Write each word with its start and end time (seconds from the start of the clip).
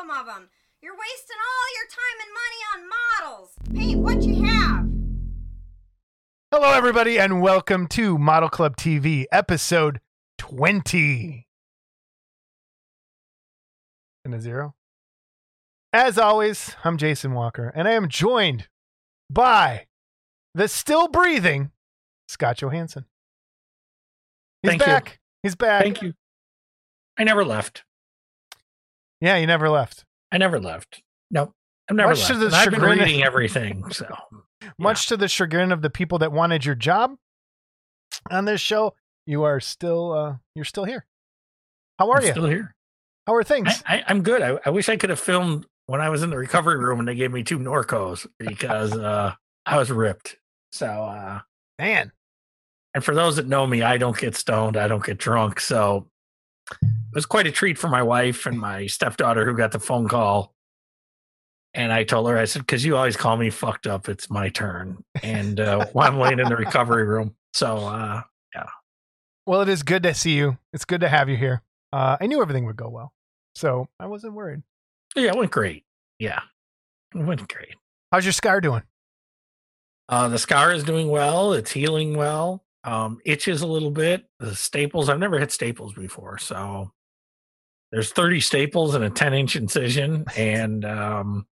some 0.00 0.10
of 0.10 0.26
them. 0.26 0.48
You're 0.80 0.94
wasting 0.94 1.36
all 1.36 1.68
your 1.76 1.86
time 1.90 2.18
and 2.24 2.32
money 2.34 2.60
on 2.72 2.88
models. 3.28 3.50
Paint 3.74 4.00
what 4.00 4.22
you 4.22 4.42
have. 4.46 4.88
Hello, 6.50 6.72
everybody, 6.72 7.18
and 7.18 7.42
welcome 7.42 7.86
to 7.88 8.16
Model 8.16 8.48
Club 8.48 8.76
TV, 8.76 9.26
episode 9.30 10.00
20. 10.38 11.46
And 14.24 14.34
a 14.34 14.40
zero. 14.40 14.74
As 15.92 16.16
always, 16.18 16.76
I'm 16.82 16.96
Jason 16.96 17.34
Walker, 17.34 17.70
and 17.74 17.86
I 17.86 17.92
am 17.92 18.08
joined 18.08 18.68
by 19.28 19.86
the 20.54 20.66
still 20.66 21.08
breathing 21.08 21.72
Scott 22.26 22.56
Johansson. 22.56 23.04
He's 24.62 24.70
Thank 24.78 24.86
you. 24.86 25.12
He's 25.42 25.56
back. 25.56 25.82
Thank 25.82 26.00
you. 26.00 26.14
I 27.18 27.24
never 27.24 27.44
left. 27.44 27.84
Yeah, 29.20 29.36
you 29.36 29.46
never 29.46 29.68
left. 29.68 30.04
I 30.32 30.38
never 30.38 30.58
left. 30.60 31.02
No, 31.30 31.52
I've 31.88 31.96
never 31.96 32.10
Much 32.10 32.26
to 32.28 32.34
the 32.34 32.50
I've 32.54 32.70
been 32.70 32.80
reading 32.80 33.22
everything. 33.24 33.90
So 33.90 34.06
Much 34.78 35.06
to 35.08 35.16
the 35.16 35.28
chagrin 35.28 35.72
of 35.72 35.82
the 35.82 35.90
people 35.90 36.18
that 36.18 36.32
wanted 36.32 36.64
your 36.64 36.74
job 36.74 37.16
on 38.30 38.44
this 38.44 38.60
show, 38.60 38.94
you 39.26 39.42
are 39.44 39.60
still 39.60 40.12
uh 40.12 40.36
you're 40.54 40.64
still 40.64 40.84
here. 40.84 41.06
How 41.98 42.10
are 42.10 42.18
I'm 42.18 42.24
you? 42.24 42.30
still 42.30 42.46
here. 42.46 42.74
How 43.26 43.34
are 43.34 43.44
things? 43.44 43.82
I, 43.86 44.02
I'm 44.06 44.22
good. 44.22 44.40
I, 44.42 44.58
I 44.64 44.70
wish 44.70 44.88
I 44.88 44.96
could 44.96 45.10
have 45.10 45.20
filmed 45.20 45.66
when 45.86 46.00
I 46.00 46.08
was 46.08 46.22
in 46.22 46.30
the 46.30 46.38
recovery 46.38 46.78
room 46.78 46.98
and 46.98 47.06
they 47.06 47.14
gave 47.14 47.30
me 47.30 47.42
two 47.42 47.58
Norcos 47.58 48.26
because 48.38 48.92
uh, 48.96 49.34
I 49.66 49.76
was 49.76 49.90
ripped. 49.90 50.36
So, 50.72 50.86
uh, 50.86 51.40
Man. 51.78 52.12
and 52.94 53.04
for 53.04 53.14
those 53.14 53.36
that 53.36 53.46
know 53.46 53.66
me, 53.66 53.82
I 53.82 53.98
don't 53.98 54.16
get 54.16 54.34
stoned. 54.36 54.76
I 54.76 54.88
don't 54.88 55.04
get 55.04 55.18
drunk. 55.18 55.60
So 55.60 56.08
was 57.12 57.26
quite 57.26 57.46
a 57.46 57.50
treat 57.52 57.78
for 57.78 57.88
my 57.88 58.02
wife 58.02 58.46
and 58.46 58.58
my 58.58 58.86
stepdaughter 58.86 59.44
who 59.44 59.56
got 59.56 59.72
the 59.72 59.80
phone 59.80 60.08
call. 60.08 60.54
And 61.72 61.92
I 61.92 62.04
told 62.04 62.28
her, 62.28 62.36
I 62.36 62.46
said, 62.46 62.62
because 62.62 62.84
you 62.84 62.96
always 62.96 63.16
call 63.16 63.36
me 63.36 63.50
fucked 63.50 63.86
up, 63.86 64.08
it's 64.08 64.28
my 64.28 64.48
turn. 64.48 65.04
And 65.22 65.60
uh, 65.60 65.86
while 65.92 66.08
I'm 66.08 66.18
laying 66.18 66.40
in 66.40 66.48
the 66.48 66.56
recovery 66.56 67.04
room. 67.04 67.36
So, 67.52 67.76
uh, 67.78 68.22
yeah. 68.54 68.66
Well, 69.46 69.62
it 69.62 69.68
is 69.68 69.82
good 69.82 70.02
to 70.02 70.14
see 70.14 70.32
you. 70.32 70.58
It's 70.72 70.84
good 70.84 71.00
to 71.02 71.08
have 71.08 71.28
you 71.28 71.36
here. 71.36 71.62
Uh, 71.92 72.16
I 72.20 72.26
knew 72.26 72.40
everything 72.42 72.66
would 72.66 72.76
go 72.76 72.88
well, 72.88 73.12
so 73.54 73.88
I 73.98 74.06
wasn't 74.06 74.34
worried. 74.34 74.62
yeah, 75.16 75.30
it 75.30 75.36
went 75.36 75.50
great. 75.50 75.84
Yeah, 76.20 76.40
it 77.14 77.24
went 77.24 77.48
great. 77.52 77.74
How's 78.12 78.24
your 78.24 78.32
scar 78.32 78.60
doing? 78.60 78.82
Uh, 80.08 80.28
the 80.28 80.38
scar 80.38 80.72
is 80.72 80.84
doing 80.84 81.08
well. 81.08 81.52
It's 81.52 81.72
healing 81.72 82.16
well. 82.16 82.64
Um, 82.84 83.18
itches 83.24 83.62
a 83.62 83.66
little 83.66 83.90
bit. 83.90 84.24
The 84.38 84.54
staples, 84.54 85.08
I've 85.08 85.18
never 85.18 85.38
had 85.38 85.52
staples 85.52 85.94
before. 85.94 86.38
So 86.38 86.92
there's 87.92 88.12
30 88.12 88.40
staples 88.40 88.94
and 88.94 89.04
a 89.04 89.10
10 89.10 89.34
inch 89.34 89.56
incision. 89.56 90.24
And 90.36 90.84
um, 90.84 91.46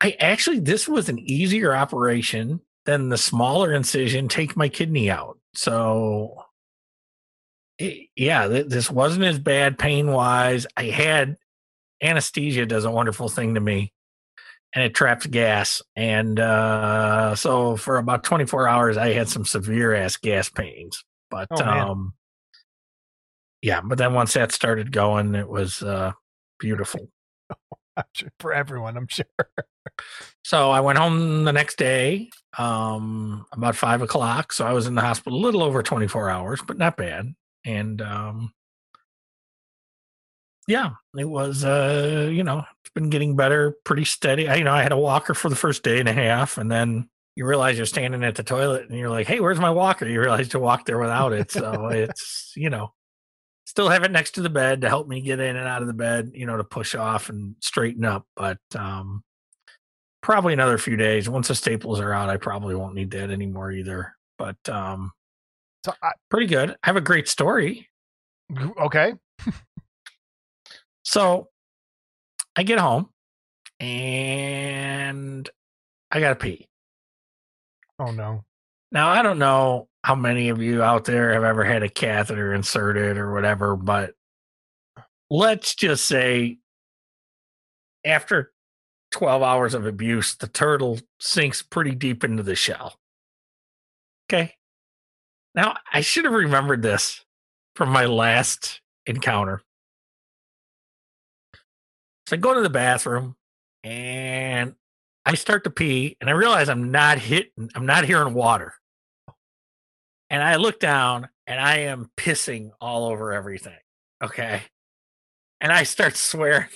I 0.00 0.16
actually, 0.18 0.60
this 0.60 0.88
was 0.88 1.08
an 1.08 1.18
easier 1.18 1.74
operation 1.74 2.60
than 2.84 3.08
the 3.08 3.18
smaller 3.18 3.72
incision, 3.72 4.28
take 4.28 4.56
my 4.56 4.68
kidney 4.68 5.10
out. 5.10 5.38
So 5.54 6.44
it, 7.78 8.08
yeah, 8.16 8.48
th- 8.48 8.66
this 8.66 8.90
wasn't 8.90 9.24
as 9.24 9.38
bad 9.38 9.78
pain 9.78 10.08
wise. 10.08 10.66
I 10.76 10.84
had 10.84 11.36
anesthesia, 12.02 12.66
does 12.66 12.84
a 12.84 12.90
wonderful 12.90 13.28
thing 13.28 13.54
to 13.54 13.60
me 13.60 13.92
and 14.74 14.84
it 14.84 14.94
traps 14.94 15.26
gas. 15.26 15.82
And 15.94 16.40
uh, 16.40 17.34
so 17.34 17.76
for 17.76 17.98
about 17.98 18.24
24 18.24 18.68
hours, 18.68 18.96
I 18.96 19.12
had 19.12 19.28
some 19.28 19.44
severe 19.44 19.94
ass 19.94 20.16
gas 20.16 20.48
pains. 20.48 21.04
But 21.30 21.48
Oh, 21.50 21.62
um, 21.62 22.14
yeah, 23.62 23.80
but 23.80 23.96
then 23.96 24.12
once 24.12 24.34
that 24.34 24.52
started 24.52 24.92
going, 24.92 25.34
it 25.34 25.48
was 25.48 25.82
uh, 25.82 26.12
beautiful. 26.58 27.08
For 28.40 28.52
everyone, 28.52 28.96
I'm 28.96 29.08
sure. 29.08 29.24
So 30.42 30.70
I 30.70 30.80
went 30.80 30.98
home 30.98 31.44
the 31.44 31.52
next 31.52 31.76
day, 31.78 32.30
um, 32.58 33.46
about 33.52 33.76
five 33.76 34.02
o'clock. 34.02 34.52
So 34.52 34.66
I 34.66 34.72
was 34.72 34.86
in 34.86 34.94
the 34.94 35.00
hospital 35.00 35.38
a 35.38 35.42
little 35.42 35.62
over 35.62 35.82
24 35.82 36.30
hours, 36.30 36.60
but 36.66 36.78
not 36.78 36.96
bad. 36.96 37.34
And 37.64 38.02
um, 38.02 38.52
yeah, 40.66 40.90
it 41.18 41.28
was, 41.28 41.64
uh, 41.64 42.28
you 42.32 42.42
know, 42.42 42.64
it's 42.82 42.92
been 42.94 43.10
getting 43.10 43.36
better, 43.36 43.76
pretty 43.84 44.04
steady. 44.04 44.48
I, 44.48 44.56
you 44.56 44.64
know, 44.64 44.72
I 44.72 44.82
had 44.82 44.92
a 44.92 44.98
walker 44.98 45.34
for 45.34 45.48
the 45.48 45.56
first 45.56 45.82
day 45.82 46.00
and 46.00 46.08
a 46.08 46.12
half, 46.12 46.58
and 46.58 46.70
then 46.70 47.08
you 47.36 47.46
realize 47.46 47.76
you're 47.76 47.86
standing 47.86 48.24
at 48.24 48.34
the 48.34 48.42
toilet 48.42 48.88
and 48.88 48.98
you're 48.98 49.10
like, 49.10 49.26
hey, 49.26 49.40
where's 49.40 49.60
my 49.60 49.70
walker? 49.70 50.06
You 50.06 50.20
realize 50.20 50.48
to 50.50 50.58
walk 50.58 50.86
there 50.86 50.98
without 50.98 51.32
it. 51.32 51.50
So 51.50 51.86
it's, 51.92 52.52
you 52.56 52.70
know, 52.70 52.92
still 53.72 53.88
have 53.88 54.04
it 54.04 54.10
next 54.10 54.32
to 54.32 54.42
the 54.42 54.50
bed 54.50 54.82
to 54.82 54.88
help 54.90 55.08
me 55.08 55.22
get 55.22 55.40
in 55.40 55.56
and 55.56 55.66
out 55.66 55.80
of 55.80 55.88
the 55.88 55.94
bed, 55.94 56.32
you 56.34 56.44
know, 56.44 56.58
to 56.58 56.62
push 56.62 56.94
off 56.94 57.30
and 57.30 57.56
straighten 57.60 58.04
up. 58.04 58.26
But 58.36 58.58
um, 58.76 59.24
probably 60.20 60.52
another 60.52 60.76
few 60.76 60.94
days. 60.94 61.26
Once 61.26 61.48
the 61.48 61.54
staples 61.54 61.98
are 61.98 62.12
out, 62.12 62.28
I 62.28 62.36
probably 62.36 62.74
won't 62.74 62.94
need 62.94 63.10
that 63.12 63.30
anymore 63.30 63.72
either. 63.72 64.14
But 64.36 64.58
um, 64.68 65.10
So, 65.86 65.94
I, 66.02 66.10
pretty 66.30 66.48
good. 66.48 66.72
I 66.72 66.76
have 66.82 66.96
a 66.96 67.00
great 67.00 67.28
story. 67.28 67.88
okay. 68.78 69.14
So 71.04 71.48
I 72.54 72.64
get 72.64 72.78
home 72.78 73.08
and 73.80 75.48
I 76.10 76.20
got 76.20 76.28
to 76.28 76.34
pee. 76.36 76.68
Oh 77.98 78.10
no. 78.12 78.44
Now, 78.90 79.08
I 79.08 79.22
don't 79.22 79.38
know 79.38 79.88
how 80.04 80.14
many 80.14 80.48
of 80.48 80.60
you 80.60 80.82
out 80.82 81.04
there 81.04 81.32
have 81.32 81.44
ever 81.44 81.64
had 81.64 81.82
a 81.82 81.88
catheter 81.88 82.52
inserted 82.52 83.16
or 83.16 83.32
whatever, 83.32 83.76
but 83.76 84.14
let's 85.30 85.74
just 85.74 86.06
say 86.06 86.58
after 88.04 88.52
12 89.12 89.42
hours 89.42 89.74
of 89.74 89.86
abuse, 89.86 90.34
the 90.34 90.48
turtle 90.48 90.98
sinks 91.20 91.62
pretty 91.62 91.94
deep 91.94 92.24
into 92.24 92.42
the 92.42 92.56
shell. 92.56 92.98
Okay. 94.28 94.54
Now, 95.54 95.76
I 95.92 96.00
should 96.00 96.24
have 96.24 96.34
remembered 96.34 96.82
this 96.82 97.24
from 97.76 97.90
my 97.90 98.06
last 98.06 98.80
encounter. 99.06 99.62
So 102.26 102.36
I 102.36 102.38
go 102.38 102.54
to 102.54 102.62
the 102.62 102.70
bathroom 102.70 103.36
and 103.84 104.74
I 105.26 105.34
start 105.34 105.64
to 105.64 105.70
pee 105.70 106.16
and 106.20 106.30
I 106.30 106.32
realize 106.32 106.68
I'm 106.68 106.90
not 106.90 107.18
hitting, 107.18 107.70
I'm 107.74 107.86
not 107.86 108.04
hearing 108.04 108.34
water. 108.34 108.74
And 110.32 110.42
I 110.42 110.56
look 110.56 110.80
down 110.80 111.28
and 111.46 111.60
I 111.60 111.80
am 111.80 112.10
pissing 112.16 112.70
all 112.80 113.04
over 113.04 113.34
everything. 113.34 113.76
Okay. 114.24 114.62
And 115.60 115.70
I 115.70 115.82
start 115.82 116.16
swearing. 116.16 116.68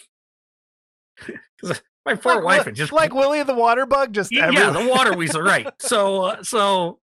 my 2.05 2.15
poor 2.15 2.37
like, 2.37 2.45
wife 2.45 2.59
Wi- 2.59 2.73
just 2.73 2.93
like 2.93 3.15
Willie 3.15 3.43
the 3.43 3.55
Water 3.55 3.87
Bug, 3.87 4.13
just 4.13 4.31
yeah, 4.31 4.49
everywhere. 4.49 4.73
the 4.73 4.91
water 4.91 5.17
weasel, 5.17 5.41
right? 5.41 5.67
So, 5.81 6.25
uh, 6.25 6.43
so 6.43 7.01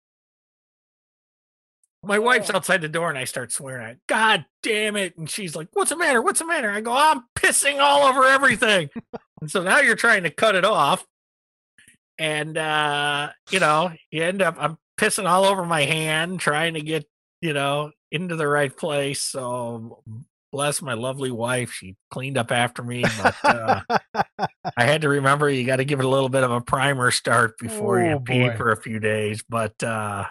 my 2.04 2.20
wife's 2.20 2.52
outside 2.52 2.82
the 2.82 2.90
door, 2.90 3.10
and 3.10 3.18
I 3.18 3.24
start 3.24 3.52
swearing 3.52 3.86
at, 3.86 3.98
"God 4.08 4.46
damn 4.62 4.96
it!" 4.96 5.18
And 5.18 5.30
she's 5.30 5.56
like, 5.56 5.70
"What's 5.74 5.90
the 5.90 5.98
matter? 5.98 6.22
What's 6.22 6.40
the 6.40 6.46
matter?" 6.46 6.70
I 6.70 6.82
go, 6.82 6.94
"I'm 6.94 7.24
pissing 7.36 7.80
all 7.80 8.04
over 8.04 8.26
everything." 8.26 8.90
and 9.42 9.50
so 9.50 9.64
now 9.64 9.80
you're 9.80 9.96
trying 9.96 10.24
to 10.24 10.30
cut 10.30 10.56
it 10.56 10.66
off, 10.66 11.06
and 12.18 12.58
uh, 12.58 13.30
you 13.50 13.60
know, 13.60 13.92
you 14.12 14.24
end 14.24 14.42
up 14.42 14.56
I'm 14.60 14.78
pissing 15.00 15.28
all 15.30 15.46
over 15.46 15.66
my 15.66 15.82
hand, 15.84 16.40
trying 16.40 16.74
to 16.76 16.82
get 16.82 17.06
you 17.42 17.54
know 17.54 17.92
into 18.12 18.36
the 18.36 18.48
right 18.48 18.76
place. 18.76 19.22
So 19.22 20.04
bless 20.52 20.82
my 20.82 20.94
lovely 20.94 21.32
wife, 21.32 21.72
she 21.72 21.96
cleaned 22.12 22.38
up 22.38 22.52
after 22.52 22.84
me, 22.84 23.04
but. 23.22 23.36
Uh, 23.44 23.82
I 24.78 24.86
had 24.86 25.02
to 25.02 25.10
remember 25.10 25.50
you 25.50 25.66
got 25.66 25.76
to 25.78 25.86
give 25.86 26.00
it 26.00 26.06
a 26.06 26.10
little 26.10 26.30
bit 26.30 26.44
of 26.44 26.52
a 26.52 26.62
primer 26.62 27.12
start 27.12 27.58
before 27.60 28.00
Oh, 28.02 28.10
you 28.12 28.20
pee 28.20 28.48
boy. 28.48 28.56
for 28.56 28.72
a 28.72 28.78
few 28.78 29.00
days. 29.00 29.44
But 29.48 29.82
uh, 29.84 30.26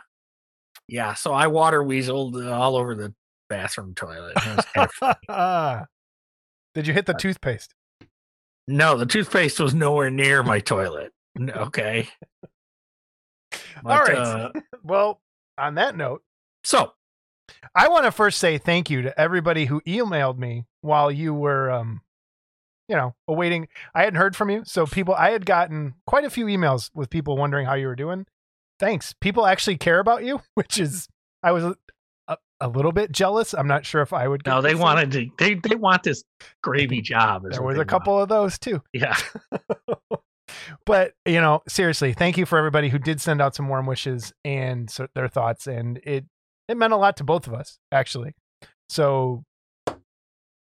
yeah, 0.88 1.14
so 1.14 1.32
I 1.32 1.48
water 1.48 1.82
weaseled 1.82 2.50
all 2.50 2.76
over 2.76 2.94
the 2.94 3.14
bathroom 3.48 3.94
toilet. 3.94 4.32
It 4.36 4.56
was 4.56 4.66
kinda 4.98 5.16
fun. 5.28 5.86
Did 6.74 6.86
you 6.86 6.94
hit 6.94 7.06
the 7.06 7.14
toothpaste? 7.14 7.74
no, 8.68 8.96
the 8.96 9.06
toothpaste 9.06 9.60
was 9.60 9.74
nowhere 9.74 10.08
near 10.10 10.42
my 10.42 10.60
toilet. 10.60 11.12
N- 11.38 11.50
Okay. 13.84 13.92
All 13.92 14.00
right. 14.00 14.18
uh, 14.18 14.50
Well, 14.84 15.20
on 15.58 15.76
that 15.76 15.96
note, 15.96 16.22
so 16.64 16.92
I 17.74 17.88
want 17.88 18.04
to 18.04 18.12
first 18.12 18.38
say 18.38 18.58
thank 18.58 18.90
you 18.90 19.02
to 19.02 19.20
everybody 19.20 19.66
who 19.66 19.80
emailed 19.82 20.38
me 20.38 20.64
while 20.80 21.10
you 21.10 21.34
were, 21.34 21.70
um, 21.70 22.00
you 22.88 22.96
know, 22.96 23.14
awaiting. 23.28 23.68
I 23.94 24.04
hadn't 24.04 24.18
heard 24.18 24.36
from 24.36 24.50
you, 24.50 24.62
so 24.64 24.86
people. 24.86 25.14
I 25.14 25.30
had 25.30 25.46
gotten 25.46 25.94
quite 26.06 26.24
a 26.24 26.30
few 26.30 26.46
emails 26.46 26.90
with 26.94 27.10
people 27.10 27.36
wondering 27.36 27.66
how 27.66 27.74
you 27.74 27.86
were 27.86 27.96
doing. 27.96 28.26
Thanks. 28.78 29.14
People 29.20 29.46
actually 29.46 29.76
care 29.76 30.00
about 30.00 30.24
you, 30.24 30.40
which 30.54 30.78
is 30.78 31.08
I 31.42 31.52
was 31.52 31.64
a, 31.64 32.36
a, 32.60 32.68
little 32.68 32.92
bit 32.92 33.12
jealous. 33.12 33.54
I'm 33.54 33.68
not 33.68 33.86
sure 33.86 34.02
if 34.02 34.12
I 34.12 34.26
would. 34.28 34.44
get 34.44 34.50
no, 34.50 34.62
they 34.62 34.74
wanted 34.74 35.12
to. 35.12 35.30
They 35.38 35.54
they 35.54 35.76
want 35.76 36.02
this 36.02 36.24
gravy 36.62 37.00
job. 37.00 37.44
There 37.48 37.62
was 37.62 37.78
a 37.78 37.84
couple 37.84 38.20
of 38.20 38.28
those 38.28 38.58
too. 38.58 38.82
Yeah. 38.92 39.16
but 40.86 41.12
you 41.26 41.40
know, 41.40 41.62
seriously, 41.68 42.12
thank 42.12 42.36
you 42.36 42.46
for 42.46 42.58
everybody 42.58 42.88
who 42.88 42.98
did 42.98 43.20
send 43.20 43.40
out 43.40 43.54
some 43.54 43.68
warm 43.68 43.86
wishes 43.86 44.32
and 44.44 44.94
their 45.14 45.28
thoughts, 45.28 45.66
and 45.66 45.98
it 46.04 46.24
it 46.68 46.76
meant 46.76 46.92
a 46.92 46.96
lot 46.96 47.16
to 47.18 47.24
both 47.24 47.46
of 47.46 47.54
us 47.54 47.78
actually. 47.90 48.34
So 48.88 49.44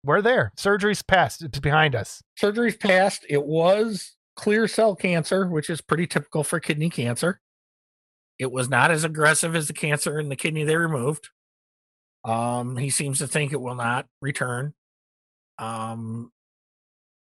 we're 0.04 0.22
there. 0.22 0.52
Surgery's 0.56 1.02
passed. 1.02 1.42
It's 1.42 1.58
behind 1.58 1.94
us. 1.94 2.22
Surgery's 2.36 2.76
passed. 2.76 3.26
It 3.28 3.44
was 3.44 4.16
clear 4.36 4.68
cell 4.68 4.94
cancer, 4.94 5.48
which 5.48 5.68
is 5.68 5.80
pretty 5.80 6.06
typical 6.06 6.44
for 6.44 6.60
kidney 6.60 6.90
cancer. 6.90 7.40
It 8.38 8.52
was 8.52 8.68
not 8.68 8.90
as 8.90 9.02
aggressive 9.02 9.56
as 9.56 9.66
the 9.66 9.72
cancer 9.72 10.20
in 10.20 10.28
the 10.28 10.36
kidney 10.36 10.64
they 10.64 10.76
removed. 10.76 11.30
Um, 12.24 12.76
he 12.76 12.90
seems 12.90 13.18
to 13.18 13.26
think 13.26 13.52
it 13.52 13.60
will 13.60 13.74
not 13.74 14.06
return 14.20 14.74
um, 15.58 16.30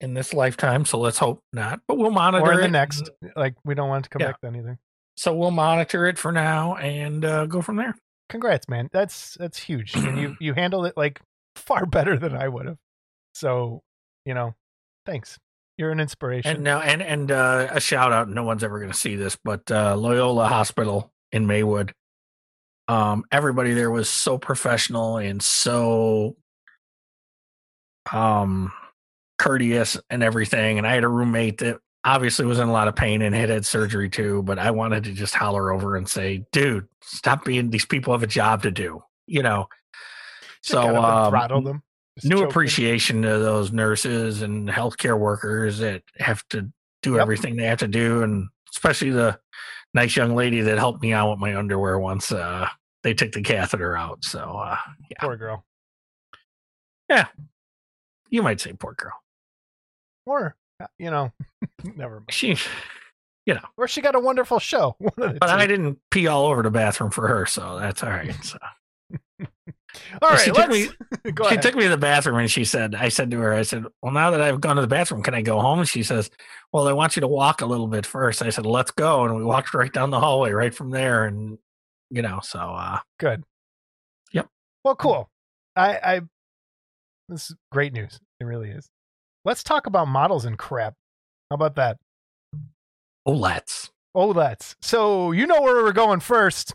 in 0.00 0.14
this 0.14 0.32
lifetime. 0.34 0.84
So 0.84 0.98
let's 0.98 1.18
hope 1.18 1.42
not. 1.52 1.80
But 1.86 1.98
we'll 1.98 2.10
monitor 2.10 2.44
Or 2.52 2.56
the 2.56 2.64
it. 2.64 2.70
next. 2.70 3.10
Like 3.36 3.54
we 3.64 3.74
don't 3.74 3.88
want 3.88 4.04
it 4.04 4.08
to 4.08 4.10
come 4.10 4.20
Yeah. 4.20 4.28
back 4.28 4.40
then 4.42 4.56
either. 4.56 4.78
So 5.16 5.34
we'll 5.34 5.50
monitor 5.50 6.06
it 6.06 6.18
for 6.18 6.32
now 6.32 6.76
and 6.76 7.24
uh, 7.24 7.46
go 7.46 7.60
from 7.62 7.76
there. 7.76 7.94
Congrats, 8.28 8.68
man. 8.68 8.88
That's 8.92 9.34
that's 9.38 9.58
huge. 9.58 9.94
and 9.94 10.18
you 10.18 10.36
you 10.40 10.54
handled 10.54 10.86
it 10.86 10.94
like 10.96 11.20
far 11.56 11.84
better 11.90 12.18
than 12.18 12.34
I 12.34 12.48
would 12.48 12.66
have. 12.66 12.76
So, 13.34 13.82
you 14.24 14.34
know, 14.34 14.54
thanks. 15.06 15.38
You're 15.78 15.90
an 15.92 16.00
inspiration. 16.00 16.56
And 16.56 16.64
now, 16.64 16.80
and 16.80 17.00
and 17.02 17.30
uh, 17.30 17.68
a 17.70 17.80
shout 17.80 18.12
out. 18.12 18.28
No 18.28 18.42
one's 18.44 18.62
ever 18.62 18.78
going 18.78 18.90
to 18.92 18.96
see 18.96 19.16
this, 19.16 19.38
but 19.42 19.70
uh, 19.70 19.96
Loyola 19.96 20.46
Hospital 20.46 21.10
in 21.32 21.46
Maywood. 21.46 21.92
Um, 22.88 23.24
everybody 23.30 23.72
there 23.72 23.90
was 23.90 24.08
so 24.10 24.36
professional 24.36 25.16
and 25.16 25.40
so 25.42 26.36
um 28.12 28.72
courteous 29.40 29.96
and 30.10 30.22
everything. 30.22 30.78
And 30.78 30.86
I 30.86 30.94
had 30.94 31.04
a 31.04 31.08
roommate 31.08 31.58
that 31.58 31.78
obviously 32.04 32.44
was 32.46 32.58
in 32.58 32.68
a 32.68 32.72
lot 32.72 32.88
of 32.88 32.94
pain 32.94 33.22
and 33.22 33.34
had 33.34 33.48
had 33.48 33.64
surgery 33.66 34.08
too. 34.10 34.42
But 34.42 34.58
I 34.58 34.70
wanted 34.70 35.04
to 35.04 35.12
just 35.12 35.34
holler 35.34 35.72
over 35.72 35.96
and 35.96 36.08
say, 36.08 36.44
"Dude, 36.52 36.86
stop 37.02 37.44
being. 37.44 37.70
These 37.70 37.86
people 37.86 38.12
have 38.12 38.22
a 38.22 38.26
job 38.28 38.62
to 38.62 38.70
do." 38.70 39.02
You 39.26 39.42
know. 39.42 39.68
Just 40.62 40.72
So 40.72 40.96
um, 40.96 41.30
throttle 41.32 41.62
them. 41.62 41.82
Just 42.18 42.28
new 42.28 42.42
appreciation 42.44 43.22
to 43.22 43.38
those 43.38 43.72
nurses 43.72 44.42
and 44.42 44.68
healthcare 44.68 45.18
workers 45.18 45.78
that 45.78 46.02
have 46.18 46.46
to 46.50 46.70
do 47.02 47.12
Yep. 47.14 47.22
everything 47.22 47.56
they 47.56 47.64
have 47.64 47.78
to 47.78 47.88
do 47.88 48.22
and 48.22 48.46
especially 48.74 49.08
the 49.10 49.38
nice 49.94 50.14
young 50.16 50.34
lady 50.36 50.60
that 50.60 50.76
helped 50.76 51.00
me 51.00 51.14
out 51.14 51.30
with 51.30 51.38
my 51.38 51.56
underwear 51.56 51.98
once 51.98 52.30
uh 52.30 52.68
they 53.02 53.14
took 53.14 53.32
the 53.32 53.40
catheter 53.40 53.96
out 53.96 54.22
so 54.22 54.40
uh 54.40 54.76
Poor 55.18 55.36
girl. 55.38 55.64
Yeah. 57.08 57.28
You 58.28 58.42
might 58.42 58.60
say 58.60 58.74
poor 58.74 58.92
girl 58.92 59.14
Or 60.30 60.54
uh, 60.80 60.86
you 60.98 61.10
know, 61.10 61.32
never 61.96 62.16
mind. 62.20 62.26
she 62.32 62.56
you 63.46 63.54
know, 63.54 63.60
Or 63.76 63.88
she 63.88 64.00
got 64.00 64.14
a 64.14 64.20
wonderful 64.20 64.60
show. 64.60 64.94
One 64.98 65.12
of 65.18 65.32
the 65.34 65.38
but 65.40 65.46
two. 65.48 65.52
i 65.52 65.66
didn't 65.66 65.98
pee 66.10 66.26
all 66.28 66.46
over 66.46 66.62
the 66.62 66.70
bathroom 66.70 67.10
for 67.10 67.26
her 67.26 67.46
so 67.46 67.78
that's 67.80 68.02
all 68.04 68.10
right 68.10 68.34
so 68.44 68.58
All 70.22 70.28
right, 70.30 70.38
she 70.40 70.52
took 70.52 70.68
me 70.68 70.82
she 70.84 71.32
ahead. 71.46 71.62
took 71.62 71.74
me 71.74 71.82
to 71.82 71.88
the 71.88 71.96
bathroom 71.96 72.38
and 72.38 72.48
she 72.50 72.64
said 72.64 72.94
i 72.94 73.08
said 73.08 73.28
to 73.32 73.38
her 73.38 73.52
i 73.52 73.62
said 73.62 73.84
well 74.02 74.12
now 74.12 74.30
that 74.30 74.40
i've 74.40 74.60
gone 74.60 74.76
to 74.76 74.82
the 74.82 74.86
bathroom 74.88 75.20
can 75.20 75.34
i 75.34 75.42
go 75.42 75.58
home 75.60 75.80
and 75.80 75.88
she 75.88 76.04
says 76.04 76.30
well 76.72 76.86
i 76.86 76.92
want 76.92 77.16
you 77.16 77.20
to 77.20 77.26
walk 77.26 77.60
a 77.60 77.66
little 77.66 77.88
bit 77.88 78.06
first 78.06 78.40
i 78.40 78.50
said 78.50 78.64
let's 78.66 78.92
go 78.92 79.24
and 79.24 79.34
we 79.34 79.42
walked 79.44 79.74
right 79.74 79.92
down 79.92 80.10
the 80.10 80.20
hallway 80.20 80.52
right 80.52 80.72
from 80.74 80.90
there 80.90 81.24
and 81.24 81.58
you 82.08 82.22
know 82.22 82.38
so 82.40 82.58
uh 82.60 83.00
Good. 83.18 83.42
Yep. 84.32 84.46
Well, 84.84 84.94
cool. 84.94 85.28
I, 85.74 85.88
I, 85.96 86.20
this 87.28 87.50
is 87.50 87.56
great 87.72 87.92
news. 87.92 88.20
It 88.38 88.44
really 88.44 88.70
is. 88.70 88.88
Let's 89.44 89.62
talk 89.62 89.86
about 89.86 90.08
models 90.08 90.44
and 90.44 90.58
crap. 90.58 90.94
How 91.50 91.54
about 91.54 91.76
that? 91.76 91.96
let's 93.26 93.90
Oh, 94.14 94.28
let's. 94.28 94.74
So 94.82 95.30
you 95.32 95.46
know 95.46 95.60
where 95.62 95.82
we're 95.84 95.92
going 95.92 96.18
first, 96.20 96.74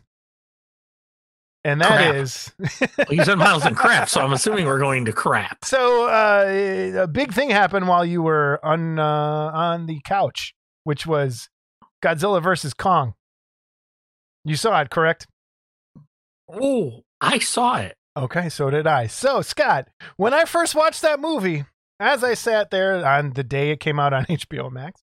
and 1.65 1.81
that 1.81 1.87
Crap. 1.87 2.15
is. 2.15 2.53
well, 2.97 3.07
you 3.11 3.25
said 3.25 3.37
miles 3.37 3.65
and 3.65 3.75
crap 3.75 4.07
so 4.07 4.21
i'm 4.21 4.31
assuming 4.31 4.65
we're 4.65 4.79
going 4.79 5.03
to 5.05 5.11
crap 5.11 5.57
so 5.65 6.07
uh, 6.07 7.01
a 7.03 7.07
big 7.07 7.33
thing 7.33 7.49
happened 7.49 7.87
while 7.87 8.05
you 8.05 8.21
were 8.21 8.59
on 8.63 8.99
uh, 8.99 9.03
on 9.53 9.85
the 9.87 9.99
couch, 10.05 10.53
which 10.85 11.05
was 11.05 11.49
Godzilla 12.03 12.41
versus 12.41 12.73
Kong. 12.73 13.15
You 14.45 14.55
saw 14.55 14.79
it, 14.81 14.89
correct? 14.89 15.27
oh 16.49 17.01
i 17.19 17.39
saw 17.39 17.77
it 17.77 17.95
Okay, 18.17 18.47
so 18.47 18.69
did 18.69 18.87
I. 18.87 19.07
So, 19.07 19.41
Scott, 19.41 19.89
when 20.15 20.33
I 20.33 20.45
first 20.45 20.73
watched 20.73 21.01
that 21.01 21.19
movie, 21.19 21.65
as 21.99 22.23
I 22.23 22.33
sat 22.33 22.71
there 22.71 23.05
on 23.05 23.31
the 23.33 23.43
day 23.43 23.71
it 23.71 23.79
came 23.79 23.99
out 23.99 24.13
on 24.13 24.25
HBO 24.29 24.71
Max, 24.71 25.01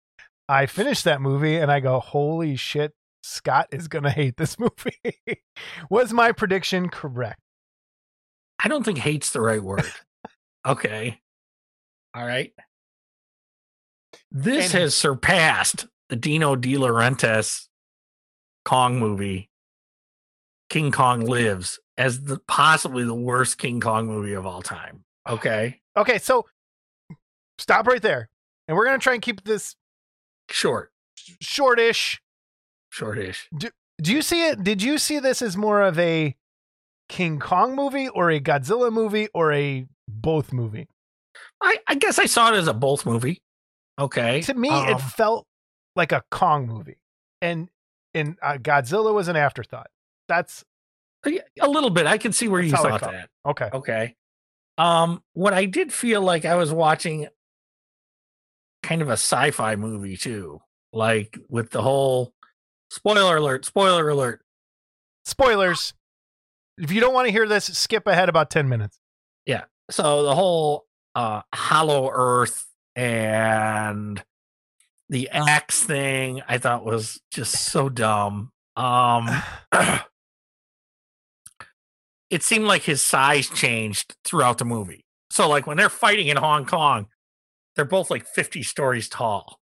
I 0.48 0.66
finished 0.66 1.04
that 1.04 1.20
movie 1.20 1.56
and 1.56 1.70
I 1.72 1.80
go, 1.80 2.00
holy 2.00 2.56
shit, 2.56 2.92
Scott 3.22 3.68
is 3.72 3.88
going 3.88 4.04
to 4.04 4.10
hate 4.10 4.36
this 4.36 4.58
movie. 4.58 5.40
Was 5.90 6.12
my 6.12 6.32
prediction 6.32 6.88
correct? 6.88 7.40
i 8.62 8.68
don't 8.68 8.84
think 8.84 8.98
hate's 8.98 9.30
the 9.30 9.40
right 9.40 9.62
word. 9.62 9.84
Okay. 10.66 11.20
All 12.14 12.24
right. 12.24 12.52
This 14.30 14.72
And- 14.72 14.82
has 14.82 14.94
surpassed 14.94 15.86
the 16.08 16.16
dino 16.16 16.56
de 16.56 16.74
laurentiis 16.74 17.66
kong 18.64 18.98
movie 18.98 19.50
king 20.70 20.90
kong 20.92 21.20
lives 21.26 21.78
as 21.98 22.24
the 22.24 22.38
possibly 22.48 23.04
the 23.04 23.14
worst 23.14 23.58
king 23.58 23.80
kong 23.80 24.06
movie 24.06 24.32
of 24.32 24.46
all 24.46 24.62
time. 24.62 25.04
Okay? 25.28 25.80
Okay, 25.96 26.18
so 26.18 26.46
stop 27.58 27.86
right 27.86 28.02
there. 28.02 28.28
And 28.66 28.76
we're 28.76 28.86
going 28.86 28.98
to 28.98 29.02
try 29.02 29.14
and 29.14 29.22
keep 29.22 29.44
this 29.44 29.76
short 30.50 30.92
shortish. 31.40 32.20
shortish 32.90 33.48
Do 33.56 34.12
you 34.12 34.22
see 34.22 34.46
it? 34.48 34.62
Did 34.62 34.82
you 34.82 34.98
see 34.98 35.18
this 35.18 35.42
as 35.42 35.56
more 35.56 35.82
of 35.82 35.98
a 35.98 36.36
King 37.08 37.38
Kong 37.38 37.74
movie 37.74 38.08
or 38.08 38.30
a 38.30 38.40
Godzilla 38.40 38.92
movie 38.92 39.28
or 39.34 39.52
a 39.52 39.86
both 40.08 40.52
movie? 40.52 40.88
I, 41.60 41.78
I 41.86 41.94
guess 41.94 42.18
I 42.18 42.26
saw 42.26 42.52
it 42.52 42.56
as 42.56 42.68
a 42.68 42.74
both 42.74 43.06
movie. 43.06 43.42
Okay. 43.98 44.40
to 44.42 44.54
me 44.54 44.68
Um, 44.68 44.88
it 44.88 45.00
felt 45.00 45.46
like 45.94 46.12
a 46.12 46.22
kong 46.30 46.66
movie 46.66 46.98
and 47.40 47.68
and 48.12 48.36
uh, 48.42 48.54
godzilla 48.54 49.14
was 49.14 49.28
an 49.28 49.36
afterthought 49.36 49.88
that's 50.28 50.64
a 51.26 51.68
little 51.68 51.90
bit. 51.90 52.06
I 52.06 52.18
can 52.18 52.32
see 52.32 52.48
where 52.48 52.60
you 52.60 52.72
thought 52.72 53.00
that. 53.00 53.30
okay 53.46 53.70
Okay. 53.72 54.14
Um, 54.76 55.22
what 55.34 55.54
I 55.54 55.66
did 55.66 55.92
feel 55.92 56.20
like 56.20 56.44
I 56.44 56.56
was 56.56 56.72
watching 56.72 57.28
kind 58.84 59.02
of 59.02 59.08
a 59.08 59.12
sci-fi 59.12 59.76
movie 59.76 60.16
too, 60.16 60.60
like 60.92 61.38
with 61.48 61.70
the 61.70 61.82
whole 61.82 62.32
spoiler 62.90 63.36
alert, 63.38 63.64
spoiler 63.64 64.08
alert. 64.08 64.42
spoilers 65.24 65.94
if 66.76 66.90
you 66.92 67.00
don't 67.00 67.14
want 67.14 67.26
to 67.26 67.32
hear 67.32 67.46
this 67.48 67.66
skip 67.66 68.06
ahead 68.06 68.28
about 68.28 68.50
10 68.50 68.68
minutes 68.68 68.98
Yeah. 69.46 69.64
So 69.90 70.22
the 70.24 70.34
whole 70.34 70.86
uh 71.14 71.42
hollow 71.54 72.10
earth 72.12 72.66
and 72.96 74.22
the 75.08 75.28
axe 75.30 75.82
thing 75.82 76.42
I 76.48 76.58
thought 76.58 76.84
was 76.84 77.20
just 77.30 77.54
so 77.54 77.88
dumb. 77.88 78.50
Um 78.76 79.30
it 82.30 82.42
seemed 82.42 82.64
like 82.66 82.82
his 82.82 83.02
size 83.02 83.48
changed 83.48 84.16
throughout 84.24 84.58
the 84.58 84.64
movie. 84.64 85.04
So 85.30 85.48
like 85.48 85.66
when 85.66 85.76
they're 85.76 85.88
fighting 85.88 86.28
in 86.28 86.36
Hong 86.36 86.66
Kong, 86.66 87.06
they're 87.76 87.84
both 87.84 88.10
like 88.10 88.26
50 88.26 88.62
stories 88.62 89.08
tall. 89.08 89.58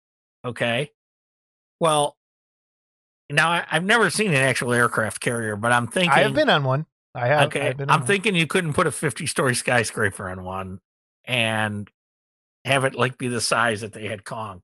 Okay. 0.45 0.91
Well, 1.79 2.15
now 3.29 3.49
I, 3.49 3.65
I've 3.69 3.83
never 3.83 4.09
seen 4.09 4.29
an 4.29 4.35
actual 4.35 4.73
aircraft 4.73 5.21
carrier, 5.21 5.55
but 5.55 5.71
I'm 5.71 5.87
thinking 5.87 6.11
i 6.11 6.19
have 6.19 6.33
been 6.33 6.49
on 6.49 6.63
one 6.63 6.85
i 7.15 7.27
have 7.27 7.47
okay. 7.47 7.69
I've 7.69 7.77
been 7.77 7.89
on 7.89 7.93
I'm 7.93 7.99
one. 8.01 8.07
thinking 8.07 8.35
you 8.35 8.47
couldn't 8.47 8.73
put 8.73 8.87
a 8.87 8.91
50 8.91 9.25
story 9.25 9.55
skyscraper 9.55 10.29
on 10.29 10.43
one 10.43 10.79
and 11.25 11.89
have 12.65 12.85
it 12.85 12.95
like 12.95 13.17
be 13.17 13.27
the 13.27 13.41
size 13.41 13.81
that 13.81 13.93
they 13.93 14.07
had 14.07 14.23
Kong. 14.23 14.61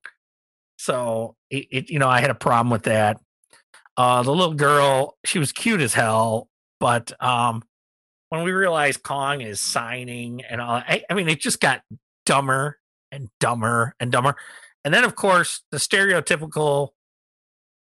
So 0.78 1.36
it, 1.50 1.66
it 1.70 1.90
you 1.90 1.98
know, 1.98 2.08
I 2.08 2.20
had 2.20 2.30
a 2.30 2.34
problem 2.34 2.70
with 2.70 2.84
that. 2.84 3.20
Uh 3.96 4.22
the 4.22 4.32
little 4.32 4.54
girl, 4.54 5.16
she 5.24 5.38
was 5.38 5.52
cute 5.52 5.80
as 5.80 5.94
hell, 5.94 6.48
but 6.80 7.12
um 7.22 7.62
when 8.28 8.44
we 8.44 8.52
realized 8.52 9.02
Kong 9.02 9.40
is 9.40 9.60
signing 9.60 10.42
and 10.44 10.60
all 10.60 10.76
I, 10.76 11.04
I 11.10 11.14
mean 11.14 11.28
it 11.28 11.40
just 11.40 11.60
got 11.60 11.82
dumber 12.26 12.78
and 13.12 13.28
dumber 13.40 13.94
and 14.00 14.12
dumber. 14.12 14.36
And 14.84 14.92
then 14.92 15.04
of 15.04 15.14
course 15.14 15.62
the 15.70 15.78
stereotypical 15.78 16.90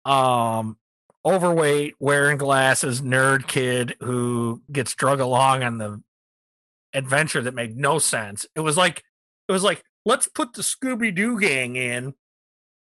um 0.06 0.78
overweight, 1.26 1.96
wearing 2.00 2.38
glasses, 2.38 3.02
nerd 3.02 3.48
kid 3.48 3.96
who 4.02 4.62
gets 4.72 4.94
drug 4.94 5.20
along 5.20 5.64
on 5.64 5.78
the 5.78 6.02
adventure 6.94 7.42
that 7.42 7.54
made 7.54 7.78
no 7.78 8.00
sense. 8.00 8.46
It 8.56 8.60
was 8.60 8.78
like 8.78 9.04
it 9.48 9.52
was 9.52 9.64
like 9.64 9.84
let's 10.06 10.28
put 10.28 10.54
the 10.54 10.62
Scooby 10.62 11.14
Doo 11.14 11.40
gang 11.40 11.76
in 11.76 12.14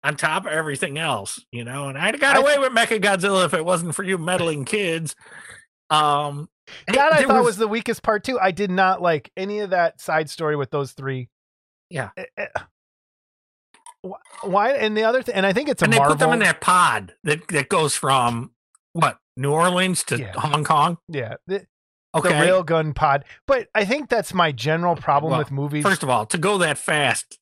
on 0.03 0.15
top 0.15 0.45
of 0.45 0.51
everything 0.51 0.97
else, 0.97 1.43
you 1.51 1.63
know. 1.63 1.89
And 1.89 1.97
I'd 1.97 2.13
have 2.13 2.21
got 2.21 2.37
I- 2.37 2.41
away 2.41 2.59
with 2.59 2.71
Mecha 2.71 3.01
Godzilla 3.01 3.45
if 3.45 3.53
it 3.53 3.65
wasn't 3.65 3.95
for 3.95 4.03
you 4.03 4.17
meddling 4.17 4.65
kids. 4.65 5.15
Um, 5.89 6.49
that 6.87 7.13
i 7.13 7.17
there 7.19 7.27
thought 7.27 7.43
was, 7.43 7.55
the 7.55 7.67
weakest 7.67 8.03
part 8.03 8.25
too 8.25 8.37
i 8.39 8.51
did 8.51 8.69
not 8.69 9.01
like 9.01 9.31
any 9.37 9.59
of 9.59 9.69
that 9.69 10.01
side 10.01 10.29
story 10.29 10.57
with 10.57 10.69
those 10.69 10.91
three 10.91 11.29
Yeah. 11.89 12.09
Eh, 12.17 12.25
eh, 12.37 12.47
why 14.43 14.71
and 14.71 14.95
the 14.95 15.03
other 15.03 15.21
thing 15.21 15.35
and 15.35 15.45
i 15.45 15.51
think 15.51 15.67
it's 15.67 15.81
a 15.81 15.85
and 15.85 15.91
they 15.93 15.97
marvel 15.97 16.15
put 16.15 16.19
them 16.19 16.31
in 16.31 16.39
that 16.39 16.61
pod 16.61 17.15
that 17.23 17.45
that 17.49 17.67
goes 17.67 17.95
from 17.95 18.51
what 18.93 19.17
New 19.37 19.51
Orleans 19.51 20.03
to 20.05 20.17
Yeah. 20.17 20.33
Hong 20.35 20.63
Kong. 20.63 20.97
yeah 21.07 21.35
th- 21.47 21.65
Okay. 22.15 22.29
the 22.29 22.35
Railgun 22.35 22.95
Pod. 22.95 23.25
But 23.45 23.67
I 23.75 23.85
think 23.85 24.09
that's 24.09 24.33
my 24.33 24.51
general 24.51 24.95
problem 24.95 25.31
Well, 25.31 25.39
with 25.39 25.51
movies. 25.51 25.83
First 25.83 26.01
of 26.01 26.09
all, 26.09 26.25
to 26.27 26.37
go 26.39 26.57
that 26.57 26.79
fast, 26.79 27.37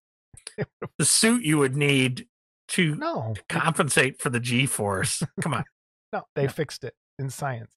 the 0.97 1.05
suit 1.05 1.43
you 1.43 1.57
would 1.59 1.77
need 1.77 2.27
to 2.69 2.95
no, 2.95 3.35
compensate 3.47 4.19
for 4.19 4.29
the 4.29 4.41
G 4.41 4.65
force. 4.65 5.23
Come 5.39 5.53
on. 5.53 5.63
no, 6.13 6.23
they 6.35 6.49
fixed 6.49 6.83
it 6.83 6.93
in 7.17 7.29
science. 7.29 7.71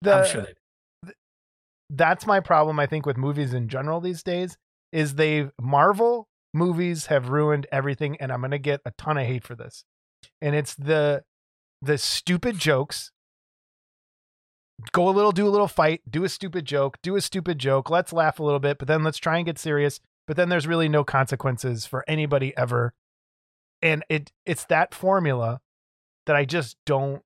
The, 0.00 0.14
I'm 0.14 0.26
sure 0.26 0.42
they 1.02 1.12
that's 1.90 2.26
my 2.26 2.40
problem. 2.40 2.78
I 2.80 2.86
think 2.86 3.04
with 3.04 3.18
movies 3.18 3.52
in 3.52 3.68
general 3.68 4.00
these 4.00 4.22
days 4.22 4.56
is 4.92 5.14
they 5.14 5.50
Marvel 5.60 6.28
movies 6.54 7.06
have 7.06 7.28
ruined 7.28 7.66
everything, 7.70 8.16
and 8.20 8.32
I'm 8.32 8.40
gonna 8.40 8.58
get 8.58 8.80
a 8.84 8.92
ton 8.92 9.18
of 9.18 9.26
hate 9.26 9.44
for 9.44 9.54
this. 9.54 9.84
And 10.40 10.54
it's 10.54 10.74
the 10.74 11.24
the 11.82 11.98
stupid 11.98 12.58
jokes. 12.58 13.10
Go 14.92 15.08
a 15.08 15.10
little, 15.10 15.32
do 15.32 15.46
a 15.46 15.50
little 15.50 15.66
fight, 15.68 16.02
do 16.08 16.22
a 16.24 16.28
stupid 16.28 16.64
joke, 16.64 16.98
do 17.02 17.16
a 17.16 17.20
stupid 17.20 17.58
joke. 17.58 17.90
Let's 17.90 18.12
laugh 18.12 18.38
a 18.38 18.44
little 18.44 18.60
bit, 18.60 18.78
but 18.78 18.86
then 18.86 19.02
let's 19.02 19.18
try 19.18 19.36
and 19.36 19.44
get 19.46 19.58
serious. 19.58 19.98
But 20.28 20.36
then 20.36 20.48
there's 20.50 20.68
really 20.68 20.88
no 20.88 21.02
consequences 21.04 21.84
for 21.84 22.04
anybody 22.06 22.56
ever. 22.56 22.94
And 23.82 24.04
it 24.08 24.30
it's 24.46 24.64
that 24.66 24.94
formula 24.94 25.60
that 26.26 26.36
I 26.36 26.44
just 26.44 26.76
don't. 26.86 27.22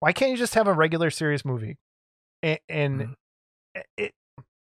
Why 0.00 0.12
can't 0.12 0.30
you 0.30 0.36
just 0.36 0.54
have 0.54 0.66
a 0.66 0.72
regular 0.72 1.10
serious 1.10 1.44
movie? 1.44 1.76
And, 2.42 2.58
and 2.68 3.00
Mhm. 3.00 3.14
it, 3.98 4.14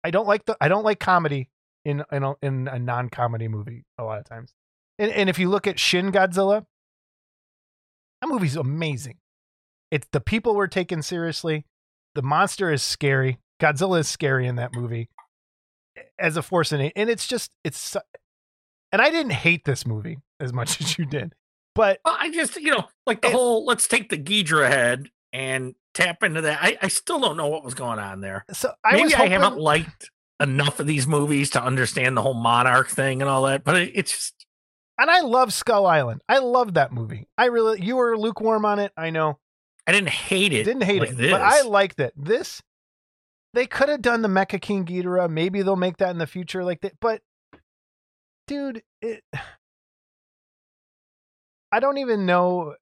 I 0.02 0.10
don't 0.10 0.26
like 0.26 0.44
the 0.44 0.56
I 0.60 0.68
don't 0.68 0.84
like 0.84 0.98
comedy 1.00 1.50
in 1.84 2.02
in 2.12 2.22
a, 2.22 2.34
in 2.42 2.68
a 2.68 2.78
non 2.78 3.08
comedy 3.08 3.48
movie 3.48 3.84
a 3.98 4.04
lot 4.04 4.18
of 4.18 4.24
times. 4.24 4.52
And 4.98 5.10
and 5.10 5.28
if 5.28 5.38
you 5.38 5.48
look 5.48 5.66
at 5.66 5.78
Shin 5.78 6.10
Godzilla, 6.12 6.64
that 8.20 8.28
movie's 8.28 8.56
amazing. 8.56 9.18
It's 9.90 10.06
the 10.12 10.20
people 10.20 10.54
were 10.54 10.68
taken 10.68 11.02
seriously. 11.02 11.64
The 12.14 12.22
monster 12.22 12.70
is 12.72 12.82
scary. 12.82 13.38
Godzilla 13.60 14.00
is 14.00 14.08
scary 14.08 14.46
in 14.46 14.56
that 14.56 14.72
movie 14.74 15.08
as 16.18 16.36
a 16.36 16.42
force 16.42 16.72
in 16.72 16.80
it, 16.80 16.92
and 16.96 17.08
it's 17.10 17.26
just 17.26 17.50
it's. 17.64 17.96
And 18.92 19.02
I 19.02 19.10
didn't 19.10 19.32
hate 19.32 19.64
this 19.64 19.86
movie 19.86 20.18
as 20.40 20.52
much 20.52 20.80
as 20.80 20.96
you 20.98 21.04
did, 21.06 21.34
but 21.74 21.98
Well, 22.04 22.16
I 22.18 22.30
just, 22.30 22.56
you 22.56 22.70
know, 22.70 22.84
like 23.06 23.22
the 23.22 23.28
It- 23.28 23.32
whole 23.34 23.64
let's 23.66 23.88
take 23.88 24.08
the 24.08 24.18
Ghidorah 24.18 24.68
head 24.68 25.08
and 25.32 25.74
tap 25.94 26.22
into 26.22 26.40
that. 26.42 26.58
I, 26.62 26.78
I 26.82 26.88
still 26.88 27.18
don't 27.18 27.36
know 27.36 27.48
what 27.48 27.64
was 27.64 27.74
going 27.74 27.98
on 27.98 28.20
there. 28.20 28.44
so 28.52 28.72
I 28.84 28.92
Maybe 28.92 29.04
was 29.04 29.14
I 29.14 29.16
hoping, 29.18 29.32
haven't 29.32 29.58
liked 29.58 30.10
enough 30.44 30.78
of 30.78 30.86
these 30.86 31.06
movies 31.06 31.50
to 31.50 31.62
understand 31.62 32.16
the 32.16 32.22
whole 32.22 32.34
monarch 32.34 32.88
thing 32.88 33.20
and 33.20 33.28
all 33.28 33.42
that, 33.42 33.64
but 33.64 33.76
it, 33.76 33.92
it's 33.94 34.12
just 34.12 34.46
and 34.96 35.10
I 35.10 35.22
love 35.22 35.52
Skull 35.52 35.86
Island. 35.86 36.22
I 36.28 36.38
love 36.38 36.74
that 36.74 36.92
movie. 36.92 37.26
I 37.36 37.46
really 37.46 37.82
you 37.82 37.96
were 37.96 38.16
lukewarm 38.16 38.64
on 38.64 38.78
it. 38.78 38.92
I 38.96 39.10
know. 39.10 39.38
I 39.86 39.92
didn't 39.92 40.10
hate 40.10 40.52
it. 40.52 40.64
didn't 40.64 40.84
hate 40.84 41.00
like 41.00 41.10
it, 41.10 41.16
this. 41.16 41.32
but 41.32 41.42
I 41.42 41.62
liked 41.62 41.98
it. 41.98 42.12
This 42.16 42.62
they 43.54 43.66
could 43.66 43.88
have 43.88 44.02
done 44.02 44.22
the 44.22 44.28
Mecha 44.28 44.60
King 44.60 44.84
Ghidorah. 44.84 45.30
Maybe 45.30 45.62
they'll 45.62 45.76
make 45.76 45.96
that 45.98 46.10
in 46.10 46.18
the 46.18 46.26
future, 46.26 46.64
like 46.64 46.80
that. 46.82 46.94
But 47.00 47.22
dude, 48.46 48.82
it. 49.00 49.22
I 51.72 51.80
don't 51.80 51.98
even 51.98 52.26
know. 52.26 52.74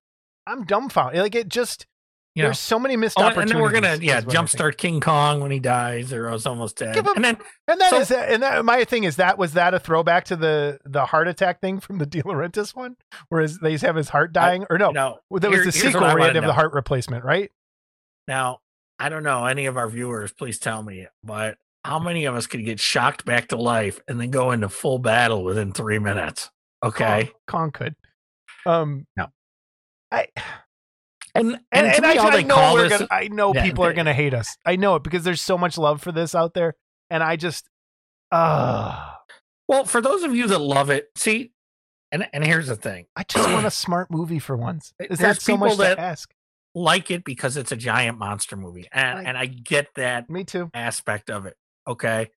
I'm 0.46 0.64
dumbfounded. 0.64 1.20
Like 1.22 1.34
it 1.34 1.48
just. 1.48 1.86
You 2.34 2.42
know. 2.42 2.48
There's 2.48 2.58
so 2.60 2.78
many 2.78 2.96
missed 2.96 3.18
Oh, 3.18 3.24
opportunities. 3.24 3.50
and 3.52 3.56
then 3.58 3.62
we're 3.62 3.72
gonna 3.72 3.96
yeah 4.02 4.18
is 4.18 4.24
what 4.24 4.34
I 4.34 4.38
think. 4.44 4.48
jumpstart 4.50 4.76
King 4.78 5.00
Kong 5.00 5.40
when 5.40 5.50
he 5.50 5.58
dies 5.58 6.12
or 6.14 6.30
is 6.32 6.46
almost 6.46 6.76
dead. 6.76 6.96
Him- 6.96 7.06
and 7.14 7.22
then 7.24 7.36
And 7.68 7.78
that 7.80 7.90
So- 7.90 8.00
is 8.00 8.08
that. 8.08 8.30
And 8.30 8.42
that 8.42 8.64
my 8.64 8.84
thing 8.84 9.04
is 9.04 9.16
that 9.16 9.36
was 9.36 9.52
that 9.52 9.74
a 9.74 9.78
throwback 9.78 10.24
to 10.26 10.36
the 10.36 10.78
the 10.84 11.04
heart 11.06 11.28
attack 11.28 11.60
thing 11.60 11.78
from 11.80 11.98
the 11.98 12.06
De 12.06 12.22
Laurentiis 12.22 12.74
one, 12.74 12.96
where 13.28 13.42
his, 13.42 13.58
they 13.58 13.76
have 13.76 13.96
his 13.96 14.08
heart 14.08 14.32
dying, 14.32 14.64
or 14.70 14.78
no? 14.78 14.90
know, 14.92 15.18
Well, 15.28 15.40
here- 15.40 15.50
was 15.50 15.64
the 15.64 15.72
sequel 15.72 16.00
where 16.00 16.10
he 16.10 16.22
had 16.24 16.28
wanna 16.28 16.32
have 16.40 16.44
the 16.46 16.52
heart 16.54 16.72
replacement, 16.72 17.22
right? 17.24 17.52
Now, 18.26 18.60
I 18.98 19.08
don't 19.10 19.24
know 19.24 19.44
any 19.46 19.66
of 19.66 19.76
our 19.76 19.88
viewers. 19.88 20.32
Please 20.32 20.58
tell 20.58 20.82
me, 20.82 21.08
but 21.22 21.58
how 21.84 21.98
many 21.98 22.24
of 22.24 22.34
us 22.34 22.46
could 22.46 22.64
get 22.64 22.78
shocked 22.80 23.24
back 23.26 23.48
to 23.48 23.56
life 23.56 24.00
and 24.08 24.18
then 24.20 24.30
go 24.30 24.52
into 24.52 24.68
full 24.70 24.98
battle 24.98 25.42
within 25.44 25.72
three 25.72 25.98
minutes? 25.98 26.50
Okay, 26.82 27.26
Kong, 27.46 27.70
Kong 27.70 27.72
could. 27.72 27.96
Um, 28.64 29.06
No. 29.16 29.26
I 30.10 30.28
and 31.34 31.52
and, 31.52 31.60
and, 31.72 31.86
and 32.04 32.06
I, 32.06 32.38
I 32.38 32.42
know 32.42 32.72
we're 32.74 32.88
this, 32.88 32.98
gonna, 32.98 33.08
I 33.10 33.28
know 33.28 33.54
Yeah, 33.54 33.62
people 33.64 33.84
are 33.84 33.92
gonna 33.92 34.12
hate 34.14 34.34
us. 34.34 34.56
I 34.66 34.76
know 34.76 34.96
it 34.96 35.02
because 35.02 35.24
there's 35.24 35.40
so 35.42 35.56
much 35.58 35.78
love 35.78 36.02
for 36.02 36.12
this 36.12 36.34
out 36.34 36.54
there, 36.54 36.74
and 37.10 37.22
I 37.22 37.36
just, 37.36 37.68
uh 38.30 39.08
well, 39.68 39.84
for 39.84 40.00
those 40.00 40.22
of 40.24 40.34
you 40.34 40.46
that 40.48 40.58
love 40.58 40.90
it, 40.90 41.08
see, 41.16 41.52
and 42.10 42.28
and 42.32 42.44
here's 42.44 42.66
the 42.66 42.76
thing: 42.76 43.06
I 43.16 43.22
just 43.24 43.48
want 43.50 43.66
a 43.66 43.70
smart 43.84 44.10
movie 44.10 44.38
for 44.38 44.56
once. 44.56 44.92
Is 44.98 45.18
There's 45.18 45.36
that 45.38 45.42
so 45.42 45.56
much 45.56 45.70
people 45.72 45.84
that- 45.84 45.94
to 45.96 46.00
ask? 46.00 46.30
like 46.74 47.10
it 47.10 47.22
because 47.22 47.58
it's 47.58 47.70
a 47.70 47.76
giant 47.76 48.18
monster 48.18 48.56
movie, 48.56 48.88
and 48.92 49.18
Like- 49.18 49.26
and 49.28 49.36
I 49.38 49.44
get 49.46 49.88
that 49.96 50.30
Me 50.30 50.42
too. 50.44 50.70
aspect 50.74 51.28
of 51.30 51.44
it. 51.46 51.56
Okay. 51.86 52.30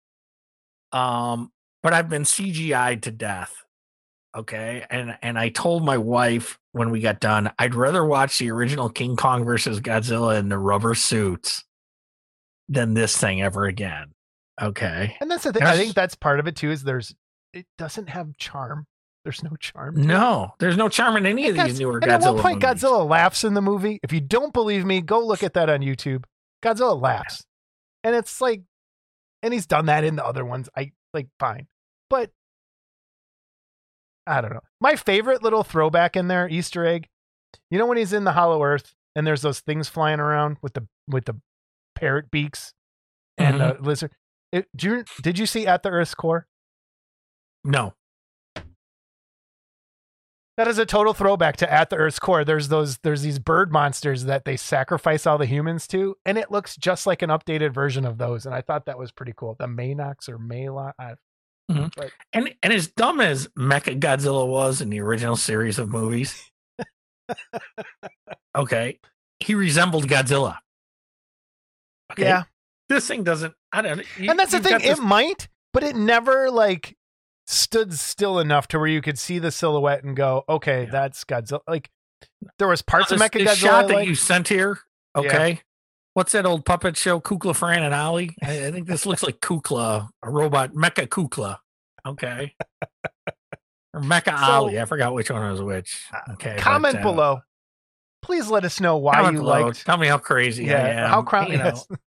Um, 0.91 1.51
but 1.81 1.93
I've 1.93 2.09
been 2.09 2.23
CGI'd 2.23 3.03
to 3.03 3.11
death. 3.11 3.62
Okay. 4.35 4.85
And 4.89 5.17
and 5.21 5.37
I 5.37 5.49
told 5.49 5.83
my 5.85 5.97
wife 5.97 6.59
when 6.71 6.89
we 6.89 6.99
got 7.01 7.19
done, 7.19 7.51
I'd 7.59 7.75
rather 7.75 8.03
watch 8.05 8.39
the 8.39 8.51
original 8.51 8.89
King 8.89 9.15
Kong 9.15 9.43
versus 9.45 9.79
Godzilla 9.79 10.39
in 10.39 10.49
the 10.49 10.57
rubber 10.57 10.95
suits 10.95 11.63
than 12.69 12.93
this 12.93 13.15
thing 13.17 13.41
ever 13.41 13.65
again. 13.65 14.13
Okay. 14.61 15.15
And 15.21 15.29
that's 15.29 15.43
the 15.43 15.53
thing. 15.53 15.63
I 15.63 15.75
think 15.77 15.93
that's 15.93 16.15
part 16.15 16.39
of 16.39 16.47
it 16.47 16.55
too. 16.55 16.71
Is 16.71 16.83
there's 16.83 17.13
it 17.53 17.65
doesn't 17.77 18.09
have 18.09 18.35
charm. 18.37 18.85
There's 19.23 19.41
no 19.43 19.51
charm. 19.59 19.95
to 19.95 20.01
it. 20.01 20.05
No, 20.05 20.53
there's 20.59 20.75
no 20.75 20.89
charm 20.89 21.15
in 21.15 21.25
any 21.25 21.47
of 21.47 21.53
Because- 21.53 21.69
these 21.69 21.79
newer 21.79 21.97
and 21.99 22.03
Godzilla 22.03 22.25
at 22.27 22.33
one 22.33 22.41
point, 22.41 22.63
movies. 22.63 22.83
Godzilla 22.83 23.07
laughs 23.09 23.43
in 23.43 23.53
the 23.53 23.61
movie. 23.61 23.99
If 24.03 24.11
you 24.11 24.19
don't 24.19 24.51
believe 24.53 24.83
me, 24.85 24.99
go 25.01 25.19
look 25.25 25.43
at 25.43 25.53
that 25.53 25.69
on 25.69 25.79
YouTube. 25.79 26.25
Godzilla 26.61 26.99
laughs, 26.99 27.45
and 28.03 28.15
it's 28.15 28.41
like, 28.41 28.63
and 29.41 29.53
he's 29.53 29.65
done 29.65 29.85
that 29.85 30.03
in 30.03 30.15
the 30.17 30.25
other 30.25 30.43
ones. 30.43 30.67
I 30.75 30.91
like 31.13 31.27
fine, 31.39 31.67
but 32.09 32.31
I 34.25 34.41
don't 34.41 34.53
know. 34.53 34.61
My 34.79 34.95
favorite 34.95 35.43
little 35.43 35.63
throwback 35.63 36.15
in 36.15 36.27
there, 36.27 36.47
Easter 36.49 36.85
egg. 36.85 37.09
You 37.69 37.77
know 37.77 37.85
when 37.85 37.97
he's 37.97 38.13
in 38.13 38.23
the 38.23 38.33
Hollow 38.33 38.63
Earth 38.63 38.95
and 39.15 39.27
there's 39.27 39.41
those 39.41 39.59
things 39.59 39.89
flying 39.89 40.19
around 40.19 40.57
with 40.61 40.73
the 40.73 40.87
with 41.07 41.25
the 41.25 41.39
parrot 41.95 42.31
beaks 42.31 42.73
and 43.37 43.59
mm-hmm. 43.59 43.81
the 43.81 43.87
lizard. 43.87 44.11
It, 44.51 44.67
do 44.75 44.89
you, 44.89 45.03
did 45.21 45.39
you 45.39 45.45
see 45.45 45.65
at 45.65 45.81
the 45.81 45.89
Earth's 45.89 46.13
core? 46.13 46.47
No. 47.63 47.93
That 50.57 50.67
is 50.67 50.77
a 50.77 50.85
total 50.85 51.15
throwback 51.15 51.57
to 51.57 51.73
At 51.73 51.89
the 51.89 51.95
Earth's 51.95 52.19
Core. 52.19 52.45
There's 52.45 52.67
those 52.67 52.99
there's 52.99 53.23
these 53.23 53.39
bird 53.39 53.71
monsters 53.71 54.25
that 54.25 54.45
they 54.45 54.55
sacrifice 54.55 55.25
all 55.25 55.39
the 55.39 55.47
humans 55.47 55.87
to, 55.87 56.15
and 56.25 56.37
it 56.37 56.51
looks 56.51 56.77
just 56.77 57.07
like 57.07 57.23
an 57.23 57.31
updated 57.31 57.73
version 57.73 58.05
of 58.05 58.19
those. 58.19 58.45
And 58.45 58.53
I 58.53 58.61
thought 58.61 58.85
that 58.85 58.99
was 58.99 59.11
pretty 59.11 59.33
cool. 59.35 59.55
The 59.57 59.65
Maynox 59.65 60.29
or 60.29 60.37
Maylock. 60.37 60.93
I, 60.99 61.13
Mhm. 61.71 61.91
but 61.95 62.11
And 62.33 62.53
and 62.61 62.73
as 62.73 62.87
dumb 62.87 63.21
as 63.21 63.47
Mecha 63.57 63.99
Godzilla 63.99 64.45
was 64.47 64.81
in 64.81 64.89
the 64.89 64.99
original 64.99 65.35
series 65.37 65.79
of 65.79 65.89
movies, 65.89 66.51
okay, 68.55 68.99
he 69.39 69.55
resembled 69.55 70.07
Godzilla. 70.07 70.57
Okay, 72.11 72.23
yeah, 72.23 72.43
this 72.89 73.07
thing 73.07 73.23
doesn't. 73.23 73.53
I 73.71 73.81
don't. 73.81 74.03
you- 74.19 74.29
and 74.29 74.37
that's 74.37 74.51
the 74.51 74.59
thing. 74.59 74.77
this- 74.79 74.99
It 74.99 75.01
might, 75.01 75.47
but 75.71 75.83
it 75.83 75.95
never 75.95 76.51
like 76.51 76.95
stood 77.47 77.93
still 77.93 78.39
enough 78.39 78.67
to 78.69 78.77
where 78.79 78.87
you 78.87 79.01
could 79.01 79.17
see 79.19 79.39
the 79.39 79.51
silhouette 79.51 80.03
and 80.03 80.15
go, 80.15 80.43
"Okay, 80.47 80.83
Yeah. 80.83 80.91
that's 80.91 81.23
Godzilla." 81.23 81.61
Like 81.67 81.89
there 82.59 82.67
was 82.67 82.81
parts 82.81 83.11
of 83.11 83.19
Mecha 83.19 83.45
Godzilla. 83.45 83.55
shot 83.55 83.87
that 83.87 83.93
liked. 83.95 84.07
you 84.09 84.15
sent 84.15 84.47
here. 84.49 84.79
Okay, 85.15 85.61
what's 86.13 86.31
that 86.33 86.45
old 86.45 86.65
puppet 86.65 86.97
show, 86.97 87.19
Kukla, 87.19 87.55
Fran, 87.55 87.83
and 87.83 87.93
Ollie? 87.93 88.35
I, 88.43 88.67
I 88.67 88.71
think 88.71 88.87
this 88.87 89.05
looks 89.05 89.23
like 89.23 89.39
Kukla, 89.39 90.09
a 90.21 90.29
robot, 90.29 90.73
Mecha 90.73 91.07
Kukla. 91.07 91.59
Okay, 92.05 92.53
or 93.93 94.01
Mecha 94.01 94.37
So- 94.37 94.51
Ollie. 94.51 94.79
I 94.79 94.85
forgot 94.85 95.13
which 95.13 95.29
one 95.31 95.49
was 95.51 95.61
which. 95.61 96.05
Okay, 96.31 96.53
but, 96.55 96.59
Comment 96.63 96.97
uh, 96.97 97.01
below. 97.01 97.41
Please 98.21 98.47
let 98.47 98.63
us 98.63 98.79
know 98.79 98.97
why 98.97 99.29
you 99.31 99.37
below. 99.39 99.65
liked. 99.65 99.85
Tell 99.85 99.97
me 99.97 100.07
how 100.07 100.17
crazy 100.17 100.63
I 100.73 100.77
Yeah, 100.77 101.03
am. 101.05 101.09
how 101.09 101.21
crowd. 101.23 101.49
you 101.49 101.57
know. 101.57 101.65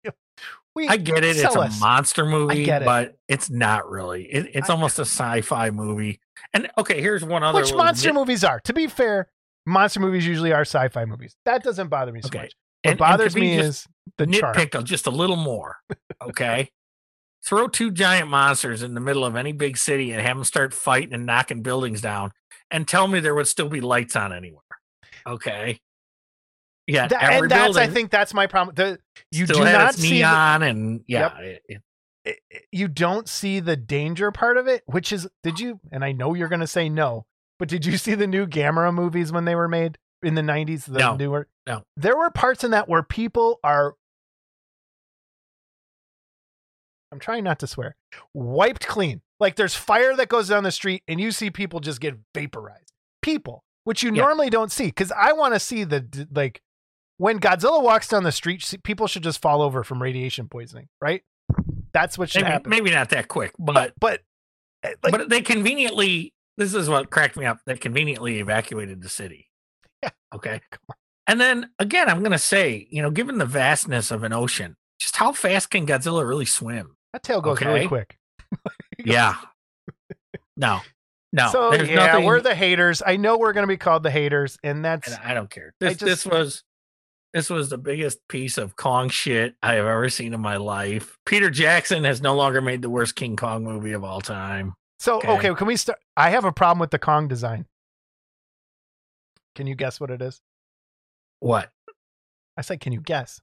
Yes. 0.03 0.13
we, 0.75 0.87
I 0.87 0.95
get 0.97 1.23
it. 1.25 1.35
It's 1.37 1.55
a 1.55 1.59
us. 1.59 1.79
monster 1.81 2.25
movie, 2.25 2.69
it. 2.69 2.85
but 2.85 3.17
it's 3.27 3.49
not 3.49 3.89
really. 3.89 4.23
It, 4.23 4.51
it's 4.53 4.69
I- 4.69 4.73
almost 4.73 4.99
a 4.99 5.01
sci-fi 5.03 5.69
movie. 5.71 6.19
And 6.53 6.69
okay, 6.77 7.01
here's 7.01 7.25
one 7.25 7.43
other. 7.43 7.59
which 7.59 7.73
monster 7.73 8.09
nit- 8.09 8.15
movies 8.15 8.43
are. 8.45 8.59
To 8.61 8.73
be 8.73 8.87
fair, 8.87 9.27
monster 9.65 9.99
movies 9.99 10.25
usually 10.25 10.53
are 10.53 10.61
sci-fi 10.61 11.03
movies. 11.05 11.35
That 11.45 11.61
doesn't 11.63 11.89
bother 11.89 12.11
me 12.13 12.21
so 12.21 12.27
Okay. 12.27 12.43
much. 12.43 12.53
What 12.83 12.91
and- 12.91 12.91
and 12.91 12.99
bothers 12.99 13.33
be 13.33 13.41
me 13.41 13.57
is 13.57 13.87
the 14.17 14.25
nitpick 14.25 14.83
just 14.83 15.07
a 15.07 15.11
little 15.11 15.35
more. 15.35 15.77
Okay. 16.21 16.69
Throw 17.45 17.67
two 17.67 17.91
giant 17.91 18.29
monsters 18.29 18.83
in 18.83 18.93
the 18.93 18.99
middle 18.99 19.23
of 19.23 19.35
any 19.35 19.51
big 19.53 19.77
city 19.77 20.11
and 20.11 20.21
have 20.21 20.35
them 20.37 20.43
start 20.43 20.73
fighting 20.73 21.13
and 21.13 21.25
knocking 21.25 21.61
buildings 21.61 22.01
down, 22.01 22.31
and 22.71 22.87
tell 22.87 23.07
me 23.07 23.19
there 23.19 23.35
would 23.35 23.47
still 23.47 23.69
be 23.69 23.79
lights 23.81 24.15
on 24.15 24.33
anywhere. 24.33 24.61
Okay. 25.25 25.79
Yeah, 26.87 27.07
That- 27.07 27.21
and 27.23 27.51
that's 27.51 27.77
I 27.77 27.87
think 27.87 28.11
that's 28.11 28.33
my 28.33 28.47
problem. 28.47 28.75
The 28.75 28.99
you 29.31 29.45
do 29.45 29.63
not 29.63 29.93
see 29.95 30.21
the, 30.21 30.25
and 30.63 31.03
yeah, 31.07 31.37
it- 31.39 31.63
it- 31.67 31.81
it- 32.25 32.63
you 32.71 32.87
don't 32.87 33.27
see 33.29 33.59
the 33.59 33.75
danger 33.75 34.31
part 34.31 34.57
of 34.57 34.67
it, 34.67 34.83
which 34.85 35.11
is 35.11 35.27
did 35.43 35.59
you? 35.59 35.79
And 35.91 36.03
I 36.03 36.11
know 36.13 36.33
you're 36.33 36.47
going 36.49 36.61
to 36.61 36.67
say 36.67 36.89
no, 36.89 37.25
but 37.59 37.67
did 37.69 37.85
you 37.85 37.97
see 37.97 38.15
the 38.15 38.27
new 38.27 38.47
Gamera 38.47 38.93
movies 38.93 39.31
when 39.31 39.45
they 39.45 39.55
were 39.55 39.67
made 39.67 39.97
in 40.23 40.35
the 40.35 40.41
90s? 40.41 40.85
The 40.85 40.99
No. 40.99 41.15
newer, 41.15 41.47
No. 41.65 41.83
There 41.95 42.17
were 42.17 42.29
parts 42.29 42.63
in 42.63 42.71
that 42.71 42.87
where 42.89 43.03
people 43.03 43.59
are 43.63 43.95
I'm 47.11 47.19
trying 47.19 47.43
not 47.43 47.59
to 47.59 47.67
swear. 47.67 47.95
Wiped 48.33 48.85
clean. 48.87 49.21
Like 49.39 49.55
there's 49.55 49.75
fire 49.75 50.15
that 50.15 50.27
goes 50.29 50.49
down 50.49 50.63
the 50.63 50.71
street 50.71 51.03
and 51.07 51.21
you 51.21 51.31
see 51.31 51.49
people 51.49 51.79
just 51.79 52.01
get 52.01 52.15
vaporized. 52.35 52.91
People, 53.21 53.63
which 53.85 54.03
you 54.03 54.11
Yeah. 54.13 54.23
normally 54.23 54.49
don't 54.49 54.71
see 54.71 54.91
cuz 54.91 55.11
I 55.11 55.31
want 55.33 55.53
to 55.53 55.59
see 55.59 55.83
the 55.83 56.27
like 56.31 56.61
when 57.17 57.39
Godzilla 57.39 57.81
walks 57.81 58.07
down 58.09 58.23
the 58.23 58.31
street, 58.31 58.63
people 58.83 59.07
should 59.07 59.23
just 59.23 59.41
fall 59.41 59.61
over 59.61 59.83
from 59.83 60.01
radiation 60.01 60.47
poisoning, 60.49 60.89
right? 61.01 61.23
That's 61.93 62.17
what 62.17 62.29
should 62.29 62.43
Maybe, 62.43 62.51
happen. 62.51 62.69
maybe 62.69 62.91
not 62.91 63.09
that 63.09 63.27
quick, 63.27 63.53
but 63.57 63.93
but 63.99 64.21
uh, 64.83 64.89
like 65.03 65.11
but 65.11 65.29
they 65.29 65.41
conveniently. 65.41 66.33
This 66.57 66.73
is 66.73 66.89
what 66.89 67.09
cracked 67.11 67.37
me 67.37 67.45
up. 67.45 67.59
They 67.65 67.77
conveniently 67.77 68.39
evacuated 68.39 69.01
the 69.01 69.09
city. 69.09 69.46
Yeah. 70.03 70.09
Okay. 70.35 70.61
And 71.27 71.39
then 71.41 71.69
again, 71.79 72.09
I'm 72.09 72.23
gonna 72.23 72.37
say, 72.37 72.87
you 72.89 73.01
know, 73.01 73.11
given 73.11 73.37
the 73.37 73.45
vastness 73.45 74.11
of 74.11 74.23
an 74.23 74.33
ocean, 74.33 74.75
just 74.99 75.15
how 75.17 75.31
fast 75.33 75.69
can 75.71 75.85
Godzilla 75.85 76.27
really 76.27 76.45
swim? 76.45 76.95
that 77.13 77.23
tail 77.23 77.41
goes 77.41 77.61
really 77.61 77.87
quick. 77.87 78.17
Yeah. 78.99 79.35
No. 80.55 80.79
No. 81.33 81.49
so 81.51 81.71
there's 81.71 81.89
yeah, 81.89 81.95
nothing, 81.95 82.25
we're 82.25 82.41
the 82.41 82.55
haters. 82.55 83.03
I 83.05 83.17
know 83.17 83.37
we're 83.37 83.53
going 83.53 83.63
to 83.63 83.67
be 83.67 83.77
called 83.77 84.01
the 84.03 84.09
haters 84.09 84.57
and 84.63 84.83
that's 84.83 85.07
and 85.07 85.19
I 85.23 85.33
don't 85.33 85.49
care. 85.49 85.73
I 85.81 85.85
This 85.85 85.97
just- 85.97 86.05
this 86.05 86.25
was 86.25 86.63
this 87.33 87.49
was 87.49 87.69
the 87.69 87.77
biggest 87.77 88.19
piece 88.29 88.57
of 88.57 88.75
Kong 88.75 89.09
shit 89.09 89.55
I 89.61 89.73
have 89.75 89.85
ever 89.85 90.09
seen 90.09 90.33
in 90.33 90.39
my 90.41 90.57
life. 90.57 91.17
Peter 91.25 91.49
Jackson 91.49 92.05
has 92.05 92.21
no 92.21 92.35
longer 92.35 92.61
made 92.61 92.81
the 92.81 92.89
worst 92.89 93.15
King 93.15 93.35
Kong 93.35 93.63
movie 93.63 93.91
of 93.91 94.03
all 94.03 94.21
time. 94.21 94.73
So 94.99 95.17
Okay. 95.17 95.29
okay. 95.31 95.53
can 95.53 95.67
we 95.67 95.75
start? 95.75 95.99
I 96.15 96.29
have 96.31 96.45
a 96.45 96.51
problem 96.53 96.79
with 96.79 96.89
the 96.91 96.99
Kong 96.99 97.27
design. 97.27 97.65
Can 99.57 99.65
you 99.65 99.73
guess 99.73 99.99
what 99.99 100.11
it 100.11 100.21
is? 100.21 100.39
What? 101.39 101.71
I 102.55 102.61
said, 102.61 102.79
can 102.79 102.93
you 102.93 103.01
guess? 103.01 103.41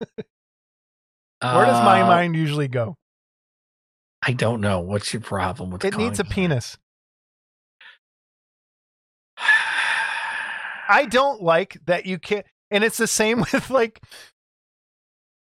Where 0.16 0.26
does 1.40 1.84
my 1.84 2.02
Uh, 2.02 2.06
mind 2.06 2.34
usually 2.34 2.66
go? 2.66 2.96
I 4.22 4.32
don't 4.32 4.60
know. 4.60 4.80
What's 4.80 5.12
your 5.14 5.22
problem 5.22 5.70
with 5.70 5.84
It 5.84 5.96
needs 5.96 6.18
a 6.18 6.24
penis. 6.24 6.76
I 10.88 11.06
don't 11.08 11.40
like 11.40 11.78
that 11.86 12.06
you 12.06 12.18
can't, 12.18 12.44
and 12.72 12.82
it's 12.82 12.96
the 12.96 13.06
same 13.06 13.38
with 13.52 13.70
like. 13.70 14.02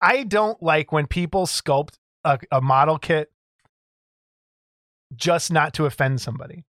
I 0.02 0.24
don't 0.24 0.62
like 0.62 0.92
when 0.92 1.06
people 1.06 1.46
sculpt 1.46 1.94
a, 2.22 2.38
a 2.52 2.60
model 2.60 2.98
kit 2.98 3.32
just 5.16 5.50
not 5.50 5.72
to 5.74 5.86
offend 5.86 6.20
somebody. 6.20 6.66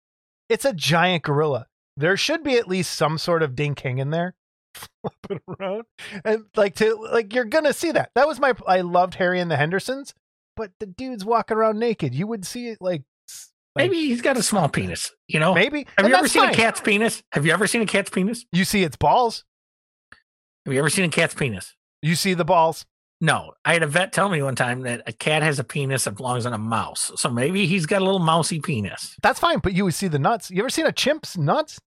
It's 0.51 0.67
a 0.67 0.75
giant 0.75 1.23
gorilla. 1.23 1.69
There 1.99 2.17
should 2.17 2.43
be 2.43 2.57
at 2.57 2.69
least 2.69 2.95
some 2.95 3.19
sort 3.19 3.43
of 3.43 3.55
dink 3.55 3.81
hanging 3.81 4.11
there, 4.11 4.35
flipping 5.03 5.41
around, 5.49 5.85
and 6.25 6.45
like 6.57 6.77
to 6.77 6.95
like 7.13 7.35
you're 7.35 7.45
gonna 7.45 7.73
see 7.73 7.93
that. 7.93 8.11
That 8.15 8.29
was 8.29 8.39
my. 8.41 8.55
I 8.67 8.83
loved 8.83 9.15
Harry 9.17 9.41
and 9.41 9.51
the 9.51 9.57
Hendersons, 9.57 10.15
but 10.57 10.71
the 10.79 10.87
dude's 10.87 11.25
walking 11.25 11.57
around 11.57 11.79
naked. 11.79 12.15
You 12.15 12.27
would 12.27 12.47
see 12.47 12.69
it 12.69 12.79
like 12.81 13.03
like, 13.79 13.91
Maybe 13.91 14.07
he's 14.07 14.23
got 14.23 14.37
a 14.37 14.43
small 14.43 14.69
penis. 14.69 15.13
You 15.29 15.39
know? 15.39 15.55
maybe. 15.55 15.87
Have 15.97 16.07
and 16.07 16.09
you 16.09 16.15
ever 16.15 16.29
seen 16.29 16.43
fine. 16.43 16.53
a 16.53 16.57
cat's 16.57 16.81
penis? 16.81 17.23
Have 17.33 17.47
you 17.47 17.53
ever 17.53 17.67
seen 17.67 17.81
a 17.81 17.87
cat's 17.87 18.11
penis? 18.11 18.45
You 18.51 18.65
see 18.65 18.83
its 18.83 18.97
balls. 18.97 19.45
Have 20.67 20.75
you 20.75 20.81
ever 20.81 20.91
seen 20.91 21.05
a 21.05 21.09
cat's 21.09 21.35
penis? 21.35 21.75
You 22.03 22.15
see 22.15 22.35
the 22.35 22.45
balls. 22.45 22.85
No. 23.21 23.53
I 23.65 23.73
had 23.73 23.83
a 23.83 23.87
vet 23.87 24.13
tell 24.13 24.29
me 24.29 24.43
one 24.43 24.57
time 24.57 24.83
that 24.83 25.03
a 25.07 25.13
cat 25.13 25.43
has 25.43 25.59
a 25.59 25.65
penis 25.65 26.05
that 26.05 26.17
belongs 26.17 26.45
on 26.45 26.53
a 26.53 26.59
mouse. 26.59 27.13
So 27.17 27.31
maybe 27.31 27.67
he's 27.67 27.87
got 27.87 28.03
a 28.03 28.05
little 28.05 28.21
mousy 28.21 28.61
penis. 28.61 29.17
That's 29.23 29.39
fine, 29.39 29.61
but 29.61 29.75
you 29.75 29.85
would 29.85 29.95
see 29.95 30.09
the 30.09 30.19
nuts. 30.19 30.51
You 30.51 30.61
ever 30.61 30.71
seen 30.71 30.87
a 30.87 30.93
chimp's 30.93 31.37
nuts? 31.37 31.79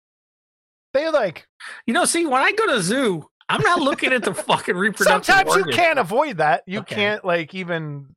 They're 0.93 1.11
like 1.11 1.45
You 1.87 1.93
know, 1.93 2.05
see, 2.05 2.25
when 2.25 2.41
I 2.41 2.51
go 2.51 2.67
to 2.67 2.81
zoo, 2.81 3.25
I'm 3.49 3.61
not 3.61 3.79
looking 3.81 4.11
at 4.13 4.23
the 4.23 4.33
fucking 4.49 4.75
reproductive 4.75 5.25
sometimes 5.35 5.55
you 5.65 5.71
can't 5.73 5.99
avoid 5.99 6.37
that. 6.37 6.63
You 6.67 6.79
Okay. 6.79 6.95
can't 6.95 7.25
like 7.25 7.53
even 7.55 8.15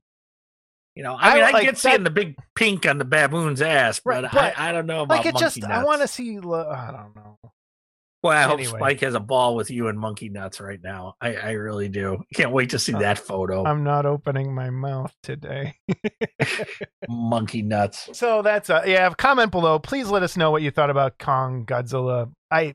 You 0.94 1.02
know, 1.02 1.16
I 1.18 1.34
mean, 1.34 1.44
I 1.44 1.48
I, 1.48 1.50
like 1.50 1.64
get 1.64 1.74
that- 1.74 1.80
seeing 1.80 2.04
the 2.04 2.10
big 2.10 2.36
pink 2.54 2.86
on 2.86 2.98
the 2.98 3.04
baboon's 3.04 3.60
ass, 3.62 4.00
Right, 4.04 4.22
but, 4.22 4.32
but, 4.32 4.58
I, 4.58 4.68
I 4.68 4.72
don't 4.72 4.86
know 4.86 5.02
about 5.02 5.16
like 5.18 5.26
it 5.26 5.34
monkey 5.34 5.44
just. 5.44 5.58
nuts. 5.60 5.72
I 5.72 5.84
want 5.84 6.02
to 6.02 6.08
see. 6.08 6.38
I 6.38 6.40
don't 6.40 7.16
know. 7.16 7.38
Well, 8.22 8.32
I 8.32 8.42
hope 8.44 8.64
Spike 8.64 9.00
has 9.00 9.12
a 9.14 9.20
ball 9.20 9.54
with 9.54 9.70
you 9.70 9.88
and 9.88 9.98
monkey 9.98 10.30
nuts 10.30 10.58
right 10.58 10.80
now. 10.82 11.14
I, 11.20 11.34
I 11.34 11.50
really 11.50 11.90
do. 11.90 12.22
Can't 12.34 12.52
wait 12.52 12.70
to 12.70 12.78
see 12.78 12.94
Uh, 12.94 13.00
that 13.00 13.18
photo. 13.18 13.66
I'm 13.66 13.84
not 13.84 14.06
opening 14.06 14.54
my 14.54 14.70
mouth 14.70 15.14
today. 15.22 15.74
monkey 17.08 17.60
nuts. 17.60 18.08
so 18.12 18.40
that's 18.42 18.70
a 18.70 18.82
yeah. 18.86 19.10
Comment 19.10 19.50
below. 19.50 19.78
Please 19.78 20.08
let 20.08 20.22
us 20.22 20.36
know 20.38 20.50
what 20.50 20.62
you 20.62 20.70
thought 20.70 20.88
about 20.90 21.18
Kong 21.18 21.64
Godzilla. 21.66 22.30
I. 22.54 22.72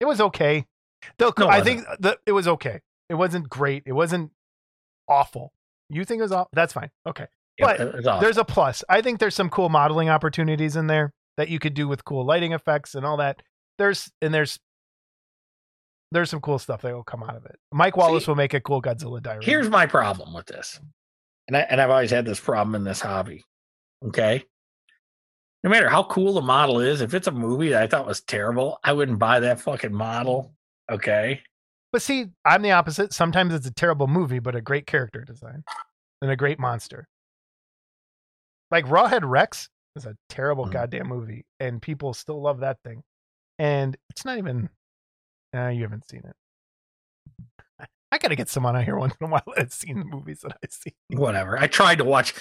It 0.00 0.04
was 0.04 0.20
okay. 0.20 0.66
Though 1.18 1.32
No, 1.38 1.48
I 1.48 1.60
think 1.62 1.84
the, 2.00 2.18
it 2.26 2.32
was 2.32 2.48
okay. 2.48 2.80
It 3.08 3.14
wasn't 3.14 3.48
great. 3.48 3.84
It 3.86 3.92
wasn't 3.92 4.30
awful. 5.08 5.52
You 5.88 6.04
think 6.04 6.20
it 6.20 6.22
was 6.22 6.32
awful? 6.32 6.50
That's 6.52 6.72
fine. 6.72 6.90
Okay. 7.06 7.26
But 7.58 7.80
It- 7.80 7.94
it's 7.96 8.06
awesome. 8.06 8.22
there's 8.22 8.36
a 8.36 8.44
plus. 8.44 8.84
I 8.88 9.00
think 9.00 9.18
there's 9.20 9.34
some 9.34 9.48
cool 9.50 9.68
modeling 9.68 10.08
opportunities 10.10 10.76
in 10.76 10.86
there 10.86 11.12
that 11.36 11.48
you 11.48 11.58
could 11.58 11.74
do 11.74 11.88
with 11.88 12.04
cool 12.04 12.24
lighting 12.26 12.52
effects 12.52 12.94
and 12.94 13.06
all 13.06 13.16
that. 13.18 13.42
There's 13.78 14.10
and 14.20 14.34
there's 14.34 14.58
there's 16.10 16.30
some 16.30 16.40
cool 16.40 16.58
stuff 16.58 16.82
that 16.82 16.94
will 16.94 17.04
come 17.04 17.22
out 17.22 17.36
of 17.36 17.44
it. 17.46 17.56
Mike 17.72 17.96
Wallace 17.96 18.24
See, 18.24 18.30
will 18.30 18.36
make 18.36 18.54
a 18.54 18.60
cool 18.60 18.80
Godzilla 18.80 19.22
diary. 19.22 19.44
Here's 19.44 19.68
my 19.68 19.86
problem 19.86 20.32
with 20.34 20.46
this, 20.46 20.80
and 21.46 21.56
I 21.56 21.60
and 21.60 21.80
I've 21.80 21.90
always 21.90 22.10
had 22.10 22.24
this 22.24 22.40
problem 22.40 22.74
in 22.74 22.84
this 22.84 23.00
hobby. 23.00 23.44
Okay, 24.04 24.44
no 25.64 25.70
matter 25.70 25.88
how 25.88 26.04
cool 26.04 26.34
the 26.34 26.40
model 26.42 26.80
is, 26.80 27.00
if 27.00 27.14
it's 27.14 27.26
a 27.26 27.32
movie 27.32 27.70
that 27.70 27.82
I 27.82 27.86
thought 27.86 28.06
was 28.06 28.20
terrible, 28.20 28.78
I 28.84 28.92
wouldn't 28.92 29.18
buy 29.18 29.40
that 29.40 29.60
fucking 29.60 29.92
model. 29.94 30.54
Okay, 30.90 31.42
but 31.92 32.00
see, 32.02 32.26
I'm 32.44 32.62
the 32.62 32.70
opposite. 32.72 33.12
Sometimes 33.12 33.52
it's 33.54 33.66
a 33.66 33.72
terrible 33.74 34.06
movie, 34.06 34.38
but 34.38 34.54
a 34.56 34.60
great 34.60 34.86
character 34.86 35.22
design 35.24 35.64
and 36.22 36.30
a 36.30 36.36
great 36.36 36.58
monster. 36.58 37.08
Like 38.70 38.84
Rawhead 38.86 39.28
Rex 39.28 39.68
is 39.96 40.06
a 40.06 40.16
terrible 40.28 40.66
Mhm. 40.66 40.72
goddamn 40.72 41.08
movie, 41.08 41.44
and 41.60 41.80
people 41.82 42.14
still 42.14 42.40
love 42.40 42.60
that 42.60 42.78
thing. 42.84 43.02
And 43.58 43.96
it's 44.10 44.24
not 44.24 44.38
even. 44.38 44.68
Uh, 45.54 45.68
you 45.68 45.82
haven't 45.82 46.06
seen 46.08 46.22
it. 46.24 46.36
I- 47.80 47.86
I 48.12 48.18
gotta 48.18 48.36
get 48.36 48.48
someone 48.50 48.76
out 48.76 48.84
here 48.84 48.96
once 48.98 49.14
in 49.20 49.26
a 49.26 49.30
while 49.30 49.42
that's 49.56 49.74
seen 49.76 49.98
the 49.98 50.04
movies 50.04 50.40
that 50.40 50.52
I 50.62 50.66
see. 50.70 50.94
whatever. 51.10 51.58
I 51.58 51.66
tried 51.66 51.98
to 51.98 52.04
watch. 52.04 52.34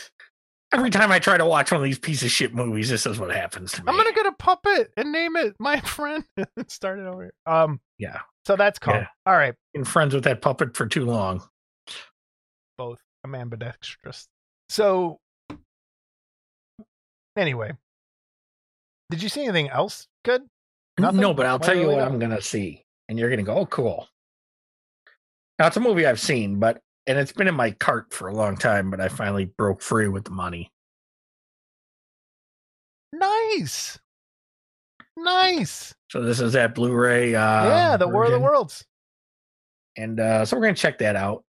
Every 0.73 0.89
time 0.89 1.11
I 1.11 1.19
try 1.19 1.37
to 1.37 1.45
watch 1.45 1.71
one 1.71 1.79
of 1.79 1.85
these 1.85 1.97
piece 1.99 2.23
of 2.23 2.29
shit 2.31 2.53
movies, 2.53 2.89
this 2.89 3.05
is 3.05 3.17
what 3.19 3.31
happens 3.33 3.71
to 3.73 3.83
me. 3.83 3.89
I'm 3.89 3.95
gonna 3.95 4.11
get 4.13 4.25
a 4.25 4.33
puppet 4.33 4.91
and 4.97 5.11
name 5.13 5.35
it 5.37 5.55
my 5.59 5.79
friend. 5.81 6.25
Start 6.67 6.99
it 6.99 7.05
over 7.05 7.23
here. 7.23 7.33
Um, 7.45 7.79
Yeah. 7.97 8.19
So 8.45 8.55
that's 8.55 8.77
Kong. 8.79 8.95
Yeah. 8.95 9.07
All 9.25 9.33
right, 9.35 9.53
been 9.73 9.83
friends 9.85 10.13
with 10.13 10.23
that 10.25 10.41
puppet 10.41 10.75
for 10.75 10.85
too 10.85 11.05
long. 11.05 11.41
both. 12.77 12.99
I'm 13.23 13.33
ambidextrous. 13.35 14.27
So 14.69 15.19
anyway, 17.35 17.71
did 19.09 19.21
you 19.23 19.29
see 19.29 19.43
anything 19.43 19.69
else 19.69 20.07
good? 20.25 20.43
Nothing? 20.99 21.21
No, 21.21 21.33
but 21.33 21.45
I'll 21.45 21.59
Why 21.59 21.65
tell 21.65 21.75
you 21.77 21.87
what? 21.87 21.99
I'm 21.99 22.19
gonna 22.19 22.41
see, 22.41 22.83
and 23.09 23.17
you're 23.19 23.29
gonna 23.29 23.43
go, 23.43 23.55
"Oh, 23.57 23.65
cool." 23.65 24.07
Now 25.59 25.67
it's 25.67 25.77
a 25.77 25.81
movie 25.81 26.05
I've 26.05 26.19
seen, 26.19 26.59
but 26.59 26.79
and 27.07 27.17
it's 27.17 27.31
been 27.31 27.47
in 27.47 27.55
my 27.55 27.71
cart 27.71 28.13
for 28.13 28.27
a 28.27 28.33
long 28.35 28.55
time, 28.57 28.91
but 28.91 28.99
I 29.01 29.07
finally 29.07 29.45
broke 29.45 29.81
free 29.81 30.07
with 30.09 30.25
the 30.25 30.31
money. 30.31 30.71
Nice, 33.13 33.97
nice. 35.15 35.95
So 36.11 36.21
this 36.21 36.39
is 36.39 36.53
that 36.53 36.75
Blu-ray. 36.75 37.33
Uh, 37.35 37.65
yeah, 37.65 37.97
the 37.97 38.07
War 38.07 38.25
of 38.25 38.31
the 38.31 38.39
Worlds. 38.39 38.85
and 39.95 40.19
uh, 40.19 40.45
so 40.45 40.57
we're 40.57 40.63
gonna 40.63 40.75
check 40.75 40.99
that 40.99 41.15
out. 41.15 41.43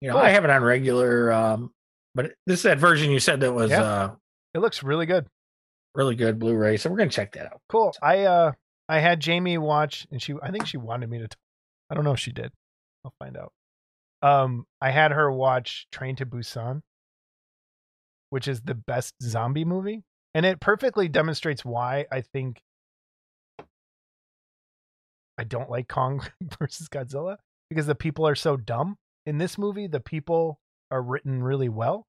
You 0.00 0.08
know, 0.08 0.14
Cool. 0.16 0.22
I 0.24 0.30
have 0.30 0.44
it 0.44 0.50
on 0.50 0.62
regular, 0.62 1.32
um, 1.32 1.70
but 2.14 2.32
this 2.46 2.60
is 2.60 2.62
that 2.64 2.78
version 2.78 3.10
you 3.10 3.20
said 3.20 3.40
that 3.40 3.52
was 3.52 3.70
Yeah. 3.70 3.82
uh, 3.82 4.14
It 4.54 4.58
looks 4.58 4.82
really 4.82 5.06
good. 5.06 5.26
really 5.94 6.14
good 6.16 6.38
Blu-ray. 6.38 6.76
So 6.78 6.90
we're 6.90 6.96
gonna 6.98 7.10
check 7.10 7.32
that 7.32 7.46
out. 7.46 7.60
Cool. 7.68 7.94
I 8.02 8.22
uh 8.24 8.52
I 8.88 9.00
had 9.00 9.20
Jamie 9.20 9.58
watch 9.58 10.06
and 10.10 10.20
she 10.22 10.34
I 10.42 10.50
think 10.50 10.66
she 10.66 10.76
wanted 10.78 11.10
me 11.10 11.18
to 11.18 11.28
t- 11.28 11.36
I 11.90 11.94
don't 11.94 12.04
know 12.04 12.12
if 12.12 12.20
she 12.20 12.32
did. 12.32 12.52
I'll 13.04 13.14
find 13.18 13.36
out. 13.36 13.52
Um 14.22 14.66
I 14.80 14.90
had 14.90 15.12
her 15.12 15.30
watch 15.30 15.86
Train 15.92 16.16
to 16.16 16.26
Busan, 16.26 16.82
which 18.30 18.48
is 18.48 18.62
the 18.62 18.74
best 18.74 19.14
zombie 19.22 19.64
movie, 19.64 20.04
and 20.34 20.44
it 20.46 20.60
perfectly 20.60 21.08
demonstrates 21.08 21.64
why 21.64 22.06
I 22.10 22.22
think 22.22 22.60
I 25.38 25.44
don't 25.44 25.70
like 25.70 25.88
Kong 25.88 26.22
versus 26.58 26.88
Godzilla 26.88 27.36
because 27.68 27.86
the 27.86 27.94
people 27.94 28.26
are 28.26 28.34
so 28.34 28.56
dumb. 28.56 28.96
In 29.26 29.38
this 29.38 29.58
movie, 29.58 29.86
the 29.86 30.00
people 30.00 30.60
are 30.90 31.02
written 31.02 31.42
really 31.42 31.68
well 31.68 32.06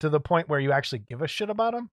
to 0.00 0.08
the 0.08 0.20
point 0.20 0.48
where 0.48 0.60
you 0.60 0.72
actually 0.72 1.00
give 1.08 1.22
a 1.22 1.28
shit 1.28 1.50
about 1.50 1.72
them 1.72 1.90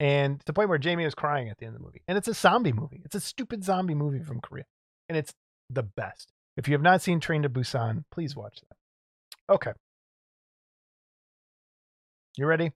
and 0.00 0.40
to 0.40 0.46
the 0.46 0.52
point 0.52 0.68
where 0.68 0.78
Jamie 0.78 1.04
is 1.04 1.14
crying 1.14 1.48
at 1.48 1.58
the 1.58 1.66
end 1.66 1.74
of 1.74 1.80
the 1.80 1.84
movie. 1.84 2.02
And 2.08 2.18
it's 2.18 2.28
a 2.28 2.34
zombie 2.34 2.72
movie. 2.72 3.02
It's 3.04 3.14
a 3.14 3.20
stupid 3.20 3.64
zombie 3.64 3.94
movie 3.94 4.20
from 4.20 4.40
Korea, 4.40 4.64
and 5.08 5.16
it's 5.16 5.32
the 5.70 5.82
best. 5.82 6.32
If 6.56 6.68
you 6.68 6.74
have 6.74 6.82
not 6.82 7.02
seen 7.02 7.20
Train 7.20 7.42
to 7.42 7.48
Busan, 7.48 8.04
please 8.10 8.36
watch 8.36 8.60
that. 8.60 9.52
Okay, 9.52 9.72
you 12.36 12.46
ready? 12.46 12.72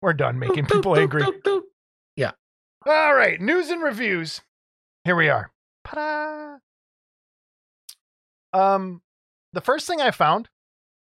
We're 0.00 0.12
done 0.12 0.38
making 0.38 0.66
people 0.70 0.96
angry. 0.96 1.24
Yeah. 2.16 2.32
All 2.86 3.14
right, 3.14 3.40
news 3.40 3.70
and 3.70 3.82
reviews. 3.82 4.40
Here 5.04 5.14
we 5.14 5.28
are. 5.28 5.50
Ta-da! 5.84 6.58
Um, 8.52 9.02
the 9.52 9.60
first 9.60 9.86
thing 9.86 10.00
I 10.00 10.10
found 10.10 10.48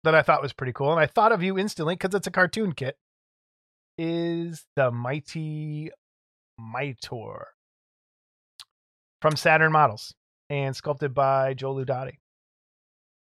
that 0.04 0.14
I 0.14 0.22
thought 0.22 0.42
was 0.42 0.52
pretty 0.52 0.72
cool, 0.72 0.90
and 0.90 1.00
I 1.00 1.06
thought 1.06 1.32
of 1.32 1.42
you 1.42 1.58
instantly 1.58 1.94
because 1.94 2.14
it's 2.14 2.26
a 2.26 2.30
cartoon 2.30 2.72
kit, 2.72 2.96
is 3.96 4.64
the 4.76 4.90
Mighty 4.90 5.90
Mightor 6.58 7.46
from 9.20 9.36
Saturn 9.36 9.72
Models 9.72 10.14
and 10.52 10.76
sculpted 10.76 11.14
by 11.14 11.54
Joe 11.54 11.74
Ludati. 11.74 12.18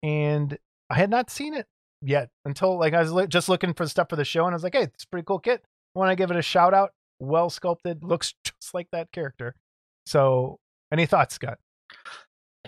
And 0.01 0.57
I 0.89 0.95
had 0.95 1.09
not 1.09 1.29
seen 1.29 1.53
it 1.53 1.67
yet 2.01 2.29
until 2.45 2.77
like 2.79 2.93
I 2.93 3.01
was 3.01 3.11
li- 3.11 3.27
just 3.27 3.49
looking 3.49 3.73
for 3.73 3.85
stuff 3.87 4.09
for 4.09 4.15
the 4.15 4.23
show, 4.25 4.45
and 4.45 4.53
I 4.53 4.55
was 4.55 4.63
like, 4.63 4.75
"Hey, 4.75 4.83
it's 4.83 5.03
a 5.03 5.07
pretty 5.07 5.25
cool 5.25 5.39
kit." 5.39 5.63
Want 5.93 6.09
to 6.11 6.15
give 6.15 6.31
it 6.31 6.37
a 6.37 6.41
shout 6.41 6.73
out? 6.73 6.91
Well 7.19 7.49
sculpted, 7.49 8.03
looks 8.03 8.33
just 8.43 8.73
like 8.73 8.87
that 8.91 9.11
character. 9.11 9.55
So, 10.05 10.59
any 10.91 11.05
thoughts, 11.05 11.35
Scott? 11.35 11.57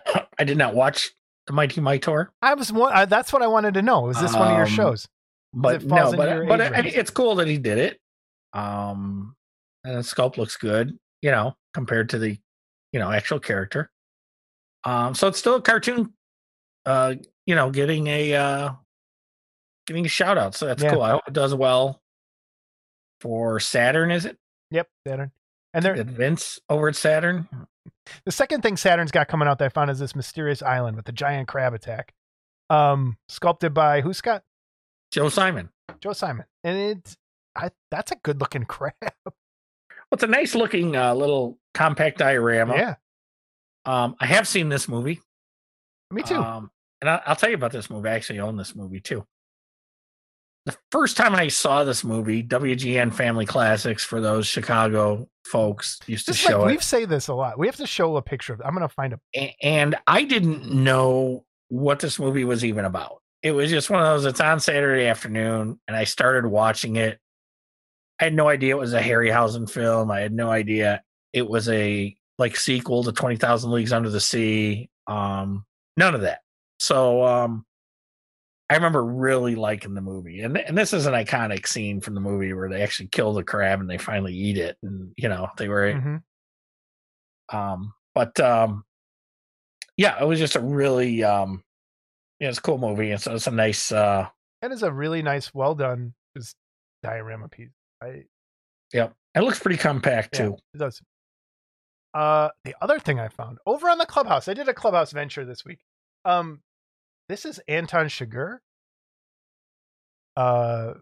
I 0.39 0.43
did 0.43 0.57
not 0.57 0.73
watch 0.75 1.11
the 1.47 1.53
Mighty 1.53 1.81
Mightor, 1.81 2.29
I 2.41 2.53
was 2.53 2.71
one. 2.71 2.91
Uh, 2.93 3.05
that's 3.05 3.31
what 3.33 3.41
I 3.41 3.47
wanted 3.47 3.73
to 3.75 3.81
know. 3.81 4.09
Is 4.09 4.19
this 4.19 4.33
one 4.33 4.47
of 4.49 4.53
your 4.57 4.67
Um, 4.67 4.71
shows? 4.71 5.07
but 5.53 5.83
no, 5.83 6.11
but 6.15 6.47
but 6.47 6.61
I 6.61 6.79
it's 6.85 7.09
cool 7.09 7.35
that 7.35 7.47
he 7.47 7.57
did 7.57 7.77
it. 7.79 7.99
Um, 8.53 9.35
and 9.83 9.95
the 9.95 10.01
sculpt 10.01 10.37
looks 10.37 10.57
good, 10.57 10.97
you 11.21 11.31
know, 11.31 11.55
compared 11.73 12.09
to 12.09 12.19
the, 12.19 12.37
you 12.91 12.99
know, 12.99 13.11
actual 13.11 13.39
character. 13.39 13.89
Um, 14.83 15.13
so 15.15 15.27
it's 15.27 15.39
still 15.39 15.55
a 15.55 15.61
cartoon. 15.61 16.13
Uh, 16.85 17.15
you 17.45 17.55
know, 17.55 17.69
getting 17.69 18.07
a 18.07 18.33
uh, 18.33 18.71
getting 19.87 20.05
a 20.05 20.09
shout 20.09 20.37
out. 20.37 20.55
So 20.55 20.65
that's 20.67 20.81
Yeah. 20.83 20.93
cool. 20.93 21.01
I 21.01 21.11
hope 21.11 21.23
it 21.27 21.33
does 21.33 21.53
well 21.53 22.01
for 23.21 23.59
Saturn. 23.59 24.11
Is 24.11 24.25
it? 24.25 24.37
Yep, 24.71 24.87
Saturn. 25.07 25.31
And 25.73 25.85
there, 25.85 26.03
Vince 26.03 26.59
over 26.69 26.87
at 26.89 26.95
Saturn? 26.95 27.47
the 28.25 28.31
second 28.31 28.61
thing 28.61 28.75
Saturn's 28.77 29.11
got 29.11 29.27
coming 29.27 29.47
out 29.47 29.59
that 29.59 29.65
I 29.65 29.69
found 29.69 29.91
is 29.91 29.99
this 29.99 30.15
mysterious 30.15 30.61
island 30.63 30.95
with 30.95 31.05
the 31.05 31.11
giant 31.11 31.47
crab 31.47 31.73
attack. 31.73 32.13
Um, 32.69 33.17
sculpted 33.27 33.73
by 33.73 34.01
who, 34.01 34.13
Scott? 34.13 34.43
Joe 35.11 35.29
Simon. 35.29 35.69
Joe 35.99 36.13
Simon. 36.13 36.45
And 36.63 36.77
it's 36.77 37.17
I 37.55 37.69
that's 37.91 38.11
a 38.11 38.15
good 38.15 38.39
looking 38.39 38.63
crab. 38.67 38.93
Well, 39.01 39.33
it's 40.13 40.23
a 40.23 40.27
nice 40.27 40.55
looking 40.55 40.95
uh, 40.95 41.13
little 41.13 41.57
compact 41.73 42.17
diorama. 42.19 42.75
yeah, 42.75 42.95
Um, 43.89 44.15
I 44.19 44.25
have 44.27 44.47
seen 44.47 44.69
this 44.69 44.87
movie. 44.87 45.19
me 46.11 46.21
too. 46.23 46.35
Um, 46.35 46.69
and 47.01 47.09
I, 47.09 47.21
I'll 47.25 47.35
tell 47.35 47.49
you 47.49 47.55
about 47.55 47.71
this 47.71 47.89
movie. 47.89 48.09
I 48.09 48.13
actually 48.13 48.39
own 48.39 48.57
this 48.57 48.75
movie 48.75 48.99
too. 48.99 49.25
The 50.65 50.77
first 50.91 51.17
time 51.17 51.33
I 51.33 51.47
saw 51.47 51.83
this 51.83 52.03
movie, 52.03 52.43
WGN 52.43 53.13
Family 53.13 53.45
Classics, 53.45 54.03
for 54.03 54.21
those 54.21 54.45
Chicago 54.45 55.27
folks, 55.45 55.99
used 56.05 56.25
to 56.27 56.33
Just 56.33 56.45
like 56.45 56.51
show 56.51 56.65
we 56.65 56.73
it. 56.73 56.83
say 56.83 57.05
this 57.05 57.27
a 57.29 57.33
lot. 57.33 57.57
We 57.57 57.65
have 57.67 57.77
to 57.77 57.87
show 57.87 58.17
a 58.17 58.21
picture 58.21 58.53
of 58.53 58.59
it. 58.59 58.65
I'm 58.65 58.73
gonna 58.73 58.89
find 58.89 59.13
a 59.13 59.19
A- 59.35 59.55
And 59.63 59.95
I 60.05 60.23
didn't 60.23 60.71
know 60.71 61.45
what 61.69 61.99
this 61.99 62.19
movie 62.19 62.43
was 62.43 62.63
even 62.65 62.85
about. 62.85 63.21
It 63.41 63.51
was 63.51 63.69
just 63.71 63.89
one 63.89 64.01
of 64.01 64.07
those, 64.07 64.25
it's 64.25 64.41
on 64.41 64.59
Saturday 64.59 65.05
afternoon, 65.07 65.79
and 65.87 65.95
I 65.97 66.03
started 66.03 66.45
watching 66.47 66.97
it. 66.97 67.17
I 68.19 68.25
had 68.25 68.33
no 68.35 68.49
idea 68.49 68.75
it 68.75 68.79
was 68.79 68.93
a 68.93 69.01
Harryhausen 69.01 69.69
film. 69.69 70.11
I 70.11 70.19
had 70.19 70.33
no 70.33 70.51
idea 70.51 71.01
it 71.31 71.47
was 71.47 71.69
a 71.69 72.15
like 72.39 72.55
sequel 72.55 73.03
to 73.03 73.11
20,000 73.11 73.69
Leagues 73.71 73.93
Under 73.93 74.09
the 74.09 74.19
Sea. 74.19 74.89
Um, 75.07 75.65
none 75.97 76.15
of 76.15 76.21
that. 76.21 76.39
So 76.79 77.23
um, 77.23 77.65
I 78.69 78.75
remember 78.75 79.03
really 79.03 79.55
liking 79.55 79.93
the 79.93 80.01
movie. 80.01 80.41
And, 80.41 80.57
and 80.57 80.77
this 80.77 80.93
is 80.93 81.05
an 81.05 81.13
iconic 81.13 81.67
scene 81.67 81.99
from 82.01 82.15
the 82.15 82.21
movie 82.21 82.53
where 82.53 82.69
they 82.69 82.81
actually 82.81 83.07
kill 83.07 83.33
the 83.33 83.43
crab 83.43 83.81
and 83.81 83.89
they 83.89 83.97
finally 83.97 84.33
eat 84.33 84.57
it. 84.57 84.77
And, 84.81 85.11
you 85.17 85.27
know, 85.29 85.49
they 85.57 85.67
were 85.67 85.93
Mhm. 85.93 86.23
um, 87.51 87.93
but 88.15 88.39
um, 88.39 88.83
yeah, 89.97 90.21
it 90.21 90.25
was 90.25 90.39
just 90.39 90.55
a 90.55 90.61
really 90.61 91.23
um, 91.23 91.63
yeah, 92.39 92.49
it's 92.49 92.57
a 92.57 92.61
cool 92.61 92.77
movie, 92.77 93.11
and 93.11 93.21
so 93.21 93.33
it's 93.35 93.47
a 93.47 93.51
nice. 93.51 93.91
uh 93.91 94.27
That 94.61 94.71
is 94.71 94.83
a 94.83 94.91
really 94.91 95.21
nice, 95.21 95.53
well 95.53 95.75
done 95.75 96.13
just 96.37 96.55
diorama 97.03 97.49
piece. 97.49 97.71
I 98.01 98.23
Yeah, 98.93 99.09
it 99.35 99.41
looks 99.41 99.59
pretty 99.59 99.77
compact 99.77 100.29
Yeah, 100.35 100.45
too. 100.45 100.57
it 100.73 100.77
does. 100.77 101.01
Uh, 102.13 102.49
the 102.63 102.75
other 102.81 102.99
thing 102.99 103.19
I 103.19 103.27
found 103.27 103.59
over 103.65 103.89
on 103.89 103.97
the 103.97 104.05
clubhouse, 104.05 104.47
I 104.47 104.53
did 104.53 104.67
a 104.67 104.73
clubhouse 104.73 105.11
venture 105.11 105.45
this 105.45 105.63
week. 105.63 105.79
Um, 106.25 106.61
this 107.27 107.45
is 107.45 107.59
Anton 107.67 108.07
Chigurh. 108.07 108.57
Uh, 110.35 110.93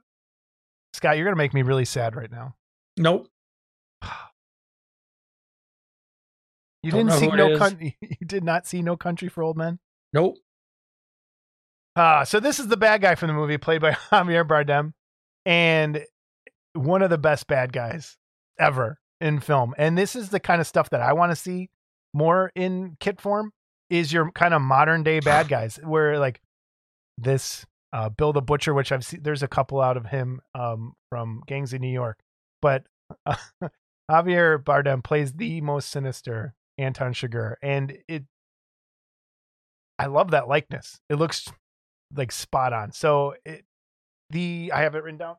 Scott, 0.94 1.16
you're 1.16 1.26
gonna 1.26 1.38
make 1.38 1.54
me 1.54 1.62
really 1.62 1.86
sad 1.86 2.16
right 2.16 2.32
now. 2.32 2.56
Nope. 2.98 3.28
You 6.84 6.92
Don't 6.92 7.08
didn't 7.08 7.20
see 7.20 7.28
no 7.28 7.58
country. 7.58 7.98
You 8.02 8.28
did 8.28 8.44
not 8.46 8.66
see 8.66 8.82
No 8.82 8.96
Country 8.96 9.28
for 9.28 9.44
Old 9.44 9.58
Men. 9.58 9.80
Nope. 10.14 10.38
Ah, 11.98 12.24
so 12.24 12.40
this 12.40 12.60
is 12.60 12.68
the 12.68 12.78
bad 12.78 13.02
guy 13.02 13.16
from 13.16 13.28
the 13.28 13.34
movie, 13.34 13.58
played 13.58 13.82
by 13.82 13.92
Javier 14.12 14.48
Bardem, 14.48 14.94
and 15.46 16.06
one 16.74 17.02
of 17.02 17.10
the 17.10 17.18
best 17.18 17.48
bad 17.48 17.74
guys 17.74 18.16
ever 18.60 19.00
in 19.22 19.40
film. 19.40 19.74
And 19.78 19.98
this 19.98 20.16
is 20.16 20.30
the 20.30 20.40
kind 20.40 20.62
of 20.62 20.68
stuff 20.68 20.90
that 20.92 21.02
I 21.02 21.14
want 21.14 21.32
to 21.32 21.36
see 21.36 21.70
more 22.14 22.52
in 22.56 22.98
kit 23.00 23.22
form. 23.22 23.52
Is 23.90 24.12
your 24.12 24.32
kind 24.32 24.54
of 24.54 24.62
modern 24.62 25.04
day 25.04 25.20
bad 25.22 25.48
guys, 25.50 25.80
where 25.84 26.20
like 26.20 26.42
this 27.18 27.66
uh, 27.94 28.10
Bill 28.10 28.34
the 28.34 28.42
Butcher, 28.42 28.74
which 28.74 28.92
I've 28.92 29.06
seen. 29.06 29.22
There's 29.24 29.44
a 29.44 29.48
couple 29.48 29.82
out 29.82 29.98
of 29.98 30.08
him 30.08 30.42
um, 30.54 30.94
from 31.10 31.42
Gangs 31.48 31.74
of 31.74 31.82
New 31.82 31.92
York, 31.92 32.20
but 32.62 32.84
uh, 33.26 33.36
Javier 34.12 34.62
Bardem 34.62 35.04
plays 35.04 35.34
the 35.34 35.62
most 35.62 35.90
sinister 35.90 36.54
Anton 36.78 37.14
Chigurh, 37.14 37.56
and 37.62 37.98
it. 38.08 38.26
I 40.00 40.06
love 40.08 40.32
that 40.32 40.48
likeness. 40.48 41.00
It 41.10 41.16
looks 41.16 41.50
like 42.16 42.32
spot 42.32 42.72
on. 42.72 42.92
So 42.92 43.34
it, 43.46 43.66
the 44.30 44.72
I 44.74 44.82
have 44.82 44.96
it 44.96 45.04
written 45.04 45.18
down. 45.18 45.36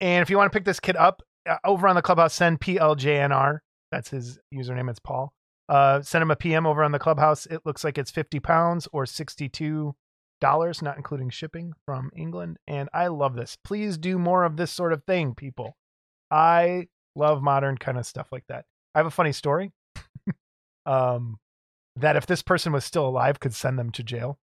And 0.00 0.22
if 0.22 0.30
you 0.30 0.36
want 0.36 0.52
to 0.52 0.56
pick 0.56 0.64
this 0.64 0.80
kid 0.80 0.96
up 0.96 1.22
uh, 1.48 1.56
over 1.64 1.88
on 1.88 1.94
the 1.94 2.02
clubhouse, 2.02 2.34
send 2.34 2.60
PLJNR. 2.60 3.58
That's 3.92 4.10
his 4.10 4.38
username. 4.54 4.88
It's 4.90 5.00
Paul. 5.00 5.32
Uh, 5.68 6.02
send 6.02 6.22
him 6.22 6.30
a 6.30 6.36
PM 6.36 6.66
over 6.66 6.82
on 6.82 6.92
the 6.92 6.98
clubhouse. 6.98 7.46
It 7.46 7.60
looks 7.64 7.84
like 7.84 7.98
it's 7.98 8.10
50 8.10 8.40
pounds 8.40 8.88
or 8.92 9.06
62 9.06 9.94
dollars, 10.40 10.82
not 10.82 10.96
including 10.96 11.30
shipping 11.30 11.72
from 11.84 12.10
England. 12.16 12.56
And 12.66 12.88
I 12.92 13.08
love 13.08 13.36
this. 13.36 13.56
Please 13.62 13.98
do 13.98 14.18
more 14.18 14.44
of 14.44 14.56
this 14.56 14.72
sort 14.72 14.92
of 14.92 15.04
thing, 15.04 15.34
people. 15.34 15.76
I 16.30 16.88
love 17.14 17.42
modern 17.42 17.76
kind 17.78 17.98
of 17.98 18.06
stuff 18.06 18.28
like 18.32 18.44
that. 18.48 18.64
I 18.94 18.98
have 18.98 19.06
a 19.06 19.10
funny 19.10 19.32
story. 19.32 19.72
um, 20.86 21.38
that 21.96 22.16
if 22.16 22.26
this 22.26 22.42
person 22.42 22.72
was 22.72 22.84
still 22.84 23.06
alive, 23.06 23.40
could 23.40 23.54
send 23.54 23.78
them 23.78 23.90
to 23.92 24.02
jail. 24.02 24.38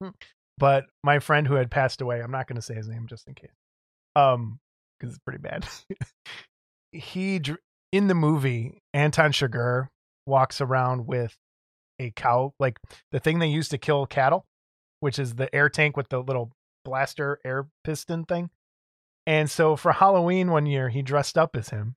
but 0.58 0.86
my 1.02 1.18
friend 1.18 1.46
who 1.46 1.54
had 1.54 1.70
passed 1.70 2.00
away, 2.00 2.20
I'm 2.20 2.30
not 2.30 2.46
going 2.46 2.56
to 2.56 2.62
say 2.62 2.74
his 2.74 2.88
name 2.88 3.06
just 3.08 3.26
in 3.26 3.34
case, 3.34 3.50
um, 4.18 4.58
because 4.98 5.14
it's 5.14 5.22
pretty 5.24 5.40
bad. 5.40 5.66
he 6.92 7.40
in 7.92 8.08
the 8.08 8.14
movie, 8.14 8.82
Anton 8.92 9.32
Chigurh 9.32 9.88
walks 10.26 10.60
around 10.60 11.06
with 11.06 11.36
a 11.98 12.10
cow, 12.10 12.52
like 12.58 12.78
the 13.12 13.20
thing 13.20 13.38
they 13.38 13.46
use 13.46 13.68
to 13.70 13.78
kill 13.78 14.06
cattle, 14.06 14.44
which 15.00 15.18
is 15.18 15.34
the 15.34 15.54
air 15.54 15.68
tank 15.68 15.96
with 15.96 16.08
the 16.08 16.20
little 16.22 16.52
blaster 16.84 17.38
air 17.44 17.68
piston 17.84 18.24
thing. 18.24 18.50
And 19.26 19.50
so 19.50 19.76
for 19.76 19.92
Halloween 19.92 20.50
one 20.50 20.66
year, 20.66 20.88
he 20.88 21.02
dressed 21.02 21.36
up 21.36 21.54
as 21.54 21.68
him 21.68 21.96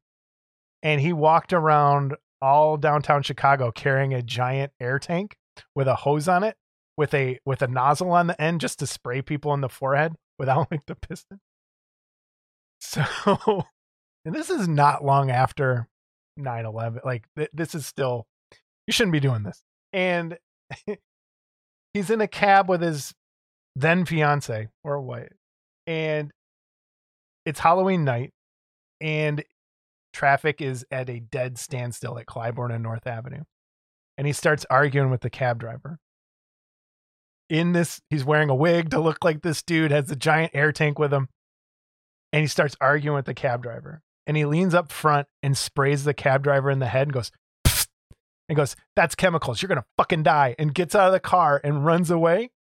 and 0.83 1.01
he 1.01 1.13
walked 1.13 1.53
around 1.53 2.15
all 2.41 2.77
downtown 2.77 3.23
Chicago 3.23 3.71
carrying 3.71 4.13
a 4.13 4.21
giant 4.21 4.71
air 4.79 4.99
tank 4.99 5.35
with 5.75 5.87
a 5.87 5.95
hose 5.95 6.27
on 6.27 6.43
it 6.43 6.55
with 6.97 7.13
a 7.13 7.39
with 7.45 7.61
a 7.61 7.67
nozzle 7.67 8.11
on 8.11 8.27
the 8.27 8.41
end 8.41 8.61
just 8.61 8.79
to 8.79 8.87
spray 8.87 9.21
people 9.21 9.53
in 9.53 9.61
the 9.61 9.69
forehead 9.69 10.13
without 10.37 10.67
like 10.71 10.85
the 10.87 10.95
piston. 10.95 11.39
So 12.81 13.05
and 14.25 14.35
this 14.35 14.49
is 14.49 14.67
not 14.67 15.03
long 15.03 15.31
after 15.31 15.87
9/11 16.39 17.05
like 17.05 17.25
th- 17.37 17.49
this 17.53 17.75
is 17.75 17.85
still 17.85 18.25
you 18.87 18.91
shouldn't 18.91 19.13
be 19.13 19.19
doing 19.19 19.43
this. 19.43 19.63
And 19.93 20.37
he's 21.93 22.09
in 22.09 22.21
a 22.21 22.27
cab 22.27 22.67
with 22.67 22.81
his 22.81 23.13
then 23.75 24.05
fiance 24.05 24.67
or 24.83 25.01
what. 25.01 25.29
and 25.87 26.31
it's 27.45 27.59
Halloween 27.59 28.03
night 28.03 28.31
and 28.99 29.43
traffic 30.13 30.61
is 30.61 30.85
at 30.91 31.09
a 31.09 31.19
dead 31.19 31.57
standstill 31.57 32.17
at 32.19 32.25
Clybourn 32.25 32.73
and 32.73 32.83
North 32.83 33.07
Avenue. 33.07 33.43
And 34.17 34.27
he 34.27 34.33
starts 34.33 34.65
arguing 34.69 35.09
with 35.09 35.21
the 35.21 35.29
cab 35.29 35.59
driver. 35.59 35.97
In 37.49 37.73
this, 37.73 37.99
he's 38.09 38.23
wearing 38.23 38.49
a 38.49 38.55
wig 38.55 38.91
to 38.91 38.99
look 38.99 39.23
like 39.23 39.41
this 39.41 39.63
dude, 39.63 39.91
has 39.91 40.11
a 40.11 40.15
giant 40.15 40.51
air 40.53 40.71
tank 40.71 40.99
with 40.99 41.11
him. 41.11 41.27
And 42.33 42.41
he 42.41 42.47
starts 42.47 42.75
arguing 42.79 43.15
with 43.15 43.25
the 43.25 43.33
cab 43.33 43.63
driver. 43.63 44.01
And 44.27 44.37
he 44.37 44.45
leans 44.45 44.73
up 44.73 44.91
front 44.91 45.27
and 45.43 45.57
sprays 45.57 46.03
the 46.03 46.13
cab 46.13 46.43
driver 46.43 46.69
in 46.69 46.79
the 46.79 46.87
head 46.87 47.03
and 47.03 47.13
goes, 47.13 47.31
and 48.47 48.55
goes, 48.55 48.75
That's 48.95 49.15
chemicals. 49.15 49.61
You're 49.61 49.67
going 49.67 49.81
to 49.81 49.85
fucking 49.97 50.23
die. 50.23 50.55
And 50.59 50.73
gets 50.73 50.95
out 50.95 51.07
of 51.07 51.13
the 51.13 51.19
car 51.19 51.59
and 51.63 51.85
runs 51.85 52.11
away. 52.11 52.51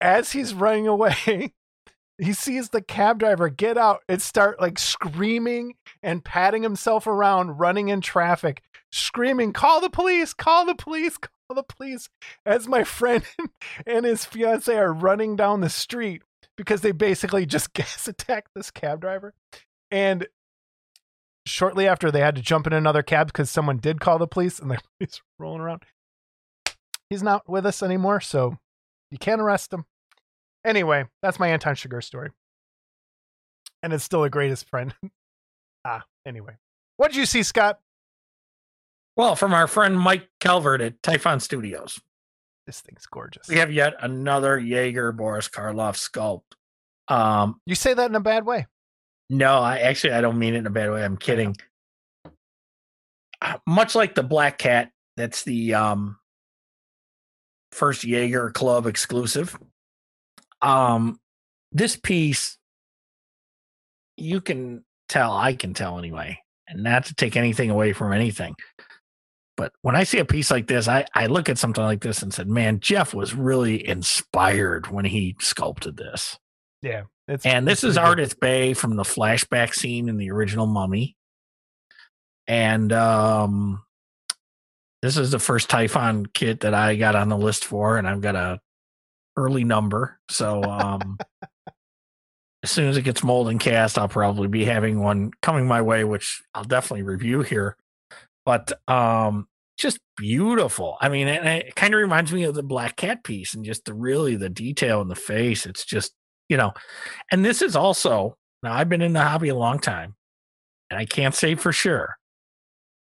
As 0.00 0.32
he's 0.32 0.52
running 0.52 0.88
away, 0.88 1.52
he 2.18 2.32
sees 2.32 2.70
the 2.70 2.82
cab 2.82 3.18
driver 3.18 3.48
get 3.48 3.78
out 3.78 4.02
and 4.08 4.20
start 4.20 4.60
like 4.60 4.78
screaming 4.78 5.74
and 6.02 6.24
patting 6.24 6.62
himself 6.62 7.06
around, 7.06 7.58
running 7.58 7.88
in 7.88 8.00
traffic, 8.00 8.62
screaming, 8.90 9.52
Call 9.52 9.80
the 9.80 9.90
police, 9.90 10.34
call 10.34 10.64
the 10.64 10.74
police, 10.74 11.16
call 11.18 11.54
the 11.54 11.62
police 11.62 12.08
as 12.46 12.66
my 12.66 12.82
friend 12.84 13.24
and 13.86 14.04
his 14.04 14.24
fiance 14.24 14.74
are 14.74 14.92
running 14.92 15.36
down 15.36 15.60
the 15.60 15.70
street 15.70 16.22
because 16.62 16.80
they 16.80 16.92
basically 16.92 17.44
just 17.44 17.72
gas 17.74 18.06
attacked 18.08 18.50
this 18.54 18.70
cab 18.70 19.00
driver. 19.00 19.34
And 19.90 20.26
shortly 21.44 21.88
after, 21.88 22.10
they 22.10 22.20
had 22.20 22.36
to 22.36 22.42
jump 22.42 22.66
in 22.66 22.72
another 22.72 23.02
cab 23.02 23.26
because 23.26 23.50
someone 23.50 23.78
did 23.78 24.00
call 24.00 24.18
the 24.18 24.28
police 24.28 24.58
and 24.58 24.70
the 24.70 24.78
police 24.98 25.20
were 25.38 25.44
rolling 25.44 25.60
around. 25.60 25.82
He's 27.10 27.22
not 27.22 27.48
with 27.48 27.66
us 27.66 27.82
anymore, 27.82 28.20
so 28.20 28.58
you 29.10 29.18
can't 29.18 29.40
arrest 29.40 29.72
him. 29.72 29.84
Anyway, 30.64 31.06
that's 31.20 31.38
my 31.40 31.48
Anton 31.48 31.74
Chigurh 31.74 32.02
story. 32.02 32.30
And 33.82 33.92
it's 33.92 34.04
still 34.04 34.22
a 34.24 34.30
greatest 34.30 34.68
friend. 34.68 34.94
ah, 35.84 36.04
anyway. 36.24 36.54
What 36.96 37.10
did 37.10 37.18
you 37.18 37.26
see, 37.26 37.42
Scott? 37.42 37.80
Well, 39.16 39.34
from 39.34 39.52
our 39.52 39.66
friend 39.66 39.98
Mike 39.98 40.28
Calvert 40.40 40.80
at 40.80 41.02
Typhon 41.02 41.40
Studios, 41.40 42.00
This 42.66 42.80
thing's 42.80 43.06
gorgeous. 43.06 43.48
we 43.48 43.56
have 43.56 43.72
yet 43.72 43.94
another 44.00 44.60
Yeager 44.60 45.14
Boris 45.16 45.48
Karloff 45.48 45.96
sculpt. 45.96 46.42
Um, 47.12 47.60
You 47.66 47.74
say 47.74 47.92
that 47.94 48.08
in 48.10 48.14
a 48.14 48.20
bad 48.20 48.44
way. 48.46 48.66
no, 49.28 49.58
I 49.58 49.78
actually 49.78 50.12
I 50.14 50.20
don't 50.20 50.38
mean 50.38 50.54
it 50.54 50.58
in 50.58 50.66
a 50.66 50.70
bad 50.70 50.90
way. 50.90 51.04
I'm 51.04 51.16
kidding. 51.16 51.56
Uh, 53.40 53.58
Much 53.66 53.94
like 53.94 54.14
the 54.14 54.22
Black 54.22 54.58
Cat, 54.58 54.90
that's 55.16 55.42
the 55.42 55.74
um 55.74 56.16
first 57.72 58.02
Yeager 58.02 58.52
Club 58.52 58.86
exclusive. 58.86 59.58
Um, 60.60 61.18
this 61.72 61.96
piece, 61.96 62.56
you 64.16 64.40
can 64.40 64.84
tell, 65.08 65.32
I 65.32 65.54
can 65.54 65.74
tell 65.74 65.98
anyway, 65.98 66.38
and 66.68 66.84
not 66.84 67.06
to 67.06 67.14
take 67.14 67.36
anything 67.36 67.70
away 67.70 67.92
from 67.94 68.12
anything. 68.12 68.54
But 69.56 69.72
when 69.82 69.96
I 69.96 70.04
see 70.04 70.18
a 70.18 70.24
piece 70.24 70.50
like 70.50 70.66
this, 70.66 70.88
I, 70.88 71.04
I 71.14 71.26
look 71.26 71.48
at 71.48 71.58
something 71.58 71.84
like 71.84 72.00
this 72.00 72.22
and 72.22 72.32
said, 72.32 72.48
man, 72.48 72.80
Jeff 72.80 73.12
was 73.12 73.34
really 73.34 73.86
inspired 73.86 74.86
when 74.88 75.04
he 75.04 75.36
sculpted 75.40 75.96
this. 75.96 76.38
Yeah. 76.80 77.02
It's, 77.28 77.46
And 77.46 77.66
this 77.66 77.84
is 77.84 77.96
good. 77.96 78.40
Bay 78.40 78.74
from 78.74 78.96
the 78.96 79.04
flashback 79.04 79.74
scene 79.74 80.08
in 80.08 80.16
the 80.16 80.30
original 80.30 80.66
Mummy. 80.66 81.16
And 82.48 82.92
um 82.92 83.84
this 85.02 85.16
is 85.16 85.30
the 85.30 85.38
first 85.38 85.68
Typhon 85.68 86.26
kit 86.26 86.60
that 86.60 86.74
I 86.74 86.94
got 86.96 87.16
on 87.16 87.28
the 87.28 87.36
list 87.36 87.64
for, 87.64 87.98
and 87.98 88.08
I've 88.08 88.20
got 88.20 88.36
a 88.36 88.60
early 89.36 89.64
number. 89.64 90.18
So 90.28 90.62
um 90.64 91.18
as 92.64 92.70
soon 92.70 92.88
as 92.88 92.96
it 92.96 93.02
gets 93.02 93.22
mold 93.22 93.48
and 93.48 93.60
cast, 93.60 93.98
I'll 93.98 94.08
probably 94.08 94.48
be 94.48 94.64
having 94.64 95.00
one 95.00 95.30
coming 95.42 95.66
my 95.66 95.82
way, 95.82 96.04
which 96.04 96.42
I'll 96.54 96.64
definitely 96.64 97.02
review 97.02 97.42
here. 97.42 97.76
But 98.44 98.72
um 98.88 99.46
just 99.78 99.98
beautiful. 100.16 100.96
I 101.00 101.08
mean, 101.08 101.28
and 101.28 101.48
it 101.48 101.74
kind 101.74 101.94
of 101.94 101.98
reminds 101.98 102.32
me 102.32 102.44
of 102.44 102.54
the 102.54 102.62
Black 102.62 102.96
Cat 102.96 103.24
piece 103.24 103.54
and 103.54 103.64
just 103.64 103.84
the 103.84 103.94
really 103.94 104.36
the 104.36 104.50
detail 104.50 105.00
in 105.00 105.08
the 105.08 105.16
face. 105.16 105.66
It's 105.66 105.84
just, 105.84 106.12
you 106.48 106.56
know, 106.56 106.72
and 107.32 107.44
this 107.44 107.62
is 107.62 107.74
also 107.74 108.36
now 108.62 108.74
I've 108.74 108.88
been 108.88 109.02
in 109.02 109.14
the 109.14 109.22
hobby 109.22 109.48
a 109.48 109.56
long 109.56 109.78
time, 109.78 110.14
and 110.90 111.00
I 111.00 111.04
can't 111.04 111.34
say 111.34 111.54
for 111.56 111.72
sure, 111.72 112.16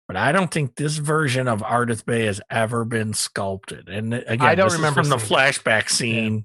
but 0.09 0.17
I 0.17 0.33
don't 0.33 0.51
think 0.51 0.75
this 0.75 0.97
version 0.97 1.47
of 1.47 1.61
Ardith 1.61 2.05
Bay 2.05 2.25
has 2.25 2.41
ever 2.51 2.85
been 2.85 3.13
sculpted. 3.13 3.89
And 3.89 4.15
again, 4.15 4.41
I 4.41 4.55
don't 4.55 4.71
this 4.71 4.77
remember 4.77 5.03
from 5.03 5.11
the 5.11 5.17
flashback 5.17 5.91
scene. 5.91 6.45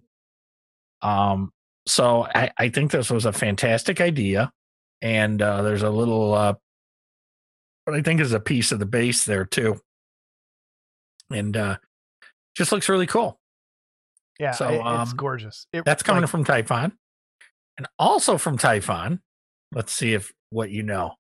Um, 1.01 1.51
so 1.87 2.27
I, 2.35 2.51
I 2.57 2.69
think 2.69 2.91
this 2.91 3.09
was 3.09 3.25
a 3.25 3.33
fantastic 3.33 3.99
idea, 4.01 4.51
and 5.01 5.41
uh, 5.41 5.63
there's 5.63 5.81
a 5.81 5.89
little, 5.89 6.33
uh, 6.33 6.53
what 7.89 7.99
I 7.99 8.01
think 8.01 8.21
is 8.21 8.33
a 8.33 8.39
piece 8.39 8.71
of 8.71 8.79
the 8.79 8.85
base 8.85 9.25
there 9.25 9.45
too, 9.45 9.79
and 11.31 11.55
uh, 11.55 11.77
just 12.55 12.71
looks 12.71 12.89
really 12.89 13.07
cool. 13.07 13.39
Yeah, 14.39 14.51
so, 14.51 14.67
it- 14.69 14.75
it's 14.75 15.11
um, 15.11 15.17
gorgeous. 15.17 15.67
It, 15.73 15.83
That's 15.85 16.03
coming 16.03 16.21
like, 16.23 16.29
from 16.31 16.43
Typhon. 16.45 16.93
And 17.77 17.87
also 17.97 18.37
from 18.37 18.57
Typhon, 18.57 19.21
let's 19.73 19.93
see 19.93 20.13
if 20.13 20.33
what 20.49 20.69
you 20.69 20.83
know. 20.83 21.13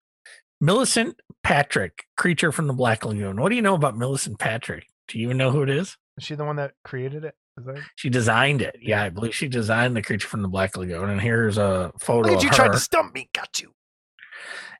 Millicent 0.61 1.19
Patrick, 1.41 2.03
creature 2.17 2.51
from 2.51 2.67
the 2.67 2.73
Black 2.73 3.05
Lagoon. 3.05 3.39
What 3.39 3.47
do 3.49 3.55
you 3.55 3.61
know 3.61 3.75
about 3.75 3.97
Millicent 3.97 4.39
Patrick? 4.39 4.85
Do 5.07 5.17
you 5.17 5.25
even 5.25 5.37
know 5.37 5.51
who 5.51 5.63
it 5.63 5.69
is? 5.69 5.95
Is 6.17 6.25
she 6.25 6.35
the 6.35 6.43
one 6.43 6.57
that 6.57 6.73
created 6.83 7.23
it? 7.23 7.33
Is 7.57 7.65
that 7.65 7.77
She 7.95 8.09
designed 8.09 8.61
it. 8.61 8.75
Yeah, 8.81 9.01
I 9.03 9.09
believe 9.09 9.33
she 9.33 9.47
designed 9.47 9.95
the 9.95 10.01
creature 10.01 10.27
from 10.27 10.41
the 10.41 10.49
Black 10.49 10.75
Lagoon. 10.75 11.09
And 11.09 11.21
here's 11.21 11.57
a 11.57 11.93
photo 11.99 12.29
Look 12.29 12.37
at 12.39 12.43
you 12.43 12.49
her. 12.49 12.55
tried 12.55 12.73
to 12.73 12.79
stump 12.79 13.13
me. 13.13 13.29
Got 13.33 13.61
you. 13.61 13.71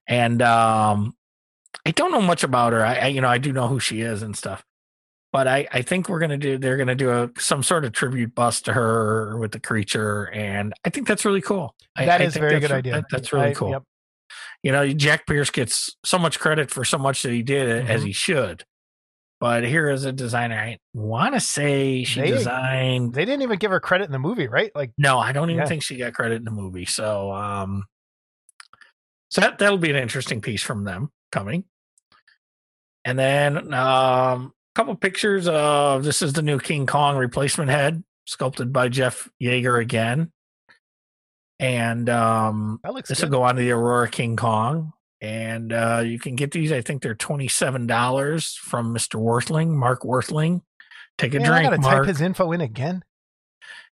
and 0.06 0.41
um, 0.41 1.15
I 1.86 1.91
don't 1.91 2.12
know 2.12 2.21
much 2.21 2.43
about 2.43 2.73
her. 2.73 2.86
I, 2.86 2.95
I, 2.95 3.08
you 3.08 3.21
know, 3.21 3.29
I 3.29 3.38
do 3.38 3.51
know 3.53 3.67
who 3.67 3.79
she 3.79 4.01
is 4.01 4.21
and 4.21 4.36
stuff. 4.36 4.63
But 5.32 5.47
I, 5.47 5.67
I 5.71 5.82
think 5.84 6.10
we're 6.10 6.19
gonna 6.19 6.38
do. 6.39 6.58
They're 6.58 6.77
gonna 6.77 6.95
do 6.95 7.12
a 7.12 7.29
some 7.38 7.62
sort 7.62 7.86
of 7.86 7.91
tribute 7.91 8.34
bust 8.34 8.65
to 8.65 8.73
her 8.73 9.38
with 9.38 9.51
the 9.51 9.60
creature, 9.60 10.27
and 10.34 10.73
I 10.84 10.89
think 10.89 11.08
that's 11.08 11.23
really 11.23 11.41
cool. 11.41 11.75
That 11.95 12.21
I 12.21 12.23
is 12.23 12.36
a 12.36 12.39
very 12.39 12.60
good 12.60 12.71
idea. 12.71 12.93
that- 12.93 13.05
that's 13.12 13.32
really 13.32 13.53
cool. 13.53 13.69
Yep. 13.69 13.84
You 14.63 14.71
know, 14.71 14.91
Jack 14.91 15.27
Pierce 15.27 15.51
gets 15.51 15.95
so 16.03 16.17
much 16.17 16.39
credit 16.39 16.71
for 16.71 16.84
so 16.84 16.97
much 16.97 17.21
that 17.21 17.32
he 17.32 17.43
did 17.43 17.88
as 17.88 18.01
Mhm. 18.01 18.08
he 18.08 18.12
should. 18.12 18.63
But 19.39 19.63
here 19.63 19.89
is 19.89 20.03
a 20.03 20.12
designer, 20.12 20.58
I 20.58 20.79
want 20.93 21.36
to 21.36 21.39
say 21.39 22.03
she 22.03 22.19
They- 22.21 22.32
designed. 22.32 23.13
They 23.13 23.23
didn't 23.23 23.43
even 23.43 23.58
give 23.60 23.71
her 23.71 23.79
credit 23.79 24.05
in 24.05 24.12
the 24.12 24.19
movie, 24.19 24.47
right? 24.47 24.71
Like, 24.75 24.91
No, 24.97 25.17
I 25.19 25.32
don't 25.32 25.49
even 25.51 25.62
Yeah. 25.62 25.67
think 25.67 25.84
she 25.84 25.95
got 25.97 26.13
credit 26.13 26.36
in 26.38 26.43
the 26.43 26.51
movie. 26.51 26.86
So, 26.86 27.32
um, 27.32 27.86
so 29.29 29.41
that 29.41 29.60
that'll 29.60 29.77
be 29.77 29.91
an 29.91 29.95
interesting 29.95 30.41
piece 30.41 30.62
from 30.63 30.84
them 30.84 31.12
coming. 31.31 31.63
And 33.05 33.17
then 33.17 33.73
um, 33.73 34.53
a 34.73 34.75
couple 34.75 34.95
pictures 34.95 35.47
of 35.47 36.03
this 36.03 36.21
is 36.21 36.33
the 36.33 36.41
new 36.41 36.59
King 36.59 36.85
Kong 36.85 37.17
replacement 37.17 37.69
head, 37.69 38.03
sculpted 38.25 38.71
by 38.73 38.89
Jeff 38.89 39.29
Yeager 39.41 39.81
again. 39.81 40.31
And 41.59 42.09
um, 42.09 42.79
this 43.07 43.21
will 43.21 43.29
go 43.29 43.43
on 43.43 43.55
to 43.55 43.61
the 43.61 43.71
Aurora 43.71 44.09
King 44.09 44.35
Kong. 44.35 44.93
And 45.21 45.73
uh, 45.73 46.03
you 46.05 46.17
can 46.17 46.35
get 46.35 46.51
these. 46.51 46.71
I 46.71 46.79
think 46.81 47.01
they're 47.01 47.15
twenty 47.15 47.49
seven 47.49 47.85
dollars 47.87 48.55
from 48.55 48.93
Mr. 48.95 49.15
Worthling, 49.19 49.75
Mark 49.75 50.03
Worthling. 50.05 50.61
Take 51.17 51.33
a 51.35 51.39
Man, 51.39 51.47
I 51.47 51.49
drink, 51.49 51.63
gotta 51.71 51.81
Mark. 51.81 52.05
type 52.05 52.07
his 52.07 52.21
info 52.21 52.53
in 52.53 52.61
again. 52.61 53.03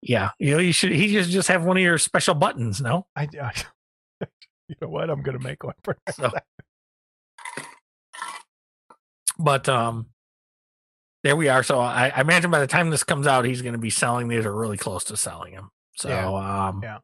yeah, 0.00 0.30
you 0.38 0.52
know, 0.52 0.58
you 0.60 0.72
should. 0.72 0.92
He 0.92 1.12
just 1.12 1.28
just 1.28 1.48
have 1.48 1.62
one 1.62 1.76
of 1.76 1.82
your 1.82 1.98
special 1.98 2.34
buttons. 2.34 2.80
No, 2.80 3.06
I, 3.14 3.28
I 3.38 3.52
you 4.68 4.76
know 4.80 4.88
what? 4.88 5.10
I'm 5.10 5.20
gonna 5.20 5.40
make 5.40 5.62
one 5.62 5.74
for 5.84 5.98
So-. 6.14 6.32
but 9.42 9.68
um, 9.68 10.06
there 11.24 11.36
we 11.36 11.48
are. 11.48 11.62
So 11.62 11.78
I, 11.80 12.08
I 12.14 12.20
imagine 12.20 12.50
by 12.50 12.60
the 12.60 12.66
time 12.66 12.90
this 12.90 13.04
comes 13.04 13.26
out, 13.26 13.44
he's 13.44 13.62
going 13.62 13.72
to 13.74 13.78
be 13.78 13.90
selling 13.90 14.28
these 14.28 14.44
or 14.46 14.54
really 14.54 14.76
close 14.76 15.04
to 15.04 15.16
selling 15.16 15.54
them. 15.54 15.70
So 15.96 16.08
Yeah. 16.08 16.68
um, 16.68 16.80
Yeah. 16.82 16.98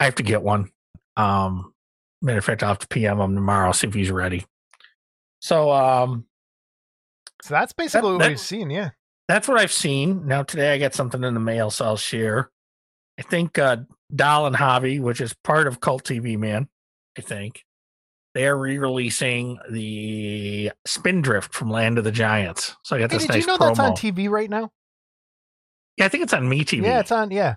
I 0.00 0.04
have 0.04 0.16
to 0.16 0.22
get 0.22 0.42
one. 0.42 0.70
Um, 1.16 1.72
matter 2.20 2.38
of 2.38 2.44
fact, 2.44 2.62
I'll 2.62 2.70
have 2.70 2.78
to 2.80 2.88
PM 2.88 3.18
him 3.20 3.34
tomorrow 3.34 3.72
see 3.72 3.86
if 3.86 3.94
he's 3.94 4.10
ready. 4.10 4.44
So 5.40 5.70
um, 5.72 6.26
So 7.42 7.54
that's 7.54 7.72
basically 7.72 8.12
what 8.12 8.18
that- 8.20 8.28
we've 8.28 8.40
seen. 8.40 8.70
Yeah. 8.70 8.90
that's 9.28 9.48
what 9.48 9.58
I've 9.58 9.72
seen. 9.72 10.26
Now 10.26 10.42
today 10.42 10.74
I 10.74 10.78
got 10.78 10.94
something 10.94 11.22
in 11.24 11.34
the 11.34 11.40
mail, 11.40 11.70
so 11.70 11.84
I'll 11.84 11.96
share. 11.96 12.50
I 13.18 13.22
think 13.22 13.58
uh 13.58 13.78
Doll 14.14 14.46
and 14.46 14.54
Hobby, 14.56 15.00
which 15.00 15.20
is 15.20 15.34
part 15.42 15.66
of 15.66 15.80
Cult 15.80 16.04
TV 16.04 16.36
Man, 16.38 16.68
I 17.18 17.22
think 17.22 17.64
they 18.36 18.46
are 18.46 18.56
re-releasing 18.56 19.58
the 19.70 20.70
Spindrift 20.86 21.54
from 21.54 21.70
Land 21.70 21.96
of 21.96 22.04
the 22.04 22.12
Giants. 22.12 22.76
So 22.82 22.96
I 22.96 23.00
got 23.00 23.10
Hey, 23.10 23.16
this 23.16 23.26
did 23.26 23.32
nice 23.32 23.40
you 23.42 23.46
know 23.46 23.56
promo. 23.56 23.68
that's 23.74 23.78
on 23.80 23.92
TV 23.92 24.28
right 24.28 24.50
now? 24.50 24.70
yeah, 25.96 26.04
I 26.04 26.08
think 26.08 26.22
it's 26.22 26.34
on 26.34 26.46
Me 26.48 26.64
TV. 26.64 26.82
Yeah, 26.84 27.00
it's 27.00 27.10
on. 27.10 27.30
Yeah, 27.30 27.54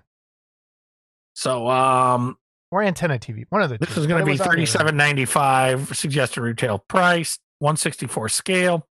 so 1.34 1.68
um, 1.68 2.36
or 2.70 2.82
Antenna 2.82 3.18
TV. 3.18 3.44
One 3.50 3.62
of 3.62 3.70
the. 3.70 3.78
this 3.78 3.94
two, 3.94 4.00
is 4.00 4.06
going 4.06 4.20
to 4.20 4.24
be 4.24 4.32
was 4.32 4.40
on 4.40 4.46
there. 4.46 4.52
thirty-seven 4.54 4.96
ninety-five 4.96 5.96
suggested 5.96 6.40
retail 6.40 6.78
price, 6.78 7.38
one 7.58 7.76
sixty-four 7.76 8.28
scale. 8.28 8.86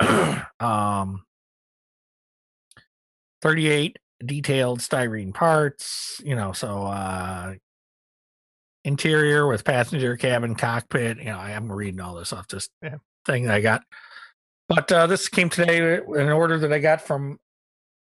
um, 0.60 1.24
thirty-eight 3.42 3.98
detailed 4.24 4.80
styrene 4.80 5.34
parts. 5.34 6.20
You 6.24 6.36
know, 6.36 6.52
so 6.52 6.86
uh, 6.86 7.54
interior 8.88 9.46
with 9.46 9.64
passenger 9.64 10.16
cabin, 10.16 10.54
cockpit. 10.54 11.18
You 11.18 11.26
know, 11.26 11.38
I 11.38 11.50
am 11.52 11.70
reading 11.70 12.00
all 12.00 12.16
this 12.16 12.32
off 12.32 12.48
this 12.48 12.68
thing 13.26 13.44
that 13.44 13.54
I 13.54 13.60
got. 13.60 13.82
But 14.68 14.90
uh, 14.90 15.06
this 15.06 15.28
came 15.28 15.48
today 15.48 15.96
in 15.96 16.20
an 16.20 16.30
order 16.30 16.58
that 16.58 16.72
I 16.72 16.78
got 16.78 17.00
from 17.00 17.38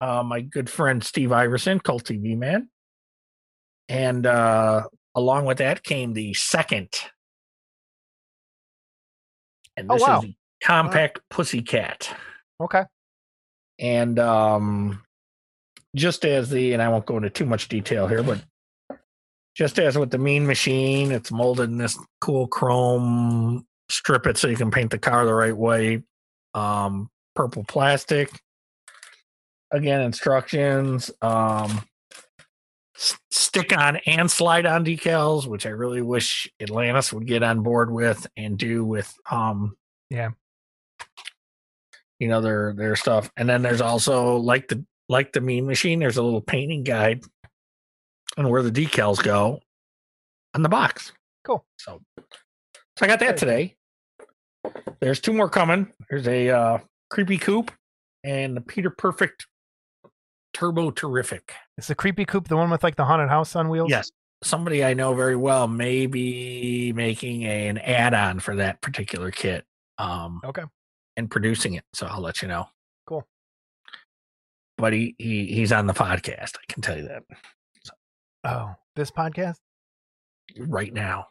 uh, 0.00 0.22
my 0.22 0.40
good 0.40 0.68
friend 0.68 1.04
Steve 1.04 1.32
Iverson, 1.32 1.80
Cult 1.80 2.04
TV 2.04 2.36
man. 2.36 2.68
And 3.88 4.26
uh, 4.26 4.84
along 5.14 5.44
with 5.44 5.58
that 5.58 5.82
came 5.82 6.12
the 6.12 6.34
second. 6.34 6.88
And 9.76 9.90
Oh, 9.90 9.94
this 9.94 10.02
wow. 10.02 10.18
is 10.18 10.22
the 10.22 10.34
compact 10.62 11.20
pussycat. 11.30 12.14
Okay. 12.60 12.84
And 13.78 14.18
um, 14.18 15.02
just 15.96 16.24
as 16.24 16.50
the, 16.50 16.72
and 16.72 16.82
I 16.82 16.88
won't 16.88 17.06
go 17.06 17.16
into 17.16 17.30
too 17.30 17.46
much 17.46 17.68
detail 17.68 18.06
here, 18.06 18.22
but 18.22 18.42
just 19.60 19.78
as 19.78 19.98
with 19.98 20.10
the 20.10 20.16
mean 20.16 20.46
machine, 20.46 21.12
it's 21.12 21.30
molded 21.30 21.68
in 21.68 21.76
this 21.76 21.98
cool 22.22 22.46
chrome 22.46 23.66
strip 23.90 24.26
it 24.26 24.38
so 24.38 24.48
you 24.48 24.56
can 24.56 24.70
paint 24.70 24.90
the 24.90 24.98
car 24.98 25.26
the 25.26 25.34
right 25.34 25.54
way. 25.54 26.02
Um, 26.54 27.10
purple 27.34 27.62
plastic. 27.64 28.30
Again, 29.70 30.00
instructions. 30.00 31.10
Um, 31.20 31.82
s- 32.96 33.18
stick 33.30 33.76
on 33.76 33.96
and 34.06 34.30
slide 34.30 34.64
on 34.64 34.82
decals, 34.82 35.46
which 35.46 35.66
I 35.66 35.70
really 35.70 36.00
wish 36.00 36.50
Atlantis 36.58 37.12
would 37.12 37.26
get 37.26 37.42
on 37.42 37.62
board 37.62 37.90
with 37.92 38.26
and 38.38 38.56
do 38.56 38.82
with 38.82 39.12
um 39.30 39.76
Yeah. 40.08 40.30
you 42.18 42.28
know 42.28 42.40
their 42.40 42.72
their 42.72 42.96
stuff. 42.96 43.30
And 43.36 43.46
then 43.46 43.60
there's 43.60 43.82
also 43.82 44.36
like 44.36 44.68
the 44.68 44.86
like 45.10 45.34
the 45.34 45.42
mean 45.42 45.66
machine, 45.66 45.98
there's 45.98 46.16
a 46.16 46.22
little 46.22 46.40
painting 46.40 46.82
guide 46.82 47.24
on 48.36 48.48
where 48.48 48.62
the 48.62 48.70
decals 48.70 49.22
go 49.22 49.60
on 50.54 50.62
the 50.62 50.68
box. 50.68 51.12
Cool. 51.44 51.64
So 51.78 52.00
so 52.96 53.04
I 53.04 53.06
got 53.06 53.20
that 53.20 53.36
today. 53.36 53.76
There's 55.00 55.20
two 55.20 55.32
more 55.32 55.48
coming. 55.48 55.92
There's 56.08 56.28
a 56.28 56.50
uh 56.50 56.78
creepy 57.08 57.38
coupe 57.38 57.70
and 58.24 58.56
the 58.56 58.60
Peter 58.60 58.90
Perfect 58.90 59.46
Turbo 60.52 60.90
Terrific. 60.90 61.54
Is 61.78 61.86
the 61.86 61.94
creepy 61.94 62.24
coupe 62.24 62.48
the 62.48 62.56
one 62.56 62.70
with 62.70 62.82
like 62.82 62.96
the 62.96 63.04
haunted 63.04 63.28
house 63.30 63.56
on 63.56 63.68
wheels? 63.68 63.90
Yes. 63.90 64.10
Somebody 64.42 64.84
I 64.84 64.94
know 64.94 65.14
very 65.14 65.36
well 65.36 65.68
may 65.68 66.06
be 66.06 66.92
making 66.94 67.42
a, 67.42 67.68
an 67.68 67.78
add-on 67.78 68.40
for 68.40 68.56
that 68.56 68.80
particular 68.80 69.30
kit. 69.30 69.64
Um 69.98 70.40
Okay. 70.44 70.64
and 71.16 71.30
producing 71.30 71.74
it. 71.74 71.84
So 71.94 72.06
I'll 72.06 72.20
let 72.20 72.42
you 72.42 72.48
know. 72.48 72.66
Cool. 73.06 73.26
But 74.76 74.92
he, 74.92 75.14
he 75.18 75.46
he's 75.46 75.72
on 75.72 75.86
the 75.86 75.94
podcast, 75.94 76.56
I 76.56 76.72
can 76.72 76.82
tell 76.82 76.96
you 76.96 77.08
that 77.08 77.22
Oh, 78.44 78.74
this 78.96 79.10
podcast? 79.10 79.56
right 80.58 80.92
now. 80.92 81.28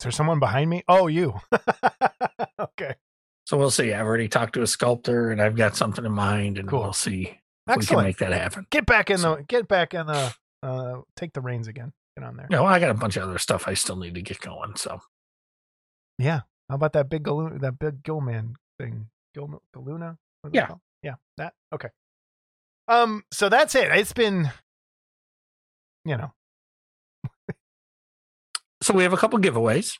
Is 0.00 0.04
there 0.04 0.12
someone 0.12 0.38
behind 0.40 0.68
me? 0.68 0.82
Oh, 0.88 1.06
you. 1.06 1.34
okay. 2.60 2.94
So 3.46 3.56
we'll 3.56 3.70
see. 3.70 3.92
I've 3.92 4.04
already 4.06 4.28
talked 4.28 4.54
to 4.54 4.62
a 4.62 4.66
sculptor 4.66 5.30
and 5.30 5.40
I've 5.40 5.56
got 5.56 5.76
something 5.76 6.04
in 6.04 6.12
mind 6.12 6.58
and 6.58 6.68
Cool. 6.68 6.80
we'll 6.82 6.92
see 6.92 7.38
if 7.68 7.76
we 7.76 7.86
can 7.86 8.02
make 8.02 8.18
that 8.18 8.32
happen. 8.32 8.66
Get 8.70 8.84
back 8.86 9.10
in 9.10 9.18
So- 9.18 9.36
the 9.36 9.42
get 9.44 9.66
back 9.68 9.94
in 9.94 10.06
the 10.06 10.34
uh 10.62 11.00
take 11.16 11.32
the 11.32 11.40
reins 11.40 11.68
again. 11.68 11.92
Get 12.18 12.24
on 12.26 12.36
there. 12.36 12.46
No, 12.50 12.64
I 12.66 12.78
got 12.80 12.90
a 12.90 12.94
bunch 12.94 13.16
of 13.16 13.22
other 13.22 13.38
stuff 13.38 13.66
I 13.66 13.74
still 13.74 13.96
need 13.96 14.14
to 14.14 14.22
get 14.22 14.40
going. 14.40 14.76
So 14.76 15.00
Yeah. 16.18 16.40
How 16.68 16.74
about 16.76 16.92
that 16.94 17.08
big 17.08 17.22
Galuna, 17.24 17.60
that 17.60 17.78
big 17.78 18.02
Gilman 18.02 18.56
thing? 18.78 19.08
Gil 19.34 19.62
Galuna? 19.74 20.16
Yeah. 20.52 20.68
Yeah. 21.02 21.14
That 21.38 21.54
okay. 21.74 21.88
Um, 22.86 23.24
so 23.32 23.48
that's 23.48 23.74
it. 23.74 23.90
It's 23.90 24.12
been 24.12 24.50
you 26.04 26.16
know, 26.16 26.32
so 28.82 28.92
we 28.92 29.02
have 29.02 29.12
a 29.12 29.16
couple 29.16 29.38
giveaways. 29.38 29.98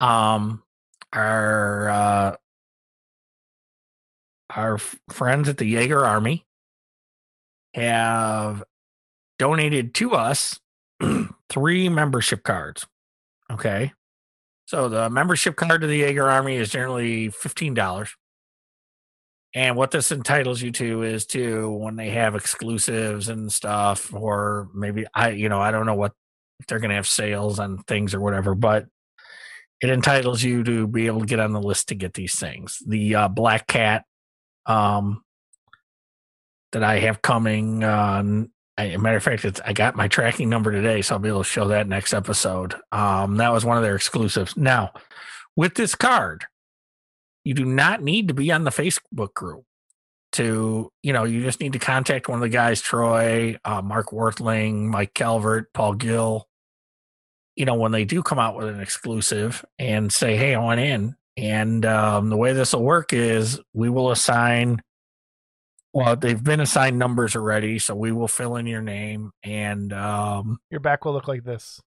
Um, 0.00 0.62
our 1.12 1.88
uh, 1.90 2.36
our 4.50 4.78
friends 4.78 5.48
at 5.48 5.58
the 5.58 5.74
Yagher 5.74 6.06
Army 6.06 6.46
have 7.74 8.64
donated 9.38 9.94
to 9.94 10.12
us 10.12 10.58
three 11.50 11.88
membership 11.88 12.42
cards. 12.42 12.86
Okay, 13.50 13.92
so 14.64 14.88
the 14.88 15.10
membership 15.10 15.56
card 15.56 15.82
to 15.82 15.86
the 15.86 16.02
Yagher 16.02 16.30
Army 16.30 16.56
is 16.56 16.70
generally 16.70 17.28
fifteen 17.28 17.74
dollars. 17.74 18.16
And 19.54 19.76
what 19.76 19.90
this 19.90 20.10
entitles 20.12 20.62
you 20.62 20.72
to 20.72 21.02
is 21.02 21.26
to 21.26 21.70
when 21.70 21.96
they 21.96 22.10
have 22.10 22.34
exclusives 22.34 23.28
and 23.28 23.52
stuff, 23.52 24.14
or 24.14 24.68
maybe 24.74 25.04
I, 25.14 25.30
you 25.30 25.48
know, 25.48 25.60
I 25.60 25.70
don't 25.70 25.84
know 25.84 25.94
what 25.94 26.12
they're 26.68 26.78
going 26.78 26.90
to 26.90 26.96
have 26.96 27.06
sales 27.06 27.58
on 27.58 27.82
things 27.82 28.14
or 28.14 28.20
whatever, 28.20 28.54
but 28.54 28.86
it 29.82 29.90
entitles 29.90 30.42
you 30.42 30.62
to 30.64 30.86
be 30.86 31.06
able 31.06 31.20
to 31.20 31.26
get 31.26 31.40
on 31.40 31.52
the 31.52 31.60
list 31.60 31.88
to 31.88 31.94
get 31.94 32.14
these 32.14 32.38
things. 32.38 32.78
The 32.86 33.14
uh, 33.14 33.28
Black 33.28 33.66
Cat 33.66 34.04
um, 34.64 35.22
that 36.70 36.84
I 36.84 37.00
have 37.00 37.20
coming. 37.20 37.82
A 37.82 38.22
matter 38.78 39.16
of 39.16 39.22
fact, 39.22 39.60
I 39.66 39.72
got 39.74 39.96
my 39.96 40.08
tracking 40.08 40.48
number 40.48 40.72
today, 40.72 41.02
so 41.02 41.14
I'll 41.14 41.20
be 41.20 41.28
able 41.28 41.42
to 41.42 41.48
show 41.48 41.68
that 41.68 41.88
next 41.88 42.14
episode. 42.14 42.74
Um, 42.90 43.36
that 43.36 43.52
was 43.52 43.64
one 43.64 43.76
of 43.76 43.82
their 43.82 43.96
exclusives. 43.96 44.56
Now, 44.56 44.92
with 45.56 45.74
this 45.74 45.94
card, 45.94 46.46
you 47.44 47.54
do 47.54 47.64
not 47.64 48.02
need 48.02 48.28
to 48.28 48.34
be 48.34 48.52
on 48.52 48.64
the 48.64 48.70
Facebook 48.70 49.34
group 49.34 49.64
to, 50.32 50.90
you 51.02 51.12
know, 51.12 51.24
you 51.24 51.42
just 51.42 51.60
need 51.60 51.74
to 51.74 51.78
contact 51.78 52.28
one 52.28 52.38
of 52.38 52.42
the 52.42 52.48
guys, 52.48 52.80
Troy, 52.80 53.56
uh, 53.64 53.82
Mark 53.82 54.12
Worthling, 54.12 54.88
Mike 54.88 55.12
Calvert, 55.14 55.72
Paul 55.72 55.94
Gill, 55.94 56.48
you 57.54 57.66
know, 57.66 57.74
when 57.74 57.92
they 57.92 58.04
do 58.04 58.22
come 58.22 58.38
out 58.38 58.56
with 58.56 58.68
an 58.68 58.80
exclusive 58.80 59.64
and 59.78 60.12
say, 60.12 60.36
hey, 60.36 60.54
I 60.54 60.58
want 60.58 60.80
in. 60.80 61.16
And 61.36 61.84
um, 61.84 62.30
the 62.30 62.36
way 62.36 62.52
this 62.52 62.72
will 62.72 62.82
work 62.82 63.12
is 63.12 63.60
we 63.74 63.90
will 63.90 64.10
assign, 64.10 64.80
well, 65.92 66.16
they've 66.16 66.42
been 66.42 66.60
assigned 66.60 66.98
numbers 66.98 67.36
already. 67.36 67.78
So 67.78 67.94
we 67.94 68.12
will 68.12 68.28
fill 68.28 68.56
in 68.56 68.66
your 68.66 68.82
name 68.82 69.32
and, 69.42 69.92
um, 69.92 70.58
your 70.70 70.80
back 70.80 71.04
will 71.04 71.12
look 71.12 71.28
like 71.28 71.44
this. 71.44 71.80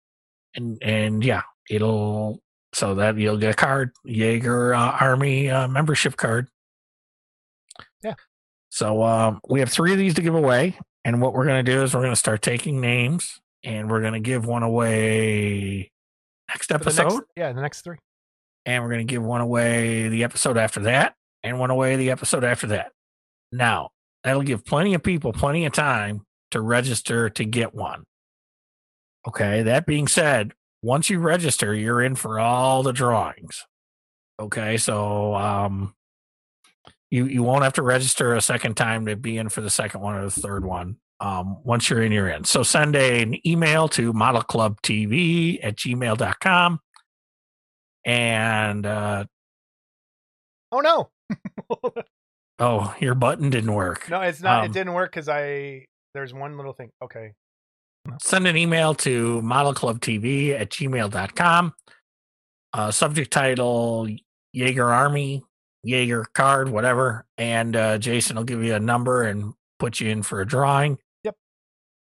and, 0.55 0.81
and 0.81 1.23
yeah, 1.23 1.43
it'll, 1.69 2.41
so 2.75 2.95
that 2.95 3.17
you'll 3.17 3.37
get 3.37 3.51
a 3.51 3.55
card, 3.55 3.91
Yagher 4.05 4.77
uh, 4.77 4.97
Army 4.99 5.49
uh, 5.49 5.67
membership 5.67 6.17
card. 6.17 6.49
Yeah. 8.03 8.15
So 8.69 9.01
um, 9.01 9.39
we 9.47 9.61
have 9.61 9.69
three 9.71 9.93
of 9.93 9.97
these 9.97 10.13
to 10.15 10.21
give 10.21 10.35
away. 10.35 10.77
And 11.05 11.21
what 11.21 11.33
we're 11.33 11.45
going 11.45 11.63
to 11.63 11.71
do 11.71 11.83
is 11.83 11.93
we're 11.93 12.01
going 12.01 12.11
to 12.11 12.17
start 12.17 12.41
taking 12.41 12.81
names 12.81 13.39
and 13.63 13.89
we're 13.89 14.01
going 14.01 14.13
to 14.13 14.19
give 14.19 14.45
one 14.45 14.63
away 14.63 15.91
next 16.49 16.67
For 16.67 16.73
the 16.77 16.83
episode. 16.83 17.03
next, 17.03 17.21
yeah, 17.37 17.53
the 17.53 17.61
next 17.61 17.81
three. 17.81 17.97
and 18.65 18.83
we're 18.83 18.89
going 18.89 19.07
to 19.07 19.11
give 19.11 19.23
one 19.23 19.41
away 19.41 20.09
the 20.09 20.23
episode 20.23 20.57
after 20.57 20.81
that 20.81 21.15
and 21.43 21.59
one 21.59 21.69
away 21.69 21.95
the 21.95 22.11
episode 22.11 22.43
after 22.43 22.67
that. 22.67 22.91
Now, 23.51 23.91
that'll 24.23 24.41
give 24.41 24.65
plenty 24.65 24.93
of 24.95 25.03
people 25.03 25.31
plenty 25.31 25.65
of 25.65 25.71
time 25.73 26.25
to 26.51 26.59
register 26.59 27.29
to 27.29 27.45
get 27.45 27.73
one. 27.73 28.03
Okay. 29.27 29.61
That 29.63 29.85
being 29.85 30.07
said, 30.07 30.53
once 30.85 31.09
you 31.09 31.19
register, 31.19 31.73
you're 31.73 32.01
in 32.01 32.15
for 32.15 32.39
all 32.39 32.83
the 32.83 32.93
drawings. 32.93 33.65
Okay. 34.39 34.77
So, 34.77 35.35
um, 35.35 35.95
you, 37.09 37.25
you 37.25 37.43
won't 37.43 37.63
have 37.63 37.73
to 37.73 37.81
register 37.81 38.33
a 38.33 38.41
second 38.41 38.75
time 38.75 39.05
to 39.05 39.15
be 39.15 39.37
in 39.37 39.49
for 39.49 39.61
the 39.61 39.69
second 39.69 40.01
one 40.01 40.15
or 40.15 40.25
the 40.25 40.31
third 40.31 40.65
one. 40.65 40.97
Um, 41.19 41.57
once 41.63 41.89
you're 41.89 42.03
in, 42.03 42.11
you're 42.11 42.27
in. 42.27 42.43
So 42.43 42.61
send 42.63 42.95
a, 42.95 43.21
an 43.21 43.47
email 43.47 43.87
to 43.89 44.11
modelclubtv 44.11 45.59
at 45.63 45.75
gmail.com 45.77 46.79
and 48.05 48.85
uh, 48.85 49.25
Oh 50.71 50.79
no. 50.81 51.09
oh, 52.59 52.93
your 52.99 53.15
button 53.15 53.49
didn't 53.49 53.73
work. 53.73 54.09
No, 54.09 54.19
it's 54.21 54.41
not. 54.41 54.59
Um, 54.59 54.65
it 54.65 54.73
didn't 54.73 54.93
work 54.93 55.11
because 55.11 55.29
I 55.29 55.85
there's 56.13 56.33
one 56.33 56.57
little 56.57 56.73
thing. 56.73 56.89
Okay. 57.01 57.31
Send 58.21 58.47
an 58.47 58.57
email 58.57 58.93
to 58.95 59.41
modelclubtv 59.41 60.59
at 60.59 60.69
gmail.com. 60.69 61.73
Uh, 62.73 62.91
subject 62.91 63.31
title 63.31 64.07
Yagher 64.55 64.93
Army, 64.93 65.43
Yagher 65.85 66.25
card, 66.33 66.69
whatever. 66.69 67.25
And 67.37 67.75
uh, 67.75 67.97
Jason 67.97 68.35
will 68.35 68.43
give 68.43 68.63
you 68.63 68.75
a 68.75 68.79
number 68.79 69.23
and 69.23 69.53
put 69.79 69.99
you 69.99 70.09
in 70.09 70.23
for 70.23 70.41
a 70.41 70.47
drawing. 70.47 70.97
Yep. 71.23 71.35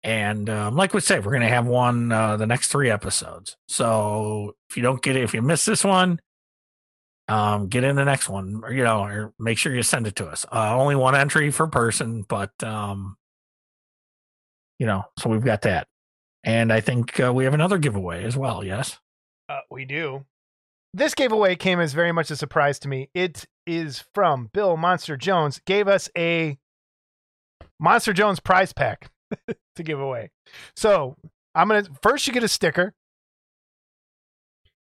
And 0.04 0.50
um, 0.50 0.76
like 0.76 0.94
we 0.94 1.02
said, 1.02 1.26
we're 1.26 1.32
going 1.32 1.44
to 1.44 1.50
have 1.50 1.66
one 1.66 2.12
uh, 2.12 2.38
the 2.38 2.48
next 2.48 2.70
three 2.70 2.90
episodes. 2.90 3.58
So 3.68 4.56
if 4.70 4.78
you 4.78 4.84
don't 4.84 5.02
get 5.02 5.16
it, 5.16 5.24
if 5.24 5.34
you 5.34 5.42
miss 5.42 5.66
this 5.66 5.84
one, 5.84 6.20
um, 7.28 7.68
get 7.68 7.84
in 7.84 7.96
the 7.96 8.06
next 8.06 8.30
one, 8.30 8.62
or, 8.64 8.74
you 8.74 8.84
know, 8.84 9.04
or 9.04 9.34
make 9.40 9.58
sure 9.58 9.74
you 9.74 9.84
send 9.84 10.08
it 10.08 10.16
to 10.18 10.28
us. 10.28 10.46
Uh, 10.52 10.76
only 10.78 10.96
one 10.96 11.16
entry 11.16 11.52
per 11.52 11.68
person, 11.68 12.26
but 12.28 12.52
um, 12.64 13.16
you 14.80 14.86
know, 14.86 15.04
so 15.18 15.30
we've 15.30 15.44
got 15.44 15.62
that. 15.62 15.88
And 16.44 16.74
I 16.74 16.82
think 16.82 17.20
uh, 17.20 17.34
we 17.34 17.46
have 17.46 17.54
another 17.54 17.78
giveaway 17.78 18.24
as 18.24 18.36
well. 18.36 18.64
Yes. 18.64 19.00
Uh, 19.48 19.60
we 19.72 19.86
do. 19.86 20.26
This 20.94 21.16
giveaway 21.16 21.56
came 21.56 21.80
as 21.80 21.94
very 21.94 22.12
much 22.12 22.30
a 22.32 22.36
surprise 22.36 22.78
to 22.80 22.88
me. 22.88 23.10
It 23.14 23.46
is 23.66 24.04
from 24.14 24.50
Bill 24.54 24.78
Monster 24.78 25.18
Jones. 25.18 25.60
Gave 25.66 25.88
us 25.88 26.10
a 26.18 26.58
Monster 27.80 28.14
Jones 28.14 28.40
prize 28.40 28.74
pack 28.74 29.10
to 29.76 29.84
give 29.84 30.00
away. 30.00 30.32
So 30.76 31.16
I'm 31.56 31.68
gonna 31.68 31.86
first 32.02 32.28
you 32.28 32.34
get 32.34 32.44
a 32.44 32.48
sticker. 32.48 32.94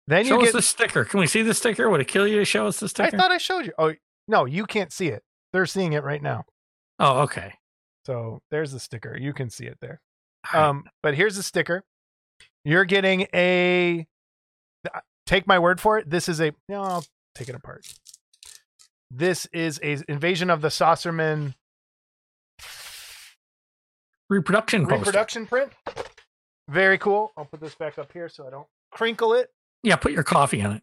Then 0.07 0.25
show 0.25 0.35
you 0.35 0.41
us 0.41 0.47
get. 0.47 0.53
the 0.53 0.61
sticker. 0.61 1.05
Can 1.05 1.19
we 1.19 1.27
see 1.27 1.41
the 1.41 1.53
sticker? 1.53 1.89
Would 1.89 2.01
it 2.01 2.07
kill 2.07 2.27
you 2.27 2.37
to 2.37 2.45
show 2.45 2.65
us 2.67 2.79
the 2.79 2.89
sticker? 2.89 3.15
I 3.15 3.19
thought 3.19 3.31
I 3.31 3.37
showed 3.37 3.65
you. 3.65 3.73
Oh 3.77 3.93
no, 4.27 4.45
you 4.45 4.65
can't 4.65 4.91
see 4.93 5.07
it. 5.07 5.23
They're 5.51 5.65
seeing 5.65 5.93
it 5.93 6.03
right 6.03 6.21
now. 6.21 6.45
oh, 6.99 7.21
okay. 7.21 7.53
So 8.05 8.39
there's 8.49 8.71
the 8.71 8.79
sticker. 8.79 9.17
You 9.17 9.33
can 9.33 9.49
see 9.49 9.65
it 9.65 9.77
there. 9.81 10.01
Um, 10.53 10.85
but 11.03 11.13
here's 11.15 11.37
a 11.37 11.43
sticker. 11.43 11.83
You're 12.65 12.85
getting 12.85 13.27
a. 13.33 14.07
uh, 14.93 14.99
Take 15.25 15.45
my 15.45 15.59
word 15.59 15.79
for 15.79 15.97
it. 15.99 16.09
This 16.09 16.27
is 16.27 16.39
a. 16.41 16.53
No, 16.67 16.81
I'll 16.81 17.05
take 17.35 17.49
it 17.49 17.55
apart. 17.55 17.85
This 19.11 19.47
is 19.53 19.79
a 19.83 19.99
invasion 20.09 20.49
of 20.49 20.61
the 20.61 20.69
Saucerman 20.69 21.53
reproduction 24.29 24.83
poster. 24.85 24.97
reproduction 24.97 25.45
print. 25.47 25.71
Very 26.67 26.97
cool. 26.97 27.31
I'll 27.37 27.45
put 27.45 27.59
this 27.61 27.75
back 27.75 27.97
up 27.97 28.11
here 28.13 28.29
so 28.29 28.45
I 28.45 28.51
don't 28.51 28.67
crinkle 28.91 29.33
it. 29.33 29.49
Yeah, 29.83 29.95
put 29.95 30.11
your 30.11 30.23
coffee 30.23 30.61
on 30.61 30.81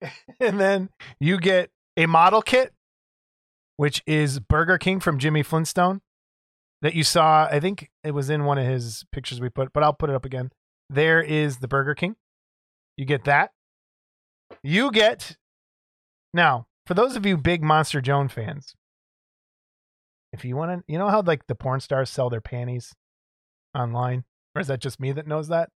it. 0.00 0.10
and 0.40 0.60
then 0.60 0.88
you 1.20 1.38
get 1.38 1.70
a 1.96 2.06
model 2.06 2.42
kit, 2.42 2.72
which 3.76 4.02
is 4.06 4.38
Burger 4.40 4.78
King 4.78 5.00
from 5.00 5.18
Jimmy 5.18 5.42
Flintstone 5.42 6.00
that 6.82 6.94
you 6.94 7.04
saw. 7.04 7.46
I 7.50 7.60
think 7.60 7.88
it 8.04 8.10
was 8.10 8.28
in 8.28 8.44
one 8.44 8.58
of 8.58 8.66
his 8.66 9.04
pictures 9.12 9.40
we 9.40 9.48
put, 9.48 9.72
but 9.72 9.82
I'll 9.82 9.94
put 9.94 10.10
it 10.10 10.16
up 10.16 10.24
again. 10.24 10.50
There 10.90 11.22
is 11.22 11.58
the 11.58 11.68
Burger 11.68 11.94
King. 11.94 12.16
You 12.96 13.06
get 13.06 13.24
that. 13.24 13.52
You 14.62 14.90
get 14.92 15.36
now 16.34 16.66
for 16.86 16.94
those 16.94 17.16
of 17.16 17.24
you 17.24 17.36
big 17.38 17.62
Monster 17.62 18.00
Jones 18.00 18.32
fans. 18.32 18.74
If 20.32 20.44
you 20.44 20.56
want 20.56 20.72
to, 20.72 20.92
you 20.92 20.98
know 20.98 21.08
how 21.08 21.22
like 21.22 21.46
the 21.46 21.54
porn 21.54 21.80
stars 21.80 22.10
sell 22.10 22.28
their 22.28 22.40
panties 22.40 22.94
online, 23.74 24.24
or 24.54 24.60
is 24.60 24.66
that 24.66 24.80
just 24.80 25.00
me 25.00 25.12
that 25.12 25.26
knows 25.26 25.48
that? 25.48 25.70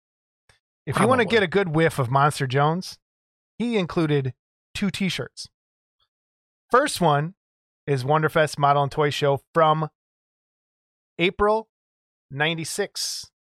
If 0.87 0.99
you 1.01 1.09
want 1.09 1.21
to 1.21 1.27
get 1.27 1.43
a 1.43 1.49
good 1.49 1.71
whiff 1.75 1.99
of 1.99 2.11
Monster 2.11 2.47
Jones, 2.47 2.99
he 3.59 3.77
included 3.77 4.35
two 4.75 4.91
T-shirts. 4.91 5.49
First 6.71 7.01
one 7.01 7.35
is 7.87 8.05
Wonderfest 8.05 8.59
Model 8.59 8.85
and 8.85 8.93
Toy 8.93 9.11
Show 9.11 9.41
from 9.53 9.89
April 11.19 11.69
96. 12.31 13.31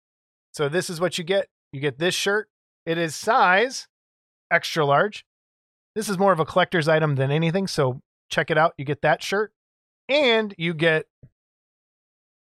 So 0.52 0.68
this 0.68 0.88
is 0.90 1.00
what 1.00 1.18
you 1.18 1.24
get. 1.24 1.48
You 1.72 1.80
get 1.80 1.98
this 1.98 2.14
shirt. 2.14 2.48
It 2.86 2.98
is 2.98 3.14
size 3.14 3.88
extra 4.50 4.84
large. 4.86 5.24
This 5.94 6.08
is 6.08 6.18
more 6.18 6.32
of 6.32 6.40
a 6.40 6.44
collector's 6.44 6.88
item 6.88 7.16
than 7.16 7.30
anything, 7.30 7.66
so 7.66 8.00
check 8.30 8.50
it 8.50 8.58
out. 8.58 8.74
You 8.78 8.84
get 8.84 9.02
that 9.02 9.22
shirt 9.22 9.52
and 10.08 10.54
you 10.58 10.72
get 10.74 11.06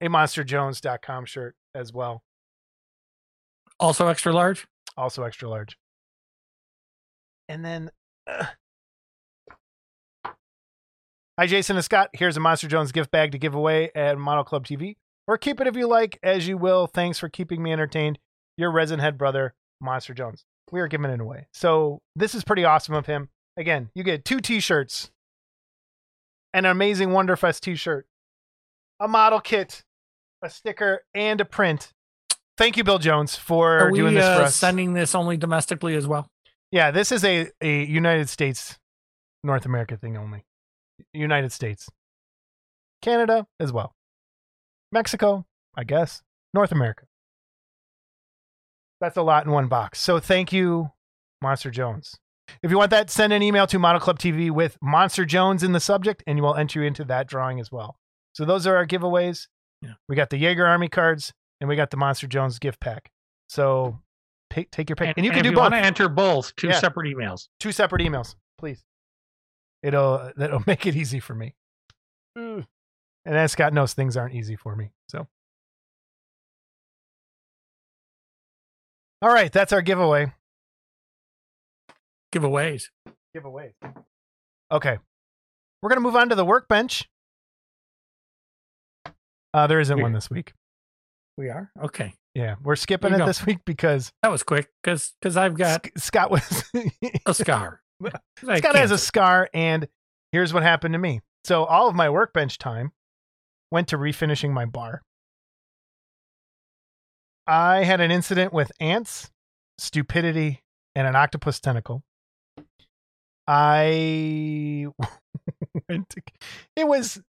a 0.01 0.07
monsterjones.com 0.07 1.25
shirt 1.25 1.55
as 1.75 1.93
well, 1.93 2.23
Also 3.79 4.07
extra 4.07 4.33
large. 4.33 4.67
also 4.97 5.23
extra 5.23 5.47
large. 5.49 5.77
And 7.47 7.63
then 7.63 7.91
uh, 8.27 8.45
Hi 11.37 11.45
Jason 11.47 11.75
and 11.75 11.85
Scott, 11.85 12.09
here's 12.13 12.37
a 12.37 12.39
Monster 12.39 12.67
Jones 12.67 12.91
gift 12.91 13.11
bag 13.11 13.31
to 13.33 13.37
give 13.37 13.53
away 13.53 13.91
at 13.95 14.17
Model 14.17 14.43
Club 14.43 14.65
TV. 14.65 14.95
Or 15.27 15.37
keep 15.37 15.61
it 15.61 15.67
if 15.67 15.75
you 15.75 15.87
like, 15.87 16.19
as 16.23 16.47
you 16.47 16.57
will. 16.57 16.87
Thanks 16.87 17.19
for 17.19 17.29
keeping 17.29 17.61
me 17.61 17.71
entertained. 17.71 18.19
Your 18.57 18.71
resin 18.71 18.99
head 18.99 19.17
brother, 19.17 19.53
Monster 19.79 20.13
Jones. 20.13 20.45
We 20.71 20.79
are 20.79 20.87
giving 20.87 21.11
it 21.11 21.19
away. 21.19 21.47
So 21.53 22.01
this 22.15 22.35
is 22.35 22.43
pretty 22.43 22.65
awesome 22.65 22.95
of 22.95 23.05
him. 23.05 23.29
Again, 23.57 23.89
you 23.93 24.03
get 24.03 24.25
two 24.25 24.39
t-shirts, 24.39 25.11
an 26.53 26.65
amazing 26.65 27.09
Wonderfest 27.09 27.59
t-shirt, 27.61 28.07
a 28.99 29.07
model 29.07 29.39
kit, 29.39 29.83
a 30.41 30.49
sticker, 30.49 31.03
and 31.13 31.41
a 31.41 31.45
print. 31.45 31.91
Thank 32.57 32.77
you, 32.77 32.83
Bill 32.83 32.99
Jones, 32.99 33.35
for 33.35 33.89
we 33.91 33.99
doing 33.99 34.13
this 34.13 34.25
for 34.25 34.43
uh, 34.43 34.45
us. 34.45 34.55
sending 34.55 34.93
this 34.93 35.15
only 35.15 35.37
domestically 35.37 35.95
as 35.95 36.07
well? 36.07 36.27
Yeah, 36.71 36.91
this 36.91 37.11
is 37.11 37.25
a, 37.25 37.49
a 37.59 37.83
United 37.83 38.29
States, 38.29 38.77
North 39.43 39.65
America 39.65 39.97
thing 39.97 40.17
only. 40.17 40.45
United 41.13 41.51
States. 41.51 41.89
Canada 43.01 43.47
as 43.59 43.73
well. 43.73 43.93
Mexico, 44.91 45.45
I 45.75 45.83
guess. 45.83 46.21
North 46.53 46.71
America. 46.71 47.05
That's 48.99 49.17
a 49.17 49.21
lot 49.21 49.45
in 49.45 49.51
one 49.51 49.67
box. 49.67 49.99
So 49.99 50.19
thank 50.19 50.51
you, 50.53 50.91
Monster 51.41 51.71
Jones. 51.71 52.17
If 52.61 52.69
you 52.69 52.77
want 52.77 52.91
that, 52.91 53.09
send 53.09 53.31
an 53.33 53.41
email 53.41 53.65
to 53.67 53.79
Model 53.79 54.01
Club 54.01 54.19
TV 54.19 54.51
with 54.51 54.77
Monster 54.81 55.25
Jones 55.25 55.63
in 55.63 55.71
the 55.71 55.79
subject, 55.79 56.21
and 56.27 56.37
you 56.37 56.43
will 56.43 56.55
enter 56.55 56.81
you 56.81 56.85
into 56.87 57.03
that 57.05 57.27
drawing 57.27 57.59
as 57.59 57.71
well. 57.71 57.97
So 58.33 58.45
those 58.45 58.67
are 58.67 58.75
our 58.75 58.85
giveaways. 58.85 59.47
Yeah. 59.81 59.93
We 60.09 60.15
got 60.15 60.29
the 60.29 60.41
Yagher 60.41 60.67
Army 60.67 60.89
cards, 60.89 61.33
and 61.59 61.69
we 61.69 61.75
got 61.75 61.89
the 61.89 61.97
Monster 61.97 62.27
Jones 62.27 62.59
gift 62.59 62.79
pack. 62.79 63.09
So 63.47 63.99
take, 64.51 64.69
take 64.71 64.89
your 64.89 64.95
pick. 64.97 65.15
And, 65.17 65.25
you 65.25 65.31
can 65.31 65.39
if 65.39 65.43
do 65.43 65.49
you 65.49 65.55
both 65.55 65.71
want 65.71 65.73
to 65.75 65.79
enter 65.79 66.09
both, 66.09 66.55
two 66.57 66.67
Yeah. 66.67 66.79
separate 66.79 67.07
emails. 67.13 67.47
two 67.59 67.71
separate 67.71 68.01
emails, 68.01 68.35
please. 68.57 68.83
It'll 69.81 70.31
that'll 70.35 70.63
make 70.67 70.85
it 70.85 70.95
easy 70.95 71.19
for 71.19 71.33
me. 71.33 71.55
Mm. 72.37 72.67
And 73.25 73.35
as 73.35 73.51
Scott 73.51 73.73
knows, 73.73 73.93
things 73.93 74.17
aren't 74.17 74.33
easy 74.33 74.55
for 74.55 74.75
me. 74.75 74.91
So, 75.09 75.27
all 79.21 79.29
right, 79.33 79.51
that's 79.51 79.71
our 79.73 79.81
giveaway. 79.81 80.33
Giveaways. 82.33 82.89
Giveaway. 83.33 83.73
Okay, 84.71 84.97
we're 85.81 85.89
gonna 85.89 86.01
move 86.01 86.15
on 86.15 86.29
to 86.29 86.35
the 86.35 86.45
workbench. 86.45 87.07
Uh, 89.53 89.67
there 89.67 89.79
isn't 89.79 90.01
one 90.01 90.13
this 90.13 90.29
week. 90.29 90.53
We 91.37 91.49
are 91.49 91.71
okay. 91.83 92.13
Yeah, 92.33 92.55
we're 92.63 92.77
skipping 92.77 93.13
it 93.13 93.17
go. 93.17 93.25
this 93.25 93.45
week 93.45 93.59
because 93.65 94.13
That 94.23 94.31
was 94.31 94.43
quick 94.43 94.69
because 94.81 95.13
because 95.21 95.35
I've 95.35 95.55
got 95.55 95.85
Sc- 95.85 95.99
Scott 95.99 96.31
was 96.31 96.63
a 97.25 97.33
scar. 97.33 97.81
Scott 98.39 98.75
has 98.75 98.91
a 98.91 98.97
scar, 98.97 99.49
and 99.53 99.87
here's 100.31 100.53
what 100.53 100.63
happened 100.63 100.93
to 100.93 100.99
me. 100.99 101.21
So 101.43 101.65
all 101.65 101.89
of 101.89 101.95
my 101.95 102.09
workbench 102.09 102.57
time 102.57 102.93
went 103.71 103.87
to 103.87 103.97
refinishing 103.97 104.51
my 104.51 104.65
bar. 104.65 105.01
I 107.47 107.83
had 107.83 108.01
an 108.01 108.11
incident 108.11 108.53
with 108.53 108.71
ants, 108.79 109.31
stupidity, 109.77 110.61
and 110.95 111.07
an 111.07 111.15
octopus 111.15 111.59
tentacle. 111.59 112.03
I 113.47 114.87
went 115.89 116.09
to 116.09 116.21
it 116.75 116.87
was 116.87 117.21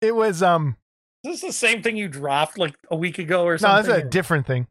it 0.00 0.14
was 0.14 0.42
um 0.42 0.76
Is 1.24 1.40
this 1.40 1.50
the 1.50 1.52
same 1.52 1.82
thing 1.82 1.96
you 1.96 2.08
dropped 2.08 2.58
like 2.58 2.74
a 2.90 2.96
week 2.96 3.18
ago 3.18 3.44
or 3.44 3.56
something? 3.56 3.88
no, 3.90 3.96
that's 3.96 4.06
a 4.06 4.08
different 4.08 4.46
thing. 4.46 4.66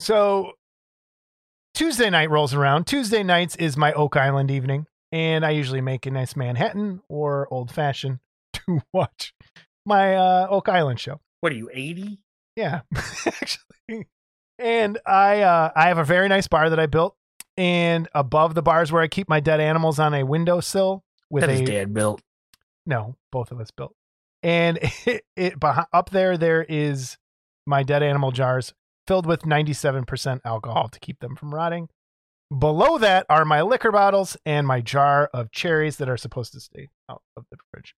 So 0.00 0.52
Tuesday 1.74 2.10
night 2.10 2.30
rolls 2.30 2.52
around. 2.52 2.86
Tuesday 2.86 3.22
nights 3.22 3.54
is 3.56 3.76
my 3.76 3.92
Oak 3.92 4.16
Island 4.16 4.50
evening, 4.50 4.86
and 5.12 5.44
I 5.46 5.50
usually 5.50 5.80
make 5.80 6.06
a 6.06 6.10
nice 6.10 6.34
Manhattan 6.34 7.00
or 7.08 7.46
old 7.50 7.70
fashioned 7.70 8.18
to 8.54 8.80
watch 8.92 9.32
my 9.86 10.14
uh, 10.16 10.46
Oak 10.50 10.68
Island 10.68 11.00
show. 11.00 11.20
what 11.40 11.52
are 11.52 11.56
you, 11.56 11.70
80? 11.72 12.18
Yeah, 12.56 12.80
actually. 13.26 14.06
And 14.58 14.98
I 15.06 15.42
uh, 15.42 15.70
I 15.76 15.88
have 15.88 15.98
a 15.98 16.04
very 16.04 16.28
nice 16.28 16.48
bar 16.48 16.70
that 16.70 16.80
I 16.80 16.86
built, 16.86 17.14
and 17.56 18.08
above 18.14 18.54
the 18.54 18.62
bars 18.62 18.90
where 18.90 19.02
I 19.02 19.08
keep 19.08 19.28
my 19.28 19.40
dead 19.40 19.60
animals 19.60 19.98
on 19.98 20.14
a 20.14 20.24
windowsill 20.24 21.04
with 21.30 21.42
That 21.42 21.50
a 21.50 21.64
dad 21.64 21.92
built. 21.92 22.22
no, 22.86 23.16
both 23.32 23.52
of 23.52 23.60
us 23.60 23.70
built. 23.70 23.94
And 24.42 24.78
it, 25.06 25.24
it 25.36 25.60
behind, 25.60 25.88
up 25.92 26.10
there, 26.10 26.38
there 26.38 26.64
is 26.68 27.18
my 27.66 27.82
dead 27.82 28.02
animal 28.02 28.30
jars 28.32 28.72
filled 29.06 29.26
with 29.26 29.42
97% 29.42 30.40
alcohol 30.44 30.88
to 30.88 30.98
keep 31.00 31.18
them 31.20 31.36
from 31.36 31.54
rotting. 31.54 31.88
Below 32.56 32.98
that 32.98 33.26
are 33.28 33.44
my 33.44 33.60
liquor 33.62 33.90
bottles 33.92 34.36
and 34.46 34.66
my 34.66 34.80
jar 34.80 35.28
of 35.34 35.50
cherries 35.50 35.96
that 35.96 36.08
are 36.08 36.16
supposed 36.16 36.52
to 36.52 36.60
stay 36.60 36.88
out 37.10 37.22
of 37.36 37.44
the 37.50 37.56
fridge. 37.72 37.94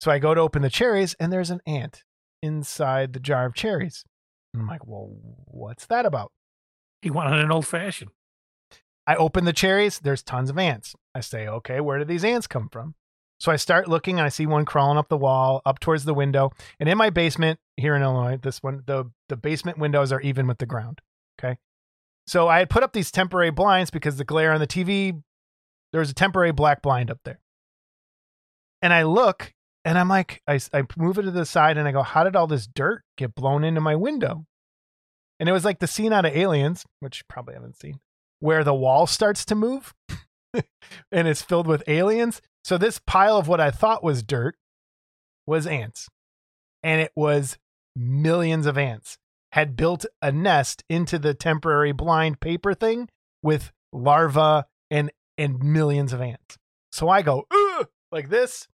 So 0.00 0.10
I 0.10 0.18
go 0.18 0.34
to 0.34 0.40
open 0.40 0.62
the 0.62 0.70
cherries, 0.70 1.14
and 1.18 1.32
there's 1.32 1.50
an 1.50 1.60
ant 1.66 2.04
inside 2.42 3.12
the 3.12 3.20
jar 3.20 3.46
of 3.46 3.54
cherries. 3.54 4.04
And 4.52 4.62
I'm 4.62 4.68
like, 4.68 4.86
well, 4.86 5.10
what's 5.46 5.86
that 5.86 6.06
about? 6.06 6.32
He 7.02 7.10
wanted 7.10 7.40
an 7.40 7.50
old 7.50 7.66
fashioned. 7.66 8.10
I 9.06 9.16
open 9.16 9.44
the 9.44 9.52
cherries, 9.52 9.98
there's 9.98 10.22
tons 10.22 10.50
of 10.50 10.58
ants. 10.58 10.94
I 11.14 11.20
say, 11.20 11.48
okay, 11.48 11.80
where 11.80 11.98
did 11.98 12.08
these 12.08 12.24
ants 12.24 12.46
come 12.46 12.68
from? 12.68 12.94
So 13.40 13.52
I 13.52 13.56
start 13.56 13.88
looking 13.88 14.18
and 14.18 14.26
I 14.26 14.28
see 14.28 14.46
one 14.46 14.64
crawling 14.64 14.98
up 14.98 15.08
the 15.08 15.16
wall, 15.16 15.62
up 15.64 15.78
towards 15.78 16.04
the 16.04 16.14
window. 16.14 16.50
And 16.80 16.88
in 16.88 16.98
my 16.98 17.08
basement 17.08 17.60
here 17.76 17.94
in 17.94 18.02
Illinois, 18.02 18.36
this 18.36 18.62
one, 18.62 18.82
the, 18.86 19.10
the 19.28 19.36
basement 19.36 19.78
windows 19.78 20.12
are 20.12 20.20
even 20.20 20.46
with 20.46 20.58
the 20.58 20.66
ground. 20.66 21.00
Okay. 21.38 21.56
So 22.26 22.48
I 22.48 22.58
had 22.58 22.68
put 22.68 22.82
up 22.82 22.92
these 22.92 23.10
temporary 23.10 23.50
blinds 23.50 23.90
because 23.90 24.16
the 24.16 24.24
glare 24.24 24.52
on 24.52 24.60
the 24.60 24.66
TV, 24.66 25.22
there 25.92 26.00
was 26.00 26.10
a 26.10 26.14
temporary 26.14 26.52
black 26.52 26.82
blind 26.82 27.10
up 27.10 27.20
there. 27.24 27.40
And 28.82 28.92
I 28.92 29.04
look 29.04 29.54
and 29.84 29.98
I'm 29.98 30.08
like, 30.08 30.42
I, 30.46 30.60
I 30.72 30.84
move 30.96 31.18
it 31.18 31.22
to 31.22 31.30
the 31.30 31.46
side 31.46 31.78
and 31.78 31.88
I 31.88 31.92
go, 31.92 32.02
how 32.02 32.24
did 32.24 32.36
all 32.36 32.46
this 32.46 32.66
dirt 32.66 33.02
get 33.16 33.34
blown 33.34 33.64
into 33.64 33.80
my 33.80 33.96
window? 33.96 34.44
And 35.40 35.48
it 35.48 35.52
was 35.52 35.64
like 35.64 35.78
the 35.78 35.86
scene 35.86 36.12
out 36.12 36.24
of 36.24 36.36
Aliens, 36.36 36.84
which 37.00 37.18
you 37.18 37.22
probably 37.28 37.54
haven't 37.54 37.78
seen 37.78 38.00
where 38.40 38.64
the 38.64 38.74
wall 38.74 39.06
starts 39.06 39.44
to 39.46 39.54
move 39.54 39.94
and 40.54 41.28
it's 41.28 41.42
filled 41.42 41.66
with 41.66 41.82
aliens. 41.88 42.40
So 42.64 42.78
this 42.78 43.00
pile 43.06 43.36
of 43.36 43.48
what 43.48 43.60
I 43.60 43.70
thought 43.70 44.04
was 44.04 44.22
dirt 44.22 44.56
was 45.46 45.66
ants. 45.66 46.08
And 46.82 47.00
it 47.00 47.12
was 47.16 47.58
millions 47.96 48.66
of 48.66 48.78
ants 48.78 49.18
had 49.52 49.76
built 49.76 50.04
a 50.22 50.30
nest 50.30 50.84
into 50.88 51.18
the 51.18 51.34
temporary 51.34 51.92
blind 51.92 52.38
paper 52.40 52.74
thing 52.74 53.08
with 53.42 53.72
larvae 53.92 54.66
and 54.90 55.10
and 55.36 55.62
millions 55.62 56.12
of 56.12 56.20
ants. 56.20 56.58
So 56.92 57.08
I 57.08 57.22
go 57.22 57.46
like 58.12 58.28
this 58.28 58.68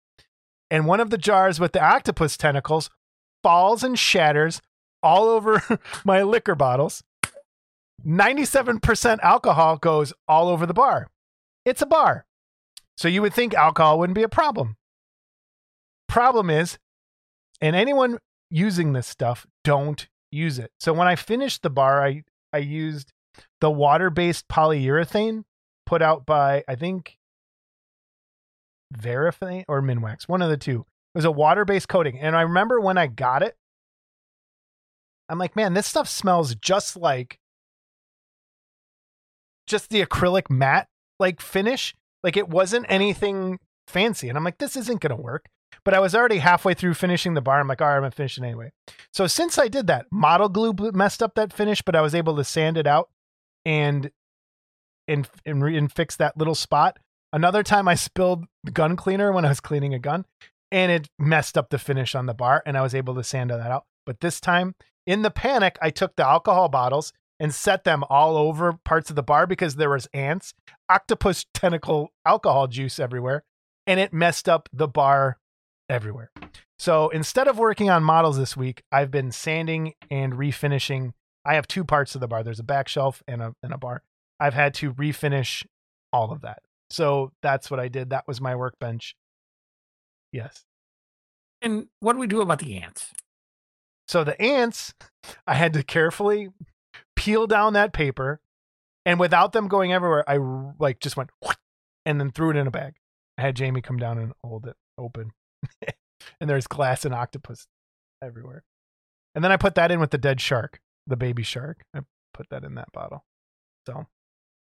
and 0.72 0.88
one 0.88 1.00
of 1.00 1.12
the 1.12 1.18
jars 1.18 1.60
with 1.60 1.74
the 1.74 1.84
octopus 1.84 2.36
tentacles 2.38 2.90
falls 3.44 3.84
and 3.84 4.00
shatters 4.00 4.62
all 5.04 5.26
over 5.26 5.62
my 6.06 6.24
liquor 6.24 6.56
bottles 6.56 7.04
97% 8.06 9.20
alcohol 9.20 9.78
goes 9.78 10.14
all 10.28 10.50
over 10.50 10.66
the 10.66 10.74
bar. 10.74 11.08
It's 11.66 11.82
a 11.82 11.86
bar. 11.86 12.26
So 12.98 13.08
you 13.08 13.22
would 13.22 13.34
think 13.34 13.54
alcohol 13.54 14.00
wouldn't 14.00 14.16
be 14.16 14.24
a 14.24 14.30
problem. 14.30 14.76
Problem 16.08 16.50
is, 16.50 16.78
and 17.62 17.76
anyone 17.76 18.18
using 18.50 18.94
this 18.94 19.08
stuff, 19.08 19.46
don't 19.64 20.08
use 20.32 20.60
it. 20.60 20.72
So 20.80 20.94
when 20.94 21.08
I 21.08 21.16
finished 21.16 21.62
the 21.62 21.70
bar, 21.70 22.04
I, 22.04 22.24
I 22.52 22.58
used 22.58 23.14
the 23.60 23.72
water 23.72 24.10
based 24.10 24.48
polyurethane 24.48 25.44
put 25.86 26.02
out 26.02 26.26
by 26.26 26.64
I 26.68 26.76
think 26.76 27.18
Varathane 28.92 29.66
or 29.68 29.82
Minwax, 29.82 30.28
one 30.28 30.42
of 30.42 30.50
the 30.50 30.58
two. 30.58 30.86
It 31.14 31.18
was 31.18 31.26
a 31.26 31.32
water-based 31.32 31.90
coating, 31.90 32.20
and 32.20 32.36
I 32.36 32.42
remember 32.42 32.80
when 32.80 32.98
I 32.98 33.08
got 33.08 33.44
it, 33.44 33.56
I'm 35.30 35.40
like, 35.40 35.56
man, 35.56 35.74
this 35.74 35.88
stuff 35.88 36.10
smells 36.10 36.56
just 36.56 36.96
like 36.96 37.40
just 39.68 39.90
the 39.90 40.06
acrylic 40.06 40.50
matte 40.50 40.88
like 41.20 41.40
finish. 41.42 41.96
Like 42.24 42.38
it 42.38 42.50
wasn't 42.50 42.86
anything 42.90 43.60
fancy, 43.88 44.30
and 44.30 44.38
I'm 44.38 44.44
like, 44.44 44.58
this 44.58 44.76
isn't 44.76 45.02
gonna 45.02 45.16
work. 45.16 45.46
But 45.84 45.94
I 45.94 46.00
was 46.00 46.14
already 46.14 46.38
halfway 46.40 46.74
through 46.74 46.94
finishing 46.96 47.34
the 47.34 47.42
bar. 47.42 47.60
I'm 47.60 47.68
like, 47.68 47.82
all 47.82 47.88
right, 47.88 47.96
I'm 47.96 48.02
gonna 48.02 48.12
finish 48.12 48.38
it 48.38 48.44
anyway. 48.44 48.72
So 49.14 49.26
since 49.28 49.58
I 49.58 49.68
did 49.68 49.88
that, 49.88 50.06
model 50.12 50.50
glue 50.50 50.74
messed 50.94 51.24
up 51.24 51.36
that 51.36 51.54
finish, 51.54 51.82
but 51.82 51.96
I 51.96 52.02
was 52.02 52.14
able 52.14 52.36
to 52.36 52.44
sand 52.44 52.78
it 52.78 52.86
out 52.86 53.10
and 53.66 54.12
and 55.08 55.28
and, 55.46 55.64
re- 55.64 55.78
and 55.78 55.92
fix 55.92 56.16
that 56.18 56.38
little 56.38 56.56
spot. 56.56 57.00
Another 57.34 57.64
time, 57.64 57.88
I 57.88 57.96
spilled 57.96 58.46
gun 58.74 58.96
cleaner 58.96 59.32
when 59.32 59.46
I 59.46 59.50
was 59.50 59.60
cleaning 59.60 59.94
a 59.94 60.00
gun, 60.00 60.26
and 60.72 60.92
it 60.92 61.10
messed 61.18 61.58
up 61.58 61.70
the 61.70 61.80
finish 61.80 62.14
on 62.16 62.26
the 62.26 62.34
bar, 62.34 62.62
and 62.66 62.78
I 62.78 62.82
was 62.82 62.94
able 62.94 63.16
to 63.16 63.24
sand 63.24 63.50
that 63.50 63.62
out. 63.62 63.86
But 64.06 64.20
this 64.20 64.42
time, 64.42 64.76
in 65.06 65.22
the 65.22 65.32
panic, 65.32 65.78
I 65.82 65.90
took 65.90 66.16
the 66.16 66.28
alcohol 66.28 66.70
bottles 66.70 67.14
and 67.40 67.54
set 67.54 67.84
them 67.86 68.04
all 68.10 68.38
over 68.38 68.74
parts 68.86 69.10
of 69.10 69.16
the 69.16 69.24
bar 69.24 69.48
because 69.48 69.76
there 69.76 69.90
was 69.90 70.08
ants, 70.14 70.54
octopus 70.90 71.46
tentacle 71.54 72.12
alcohol 72.26 72.68
juice 72.68 73.00
everywhere, 73.00 73.44
and 73.88 74.00
it 74.00 74.14
messed 74.14 74.48
up 74.48 74.70
the 74.72 74.88
bar 74.88 75.40
everywhere. 75.90 76.32
So 76.78 77.10
instead 77.10 77.48
of 77.48 77.58
working 77.58 77.90
on 77.90 78.04
models 78.04 78.38
this 78.38 78.58
week, 78.58 78.84
I've 78.92 79.12
been 79.12 79.32
sanding 79.32 79.94
and 80.10 80.34
refinishing. 80.34 81.14
I 81.46 81.56
have 81.56 81.68
two 81.68 81.84
parts 81.84 82.16
of 82.16 82.22
the 82.22 82.28
bar. 82.28 82.44
There's 82.44 82.60
a 82.60 82.64
back 82.64 82.88
shelf 82.88 83.24
and 83.28 83.42
a 83.42 83.56
and 83.64 83.74
a 83.74 83.78
bar. 83.78 84.04
I've 84.40 84.54
had 84.54 84.74
to 84.76 84.94
refinish 84.94 85.66
all 86.12 86.32
of 86.32 86.42
that. 86.42 86.60
So 86.92 87.32
that's 87.42 87.72
what 87.72 87.80
I 87.80 87.88
did. 87.88 88.10
That 88.10 88.28
was 88.28 88.42
my 88.42 88.56
workbench. 88.56 89.16
Yes. 90.32 90.66
And 91.62 91.88
what 92.00 92.14
do 92.14 92.20
we 92.20 92.28
do 92.28 92.42
about 92.42 92.60
the 92.60 92.78
ants? 92.78 93.12
So 94.08 94.24
the 94.24 94.40
ants, 94.42 94.94
I 95.48 95.54
had 95.54 95.74
to 95.74 95.84
carefully 95.84 96.50
peel 97.16 97.48
down 97.48 97.74
that 97.74 97.94
paper, 97.94 98.42
and 99.06 99.20
without 99.20 99.54
them 99.54 99.68
going 99.68 99.94
everywhere, 99.94 100.30
I 100.30 100.38
like 100.80 101.00
just 101.00 101.18
went 101.18 101.30
and 102.06 102.20
then 102.20 102.32
threw 102.32 102.50
it 102.50 102.58
in 102.58 102.68
a 102.68 102.72
bag. 102.72 102.96
I 103.38 103.44
had 103.44 103.56
Jamie 103.56 103.82
come 103.82 103.98
down 103.98 104.18
and 104.18 104.34
hold 104.44 104.68
it 104.68 104.76
open, 104.98 105.32
and 106.42 106.50
there's 106.50 106.68
glass 106.68 107.06
and 107.06 107.14
octopus 107.14 107.68
everywhere. 108.22 108.64
And 109.34 109.44
then 109.44 109.52
I 109.52 109.58
put 109.58 109.76
that 109.76 109.92
in 109.92 110.00
with 110.00 110.12
the 110.12 110.18
dead 110.18 110.42
shark, 110.42 110.80
the 111.08 111.16
baby 111.16 111.44
shark. 111.44 111.84
I 111.96 112.02
put 112.34 112.50
that 112.50 112.64
in 112.64 112.76
that 112.76 112.92
bottle. 112.92 113.24
So 113.88 114.08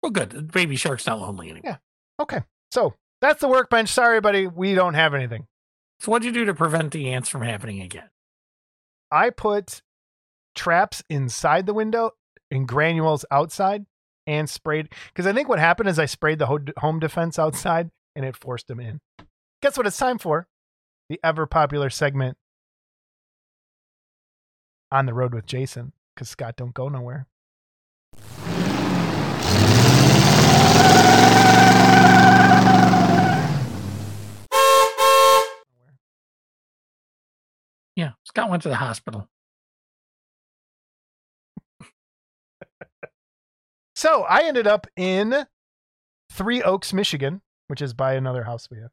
Well, 0.03 0.11
good. 0.11 0.31
The 0.31 0.41
Baby 0.41 0.75
shark's 0.75 1.07
not 1.07 1.19
lonely 1.19 1.49
anymore. 1.49 1.61
Yeah. 1.63 1.77
Okay, 2.19 2.41
so 2.71 2.93
that's 3.21 3.41
the 3.41 3.47
workbench. 3.47 3.89
Sorry, 3.89 4.21
buddy, 4.21 4.47
we 4.47 4.75
don't 4.75 4.93
have 4.93 5.13
anything. 5.13 5.47
So 5.99 6.11
what'd 6.11 6.25
you 6.25 6.31
do 6.31 6.45
to 6.45 6.53
prevent 6.53 6.91
the 6.91 7.09
ants 7.11 7.29
from 7.29 7.41
happening 7.41 7.81
again? 7.81 8.09
I 9.11 9.31
put 9.31 9.81
traps 10.55 11.03
inside 11.09 11.65
the 11.65 11.73
window 11.73 12.11
and 12.51 12.67
granules 12.67 13.25
outside 13.31 13.85
and 14.27 14.49
sprayed 14.49 14.89
because 15.07 15.25
I 15.25 15.33
think 15.33 15.49
what 15.49 15.59
happened 15.59 15.89
is 15.89 15.99
I 15.99 16.05
sprayed 16.05 16.39
the 16.39 16.73
home 16.77 16.99
defense 16.99 17.39
outside 17.39 17.89
and 18.15 18.25
it 18.25 18.37
forced 18.37 18.67
them 18.67 18.79
in. 18.79 18.99
Guess 19.61 19.77
what 19.77 19.87
it's 19.87 19.97
time 19.97 20.19
for? 20.19 20.47
The 21.09 21.19
ever 21.23 21.45
popular 21.47 21.89
segment 21.89 22.37
on 24.91 25.05
the 25.05 25.13
road 25.13 25.33
with 25.33 25.45
Jason 25.45 25.93
because 26.13 26.29
Scott 26.29 26.55
don't 26.55 26.73
go 26.73 26.89
nowhere. 26.89 27.27
Yeah, 37.99 38.11
Scott 38.23 38.49
went 38.49 38.63
to 38.63 38.69
the 38.69 38.77
hospital. 38.77 39.27
So 43.93 44.21
I 44.23 44.43
ended 44.43 44.67
up 44.67 44.87
in 44.95 45.45
Three 46.31 46.63
Oaks, 46.63 46.93
Michigan, 46.93 47.41
which 47.67 47.81
is 47.81 47.93
by 47.93 48.13
another 48.13 48.45
house 48.45 48.69
we 48.71 48.77
have. 48.77 48.91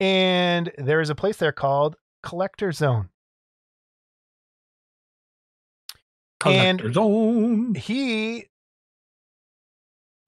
And 0.00 0.70
there 0.76 1.00
is 1.00 1.08
a 1.08 1.14
place 1.14 1.38
there 1.38 1.50
called 1.52 1.96
Collector 2.22 2.72
Zone. 2.72 3.08
And- 6.44 6.78
Collector 6.78 6.92
zone. 6.92 7.74
he 7.74 8.48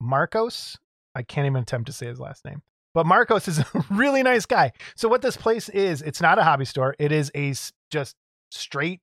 Marcos, 0.01 0.79
I 1.13 1.21
can't 1.21 1.45
even 1.45 1.61
attempt 1.61 1.85
to 1.85 1.93
say 1.93 2.07
his 2.07 2.19
last 2.19 2.43
name. 2.43 2.63
But 2.95 3.05
Marcos 3.05 3.47
is 3.47 3.59
a 3.75 3.85
really 3.91 4.23
nice 4.23 4.47
guy. 4.47 4.71
So 4.95 5.07
what 5.07 5.21
this 5.21 5.37
place 5.37 5.69
is, 5.69 6.01
it's 6.01 6.21
not 6.21 6.39
a 6.39 6.43
hobby 6.43 6.65
store. 6.65 6.95
It 6.97 7.11
is 7.11 7.31
a 7.35 7.53
just 7.89 8.15
straight 8.51 9.01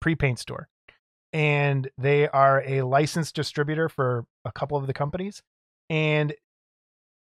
pre-paint 0.00 0.38
store. 0.38 0.68
And 1.32 1.90
they 1.98 2.28
are 2.28 2.62
a 2.66 2.82
licensed 2.82 3.34
distributor 3.34 3.88
for 3.88 4.24
a 4.44 4.52
couple 4.52 4.78
of 4.78 4.86
the 4.86 4.92
companies. 4.92 5.42
And 5.90 6.34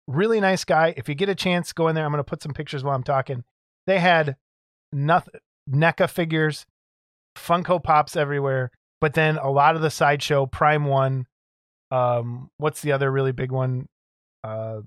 really 0.06 0.40
nice 0.40 0.64
guy. 0.64 0.94
If 0.96 1.08
you 1.08 1.14
get 1.14 1.28
a 1.28 1.34
chance, 1.34 1.72
go 1.72 1.88
in 1.88 1.94
there. 1.94 2.04
I'm 2.04 2.12
going 2.12 2.18
to 2.18 2.24
put 2.24 2.42
some 2.42 2.52
pictures 2.52 2.84
while 2.84 2.94
I'm 2.94 3.02
talking. 3.02 3.44
They 3.86 3.98
had 3.98 4.36
nothing 4.92 5.40
NECA 5.70 6.08
figures, 6.08 6.66
Funko 7.36 7.82
Pops 7.82 8.16
everywhere, 8.16 8.70
but 9.00 9.14
then 9.14 9.36
a 9.36 9.50
lot 9.50 9.76
of 9.76 9.82
the 9.82 9.90
sideshow, 9.90 10.46
Prime 10.46 10.84
One, 10.84 11.26
um, 11.90 12.50
what's 12.58 12.80
the 12.80 12.92
other 12.92 13.10
really 13.10 13.32
big 13.32 13.50
one? 13.50 13.86
Uh, 14.44 14.80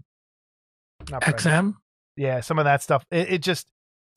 not 1.10 1.22
XM. 1.24 1.76
Yeah, 2.18 2.41
some 2.41 2.60
of 2.60 2.66
that 2.66 2.84
stuff. 2.84 3.06
It, 3.12 3.34
it 3.34 3.41
just 3.41 3.68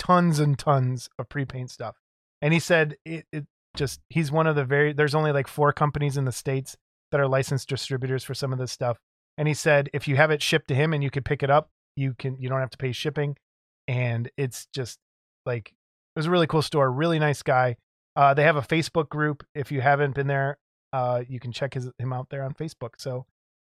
tons 0.05 0.39
and 0.39 0.59
tons 0.59 1.09
of 1.19 1.29
pre-paint 1.29 1.71
stuff. 1.71 1.97
And 2.43 2.53
he 2.53 2.61
said 2.61 2.97
it, 3.05 3.27
it 3.33 3.47
just 3.77 4.01
he's 4.09 4.31
one 4.31 4.47
of 4.47 4.57
the 4.57 4.65
very 4.65 4.93
there's 4.93 5.15
only 5.15 5.33
like 5.33 5.49
four 5.49 5.73
companies 5.73 6.17
in 6.17 6.25
the 6.25 6.33
states 6.33 6.77
that 7.11 7.21
are 7.21 7.29
licensed 7.29 7.69
distributors 7.69 8.25
for 8.25 8.35
some 8.35 8.53
of 8.53 8.59
this 8.59 8.73
stuff. 8.73 8.99
And 9.39 9.49
he 9.49 9.55
said 9.55 9.91
if 9.93 10.07
you 10.07 10.17
have 10.17 10.31
it 10.31 10.43
shipped 10.43 10.69
to 10.69 10.75
him 10.75 10.93
and 10.93 11.03
you 11.03 11.11
could 11.11 11.25
pick 11.25 11.43
it 11.43 11.51
up, 11.51 11.71
you 11.97 12.15
can 12.19 12.37
you 12.39 12.49
don't 12.49 12.61
have 12.61 12.71
to 12.71 12.79
pay 12.79 12.93
shipping. 12.93 13.37
And 13.89 14.31
it's 14.37 14.67
just 14.75 14.99
like 15.47 15.71
it 15.71 16.19
was 16.19 16.27
a 16.27 16.31
really 16.31 16.47
cool 16.47 16.63
store, 16.63 16.91
really 16.91 17.19
nice 17.19 17.43
guy. 17.43 17.77
Uh, 18.17 18.35
they 18.35 18.45
have 18.45 18.57
a 18.57 18.63
Facebook 18.63 19.09
group. 19.09 19.45
If 19.55 19.73
you 19.73 19.81
haven't 19.81 20.15
been 20.15 20.29
there, 20.29 20.59
uh, 20.93 21.23
you 21.29 21.41
can 21.41 21.51
check 21.51 21.75
his, 21.75 21.91
him 21.99 22.13
out 22.13 22.29
there 22.31 22.45
on 22.45 22.55
Facebook. 22.55 22.91
So, 22.99 23.27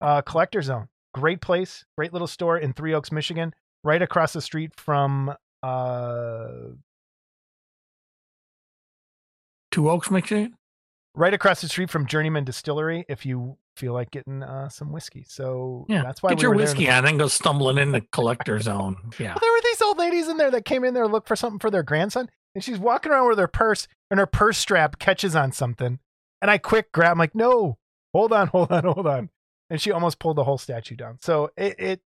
uh, 0.00 0.22
Collector 0.22 0.62
Zone, 0.62 0.88
great 1.12 1.40
place, 1.40 1.84
great 1.96 2.12
little 2.12 2.28
store 2.28 2.56
in 2.56 2.72
Three 2.72 2.94
Oaks, 2.94 3.10
Michigan, 3.10 3.52
right 3.82 4.00
across 4.00 4.32
the 4.32 4.40
street 4.40 4.78
from 4.78 5.34
uh, 5.62 6.48
Two 9.70 9.90
Oaks 9.90 10.10
Michigan. 10.10 10.54
right 11.14 11.34
across 11.34 11.60
the 11.60 11.68
street 11.68 11.90
from 11.90 12.06
Journeyman 12.06 12.44
Distillery. 12.44 13.04
If 13.08 13.26
you 13.26 13.58
feel 13.76 13.92
like 13.92 14.10
getting 14.10 14.42
uh, 14.42 14.68
some 14.68 14.92
whiskey, 14.92 15.24
so 15.28 15.86
Yeah, 15.88 16.02
that's 16.02 16.22
why 16.22 16.30
Get 16.30 16.38
we 16.38 16.42
your 16.42 16.50
were 16.50 16.56
there 16.58 16.66
the- 16.66 16.72
whiskey 16.72 16.90
on, 16.90 17.04
then 17.04 17.16
go 17.18 17.28
stumbling 17.28 17.78
in 17.78 17.92
the 17.92 18.00
collector 18.12 18.58
zone. 18.60 18.96
Yeah. 19.18 19.28
Well, 19.28 19.38
there 19.40 19.52
were 19.52 19.60
these 19.62 19.82
old 19.82 19.98
ladies 19.98 20.28
in 20.28 20.36
there 20.36 20.50
that 20.50 20.64
came 20.64 20.84
in 20.84 20.94
there 20.94 21.04
to 21.04 21.08
look 21.08 21.26
for 21.28 21.36
something 21.36 21.58
for 21.60 21.70
their 21.70 21.82
grandson, 21.82 22.28
and 22.54 22.64
she's 22.64 22.78
walking 22.78 23.12
around 23.12 23.28
with 23.28 23.38
her 23.38 23.46
purse, 23.46 23.86
and 24.10 24.18
her 24.18 24.26
purse 24.26 24.58
strap 24.58 24.98
catches 24.98 25.36
on 25.36 25.52
something. 25.52 25.98
And 26.40 26.50
I 26.50 26.58
quick 26.58 26.90
grab, 26.92 27.12
I'm 27.12 27.18
like, 27.18 27.34
no, 27.34 27.78
hold 28.14 28.32
on, 28.32 28.46
hold 28.52 28.72
on, 28.72 28.84
hold 28.84 29.06
on. 29.06 29.30
And 29.70 29.80
she 29.80 29.92
almost 29.92 30.18
pulled 30.18 30.36
the 30.36 30.44
whole 30.44 30.58
statue 30.58 30.96
down. 30.96 31.18
So 31.20 31.50
it, 31.56 31.74
it, 31.78 32.00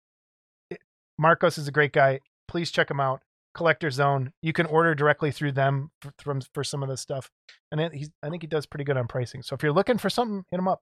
it 0.70 0.80
Marcos 1.18 1.58
is 1.58 1.66
a 1.66 1.72
great 1.72 1.92
guy. 1.92 2.20
Please 2.46 2.70
check 2.70 2.88
him 2.90 3.00
out. 3.00 3.20
Collector 3.58 3.90
Zone. 3.90 4.32
You 4.40 4.52
can 4.52 4.66
order 4.66 4.94
directly 4.94 5.32
through 5.32 5.50
them 5.50 5.90
for, 6.20 6.38
for 6.54 6.62
some 6.62 6.84
of 6.84 6.88
this 6.88 7.00
stuff, 7.00 7.28
and 7.72 7.92
he's 7.92 8.08
I 8.22 8.30
think 8.30 8.42
he 8.42 8.46
does 8.46 8.66
pretty 8.66 8.84
good 8.84 8.96
on 8.96 9.08
pricing. 9.08 9.42
So 9.42 9.56
if 9.56 9.64
you're 9.64 9.72
looking 9.72 9.98
for 9.98 10.08
something, 10.08 10.44
hit 10.48 10.60
him 10.60 10.68
up. 10.68 10.80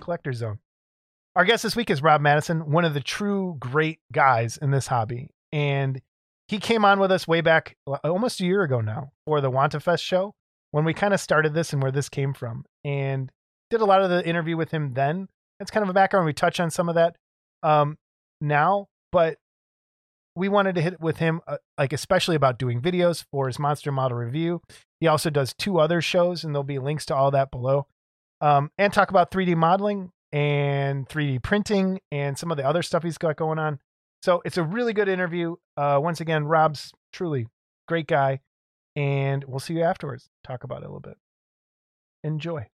Collector 0.00 0.32
Zone. 0.32 0.60
Our 1.34 1.44
guest 1.44 1.64
this 1.64 1.74
week 1.74 1.90
is 1.90 2.00
Rob 2.00 2.20
Madison, 2.20 2.70
one 2.70 2.84
of 2.84 2.94
the 2.94 3.00
true 3.00 3.56
great 3.58 3.98
guys 4.12 4.56
in 4.56 4.70
this 4.70 4.86
hobby. 4.86 5.30
And 5.50 6.00
he 6.46 6.58
came 6.58 6.84
on 6.84 7.00
with 7.00 7.10
us 7.10 7.26
way 7.26 7.40
back 7.40 7.76
uh, 7.88 7.98
almost 8.04 8.40
a 8.40 8.44
year 8.44 8.62
ago 8.62 8.80
now 8.80 9.10
for 9.26 9.40
the 9.40 9.50
Wonderfest 9.50 10.02
show 10.02 10.32
when 10.70 10.84
we 10.84 10.94
kind 10.94 11.12
of 11.12 11.20
started 11.20 11.54
this 11.54 11.72
and 11.72 11.82
where 11.82 11.90
this 11.90 12.08
came 12.08 12.34
from. 12.34 12.64
And 12.84 13.32
did 13.68 13.80
a 13.80 13.84
lot 13.84 14.00
of 14.00 14.10
the 14.10 14.24
interview 14.26 14.56
with 14.56 14.70
him 14.70 14.94
then. 14.94 15.26
That's 15.58 15.72
kind 15.72 15.82
of 15.82 15.90
a 15.90 15.94
background. 15.94 16.26
We 16.26 16.34
touch 16.34 16.60
on 16.60 16.70
some 16.70 16.88
of 16.88 16.94
that 16.94 17.16
um, 17.64 17.98
now, 18.40 18.86
but 19.10 19.38
we 20.34 20.48
wanted 20.48 20.74
to 20.76 20.80
hit 20.80 21.00
with 21.00 21.18
him, 21.18 21.40
uh, 21.46 21.58
like 21.78 21.92
especially 21.92 22.36
about 22.36 22.58
doing 22.58 22.80
videos 22.80 23.24
for 23.30 23.46
his 23.46 23.58
monster 23.58 23.92
model 23.92 24.16
review. 24.18 24.62
He 25.00 25.06
also 25.06 25.30
does 25.30 25.54
two 25.54 25.78
other 25.78 26.00
shows, 26.00 26.44
and 26.44 26.54
there'll 26.54 26.64
be 26.64 26.78
links 26.78 27.06
to 27.06 27.14
all 27.14 27.30
that 27.32 27.50
below. 27.50 27.86
Um, 28.40 28.70
and 28.78 28.92
talk 28.92 29.10
about 29.10 29.30
3D 29.30 29.56
modeling 29.56 30.10
and 30.32 31.08
3D 31.08 31.42
printing 31.42 32.00
and 32.10 32.38
some 32.38 32.50
of 32.50 32.56
the 32.56 32.66
other 32.66 32.82
stuff 32.82 33.02
he's 33.02 33.18
got 33.18 33.36
going 33.36 33.58
on. 33.58 33.78
So 34.22 34.42
it's 34.44 34.56
a 34.56 34.62
really 34.62 34.92
good 34.92 35.08
interview. 35.08 35.56
Uh, 35.76 35.98
once 36.02 36.20
again, 36.20 36.44
Rob's 36.44 36.92
truly 37.12 37.46
great 37.88 38.06
guy, 38.06 38.40
and 38.96 39.44
we'll 39.44 39.60
see 39.60 39.74
you 39.74 39.82
afterwards. 39.82 40.28
Talk 40.44 40.64
about 40.64 40.82
it 40.82 40.84
a 40.84 40.88
little 40.88 41.00
bit. 41.00 41.16
Enjoy. 42.24 42.66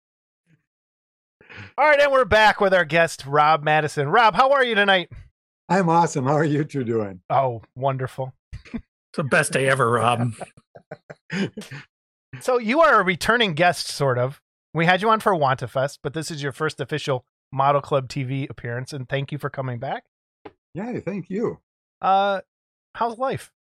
All 1.78 1.88
right, 1.88 2.00
and 2.00 2.12
we're 2.12 2.24
back 2.24 2.60
with 2.60 2.74
our 2.74 2.84
guest, 2.84 3.24
Rob 3.26 3.62
Madison. 3.62 4.08
Rob, 4.08 4.34
how 4.34 4.50
are 4.50 4.64
you 4.64 4.74
tonight? 4.74 5.10
I'm 5.68 5.88
awesome. 5.88 6.26
How 6.26 6.34
are 6.34 6.44
you 6.44 6.64
two 6.64 6.84
doing? 6.84 7.20
Oh, 7.28 7.62
wonderful. 7.74 8.32
It's 8.72 8.82
the 9.14 9.24
best 9.24 9.52
day 9.52 9.68
ever, 9.68 9.90
Rob. 9.90 10.32
So 12.40 12.58
you 12.58 12.80
are 12.80 13.00
a 13.00 13.04
returning 13.04 13.54
guest, 13.54 13.88
sort 13.88 14.18
of. 14.18 14.40
We 14.74 14.84
had 14.84 15.00
you 15.00 15.08
on 15.08 15.20
for 15.20 15.32
Wonderfest, 15.32 16.00
but 16.02 16.12
this 16.12 16.30
is 16.30 16.42
your 16.42 16.52
first 16.52 16.80
official 16.80 17.24
Model 17.52 17.80
Club 17.80 18.08
TV 18.08 18.48
appearance, 18.50 18.92
and 18.92 19.08
thank 19.08 19.32
you 19.32 19.38
for 19.38 19.48
coming 19.48 19.78
back. 19.78 20.04
Yeah, 20.74 20.98
thank 21.00 21.30
you. 21.30 21.58
Uh, 22.02 22.40
how's 22.94 23.18
life? 23.18 23.52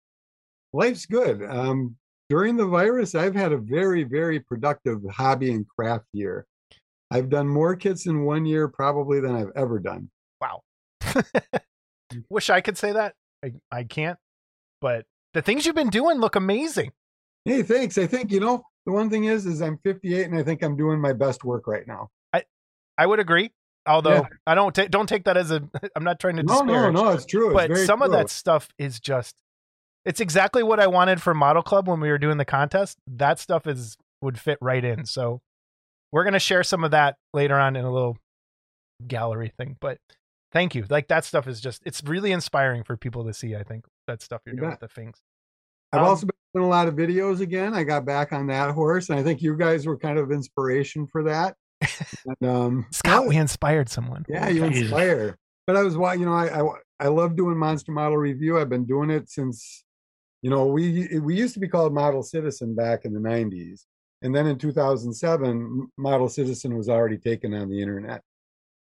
Life's 0.73 1.05
good. 1.05 1.41
Um, 1.43 1.95
during 2.29 2.57
the 2.57 2.65
virus, 2.65 3.15
I've 3.15 3.35
had 3.35 3.53
a 3.53 3.57
very, 3.57 4.03
very 4.03 4.39
productive 4.39 4.99
hobby 5.09 5.51
and 5.51 5.65
craft 5.67 6.07
year. 6.11 6.45
I've 7.11 7.29
done 7.29 7.47
more 7.47 7.75
kits 7.75 8.07
in 8.07 8.25
one 8.25 8.45
year 8.45 8.67
probably 8.67 9.21
than 9.21 9.35
I've 9.35 9.51
ever 9.55 9.79
done. 9.79 10.09
Wow. 10.41 10.63
Wish 12.29 12.49
I 12.49 12.61
could 12.61 12.77
say 12.77 12.91
that. 12.93 13.13
I, 13.43 13.53
I 13.71 13.83
can't. 13.83 14.17
But 14.81 15.05
the 15.33 15.41
things 15.41 15.65
you've 15.65 15.75
been 15.75 15.89
doing 15.89 16.19
look 16.19 16.35
amazing. 16.35 16.91
Hey, 17.45 17.61
thanks. 17.63 17.97
I 17.97 18.07
think 18.07 18.31
you 18.31 18.39
know 18.39 18.63
the 18.85 18.91
one 18.91 19.09
thing 19.09 19.25
is, 19.25 19.45
is 19.45 19.61
I'm 19.61 19.77
58 19.83 20.25
and 20.25 20.37
I 20.37 20.43
think 20.43 20.63
I'm 20.63 20.75
doing 20.77 20.99
my 20.99 21.13
best 21.13 21.43
work 21.43 21.67
right 21.67 21.87
now. 21.87 22.09
I 22.33 22.43
I 22.97 23.05
would 23.05 23.19
agree. 23.19 23.51
Although 23.87 24.13
Yeah. 24.15 24.27
I 24.47 24.55
don't 24.55 24.73
take 24.73 24.89
don't 24.91 25.07
take 25.07 25.25
that 25.25 25.37
as 25.37 25.51
a. 25.51 25.61
I'm 25.95 26.03
not 26.03 26.19
trying 26.19 26.37
to 26.37 26.43
No, 26.43 26.61
no, 26.61 26.73
disparage. 26.73 26.93
no, 26.93 27.09
it's 27.09 27.25
true. 27.25 27.57
It's 27.57 27.67
but 27.67 27.77
some 27.85 28.01
of 28.01 28.11
that 28.11 28.29
stuff 28.29 28.69
is 28.77 28.99
just. 28.99 29.35
It's 30.05 30.19
exactly 30.19 30.61
what 30.63 30.79
I 30.79 30.87
wanted 30.87 31.21
for 31.21 31.33
Model 31.33 31.63
Club 31.63 31.87
when 31.87 31.99
we 31.99 32.09
were 32.09 32.17
doing 32.19 32.37
the 32.37 32.45
contest. 32.45 32.97
That 33.07 33.39
stuff 33.39 33.65
is 33.67 33.97
would 34.21 34.39
fit 34.39 34.57
right 34.61 34.83
in. 34.83 35.05
So 35.05 35.41
we're 36.11 36.23
gonna 36.23 36.39
share 36.39 36.63
some 36.63 36.83
of 36.83 36.91
that 36.91 37.17
later 37.33 37.55
on 37.55 37.75
in 37.75 37.85
a 37.85 37.91
little 37.91 38.17
gallery 39.05 39.51
thing. 39.57 39.77
But 39.79 39.97
thank 40.55 40.73
you. 40.73 40.85
Like 40.89 41.09
that 41.09 41.23
stuff 41.25 41.47
is 41.47 41.61
just. 41.61 41.83
It's 41.85 42.01
really 42.03 42.31
inspiring 42.31 42.83
for 42.83 42.97
people 42.97 43.25
to 43.25 43.33
see. 43.33 43.55
I 43.55 43.61
think 43.61 43.85
that 44.07 44.23
stuff 44.23 44.41
you're 44.45 44.55
You 44.55 44.61
doing 44.61 44.71
bet. 44.71 44.81
with 44.81 44.89
the 44.89 44.95
things. 45.01 45.21
I've 45.93 46.01
Um, 46.01 46.07
also 46.07 46.25
been 46.25 46.35
doing 46.55 46.65
a 46.65 46.69
lot 46.69 46.87
of 46.87 46.95
videos 46.95 47.41
again. 47.41 47.73
I 47.75 47.83
got 47.83 48.05
back 48.05 48.33
on 48.33 48.47
that 48.47 48.71
horse, 48.73 49.09
and 49.09 49.19
I 49.19 49.23
think 49.23 49.41
you 49.43 49.55
guys 49.55 49.85
were 49.85 49.97
kind 49.97 50.17
of 50.17 50.31
inspiration 50.31 51.05
for 51.05 51.23
that. 51.23 51.55
And, 52.41 52.49
um, 52.49 52.85
Scott, 52.91 53.23
yeah, 53.23 53.27
we 53.29 53.35
inspired 53.37 53.89
someone. 53.89 54.25
Yeah, 54.27 54.49
you 54.49 54.67
Jesus. 54.69 54.83
inspire. 54.83 55.37
But 55.67 55.75
I 55.75 55.83
was, 55.83 55.95
wa- 55.97 56.13
you 56.13 56.25
know, 56.25 56.33
I, 56.33 56.61
I 56.61 56.67
I 57.01 57.07
love 57.09 57.35
doing 57.35 57.57
monster 57.57 57.91
model 57.91 58.17
review. 58.17 58.57
I've 58.59 58.69
been 58.69 58.85
doing 58.85 59.09
it 59.11 59.29
since, 59.29 59.83
you 60.41 60.49
know, 60.49 60.65
we 60.67 61.19
we 61.19 61.35
used 61.35 61.53
to 61.55 61.59
be 61.59 61.67
called 61.67 61.93
Model 61.93 62.23
Citizen 62.23 62.73
back 62.75 63.03
in 63.05 63.13
the 63.13 63.19
'90s, 63.19 63.81
and 64.21 64.33
then 64.33 64.47
in 64.47 64.57
2007, 64.57 65.87
Model 65.97 66.29
Citizen 66.29 66.75
was 66.77 66.87
already 66.89 67.17
taken 67.17 67.53
on 67.53 67.69
the 67.69 67.81
internet, 67.81 68.21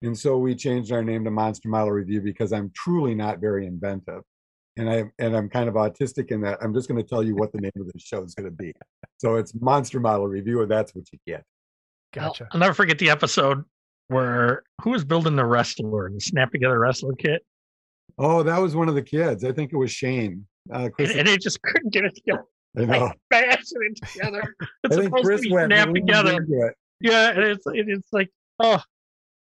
and 0.04 0.18
so 0.18 0.38
we 0.38 0.56
changed 0.56 0.92
our 0.92 1.04
name 1.04 1.24
to 1.24 1.32
Monster 1.32 1.70
Model 1.70 1.92
Review 1.92 2.22
because 2.22 2.54
I'm 2.54 2.72
truly 2.76 3.16
not 3.16 3.40
very 3.40 3.66
inventive, 3.66 4.22
and 4.78 4.90
I 4.90 5.06
and 5.20 5.36
I'm 5.36 5.50
kind 5.50 5.68
of 5.68 5.76
autistic 5.76 6.32
in 6.32 6.42
that 6.42 6.60
I'm 6.62 6.74
just 6.74 6.88
going 6.88 7.02
to 7.02 7.08
tell 7.08 7.24
you 7.24 7.36
what 7.36 7.52
the 7.52 7.62
name 7.62 7.72
of 7.80 7.88
the 7.92 8.00
show 8.00 8.24
is 8.24 8.36
going 8.36 8.50
to 8.50 8.56
be. 8.56 8.74
So 9.18 9.36
it's 9.36 9.54
Monster 9.60 10.00
Model 10.00 10.28
Review, 10.28 10.62
and 10.62 10.70
that's 10.70 10.94
what 10.94 11.06
you 11.12 11.20
get. 11.26 11.44
Gotcha. 12.14 12.48
I'll 12.52 12.60
never 12.60 12.74
forget 12.76 13.00
the 13.00 13.10
episode 13.10 13.64
where 14.10 14.64
who 14.84 14.92
was 14.92 15.04
building 15.04 15.36
the 15.36 15.46
wrestler, 15.46 16.12
the 16.14 16.20
snap 16.20 16.52
together 16.52 16.78
wrestler 16.78 17.14
kit, 17.14 17.42
Oh, 18.18 18.44
that 18.44 18.58
was 18.60 18.76
one 18.76 18.90
of 18.90 18.96
the 18.96 19.02
kids. 19.02 19.44
I 19.44 19.52
think 19.52 19.74
it 19.74 19.78
was 19.78 19.92
Shane. 19.92 20.46
Uh, 20.74 20.84
and, 20.84 20.94
Chris, 20.94 21.16
and 21.16 21.28
they 21.28 21.38
just 21.38 21.62
couldn't 21.62 21.92
get 21.92 22.06
it 22.06 22.16
together. 22.16 22.46
I 22.78 22.86
know. 22.86 23.06
Like 23.06 23.18
bashing 23.30 23.78
it 23.82 24.08
together. 24.08 24.56
It's 24.84 24.96
I 24.98 25.00
think 25.00 25.04
supposed 25.06 25.26
Chris 25.26 25.42
to 25.42 25.48
be 25.48 25.54
went 25.54 25.68
snapped 25.72 25.88
really 25.88 26.02
together. 26.02 26.46
it. 26.50 26.76
Yeah, 27.00 27.30
and 27.30 27.40
it's 27.40 27.64
it's 27.68 28.08
like 28.12 28.30
oh 28.60 28.82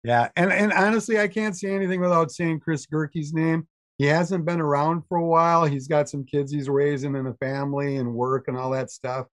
Yeah, 0.03 0.29
and 0.37 0.51
and 0.53 0.73
honestly, 0.73 1.19
I 1.19 1.29
can't 1.29 1.57
say 1.57 1.75
anything 1.75 2.01
without 2.01 2.31
saying 2.31 2.61
Chris 2.61 2.87
Gerke's 2.87 3.33
name. 3.33 3.67
He 3.99 4.07
hasn't 4.07 4.47
been 4.47 4.63
around 4.63 5.03
for 5.09 5.19
a 5.19 5.27
while. 5.27 5.67
He's 5.67 5.87
got 5.87 6.09
some 6.09 6.25
kids 6.25 6.51
he's 6.51 6.71
raising 6.71 7.17
and 7.17 7.29
a 7.29 7.35
family 7.35 7.97
and 7.97 8.15
work 8.15 8.49
and 8.49 8.57
all 8.57 8.71
that 8.71 8.91
stuff. 8.91 9.27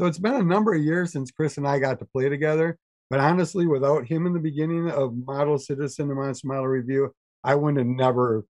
So 0.00 0.06
it's 0.06 0.18
been 0.18 0.34
a 0.34 0.42
number 0.42 0.74
of 0.74 0.82
years 0.82 1.12
since 1.12 1.30
Chris 1.30 1.58
and 1.58 1.68
I 1.68 1.78
got 1.78 1.98
to 1.98 2.06
play 2.06 2.30
together. 2.30 2.78
But 3.10 3.20
honestly, 3.20 3.66
without 3.66 4.06
him 4.06 4.26
in 4.26 4.32
the 4.32 4.40
beginning 4.40 4.90
of 4.90 5.14
Model 5.14 5.58
Citizen 5.58 6.08
and 6.08 6.18
Monster 6.18 6.48
Model 6.48 6.68
Review, 6.68 7.12
I 7.44 7.54
wouldn't 7.54 7.78
have 7.78 7.86
never 7.86 8.46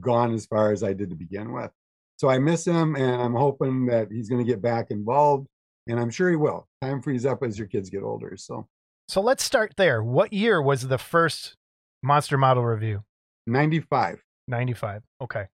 gone 0.00 0.34
as 0.34 0.46
far 0.46 0.72
as 0.72 0.82
I 0.82 0.92
did 0.92 1.10
to 1.10 1.16
begin 1.16 1.52
with. 1.52 1.70
So 2.16 2.28
I 2.28 2.38
miss 2.38 2.66
him, 2.66 2.96
and 2.96 3.22
I'm 3.22 3.34
hoping 3.34 3.86
that 3.86 4.08
he's 4.10 4.28
going 4.28 4.44
to 4.44 4.50
get 4.50 4.60
back 4.60 4.90
involved, 4.90 5.46
and 5.88 5.98
I'm 5.98 6.10
sure 6.10 6.30
he 6.30 6.36
will. 6.36 6.68
Time 6.82 7.00
frees 7.00 7.26
up 7.26 7.42
as 7.42 7.58
your 7.58 7.68
kids 7.68 7.90
get 7.90 8.02
older. 8.02 8.36
So 8.36 8.68
So 9.08 9.20
let's 9.20 9.42
start 9.42 9.74
there. 9.76 10.02
What 10.02 10.32
year 10.32 10.60
was 10.62 10.88
the 10.88 10.98
first 10.98 11.56
Monster 12.02 12.38
Model 12.38 12.64
review? 12.64 13.02
95, 13.46 14.22
95. 14.48 15.02
Okay. 15.20 15.46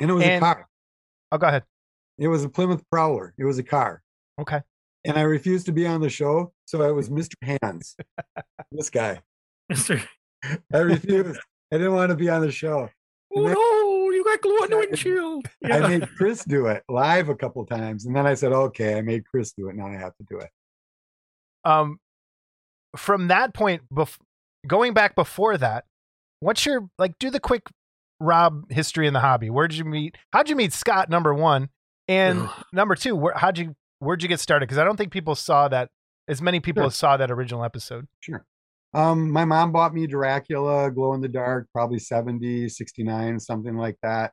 and 0.00 0.10
it 0.10 0.14
was 0.14 0.24
And- 0.24 0.36
a 0.36 0.40
car. 0.40 0.68
Oh, 1.32 1.38
go 1.38 1.46
ahead. 1.48 1.64
It 2.18 2.28
was 2.28 2.44
a 2.44 2.48
Plymouth 2.48 2.82
Prowler. 2.90 3.34
It 3.38 3.44
was 3.44 3.58
a 3.58 3.62
car. 3.62 4.02
Okay. 4.40 4.60
And 5.04 5.16
I 5.18 5.22
refused 5.22 5.66
to 5.66 5.72
be 5.72 5.86
on 5.86 6.00
the 6.00 6.08
show. 6.08 6.52
So 6.66 6.82
I 6.82 6.90
was 6.92 7.10
Mr. 7.10 7.34
Hands. 7.42 7.96
this 8.72 8.88
guy. 8.90 9.20
Mister 9.68 10.00
I 10.72 10.78
refused. 10.78 11.40
I 11.72 11.76
didn't 11.78 11.94
want 11.94 12.10
to 12.10 12.16
be 12.16 12.28
on 12.28 12.40
the 12.42 12.50
show. 12.52 12.88
Oh 13.36 13.42
then- 13.44 13.54
no, 13.54 14.10
you 14.10 14.24
got 14.24 14.40
glue 14.40 14.52
on 14.62 14.70
the 14.70 14.76
windshield. 14.78 15.46
I 15.64 15.80
made 15.80 16.08
Chris 16.16 16.44
do 16.44 16.66
it 16.66 16.82
live 16.88 17.28
a 17.28 17.34
couple 17.34 17.64
times. 17.66 18.06
And 18.06 18.14
then 18.14 18.26
I 18.26 18.34
said, 18.34 18.52
okay, 18.52 18.96
I 18.96 19.02
made 19.02 19.26
Chris 19.26 19.52
do 19.52 19.68
it. 19.68 19.74
Now 19.76 19.88
I 19.88 19.94
have 19.96 20.16
to 20.16 20.24
do 20.30 20.38
it. 20.38 20.50
Um, 21.64 21.98
from 22.96 23.28
that 23.28 23.54
point, 23.54 23.82
bef- 23.92 24.18
going 24.66 24.94
back 24.94 25.14
before 25.14 25.56
that, 25.58 25.84
what's 26.40 26.64
your 26.66 26.88
like? 26.98 27.18
Do 27.18 27.30
the 27.30 27.40
quick 27.40 27.68
Rob 28.20 28.70
history 28.70 29.06
in 29.06 29.12
the 29.12 29.20
hobby. 29.20 29.50
Where'd 29.50 29.74
you 29.74 29.84
meet? 29.84 30.16
How'd 30.32 30.48
you 30.48 30.56
meet 30.56 30.72
Scott? 30.72 31.10
Number 31.10 31.34
one, 31.34 31.68
and 32.08 32.42
Ugh. 32.42 32.64
number 32.72 32.94
two, 32.94 33.16
where 33.16 33.34
how'd 33.34 33.58
you 33.58 33.74
where'd 33.98 34.22
you 34.22 34.28
get 34.28 34.40
started? 34.40 34.66
Because 34.66 34.78
I 34.78 34.84
don't 34.84 34.96
think 34.96 35.12
people 35.12 35.34
saw 35.34 35.68
that 35.68 35.90
as 36.28 36.40
many 36.40 36.60
people 36.60 36.84
Sure. 36.84 36.90
saw 36.90 37.16
that 37.16 37.30
original 37.30 37.64
episode. 37.64 38.06
Sure. 38.20 38.44
Um, 38.94 39.30
my 39.30 39.44
mom 39.44 39.72
bought 39.72 39.92
me 39.92 40.06
Dracula, 40.06 40.90
glow 40.90 41.14
in 41.14 41.20
the 41.20 41.28
dark, 41.28 41.66
probably 41.72 41.98
70, 41.98 42.68
69, 42.68 43.40
something 43.40 43.76
like 43.76 43.98
that. 44.02 44.32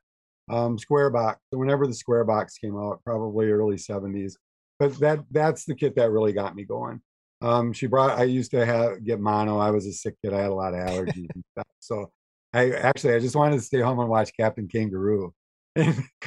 Um, 0.49 0.77
square 0.77 1.09
box. 1.09 1.39
So 1.51 1.57
whenever 1.57 1.87
the 1.87 1.93
square 1.95 2.23
box 2.23 2.57
came 2.59 2.77
out, 2.77 3.01
probably 3.03 3.49
early 3.49 3.77
70s. 3.77 4.33
But 4.79 4.99
that 4.99 5.19
that's 5.31 5.65
the 5.65 5.73
kit 5.75 5.95
that 5.95 6.11
really 6.11 6.33
got 6.33 6.55
me 6.55 6.63
going. 6.65 7.01
Um, 7.41 7.73
she 7.73 7.87
brought 7.87 8.17
I 8.19 8.23
used 8.23 8.51
to 8.51 8.65
have 8.65 9.03
get 9.03 9.19
mono. 9.19 9.57
I 9.57 9.71
was 9.71 9.85
a 9.87 9.93
sick 9.93 10.15
kid. 10.23 10.33
I 10.33 10.41
had 10.41 10.51
a 10.51 10.55
lot 10.55 10.73
of 10.73 10.79
allergies 10.87 11.29
and 11.33 11.43
stuff. 11.53 11.67
So 11.79 12.11
I 12.53 12.71
actually 12.71 13.13
I 13.15 13.19
just 13.19 13.35
wanted 13.35 13.55
to 13.55 13.61
stay 13.61 13.79
home 13.79 13.99
and 13.99 14.09
watch 14.09 14.31
Captain 14.37 14.67
Kangaroo. 14.67 15.33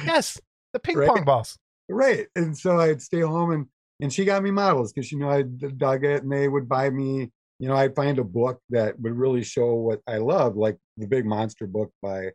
Yes, 0.03 0.39
the 0.73 0.79
ping 0.83 0.97
Right. 0.97 1.07
pong 1.09 1.23
balls. 1.23 1.57
right 1.87 2.27
and 2.35 2.57
so 2.57 2.79
i'd 2.79 2.99
stay 3.01 3.19
home 3.21 3.51
and 3.51 3.65
and 4.01 4.11
she 4.11 4.25
got 4.25 4.41
me 4.43 4.49
models 4.51 4.91
because 4.91 5.07
she 5.07 5.15
knew 5.15 5.29
I 5.29 5.43
dug 5.43 6.03
it 6.03 6.23
and 6.23 6.31
they 6.31 6.47
would 6.47 6.67
buy 6.67 6.89
me 6.89 7.31
you 7.59 7.67
know 7.69 7.75
i'd 7.75 7.95
find 7.95 8.17
a 8.19 8.23
book 8.23 8.59
that 8.71 8.99
would 8.99 9.13
really 9.13 9.43
show 9.43 9.75
what 9.75 10.01
i 10.07 10.17
love 10.17 10.57
like 10.57 10.77
the 10.97 11.05
big 11.07 11.25
monster 11.25 11.67
book 11.67 11.91
by 12.01 12.31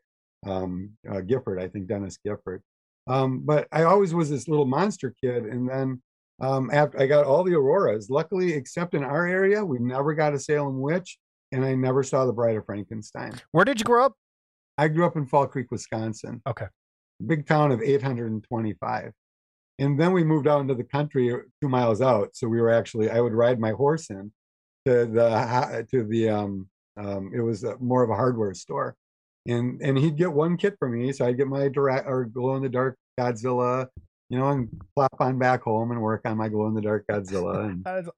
um 0.47 0.93
uh, 1.11 1.21
gifford 1.21 1.61
i 1.61 1.67
think 1.69 1.89
denis 1.89 2.17
gifford 2.25 2.63
um 3.09 3.41
but 3.45 3.67
i 3.73 3.83
always 3.83 4.15
was 4.15 4.31
this 4.31 4.47
little 4.49 4.65
monster 4.67 5.13
kid 5.23 5.45
and 5.45 5.69
then 5.69 6.01
um 6.41 6.71
after 6.73 7.01
i 7.01 7.07
got 7.07 7.25
all 7.25 7.45
the 7.45 7.55
auroras 7.55 8.09
luckily 8.11 8.53
except 8.53 8.95
in 8.95 9.05
our 9.05 9.27
area 9.27 9.65
we 9.65 9.79
never 9.79 10.15
got 10.15 10.35
a 10.35 10.39
salem 10.39 10.81
witch 10.81 11.19
and 11.53 11.65
i 11.65 11.75
never 11.75 12.03
saw 12.03 12.25
the 12.25 12.33
bride 12.33 12.57
of 12.57 12.65
frankenstein 12.65 13.33
Where 13.53 13.65
did 13.65 13.79
you 13.79 13.85
grow 13.85 14.07
up? 14.07 14.15
I 14.81 14.89
grew 14.89 15.05
up 15.05 15.15
in 15.15 15.27
Fall 15.27 15.47
Creek, 15.47 15.71
Wisconsin. 15.71 16.41
Okay. 16.47 16.65
Big 17.27 17.47
town 17.47 17.71
of 17.71 17.83
825. 17.83 19.13
And 19.79 20.01
then 20.01 20.13
we 20.13 20.25
moved 20.25 20.49
out 20.49 20.63
into 20.63 20.75
the 20.75 20.85
country 20.85 21.31
uh, 21.31 21.39
two 21.61 21.69
miles 21.69 22.01
out. 22.01 22.31
So 22.33 22.49
we 22.49 22.63
were 22.63 22.71
actually, 22.71 23.11
I 23.11 23.21
would 23.21 23.35
ride 23.35 23.61
my 23.61 23.73
horse 23.73 24.09
in 24.09 24.33
to 24.87 25.05
the, 25.05 25.87
to 25.91 26.05
the, 26.05 26.31
um, 26.31 26.69
um, 26.97 27.31
it 27.35 27.41
was 27.41 27.63
uh 27.63 27.75
more 27.79 28.03
of 28.03 28.09
a 28.09 28.15
hardware 28.15 28.55
store. 28.55 28.97
And, 29.47 29.83
and 29.83 29.99
he'd 29.99 30.17
get 30.17 30.33
one 30.33 30.57
kit 30.57 30.77
for 30.79 30.89
me. 30.89 31.13
So 31.13 31.27
I'd 31.27 31.37
get 31.37 31.47
my 31.47 31.69
direct 31.69 32.09
or 32.09 32.25
glow 32.25 32.57
in 32.57 32.63
the 32.63 32.71
dark 32.71 32.97
Godzilla, 33.19 33.89
you 34.31 34.39
know, 34.39 34.49
and 34.49 34.69
plop 34.95 35.15
on 35.21 35.39
back 35.39 35.63
home 35.63 35.91
and 35.91 36.01
work 36.01 36.23
on 36.25 36.39
my 36.39 36.49
glow 36.49 36.67
in 36.69 36.75
the 36.75 36.81
dark 36.81 37.07
Godzilla. 37.07 37.69
And 37.87 38.09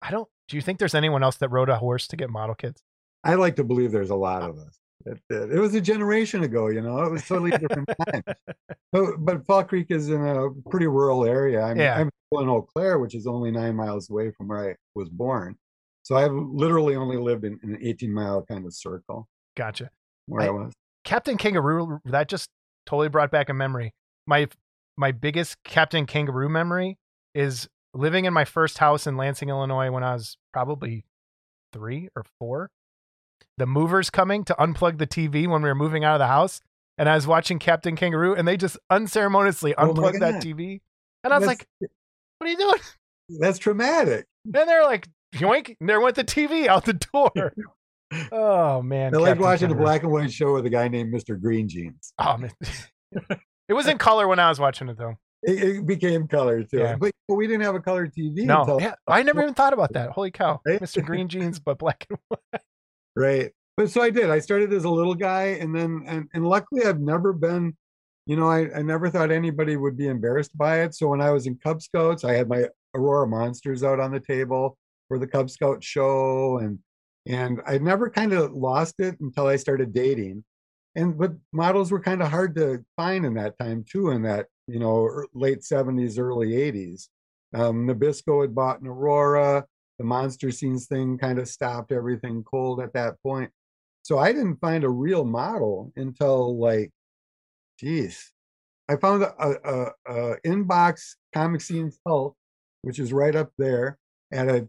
I 0.00 0.10
don't. 0.10 0.28
Do 0.48 0.56
you 0.56 0.62
think 0.62 0.78
there's 0.78 0.94
anyone 0.94 1.22
else 1.22 1.36
that 1.36 1.48
rode 1.48 1.68
a 1.68 1.76
horse 1.76 2.06
to 2.08 2.16
get 2.16 2.28
model 2.30 2.54
kits? 2.54 2.82
I 3.24 3.34
like 3.34 3.56
to 3.56 3.64
believe 3.64 3.92
there's 3.92 4.10
a 4.10 4.14
lot 4.16 4.42
uh 4.42 4.48
of 4.50 4.58
us. 4.58 4.78
It, 5.06 5.18
it, 5.30 5.52
it 5.52 5.58
was 5.60 5.74
a 5.74 5.80
generation 5.80 6.42
ago, 6.44 6.68
you 6.68 6.80
know. 6.80 7.02
It 7.02 7.10
was 7.10 7.26
totally 7.26 7.50
different 7.52 7.88
time. 8.06 8.22
But, 8.92 9.24
but 9.24 9.46
Fall 9.46 9.64
Creek 9.64 9.86
is 9.88 10.10
in 10.10 10.20
a 10.22 10.50
pretty 10.68 10.86
rural 10.86 11.24
area. 11.24 11.62
I'm, 11.62 11.78
Yeah. 11.78 11.96
I'm 11.96 12.10
in 12.32 12.48
Eau 12.50 12.60
Claire, 12.60 12.98
which 12.98 13.14
is 13.14 13.26
only 13.26 13.50
nine 13.50 13.74
miles 13.74 14.10
away 14.10 14.32
from 14.32 14.48
where 14.48 14.70
I 14.72 14.76
was 14.94 15.08
born. 15.08 15.56
So 16.02 16.14
I've 16.16 16.32
literally 16.34 16.94
only 16.94 17.16
lived 17.16 17.44
in, 17.46 17.58
in 17.62 17.70
an 17.74 17.78
18 17.80 18.12
mile 18.12 18.42
kind 18.44 18.66
of 18.66 18.74
circle 18.74 19.28
Gotcha. 19.56 19.88
where 20.26 20.42
I, 20.42 20.46
I- 20.48 20.50
was. 20.50 20.72
Captain 21.04 21.38
Kangaroo. 21.38 22.00
That 22.04 22.28
just 22.28 22.50
totally 22.84 23.08
brought 23.08 23.30
back 23.30 23.48
a 23.48 23.54
memory. 23.54 23.94
My 24.26 24.46
my 25.02 25.10
biggest 25.10 25.56
Captain 25.64 26.06
Kangaroo 26.06 26.48
memory 26.48 26.96
is 27.34 27.68
living 27.92 28.24
in 28.24 28.32
my 28.32 28.44
first 28.44 28.78
house 28.78 29.04
in 29.04 29.16
Lansing, 29.16 29.48
Illinois, 29.48 29.90
when 29.90 30.04
I 30.04 30.14
was 30.14 30.38
probably 30.52 31.04
three 31.72 32.08
or 32.14 32.24
four. 32.38 32.70
The 33.58 33.66
movers 33.66 34.10
coming 34.10 34.44
to 34.44 34.54
unplug 34.54 34.98
the 34.98 35.06
TV 35.08 35.48
when 35.48 35.60
we 35.60 35.68
were 35.68 35.74
moving 35.74 36.04
out 36.04 36.14
of 36.14 36.20
the 36.20 36.28
house, 36.28 36.60
and 36.98 37.08
I 37.08 37.16
was 37.16 37.26
watching 37.26 37.58
Captain 37.58 37.96
Kangaroo, 37.96 38.36
and 38.36 38.46
they 38.46 38.56
just 38.56 38.78
unceremoniously 38.90 39.74
Oh 39.74 39.88
unplugged 39.90 40.20
that 40.20 40.40
TV, 40.40 40.80
and 41.24 41.34
I 41.34 41.38
was 41.38 41.48
That's- 41.48 41.66
like, 41.80 41.90
"What 42.38 42.46
are 42.46 42.50
you 42.50 42.56
doing?" 42.56 42.80
That's 43.40 43.58
traumatic. 43.58 44.26
And 44.44 44.68
they're 44.68 44.84
like, 44.84 45.08
"Yoink!" 45.34 45.76
And 45.80 45.88
there 45.88 46.00
went 46.00 46.14
the 46.14 46.24
TV 46.24 46.68
out 46.68 46.84
the 46.84 46.94
door. 46.94 47.52
oh 48.32 48.82
man! 48.82 49.16
I 49.16 49.18
like 49.18 49.40
watching 49.40 49.72
a 49.72 49.74
black 49.74 50.04
and 50.04 50.12
white 50.12 50.32
show 50.32 50.54
with 50.54 50.64
a 50.64 50.70
guy 50.70 50.86
named 50.86 51.12
Mr. 51.12 51.40
Green 51.40 51.68
Jeans. 51.68 52.12
Oh 52.18 52.36
man. 52.36 52.52
it 53.72 53.74
was 53.74 53.86
in 53.86 53.96
color 53.96 54.28
when 54.28 54.38
I 54.38 54.48
was 54.50 54.60
watching 54.60 54.88
it 54.88 54.98
though. 54.98 55.16
It, 55.42 55.62
it 55.76 55.86
became 55.86 56.28
color 56.28 56.62
too. 56.62 56.78
Yeah. 56.78 56.96
But, 56.96 57.12
but 57.26 57.34
we 57.36 57.46
didn't 57.46 57.62
have 57.62 57.74
a 57.74 57.80
color 57.80 58.06
TV 58.06 58.44
No, 58.44 58.60
until 58.60 58.80
yeah, 58.80 58.94
I 59.08 59.22
never 59.22 59.40
even 59.42 59.54
thought 59.54 59.72
about 59.72 59.92
that. 59.94 60.10
Holy 60.10 60.30
cow, 60.30 60.60
Right? 60.66 60.80
Mr. 60.80 61.02
Green 61.04 61.26
Jeans, 61.28 61.58
but 61.58 61.78
black 61.78 62.06
and 62.10 62.18
white. 62.28 62.60
right. 63.16 63.50
But 63.76 63.90
so 63.90 64.02
I 64.02 64.10
did. 64.10 64.28
I 64.30 64.38
started 64.40 64.72
as 64.74 64.84
a 64.84 64.90
little 64.90 65.14
guy, 65.14 65.56
and 65.60 65.74
then 65.74 66.04
and, 66.06 66.28
and 66.34 66.46
luckily 66.46 66.84
I've 66.84 67.00
never 67.00 67.32
been, 67.32 67.74
you 68.26 68.36
know, 68.36 68.48
I, 68.50 68.68
I 68.78 68.82
never 68.82 69.08
thought 69.08 69.30
anybody 69.32 69.76
would 69.76 69.96
be 69.96 70.08
embarrassed 70.08 70.56
by 70.56 70.82
it. 70.82 70.94
So 70.94 71.08
when 71.08 71.22
I 71.22 71.30
was 71.30 71.46
in 71.46 71.56
Cub 71.56 71.80
Scouts, 71.80 72.22
I 72.24 72.34
had 72.34 72.48
my 72.50 72.66
Aurora 72.94 73.26
Monsters 73.26 73.82
out 73.82 73.98
on 73.98 74.12
the 74.12 74.20
table 74.20 74.76
for 75.08 75.18
the 75.18 75.26
Cub 75.26 75.48
Scout 75.48 75.82
show, 75.82 76.58
and 76.58 76.78
and 77.26 77.62
I 77.66 77.78
never 77.78 78.10
kind 78.10 78.32
of 78.34 78.52
lost 78.52 78.96
it 79.00 79.18
until 79.20 79.46
I 79.46 79.56
started 79.56 79.94
dating. 79.94 80.44
And 80.94 81.16
but 81.16 81.32
models 81.52 81.90
were 81.90 82.00
kind 82.00 82.22
of 82.22 82.28
hard 82.28 82.54
to 82.56 82.84
find 82.96 83.24
in 83.24 83.34
that 83.34 83.58
time 83.58 83.84
too, 83.88 84.10
in 84.10 84.22
that 84.22 84.46
you 84.66 84.78
know 84.78 85.04
er- 85.04 85.26
late 85.34 85.64
seventies, 85.64 86.18
early 86.18 86.54
eighties. 86.54 87.08
Um, 87.54 87.86
Nabisco 87.86 88.42
had 88.42 88.54
bought 88.54 88.80
an 88.80 88.88
Aurora. 88.88 89.64
The 89.98 90.04
monster 90.04 90.50
scenes 90.50 90.86
thing 90.86 91.18
kind 91.18 91.38
of 91.38 91.48
stopped 91.48 91.92
everything 91.92 92.44
cold 92.44 92.80
at 92.80 92.94
that 92.94 93.22
point. 93.22 93.50
So 94.02 94.18
I 94.18 94.32
didn't 94.32 94.56
find 94.56 94.84
a 94.84 94.88
real 94.88 95.24
model 95.24 95.92
until 95.96 96.58
like, 96.58 96.90
geez, 97.78 98.32
I 98.88 98.96
found 98.96 99.22
a, 99.22 99.32
a, 99.38 99.92
a 100.06 100.40
inbox 100.44 101.14
comic 101.32 101.60
scenes 101.60 101.98
Hulk, 102.06 102.34
which 102.82 102.98
is 102.98 103.12
right 103.12 103.36
up 103.36 103.50
there 103.58 103.98
at 104.32 104.48
a 104.48 104.68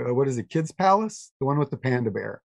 uh, 0.00 0.14
what 0.14 0.28
is 0.28 0.38
it, 0.38 0.48
Kids 0.48 0.72
Palace, 0.72 1.32
the 1.40 1.46
one 1.46 1.58
with 1.58 1.70
the 1.70 1.76
panda 1.76 2.10
bear. 2.10 2.40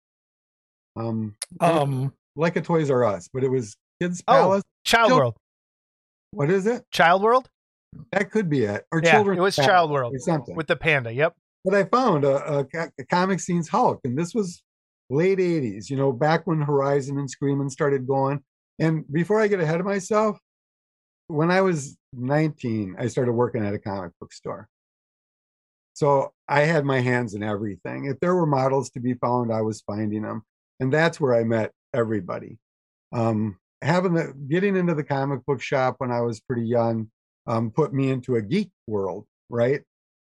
Um, 0.95 1.35
Um, 1.59 2.13
like 2.37 2.55
a 2.55 2.61
Toys 2.61 2.89
R 2.89 3.03
Us, 3.03 3.29
but 3.33 3.43
it 3.43 3.49
was 3.49 3.75
Kids 4.01 4.23
Oh. 4.27 4.33
Palace. 4.33 4.63
Child 4.85 5.07
Chil- 5.09 5.17
World. 5.17 5.37
What 6.31 6.49
is 6.49 6.65
it? 6.67 6.83
Child 6.91 7.21
World? 7.23 7.49
That 8.11 8.31
could 8.31 8.49
be 8.49 8.63
it, 8.63 8.85
or 8.91 9.01
Yeah, 9.03 9.11
Children's 9.13 9.39
it 9.39 9.41
was 9.41 9.55
Palace 9.55 9.67
Child 9.67 9.91
World 9.91 10.13
or 10.15 10.19
something. 10.19 10.55
with 10.55 10.67
the 10.67 10.75
panda. 10.75 11.11
Yep. 11.11 11.35
but 11.65 11.73
I 11.73 11.83
found 11.85 12.23
a, 12.23 12.59
a, 12.59 12.65
a 12.99 13.05
comic 13.09 13.39
scenes 13.39 13.67
Hulk, 13.69 13.99
and 14.05 14.17
this 14.17 14.33
was 14.33 14.61
late 15.09 15.39
'80s. 15.39 15.89
You 15.89 15.97
know, 15.97 16.11
back 16.11 16.45
when 16.47 16.61
Horizon 16.61 17.17
and 17.17 17.29
Screaming 17.29 17.69
started 17.69 18.05
going. 18.07 18.41
And 18.79 19.03
before 19.11 19.41
I 19.41 19.47
get 19.47 19.59
ahead 19.59 19.79
of 19.79 19.85
myself, 19.87 20.37
when 21.27 21.49
I 21.49 21.61
was 21.61 21.97
19, 22.13 22.95
I 22.99 23.07
started 23.07 23.31
working 23.31 23.65
at 23.65 23.73
a 23.73 23.79
comic 23.79 24.11
book 24.21 24.31
store. 24.31 24.67
So 25.93 26.31
I 26.47 26.61
had 26.61 26.85
my 26.85 26.99
hands 26.99 27.33
in 27.33 27.41
everything. 27.41 28.05
If 28.05 28.19
there 28.19 28.35
were 28.35 28.45
models 28.45 28.91
to 28.91 28.99
be 28.99 29.15
found, 29.15 29.51
I 29.51 29.61
was 29.61 29.81
finding 29.81 30.21
them, 30.21 30.43
and 30.79 30.91
that's 30.91 31.19
where 31.19 31.35
I 31.35 31.43
met 31.43 31.71
everybody. 31.93 32.57
Um, 33.11 33.57
having 33.81 34.13
the 34.13 34.33
getting 34.49 34.75
into 34.75 34.95
the 34.95 35.03
comic 35.03 35.45
book 35.45 35.61
shop 35.61 35.95
when 35.99 36.11
I 36.11 36.21
was 36.21 36.39
pretty 36.39 36.67
young 36.67 37.09
um, 37.47 37.71
put 37.71 37.93
me 37.93 38.09
into 38.09 38.35
a 38.35 38.41
geek 38.41 38.69
world, 38.87 39.25
right? 39.49 39.81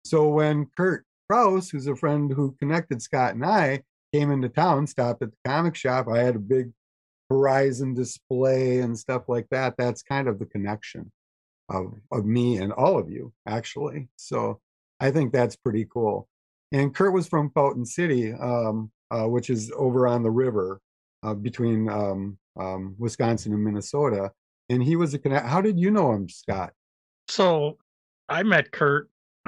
So 0.06 0.28
when 0.30 0.68
Kurt 0.78 1.04
Kraus, 1.30 1.70
who's 1.70 1.88
a 1.88 1.96
friend 1.96 2.32
who 2.32 2.56
connected 2.60 3.02
Scott 3.02 3.34
and 3.34 3.46
I, 3.46 3.82
came 4.14 4.32
into 4.32 4.50
town, 4.50 4.88
stopped 4.88 5.22
at 5.22 5.32
the 5.32 5.38
comic 5.50 5.76
shop, 5.76 6.08
I 6.08 6.20
had 6.20 6.36
a 6.36 6.40
big 6.40 6.72
Horizon 7.30 7.94
display 7.94 8.80
and 8.80 8.98
stuff 8.98 9.24
like 9.28 9.48
that. 9.52 9.76
That's 9.78 10.02
kind 10.02 10.28
of 10.28 10.40
the 10.40 10.46
connection 10.46 11.12
of 11.70 11.94
of 12.12 12.26
me 12.26 12.58
and 12.58 12.72
all 12.72 12.98
of 12.98 13.12
you, 13.12 13.34
actually. 13.46 14.08
So 14.16 14.62
I 15.00 15.12
think 15.12 15.34
that's 15.34 15.56
pretty 15.56 15.86
cool. 15.86 16.30
And 16.72 16.94
Kurt 16.96 17.14
was 17.14 17.28
from 17.28 17.52
Fountain 17.52 17.86
City, 17.86 18.32
um, 18.34 18.92
which 19.26 19.50
is 19.50 19.72
over 19.76 20.08
on 20.08 20.24
the 20.24 20.32
river 20.32 20.80
uh, 21.24 21.34
between 21.34 21.90
um, 21.90 22.38
um, 22.60 22.96
Wisconsin 22.98 23.54
and 23.54 23.64
Minnesota. 23.64 24.32
And 24.70 24.84
he 24.84 24.96
was 24.96 25.14
a 25.14 25.20
connect. 25.20 25.48
How 25.48 25.62
did 25.62 25.80
you 25.80 25.92
know 25.92 26.12
him, 26.12 26.30
Scott? 26.30 26.74
so 27.28 27.78
I 28.30 28.44
met 28.44 28.72
Kurt. 28.72 29.10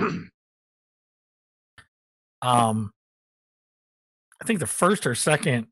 um, 2.42 2.42
I 2.42 4.46
think 4.46 4.60
the 4.60 4.68
first 4.68 5.06
or 5.06 5.16
second 5.16 5.68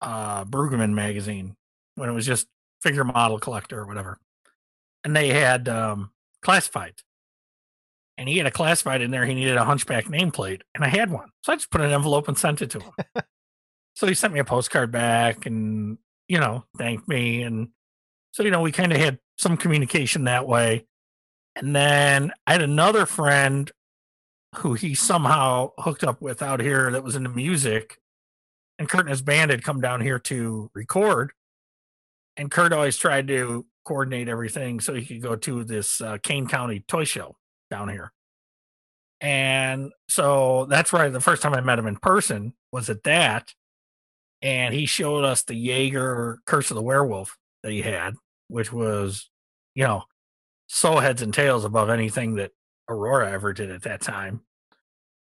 uh 0.00 0.44
magazine 0.44 1.54
when 1.94 2.08
it 2.08 2.12
was 2.12 2.26
just 2.26 2.48
figure 2.80 3.04
model 3.04 3.38
collector 3.38 3.78
or 3.78 3.86
whatever, 3.86 4.18
and 5.04 5.14
they 5.14 5.28
had 5.28 5.68
um 5.68 6.10
classified, 6.42 6.94
and 8.18 8.28
he 8.28 8.38
had 8.38 8.46
a 8.46 8.50
classified 8.50 9.02
in 9.02 9.10
there. 9.10 9.24
He 9.24 9.34
needed 9.34 9.56
a 9.56 9.64
hunchback 9.64 10.06
nameplate, 10.06 10.62
and 10.74 10.84
I 10.84 10.88
had 10.88 11.10
one, 11.10 11.30
so 11.42 11.52
I 11.52 11.56
just 11.56 11.70
put 11.70 11.80
an 11.80 11.90
envelope 11.90 12.28
and 12.28 12.38
sent 12.38 12.62
it 12.62 12.70
to 12.70 12.80
him. 12.80 12.92
so 13.94 14.06
he 14.06 14.14
sent 14.14 14.32
me 14.32 14.40
a 14.40 14.44
postcard 14.44 14.92
back, 14.92 15.46
and 15.46 15.98
you 16.28 16.38
know 16.38 16.64
thanked 16.78 17.08
me, 17.08 17.42
and 17.42 17.68
so 18.32 18.42
you 18.42 18.50
know 18.50 18.62
we 18.62 18.72
kind 18.72 18.92
of 18.92 18.98
had 18.98 19.18
some 19.38 19.56
communication 19.56 20.24
that 20.24 20.46
way. 20.46 20.86
And 21.56 21.76
then 21.76 22.32
I 22.46 22.52
had 22.52 22.62
another 22.62 23.04
friend 23.04 23.70
who 24.56 24.74
he 24.74 24.94
somehow 24.94 25.70
hooked 25.78 26.04
up 26.04 26.20
with 26.20 26.42
out 26.42 26.60
here 26.60 26.90
that 26.90 27.04
was 27.04 27.16
into 27.16 27.30
music. 27.30 27.98
And 28.78 28.88
Kurt 28.88 29.02
and 29.02 29.10
his 29.10 29.22
band 29.22 29.50
had 29.50 29.62
come 29.62 29.80
down 29.80 30.00
here 30.00 30.18
to 30.20 30.70
record. 30.74 31.32
And 32.36 32.50
Kurt 32.50 32.72
always 32.72 32.96
tried 32.96 33.28
to 33.28 33.66
coordinate 33.84 34.28
everything 34.28 34.80
so 34.80 34.94
he 34.94 35.04
could 35.04 35.22
go 35.22 35.36
to 35.36 35.64
this 35.64 36.00
uh, 36.00 36.18
Kane 36.22 36.46
County 36.46 36.84
toy 36.86 37.04
show 37.04 37.36
down 37.72 37.88
here. 37.88 38.12
And 39.22 39.92
so 40.08 40.66
that's 40.66 40.92
I, 40.92 41.08
the 41.08 41.20
first 41.20 41.42
time 41.42 41.54
I 41.54 41.60
met 41.60 41.78
him 41.78 41.86
in 41.86 41.96
person 41.96 42.52
was 42.70 42.90
at 42.90 43.04
that. 43.04 43.54
And 44.42 44.74
he 44.74 44.86
showed 44.86 45.24
us 45.24 45.42
the 45.42 45.68
Yagher 45.68 46.38
Curse 46.44 46.70
of 46.70 46.74
the 46.74 46.82
Werewolf 46.82 47.38
that 47.62 47.72
he 47.72 47.80
had, 47.80 48.14
which 48.48 48.72
was, 48.72 49.30
you 49.74 49.84
know, 49.84 50.02
so 50.66 50.98
heads 50.98 51.22
and 51.22 51.32
tails 51.32 51.64
above 51.64 51.88
anything 51.88 52.34
that 52.34 52.50
Aurora 52.88 53.30
ever 53.30 53.52
did 53.52 53.70
at 53.70 53.82
that 53.82 54.00
time. 54.00 54.40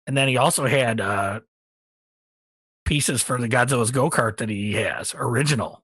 And 0.06 0.16
then 0.16 0.28
he 0.28 0.38
also 0.38 0.68
had 0.68 1.02
uh 1.02 1.40
pieces 2.86 3.24
for 3.24 3.38
the 3.40 3.50
Godzilla's 3.50 3.92
go 3.92 4.10
kart 4.10 4.38
that 4.38 4.50
he 4.50 4.74
has, 4.74 5.16
original. 5.18 5.84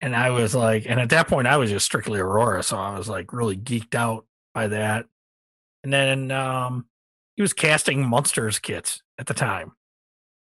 And 0.00 0.14
I 0.14 0.30
was 0.30 0.54
like, 0.54 0.84
and 0.86 1.00
at 1.00 1.10
that 1.10 1.28
point 1.28 1.48
I 1.48 1.56
was 1.56 1.70
just 1.70 1.86
strictly 1.86 2.20
Aurora, 2.20 2.62
so 2.62 2.76
I 2.76 2.96
was 2.96 3.08
like 3.08 3.32
really 3.32 3.56
geeked 3.56 3.94
out 3.94 4.26
by 4.54 4.68
that. 4.68 5.06
And 5.88 5.92
then 5.92 6.30
um 6.30 6.84
he 7.36 7.42
was 7.42 7.54
casting 7.54 8.06
monsters 8.06 8.58
kits 8.58 9.00
at 9.18 9.26
the 9.26 9.32
time. 9.32 9.72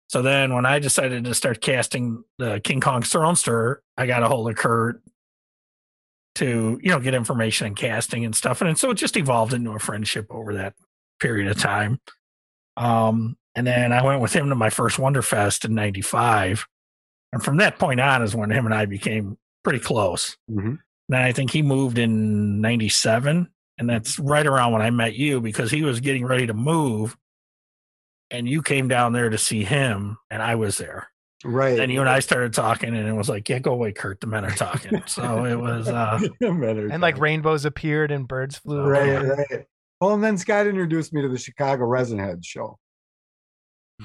So 0.08 0.22
then 0.22 0.54
when 0.54 0.66
I 0.66 0.80
decided 0.80 1.24
to 1.24 1.34
start 1.34 1.62
casting 1.62 2.24
the 2.40 2.60
King 2.60 2.82
Kong 2.82 3.04
Thronester, 3.04 3.78
I 3.96 4.06
got 4.06 4.24
a 4.24 4.28
hold 4.28 4.50
of 4.50 4.58
Kurt 4.58 5.02
to, 6.36 6.80
you 6.82 6.90
know, 6.90 7.00
get 7.00 7.14
information 7.14 7.68
and 7.68 7.76
casting 7.76 8.26
and 8.26 8.36
stuff. 8.36 8.62
And 8.62 8.78
so 8.78 8.90
it 8.92 8.96
just 8.96 9.16
evolved 9.16 9.54
into 9.54 9.72
a 9.72 9.80
friendship 9.80 10.28
over 10.30 10.56
that 10.56 10.74
period 11.22 11.50
of 11.50 11.58
time. 11.58 12.02
Um, 12.76 13.38
and 13.56 13.68
then 13.68 13.94
I 13.94 14.04
went 14.04 14.22
with 14.22 14.34
him 14.34 14.50
to 14.50 14.56
my 14.56 14.70
first 14.72 14.98
Wonderfest 14.98 15.64
in 15.64 15.76
95. 15.76 16.66
And 17.32 17.44
from 17.44 17.58
that 17.58 17.80
point 17.80 18.02
on 18.02 18.24
is 18.24 18.36
when 18.36 18.50
him 18.50 18.66
and 18.66 18.74
I 18.74 18.86
became 18.88 19.38
pretty 19.64 19.80
close. 19.80 20.36
Mm-hmm. 20.52 20.76
Then 21.10 21.22
I 21.22 21.32
think 21.32 21.52
he 21.52 21.62
moved 21.62 21.98
in 21.98 22.62
97. 22.62 23.48
And 23.80 23.90
that's 23.90 24.20
right 24.20 24.46
around 24.46 24.74
when 24.74 24.82
I 24.82 24.90
met 24.92 25.16
you 25.16 25.40
because 25.42 25.72
he 25.72 25.84
was 25.84 26.00
getting 26.02 26.26
ready 26.26 26.46
to 26.48 26.54
move. 26.54 27.18
And 28.30 28.48
you 28.48 28.62
came 28.62 28.88
down 28.88 29.14
there 29.14 29.30
to 29.30 29.38
see 29.40 29.64
him, 29.64 30.18
and 30.30 30.44
I 30.44 30.54
was 30.56 30.78
there. 30.78 31.08
Right. 31.44 31.80
And 31.80 31.92
you 31.92 32.02
and 32.02 32.10
I 32.10 32.20
started 32.20 32.54
talking, 32.54 32.96
and 32.96 33.08
it 33.08 33.14
was 33.14 33.30
like, 33.30 33.48
yeah, 33.50 33.60
go 33.60 33.72
away, 33.72 33.94
Kurt. 33.94 34.20
The 34.20 34.28
men 34.28 34.44
are 34.46 34.52
talking. 34.52 35.02
so 35.08 35.46
it 35.46 35.56
was, 35.56 35.88
uh, 35.88 36.20
And 36.42 37.02
like 37.02 37.18
rainbows 37.18 37.64
appeared 37.66 38.12
and 38.12 38.28
birds 38.28 38.58
flew. 38.58 38.82
over. 38.82 38.90
right, 38.92 39.26
right. 39.50 39.66
Well, 40.02 40.14
and 40.14 40.24
then 40.24 40.38
Scott 40.38 40.68
introduced 40.68 41.12
me 41.14 41.22
to 41.24 41.30
the 41.30 41.38
Chicago 41.40 41.86
Resin 41.86 42.20
Heads 42.20 42.46
show. 42.46 42.78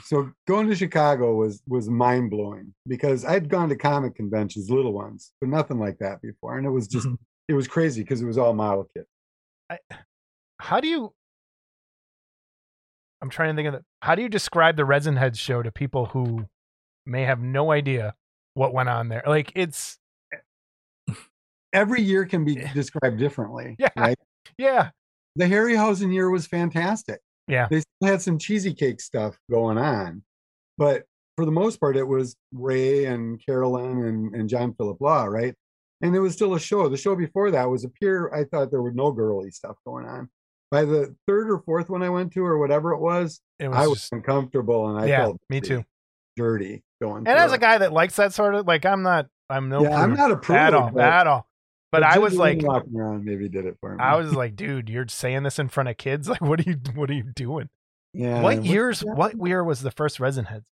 So 0.04 0.30
going 0.48 0.68
to 0.68 0.74
Chicago 0.74 1.34
was 1.34 1.62
was 1.68 1.88
mind 1.88 2.30
blowing 2.30 2.74
because 2.88 3.24
I'd 3.24 3.48
gone 3.48 3.68
to 3.68 3.76
comic 3.76 4.16
conventions, 4.16 4.68
little 4.70 4.92
ones, 4.92 5.32
but 5.40 5.48
nothing 5.50 5.78
like 5.78 5.98
that 5.98 6.20
before, 6.20 6.56
and 6.58 6.66
it 6.66 6.70
was 6.70 6.88
just 6.88 7.06
Mhm. 7.06 7.18
it 7.48 7.54
was 7.54 7.68
crazy 7.68 8.02
because 8.02 8.20
it 8.20 8.26
was 8.26 8.38
all 8.38 8.54
model 8.54 8.88
kit. 8.96 9.06
How 10.60 10.80
do 10.80 10.88
you? 10.88 11.12
I'm 13.22 13.30
trying 13.30 13.54
to 13.54 13.56
think 13.56 13.68
of 13.68 13.74
the. 13.74 13.84
How 14.02 14.14
do 14.14 14.22
you 14.22 14.28
describe 14.28 14.76
the 14.76 14.84
Resin 14.84 15.16
Heads 15.16 15.38
show 15.38 15.62
to 15.62 15.72
people 15.72 16.06
who 16.06 16.46
may 17.06 17.22
have 17.22 17.40
no 17.40 17.70
idea 17.70 18.14
what 18.54 18.72
went 18.72 18.88
on 18.88 19.08
there? 19.08 19.22
Like 19.26 19.52
it's 19.54 19.98
Every 21.74 22.00
year 22.00 22.24
can 22.24 22.44
be 22.44 22.60
eh. 22.60 22.72
described 22.72 23.18
differently. 23.18 23.74
Yeah. 23.78 23.88
Right. 23.96 24.18
yeah, 24.56 24.90
The 25.36 25.46
Harryhausen 25.46 26.14
year 26.14 26.30
was 26.30 26.46
fantastic. 26.46 27.20
Yeah. 27.48 27.66
They 27.68 27.80
still 27.80 28.12
had 28.12 28.22
some 28.22 28.38
cheesy 28.38 28.72
cake 28.72 29.00
stuff 29.00 29.36
going 29.50 29.76
on. 29.76 30.22
But 30.78 31.02
for 31.36 31.44
the 31.44 31.50
most 31.50 31.80
part, 31.80 31.96
it 31.96 32.06
was 32.06 32.36
Ray 32.52 33.06
and 33.06 33.44
Carolyn 33.44 34.04
and, 34.04 34.34
and 34.34 34.48
John 34.48 34.72
Phillip 34.74 35.00
Law, 35.00 35.24
right? 35.24 35.54
And 36.04 36.14
it 36.14 36.20
was 36.20 36.34
still 36.34 36.54
a 36.54 36.60
show. 36.60 36.88
The 36.88 36.96
show 36.98 37.16
before 37.16 37.50
that 37.50 37.68
was 37.68 37.84
a 37.84 37.88
pure, 37.88 38.32
I 38.34 38.44
thought 38.44 38.70
there 38.70 38.82
was 38.82 38.94
no 38.94 39.10
girly 39.10 39.50
stuff 39.50 39.76
going 39.86 40.04
on. 40.06 40.28
By 40.70 40.84
the 40.84 41.14
third 41.26 41.50
or 41.50 41.60
fourth 41.60 41.88
one 41.88 42.02
I 42.02 42.10
went 42.10 42.32
to, 42.34 42.44
or 42.44 42.58
whatever 42.58 42.92
it 42.92 43.00
was, 43.00 43.40
It 43.58 43.68
was 43.68 43.76
I 43.76 43.86
was 43.86 43.98
just, 44.00 44.12
uncomfortable 44.12 44.88
and 44.90 44.98
I 45.02 45.06
yeah, 45.06 45.24
felt 45.24 45.40
me 45.48 45.60
too. 45.60 45.82
dirty 46.36 46.82
going. 47.00 47.26
And 47.26 47.38
as 47.38 47.52
a 47.52 47.58
guy 47.58 47.78
that 47.78 47.92
likes 47.92 48.16
that 48.16 48.34
sort 48.34 48.54
of 48.54 48.66
like, 48.66 48.84
I'm 48.84 49.02
not, 49.02 49.28
I'm 49.48 49.68
no, 49.70 49.82
yeah, 49.82 49.98
I'm 50.00 50.14
not 50.14 50.30
a 50.30 50.36
prude 50.36 50.58
at 50.58 50.74
all, 50.74 50.90
but- 50.90 51.02
at 51.04 51.26
all. 51.26 51.48
But 51.90 52.02
I 52.02 52.18
was 52.18 52.36
like, 52.36 52.60
walking 52.60 52.96
around 52.96 53.24
maybe 53.24 53.48
did 53.48 53.66
it 53.66 53.76
for 53.80 53.94
me. 53.94 54.02
I 54.02 54.16
was 54.16 54.34
like, 54.34 54.56
dude, 54.56 54.90
you're 54.90 55.06
saying 55.06 55.44
this 55.44 55.60
in 55.60 55.68
front 55.68 55.88
of 55.88 55.96
kids. 55.96 56.28
Like, 56.34 56.40
what 56.40 56.58
are 56.60 56.64
you, 56.64 56.76
what 56.96 57.08
are 57.08 57.14
you 57.14 57.22
doing? 57.34 57.68
yeah. 58.12 58.42
what 58.42 58.64
years? 58.64 59.00
What 59.04 59.34
year 59.40 59.62
was 59.62 59.80
the 59.80 59.92
first 59.92 60.18
resin 60.20 60.46
heads? 60.46 60.66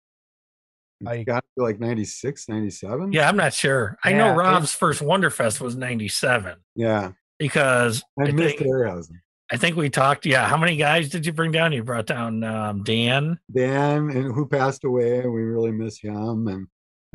It's 1.00 1.06
like- 1.06 1.26
got 1.26 1.40
to 1.40 1.46
be 1.56 1.62
like 1.62 1.80
96, 1.80 2.48
97. 2.48 3.12
Yeah, 3.12 3.28
I'm 3.28 3.36
not 3.36 3.52
sure. 3.54 3.96
I 4.04 4.12
know 4.12 4.34
Rob's 4.34 4.74
first 4.74 5.00
Wonderfest 5.02 5.60
was 5.60 5.76
97 5.76 6.56
Yeah. 6.76 7.12
because 7.38 8.02
I, 8.18 8.24
I 8.28 8.30
missed 8.32 8.58
think, 8.58 8.70
Harryhausen. 8.70 9.12
I 9.52 9.56
think 9.56 9.76
we 9.76 9.90
talked. 9.90 10.26
Yeah. 10.26 10.46
How 10.48 10.56
many 10.56 10.76
guys 10.76 11.08
did 11.08 11.26
you 11.26 11.32
bring 11.32 11.50
down? 11.52 11.72
You 11.72 11.82
brought 11.82 12.06
down 12.06 12.44
um, 12.44 12.82
Dan. 12.84 13.38
Dan 13.52 14.10
and 14.10 14.32
who 14.32 14.46
passed 14.46 14.84
away. 14.84 15.20
We 15.26 15.42
really 15.42 15.72
miss 15.72 15.98
him. 16.00 16.46
And 16.46 16.66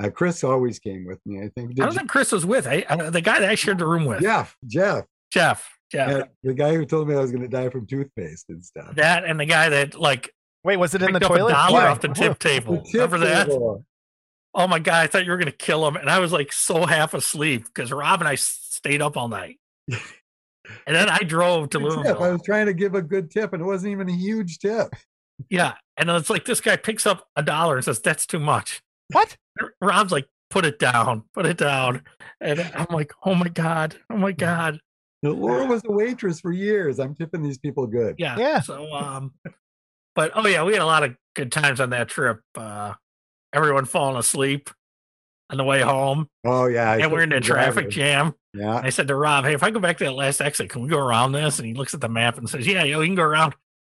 uh, 0.03 0.09
Chris 0.09 0.43
always 0.43 0.77
came 0.79 1.05
with 1.05 1.19
me. 1.25 1.39
I 1.39 1.49
think. 1.55 1.71
I 1.71 1.73
don't 1.85 1.91
you- 1.93 1.97
think 1.99 2.09
Chris 2.09 2.31
was 2.33 2.45
with. 2.45 2.67
I, 2.67 2.83
I, 2.89 3.09
the 3.09 3.21
guy 3.21 3.39
that 3.39 3.49
I 3.49 3.55
shared 3.55 3.77
the 3.79 3.87
room 3.87 4.03
with. 4.05 4.21
Jeff, 4.21 4.57
Jeff, 4.65 5.05
Jeff. 5.31 5.71
Jeff. 5.91 6.09
yeah, 6.09 6.23
the 6.43 6.53
guy 6.53 6.73
who 6.75 6.83
told 6.85 7.07
me 7.07 7.15
I 7.15 7.19
was 7.19 7.29
going 7.31 7.43
to 7.43 7.47
die 7.47 7.69
from 7.69 7.85
toothpaste 7.87 8.49
and 8.49 8.65
stuff. 8.65 8.95
That 8.95 9.23
and 9.23 9.39
the 9.39 9.45
guy 9.45 9.69
that 9.69 9.93
like 9.97 10.33
Wait, 10.65 10.77
was 10.77 10.95
it 10.95 11.03
in 11.03 11.13
the 11.13 11.19
picked 11.19 11.31
up 11.31 11.37
toilet? 11.37 11.51
a 11.51 11.53
dollar 11.53 11.73
Why? 11.73 11.87
off 11.89 12.01
the 12.01 12.07
tip 12.07 12.39
table. 12.39 12.77
The 12.85 12.91
tip 12.91 12.93
Remember 13.11 13.19
that? 13.19 13.47
table. 13.47 13.85
Oh 14.55 14.67
my 14.67 14.79
god! 14.79 15.03
I 15.03 15.07
thought 15.07 15.25
you 15.25 15.31
were 15.31 15.37
gonna 15.37 15.51
kill 15.51 15.87
him, 15.87 15.95
and 15.95 16.09
I 16.09 16.17
was 16.19 16.31
like 16.31 16.51
so 16.51 16.85
half 16.85 17.13
asleep 17.13 17.65
because 17.65 17.91
Rob 17.91 18.21
and 18.21 18.27
I 18.27 18.33
stayed 18.35 19.01
up 19.01 19.15
all 19.15 19.27
night, 19.27 19.59
and 19.89 19.99
then 20.87 21.07
I 21.07 21.19
drove 21.19 21.69
to 21.71 21.79
Good 21.79 22.03
tip. 22.03 22.19
I 22.19 22.31
was 22.31 22.41
trying 22.43 22.65
to 22.65 22.73
give 22.73 22.95
a 22.95 23.01
good 23.01 23.29
tip, 23.29 23.53
and 23.53 23.61
it 23.61 23.65
wasn't 23.65 23.91
even 23.91 24.09
a 24.09 24.15
huge 24.15 24.57
tip. 24.57 24.87
Yeah, 25.49 25.73
and 25.97 26.09
it's 26.09 26.29
like 26.29 26.45
this 26.45 26.61
guy 26.61 26.77
picks 26.77 27.05
up 27.05 27.27
a 27.35 27.43
dollar 27.43 27.75
and 27.75 27.85
says 27.85 27.99
that's 27.99 28.25
too 28.25 28.39
much. 28.39 28.81
What? 29.11 29.37
Rob's 29.81 30.11
like, 30.11 30.27
put 30.49 30.65
it 30.65 30.79
down, 30.79 31.25
put 31.33 31.45
it 31.45 31.57
down, 31.57 32.01
and 32.41 32.59
I'm 32.73 32.87
like, 32.89 33.11
oh 33.23 33.35
my 33.35 33.49
god, 33.49 33.97
oh 34.09 34.17
my 34.17 34.31
god, 34.31 34.79
Laura 35.21 35.65
was 35.65 35.81
a 35.85 35.91
waitress 35.91 36.39
for 36.39 36.51
years. 36.51 36.99
I'm 36.99 37.13
tipping 37.13 37.43
these 37.43 37.57
people 37.57 37.85
good. 37.87 38.15
yeah, 38.17 38.37
Yeah. 38.37 38.61
So, 38.61 38.91
um, 38.93 39.33
but 40.15 40.31
oh 40.35 40.47
yeah, 40.47 40.63
we 40.63 40.73
had 40.73 40.81
a 40.81 40.85
lot 40.85 41.03
of 41.03 41.15
good 41.35 41.51
times 41.51 41.79
on 41.79 41.91
that 41.91 42.09
trip. 42.09 42.39
Uh, 42.55 42.93
everyone 43.53 43.85
falling 43.85 44.17
asleep 44.17 44.69
on 45.49 45.57
the 45.57 45.63
way 45.63 45.81
home, 45.81 46.27
Oh 46.43 46.65
yeah, 46.65 46.93
and 46.95 47.11
we're 47.11 47.21
in 47.21 47.31
a 47.31 47.35
the 47.35 47.41
traffic 47.41 47.89
jam. 47.89 48.33
Yeah, 48.53 48.81
I 48.83 48.89
said 48.89 49.07
to 49.09 49.15
Rob, 49.15 49.45
"Hey, 49.45 49.53
if 49.53 49.63
I 49.63 49.69
go 49.69 49.79
back 49.79 49.97
to 49.99 50.05
that 50.05 50.13
last 50.13 50.41
exit, 50.41 50.69
can 50.69 50.81
we 50.81 50.89
go 50.89 50.97
around 50.99 51.33
this?" 51.33 51.59
And 51.59 51.67
he 51.67 51.73
looks 51.73 51.93
at 51.93 52.01
the 52.01 52.09
map 52.09 52.37
and 52.37 52.49
says, 52.49 52.65
"Yeah, 52.65 52.83
yo, 52.83 53.01
you 53.01 53.07
can 53.07 53.15
go 53.15 53.23
around." 53.23 53.55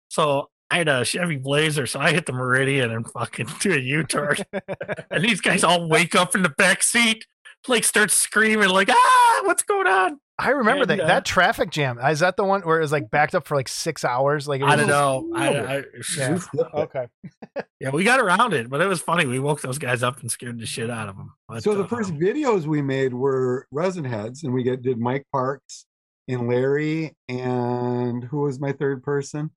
So 0.08 0.50
I 0.70 0.78
had 0.78 0.88
a 0.88 1.04
Chevy 1.04 1.36
Blazer, 1.36 1.86
so 1.86 2.00
I 2.00 2.12
hit 2.12 2.26
the 2.26 2.32
Meridian 2.32 2.90
and 2.90 3.08
fucking 3.10 3.48
do 3.60 3.72
a 3.72 3.78
U-turn. 3.78 4.36
and 5.10 5.22
these 5.22 5.40
guys 5.40 5.62
all 5.62 5.88
wake 5.88 6.14
up 6.14 6.34
in 6.34 6.42
the 6.42 6.48
back 6.48 6.82
seat, 6.82 7.26
like 7.68 7.84
start 7.84 8.10
screaming, 8.10 8.68
like, 8.68 8.88
"Ah, 8.90 9.40
what's 9.44 9.62
going 9.62 9.86
on?" 9.86 10.20
I 10.38 10.50
remember 10.50 10.82
And, 10.82 10.90
that 10.90 11.00
uh, 11.00 11.06
that 11.06 11.24
traffic 11.24 11.70
jam. 11.70 11.98
Is 11.98 12.20
that 12.20 12.36
the 12.36 12.44
one 12.44 12.60
where 12.60 12.78
it 12.78 12.82
was 12.82 12.92
like 12.92 13.10
backed 13.10 13.34
up 13.34 13.46
for 13.46 13.56
like 13.56 13.68
six 13.68 14.04
hours? 14.04 14.46
Like 14.46 14.60
it 14.60 14.64
was 14.64 14.72
I 14.74 14.76
don't 14.76 14.86
know. 14.88 15.30
I, 15.34 15.48
I, 15.48 15.76
Yeah. 16.16 16.28
Just 16.34 16.50
tipped 16.54 16.74
it. 16.74 16.74
Okay. 16.74 17.06
yeah, 17.80 17.88
we 17.90 18.04
got 18.04 18.20
around 18.20 18.52
it, 18.52 18.68
but 18.68 18.82
it 18.82 18.86
was 18.86 19.00
funny. 19.00 19.24
We 19.24 19.38
woke 19.38 19.62
those 19.62 19.78
guys 19.78 20.02
up 20.02 20.20
and 20.20 20.30
scared 20.30 20.58
the 20.60 20.66
shit 20.66 20.90
out 20.90 21.08
of 21.08 21.16
them. 21.16 21.32
But, 21.48 21.62
so 21.62 21.74
the 21.74 21.84
uh, 21.84 21.86
first 21.86 22.12
videos 22.12 22.66
we 22.66 22.82
made 22.82 23.14
were 23.14 23.66
resin 23.70 24.04
heads, 24.04 24.44
and 24.44 24.52
we 24.52 24.62
get, 24.62 24.82
did 24.82 24.98
Mike 24.98 25.24
Parks 25.32 25.86
and 26.28 26.46
Larry, 26.48 27.16
and 27.30 28.22
who 28.24 28.40
was 28.42 28.60
my 28.60 28.72
third 28.72 29.02
person? 29.02 29.50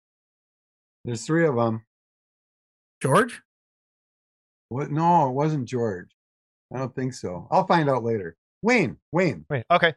There's 1.03 1.25
three 1.25 1.45
of 1.45 1.55
them. 1.55 1.83
George, 3.01 3.41
What? 4.69 4.91
No, 4.91 5.27
it 5.27 5.33
wasn't 5.33 5.67
George. 5.67 6.09
I 6.73 6.77
don't 6.77 6.95
think 6.95 7.13
so. 7.13 7.47
I'll 7.51 7.65
find 7.65 7.89
out 7.89 8.03
later. 8.03 8.35
Wayne, 8.61 8.97
Wayne. 9.11 9.45
Wait. 9.49 9.63
Okay. 9.71 9.93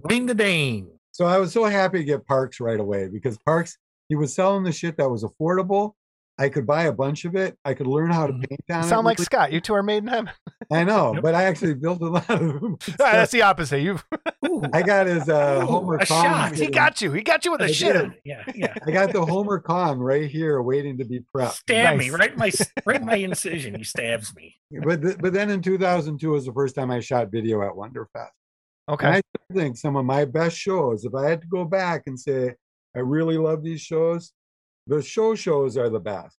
Wing 0.00 0.26
the 0.26 0.34
Dane. 0.34 0.88
So 1.12 1.26
I 1.26 1.38
was 1.38 1.52
so 1.52 1.64
happy 1.64 1.98
to 1.98 2.04
get 2.04 2.26
Parks 2.26 2.60
right 2.60 2.80
away 2.80 3.08
because 3.08 3.38
Parks 3.38 3.78
he 4.08 4.16
was 4.16 4.34
selling 4.34 4.64
the 4.64 4.72
shit 4.72 4.96
that 4.98 5.10
was 5.10 5.24
affordable. 5.24 5.94
I 6.42 6.48
could 6.48 6.66
buy 6.66 6.84
a 6.84 6.92
bunch 6.92 7.24
of 7.24 7.36
it. 7.36 7.56
I 7.64 7.72
could 7.74 7.86
learn 7.86 8.10
how 8.10 8.26
to 8.26 8.32
Mhm. 8.32 8.48
paint 8.48 8.60
on 8.70 8.80
You 8.80 8.86
it. 8.86 8.88
sound 8.88 9.04
like 9.04 9.18
Scott. 9.20 9.52
You 9.52 9.60
two 9.60 9.74
are 9.74 9.82
made 9.82 9.98
in 9.98 10.08
heaven. 10.08 10.30
I 10.72 10.82
know, 10.82 11.14
Yep. 11.14 11.22
but 11.22 11.34
I 11.36 11.44
actually 11.44 11.74
built 11.74 12.02
a 12.02 12.08
lot 12.08 12.28
of 12.30 12.40
them. 12.40 12.76
Ah, 13.00 13.12
That's 13.12 13.30
the 13.30 13.42
opposite. 13.42 13.80
You. 13.80 14.00
I 14.72 14.82
got 14.82 15.06
his 15.06 15.28
uh, 15.28 15.60
Ooh, 15.62 15.66
Homer 15.66 15.94
a 15.96 16.06
Kong. 16.06 16.24
shot. 16.24 16.54
He 16.56 16.66
got 16.66 17.00
you. 17.00 17.12
He 17.12 17.22
got 17.22 17.44
you 17.44 17.52
with 17.52 17.62
I 17.62 17.66
a 17.66 17.68
did. 17.68 17.76
shit. 17.76 18.10
yeah, 18.24 18.42
yeah. 18.54 18.74
I 18.86 18.90
got 18.90 19.12
the 19.12 19.24
Homer 19.24 19.60
Kong 19.60 19.98
right 20.00 20.28
here, 20.28 20.60
waiting 20.62 20.98
to 20.98 21.04
be 21.04 21.20
prepped. 21.34 21.52
Stab 21.52 21.96
me 21.98 22.10
right 22.10 22.32
in 22.32 22.38
my 22.38 22.50
right 22.84 23.00
in 23.00 23.06
my 23.06 23.16
incision. 23.16 23.74
He 23.76 23.84
stabs 23.84 24.34
me. 24.34 24.56
But 24.84 25.00
th- 25.02 25.18
but 25.18 25.32
then 25.32 25.48
in 25.50 25.62
2002 25.62 26.30
was 26.30 26.44
the 26.46 26.52
first 26.52 26.74
time 26.74 26.90
I 26.90 27.00
shot 27.00 27.30
video 27.30 27.62
at 27.62 27.72
Wonderfest. 27.72 28.30
Okay. 28.90 29.06
And 29.06 29.16
I 29.16 29.54
think 29.54 29.76
some 29.76 29.94
of 29.96 30.04
my 30.04 30.24
best 30.24 30.56
shows, 30.56 31.04
if 31.04 31.14
I 31.14 31.28
had 31.28 31.40
to 31.42 31.46
go 31.46 31.64
back 31.64 32.02
and 32.06 32.18
say 32.18 32.54
I 32.96 32.98
really 33.00 33.38
love 33.38 33.62
these 33.62 33.80
shows, 33.80 34.32
the 34.86 35.02
show 35.02 35.34
shows 35.34 35.76
are 35.76 35.88
the 35.90 36.00
best. 36.00 36.36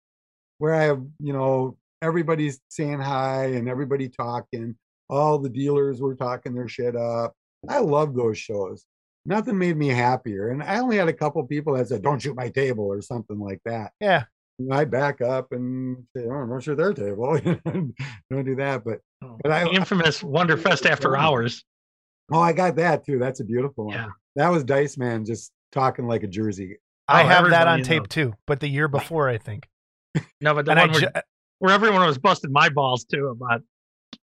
Where 0.59 0.75
I 0.75 0.85
have, 0.85 1.03
you 1.21 1.33
know, 1.33 1.77
everybody's 2.03 2.61
saying 2.69 3.01
hi 3.01 3.47
and 3.47 3.69
everybody 3.69 4.09
talking. 4.09 4.77
All 5.09 5.39
the 5.39 5.49
dealers 5.49 6.01
were 6.01 6.15
talking 6.15 6.55
their 6.55 6.69
shit 6.69 6.97
up. 6.97 7.35
I 7.69 7.79
love 7.79 8.15
those 8.15 8.39
shows. 8.39 8.85
Nothing 9.25 9.59
made 9.59 9.77
me 9.77 9.89
happier. 9.89 10.49
And 10.49 10.63
I 10.63 10.79
only 10.79 10.97
had 10.97 11.09
a 11.09 11.13
couple 11.13 11.45
people 11.47 11.75
that 11.77 11.89
said, 11.89 12.03
"Don't 12.03 12.21
shoot 12.21 12.35
my 12.35 12.49
table" 12.49 12.85
or 12.85 13.01
something 13.03 13.39
like 13.39 13.61
that. 13.65 13.93
Yeah. 14.01 14.25
And 14.59 14.73
I 14.75 14.85
back 14.85 15.21
up 15.21 15.53
and 15.53 16.05
say, 16.17 16.25
"Oh, 16.25 16.47
don't 16.47 16.61
shoot 16.63 16.77
their 16.77 16.93
table." 16.93 17.39
don't 17.65 18.45
do 18.45 18.57
that. 18.57 18.85
But 18.85 19.01
oh, 19.23 19.39
But 19.43 19.53
I- 19.53 19.65
The 19.65 19.71
infamous 19.75 20.23
Wonderfest 20.23 20.87
after 20.91 21.17
hours. 21.17 21.65
Oh, 22.33 22.41
I 22.41 22.53
got 22.53 22.77
that 22.77 23.05
too. 23.05 23.19
That's 23.19 23.41
a 23.41 23.45
beautiful 23.45 23.87
one. 23.87 23.95
Yeah. 23.95 24.09
That 24.37 24.49
was 24.51 24.65
Dice 24.65 24.97
Man 24.97 25.25
just 25.25 25.53
talking 25.73 26.07
like 26.07 26.23
a 26.23 26.29
Jersey. 26.29 26.79
I 27.09 27.23
Oh, 27.23 27.27
have 27.27 27.29
that 27.29 27.39
everybody 27.39 27.71
on 27.71 27.79
knows. 27.81 27.87
tape 27.89 28.09
too, 28.09 28.35
but 28.47 28.61
the 28.61 28.69
year 28.69 28.89
before, 28.89 29.29
I 29.29 29.39
think. 29.39 29.69
No, 30.41 30.55
but 30.55 30.65
the 30.65 30.73
And 30.73 30.81
one 30.81 30.91
where, 30.93 31.01
ju- 31.01 31.09
uh 31.15 31.21
where 31.59 31.73
everyone 31.73 32.05
was 32.07 32.19
busting 32.19 32.53
my 32.53 32.69
balls 32.69 33.05
too 33.05 33.27
about 33.29 33.63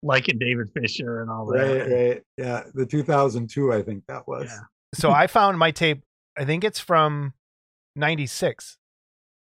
liking 0.04 0.38
David 0.40 0.70
Fisher 0.74 1.22
and 1.22 1.30
all 1.32 1.46
that. 1.48 1.58
Right, 1.60 1.92
right. 1.92 2.24
Yeah. 2.38 2.64
The 2.74 2.86
2002, 2.86 3.74
I 3.74 3.82
think 3.82 4.04
that 4.08 4.28
was. 4.28 4.46
Yeah. 4.50 4.60
so 4.94 5.12
I 5.12 5.28
found 5.28 5.58
my 5.58 5.72
tape. 5.72 6.04
I 6.38 6.46
think 6.46 6.64
it's 6.64 6.80
from 6.80 7.34
'96, 7.96 8.78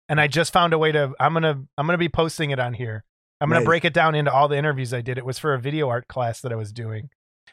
and 0.09 0.21
I 0.21 0.27
just 0.29 0.53
found 0.53 0.73
a 0.73 0.79
way 0.79 0.93
to. 0.93 1.13
I'm 1.19 1.33
gonna. 1.33 1.63
I'm 1.79 1.87
gonna 1.87 1.99
be 1.99 2.09
posting 2.09 2.51
it 2.51 2.59
on 2.59 2.75
here. 2.75 3.05
I'm 3.41 3.49
gonna 3.49 3.61
Nice. 3.61 3.67
break 3.67 3.85
it 3.85 3.95
down 3.95 4.15
into 4.15 4.33
all 4.33 4.49
the 4.49 4.57
interviews 4.57 4.93
I 4.95 5.01
did. 5.01 5.19
It 5.19 5.25
was 5.27 5.39
for 5.39 5.55
a 5.55 5.59
video 5.61 5.89
art 5.89 6.09
class 6.09 6.41
that 6.41 6.53
I 6.53 6.57
was 6.57 6.73
doing, 6.73 7.11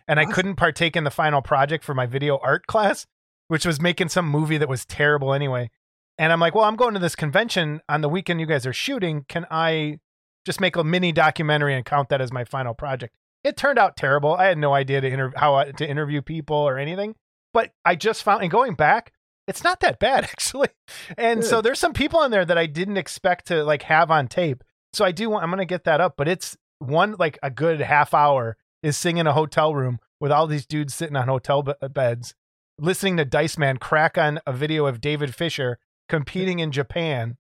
and 0.08 0.20
I 0.20 0.26
couldn't 0.26 0.56
partake 0.56 0.96
in 0.96 1.04
the 1.04 1.12
final 1.12 1.42
project 1.42 1.84
for 1.84 1.94
my 1.94 2.06
video 2.06 2.40
art 2.42 2.68
class, 2.68 3.06
which 3.52 3.66
was 3.66 3.82
making 3.82 4.08
some 4.08 4.30
movie 4.30 4.58
that 4.58 4.70
was 4.70 4.86
terrible 4.86 5.34
anyway. 5.34 5.70
And 6.18 6.32
I'm 6.32 6.40
like, 6.40 6.56
well, 6.56 6.64
I'm 6.64 6.78
going 6.78 6.94
to 6.94 7.02
this 7.02 7.18
convention 7.18 7.82
on 7.90 8.00
the 8.00 8.08
weekend 8.08 8.40
you 8.40 8.46
guys 8.46 8.66
are 8.66 8.72
shooting. 8.72 9.26
Can 9.28 9.46
I 9.52 9.98
just 10.46 10.62
make 10.62 10.78
a 10.78 10.86
mini 10.86 11.12
documentary 11.12 11.76
and 11.76 11.84
count 11.84 12.08
that 12.08 12.22
as 12.22 12.32
my 12.32 12.46
final 12.46 12.74
project? 12.74 13.14
It 13.44 13.58
turned 13.58 13.78
out 13.78 13.98
terrible. 13.98 14.36
I 14.36 14.46
had 14.46 14.58
no 14.58 14.74
idea 14.74 15.02
to 15.02 15.08
inter- 15.10 15.34
how 15.36 15.56
I- 15.56 15.72
to 15.72 15.86
interview 15.86 16.22
people 16.22 16.56
or 16.56 16.78
anything. 16.78 17.16
But 17.54 17.74
I 17.84 17.96
just 17.96 18.24
found, 18.24 18.42
and 18.42 18.50
going 18.50 18.76
back, 18.76 19.12
it's 19.50 19.66
not 19.66 19.82
that 19.82 20.00
bad 20.00 20.24
actually. 20.32 20.70
And 21.18 21.44
so 21.44 21.60
there's 21.60 21.80
some 21.80 21.92
people 21.92 22.24
in 22.24 22.32
there 22.32 22.46
that 22.46 22.58
I 22.58 22.68
didn't 22.68 22.96
expect 22.96 23.48
to 23.48 23.66
like 23.66 23.82
have 23.82 24.10
on 24.10 24.30
tape. 24.30 24.64
So 24.94 25.04
I 25.04 25.12
do 25.12 25.30
want, 25.30 25.44
I'm 25.44 25.50
going 25.50 25.58
to 25.60 25.66
get 25.66 25.84
that 25.84 26.00
up, 26.00 26.14
but 26.16 26.30
it's 26.30 26.56
one 26.80 27.18
like 27.20 27.38
a 27.44 27.52
good 27.52 27.82
half 27.82 28.14
hour 28.14 28.56
is 28.82 28.98
sitting 28.98 29.18
in 29.18 29.28
a 29.28 29.34
hotel 29.34 29.76
room 29.76 30.00
with 30.22 30.32
all 30.32 30.48
these 30.48 30.66
dudes 30.66 30.94
sitting 30.94 31.18
on 31.18 31.28
hotel 31.28 31.64
be- 31.64 31.74
beds, 31.90 32.34
listening 32.82 33.18
to 33.18 33.26
Dice 33.26 33.58
Man 33.58 33.78
crack 33.78 34.18
on 34.18 34.40
a 34.46 34.52
video 34.52 34.88
of 34.88 35.00
David 35.00 35.34
Fisher 35.36 35.78
competing 36.10 36.60
in 36.60 36.72
Japan. 36.72 37.38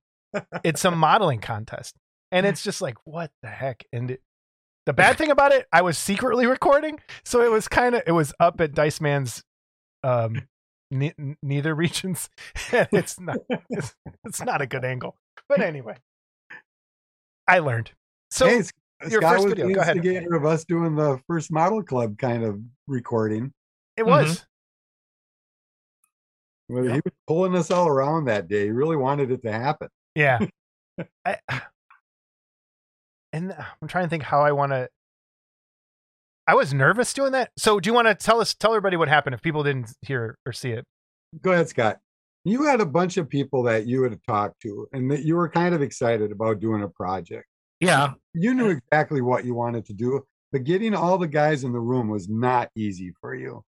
It's 0.64 0.86
a 0.86 0.92
modeling 0.96 1.39
contest. 1.39 1.96
And 2.32 2.46
it's 2.46 2.64
just 2.64 2.82
like, 2.82 2.96
what 3.04 3.32
the 3.42 3.50
heck? 3.50 3.84
And 3.92 4.12
it, 4.12 4.22
the 4.86 4.94
bad 4.94 5.18
thing 5.18 5.32
about 5.32 5.52
it, 5.52 5.68
I 5.74 5.82
was 5.82 5.98
secretly 5.98 6.46
recording. 6.46 7.00
So 7.26 7.42
it 7.42 7.52
was 7.52 7.68
kind 7.68 7.96
of, 7.96 8.04
it 8.08 8.14
was 8.14 8.34
up 8.39 8.62
at 8.62 8.74
Dice 8.74 9.02
Man's 9.02 9.44
um, 10.04 10.48
ne- 10.92 11.14
neither 11.44 11.76
regions. 11.76 12.30
and 12.72 12.88
it's 12.94 13.20
not, 13.20 13.38
it's, 13.70 13.96
it's 14.24 14.42
not 14.42 14.62
a 14.62 14.68
good 14.68 14.86
angle. 14.86 15.18
But 15.50 15.60
anyway, 15.62 15.98
I 17.48 17.60
learned. 17.60 17.92
So 18.30 18.48
hey, 18.48 18.60
S- 18.60 18.72
your 19.10 19.22
Scott 19.22 19.34
first 19.34 19.44
was 19.44 19.54
video, 19.54 19.68
the 19.68 19.74
go 19.74 19.82
ahead. 19.82 19.98
instigator 19.98 20.36
of 20.36 20.46
us 20.46 20.64
doing 20.64 20.96
the 20.96 21.20
first 21.28 21.52
model 21.52 21.84
club 21.84 22.18
kind 22.18 22.44
of 22.46 22.62
recording. 22.88 23.52
it 23.98 24.06
was. 24.06 24.46
Well. 26.72 26.84
He 26.86 27.01
was 27.03 27.13
pulling 27.28 27.55
us 27.55 27.69
all 27.69 27.88
around 27.88 28.26
that 28.26 28.47
day. 28.47 28.63
He 28.65 28.72
really 28.72 28.95
wanted 28.95 29.30
it 29.30 29.41
to 29.43 29.51
happen. 29.51 29.89
Yeah. 30.15 30.39
I, 31.26 31.38
and 33.34 33.51
uh, 33.51 33.63
I'm 33.82 33.88
trying 33.88 34.05
to 34.05 34.09
think 34.09 34.24
how 34.24 34.41
I 34.41 34.53
want 34.53 34.72
to. 34.72 34.88
I 36.47 36.55
was 36.55 36.74
nervous 36.74 37.13
doing 37.13 37.34
that. 37.34 37.51
So, 37.57 37.80
do 37.80 37.89
you 37.89 37.93
want 37.93 38.07
to 38.07 38.15
tell 38.15 38.39
us, 38.39 38.53
tell 38.53 38.72
everybody 38.72 38.97
what 38.97 39.09
happened 39.09 39.34
if 39.34 39.41
people 39.41 39.63
didn't 39.63 39.91
hear 40.01 40.38
or 40.45 40.53
see 40.53 40.72
it? 40.72 40.86
Go 41.41 41.51
ahead, 41.51 41.69
Scott. 41.69 41.99
You 42.43 42.63
had 42.63 42.82
a 42.82 42.86
bunch 42.86 43.17
of 43.17 43.30
people 43.30 43.63
that 43.63 43.86
you 43.86 44.03
had 44.03 44.17
talked 44.26 44.61
to, 44.61 44.88
and 44.93 45.11
that 45.11 45.24
you 45.24 45.36
were 45.36 45.49
kind 45.49 45.76
of 45.76 45.82
excited 45.82 46.32
about 46.32 46.59
doing 46.59 46.84
a 46.84 46.88
project. 46.88 47.45
Yeah. 47.80 48.13
You 48.34 48.53
knew 48.53 48.69
exactly 48.69 49.22
what 49.22 49.45
you 49.45 49.53
wanted 49.53 49.86
to 49.88 49.93
do, 49.93 50.22
but 50.51 50.63
getting 50.63 50.95
all 50.95 51.17
the 51.17 51.28
guys 51.28 51.63
in 51.63 51.74
the 51.74 51.80
room 51.80 52.07
was 52.07 52.30
not 52.30 52.69
easy 52.76 53.13
for 53.19 53.36
you. 53.36 53.63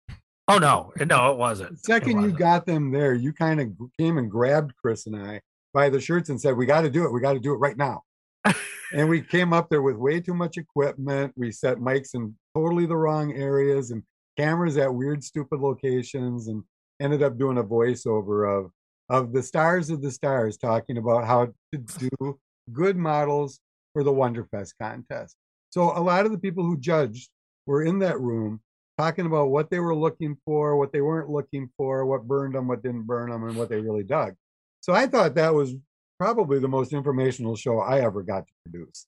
Oh 0.53 0.59
no, 0.59 0.93
no, 1.07 1.33
it 1.33 1.39
wasn't. 1.39 1.71
The 1.71 1.79
second 1.79 2.11
you 2.11 2.17
wasn't. 2.17 2.39
got 2.39 2.67
them 2.67 2.91
there, 2.93 3.15
you 3.15 3.33
kind 3.33 3.59
of 3.59 3.69
came 3.99 4.19
and 4.19 4.31
grabbed 4.31 4.75
Chris 4.77 5.07
and 5.07 5.17
I 5.17 5.41
by 5.73 5.89
the 5.89 6.01
shirts 6.01 6.29
and 6.29 6.39
said, 6.39 6.57
"We 6.57 6.67
got 6.67 6.83
to 6.83 6.91
do 6.91 7.05
it. 7.05 7.13
We 7.13 7.21
got 7.21 7.33
to 7.33 7.41
do 7.41 7.55
it 7.55 7.59
right 7.59 7.77
now." 7.77 8.03
and 8.93 9.09
we 9.09 9.23
came 9.23 9.55
up 9.55 9.71
there 9.71 9.81
with 9.81 9.97
way 9.97 10.21
too 10.21 10.35
much 10.35 10.59
equipment. 10.59 11.33
We 11.37 11.53
set 11.53 11.79
mics 11.79 12.15
in 12.15 12.35
totally 12.55 12.85
the 12.85 12.97
wrong 12.97 13.33
areas 13.33 13.93
and 13.93 14.03
cameras 14.37 14.77
at 14.77 14.93
weird, 14.93 15.25
stupid 15.25 15.61
locations, 15.61 16.49
and 16.49 16.63
ended 17.01 17.23
up 17.23 17.39
doing 17.39 17.57
a 17.57 17.65
voiceover 17.65 18.59
of 18.59 18.71
of 19.09 19.33
the 19.33 19.43
stars 19.43 19.89
of 19.89 20.03
the 20.03 20.11
stars 20.11 20.59
talking 20.59 20.99
about 20.99 21.27
how 21.27 21.47
to 21.73 21.79
do 21.79 22.39
good 22.73 22.97
models 22.97 23.59
for 23.95 24.05
the 24.05 24.13
Wonderfest 24.13 24.73
contest. 24.81 25.35
So 25.71 25.97
a 25.97 26.01
lot 26.01 26.27
of 26.27 26.33
the 26.33 26.39
people 26.39 26.65
who 26.65 26.79
judged 26.79 27.31
were 27.67 27.85
in 27.85 27.99
that 28.01 28.21
room 28.21 28.61
talking 28.99 29.27
about 29.27 29.51
what 29.51 29.71
they 29.71 29.81
were 29.81 29.95
looking 29.95 30.37
for, 30.45 30.77
what 30.77 30.93
they 30.93 31.01
weren't 31.01 31.31
looking 31.31 31.71
for, 31.77 32.05
what 32.07 32.27
burned 32.27 32.55
them, 32.55 32.69
what 32.69 32.83
didn't 32.83 33.03
burn 33.07 33.31
them, 33.31 33.45
and 33.45 33.57
what 33.57 33.69
they 33.69 33.81
really 33.81 34.05
dug. 34.05 34.35
So 34.81 34.93
I 34.93 35.07
thought 35.07 35.35
that 35.37 35.55
was 35.55 35.75
probably 36.19 36.59
the 36.59 36.69
most 36.69 36.93
informational 36.93 37.57
show 37.57 37.79
I 37.81 38.01
ever 38.01 38.23
got 38.23 38.47
to 38.47 38.53
produce. 38.65 39.07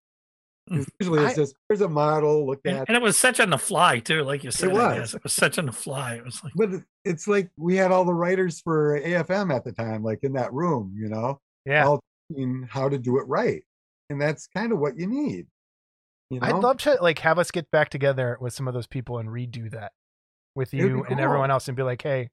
Mm. 0.71 0.87
Usually 0.99 1.23
it's 1.25 1.33
I- 1.35 1.43
just 1.43 1.55
here's 1.69 1.83
a 1.83 1.89
model, 1.89 2.47
look 2.47 2.61
And, 2.65 2.79
at 2.79 2.89
and 2.89 2.97
it 2.97 3.03
was 3.03 3.19
such 3.19 3.39
on 3.39 3.51
the 3.51 3.59
fly 3.59 3.99
too, 3.99 4.23
like 4.23 4.43
you 4.45 4.51
said. 4.51 4.71
I 4.71 4.99
was. 5.01 5.15
It 5.15 5.23
was 5.23 5.33
such 5.35 5.59
on 5.59 5.67
the 5.67 5.73
fly. 5.73 6.15
It 6.15 6.25
was 6.25 6.43
like 6.43 6.55
but 6.57 6.71
it's 7.05 7.29
like 7.29 7.51
we 7.59 7.77
had 7.77 7.93
all 7.93 8.05
the 8.07 8.15
writers 8.15 8.61
for 8.63 8.99
AFM 9.01 9.55
at 9.55 9.65
the 9.65 9.73
time, 9.73 10.03
like 10.03 10.21
in 10.23 10.33
that 10.35 10.53
room, 10.55 10.95
you 10.97 11.09
know, 11.11 11.39
Yeah. 11.67 11.87
all 11.87 12.01
how 12.69 12.89
to 12.89 12.97
do 12.99 13.19
it 13.19 13.29
right. 13.29 13.63
And 14.09 14.19
that's 14.21 14.47
kind 14.47 14.73
of 14.73 14.79
what 14.79 14.99
you 14.99 15.07
need. 15.07 15.47
You 16.31 16.41
know? 16.41 16.47
I'd 16.47 16.55
love 16.63 16.79
to 16.79 16.99
like 17.01 17.19
have 17.21 17.39
us 17.39 17.51
get 17.51 17.71
back 17.71 17.91
together 17.91 18.39
with 18.41 18.53
some 18.53 18.67
of 18.69 18.75
those 18.75 18.87
people 18.87 19.19
and 19.19 19.29
redo 19.29 19.71
that 19.71 19.93
with 20.55 20.73
It'd 20.73 20.87
be 20.87 20.91
you 20.91 21.05
and 21.05 21.21
everyone 21.21 21.51
else 21.51 21.69
and 21.69 21.77
be 21.77 21.83
like, 21.83 22.03
hey, 22.03 22.31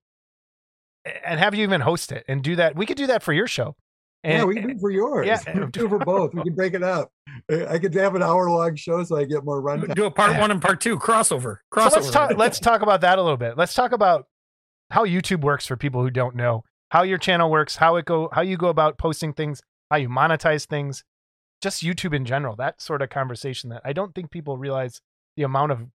and 1.25 1.39
have 1.39 1.55
you 1.55 1.63
even 1.63 1.81
host 1.81 2.11
it 2.11 2.23
and 2.27 2.43
do 2.43 2.55
that. 2.55 2.75
We 2.75 2.85
could 2.85 2.97
do 2.97 3.07
that 3.07 3.23
for 3.23 3.33
your 3.33 3.47
show. 3.47 3.75
And, 4.23 4.37
yeah, 4.37 4.43
we 4.45 4.53
can 4.55 4.67
do 4.67 4.69
it 4.75 4.79
for 4.79 4.91
yours. 4.91 5.25
yeah, 5.25 5.39
we 5.47 5.59
can 5.61 5.71
do 5.71 5.85
it 5.85 5.89
for 5.89 5.97
both. 5.97 6.33
We 6.35 6.43
can 6.43 6.53
break 6.53 6.75
it 6.75 6.83
up. 6.83 7.11
I 7.49 7.79
could 7.79 7.93
have 7.95 8.13
an 8.13 8.21
hour 8.21 8.49
long 8.51 8.75
show 8.75 9.03
so 9.03 9.17
I 9.17 9.25
get 9.25 9.43
more 9.43 9.61
runtime. 9.63 9.95
do 9.95 10.05
a 10.05 10.11
part 10.11 10.37
one 10.39 10.51
and 10.51 10.61
part 10.61 10.79
two 10.79 10.99
crossover. 10.99 11.57
so 11.73 11.79
Crossover. 11.79 11.95
let's 11.95 12.11
talk. 12.11 12.37
Let's 12.37 12.59
talk 12.59 12.81
about 12.83 13.01
that 13.01 13.17
a 13.17 13.21
little 13.23 13.37
bit. 13.37 13.57
Let's 13.57 13.73
talk 13.73 13.93
about 13.93 14.27
how 14.91 15.05
YouTube 15.05 15.41
works 15.41 15.65
for 15.65 15.75
people 15.75 16.03
who 16.03 16.11
don't 16.11 16.35
know 16.35 16.63
how 16.91 17.03
your 17.03 17.17
channel 17.17 17.49
works, 17.49 17.77
how 17.77 17.95
it 17.95 18.05
go, 18.05 18.29
how 18.31 18.41
you 18.41 18.57
go 18.57 18.67
about 18.67 18.97
posting 18.97 19.33
things, 19.33 19.61
how 19.89 19.97
you 19.97 20.09
monetize 20.09 20.67
things, 20.67 21.03
just 21.61 21.83
YouTube 21.83 22.13
in 22.13 22.25
general. 22.25 22.55
That 22.55 22.81
sort 22.81 23.01
of 23.01 23.09
conversation 23.09 23.69
that 23.69 23.81
I 23.85 23.93
don't 23.93 24.13
think 24.13 24.31
people 24.31 24.57
realize 24.57 25.01
the 25.37 25.43
amount 25.43 25.71
of 25.71 25.87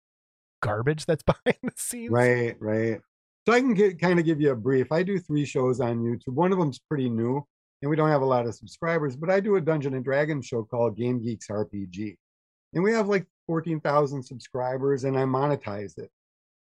garbage 0.62 1.06
that's 1.06 1.22
behind 1.44 1.58
the 1.62 1.72
scenes. 1.76 2.10
Right, 2.10 2.56
right. 2.60 3.00
So 3.46 3.52
I 3.52 3.60
can 3.60 3.74
get, 3.74 4.00
kind 4.00 4.18
of 4.18 4.24
give 4.24 4.40
you 4.40 4.52
a 4.52 4.56
brief. 4.56 4.90
I 4.90 5.02
do 5.02 5.18
three 5.18 5.44
shows 5.44 5.80
on 5.80 6.02
YouTube. 6.02 6.34
One 6.34 6.52
of 6.52 6.58
them's 6.58 6.78
pretty 6.78 7.10
new, 7.10 7.46
and 7.82 7.90
we 7.90 7.96
don't 7.96 8.08
have 8.08 8.22
a 8.22 8.26
lot 8.26 8.46
of 8.46 8.54
subscribers, 8.54 9.16
but 9.16 9.30
I 9.30 9.40
do 9.40 9.56
a 9.56 9.60
Dungeon 9.60 9.94
and 9.94 10.04
Dragons 10.04 10.46
show 10.46 10.62
called 10.64 10.96
Game 10.96 11.22
Geeks 11.22 11.48
RPG. 11.48 12.16
And 12.72 12.82
we 12.82 12.92
have 12.92 13.08
like 13.08 13.26
14,000 13.46 14.22
subscribers, 14.22 15.04
and 15.04 15.18
I 15.18 15.24
monetize 15.24 15.98
it. 15.98 16.10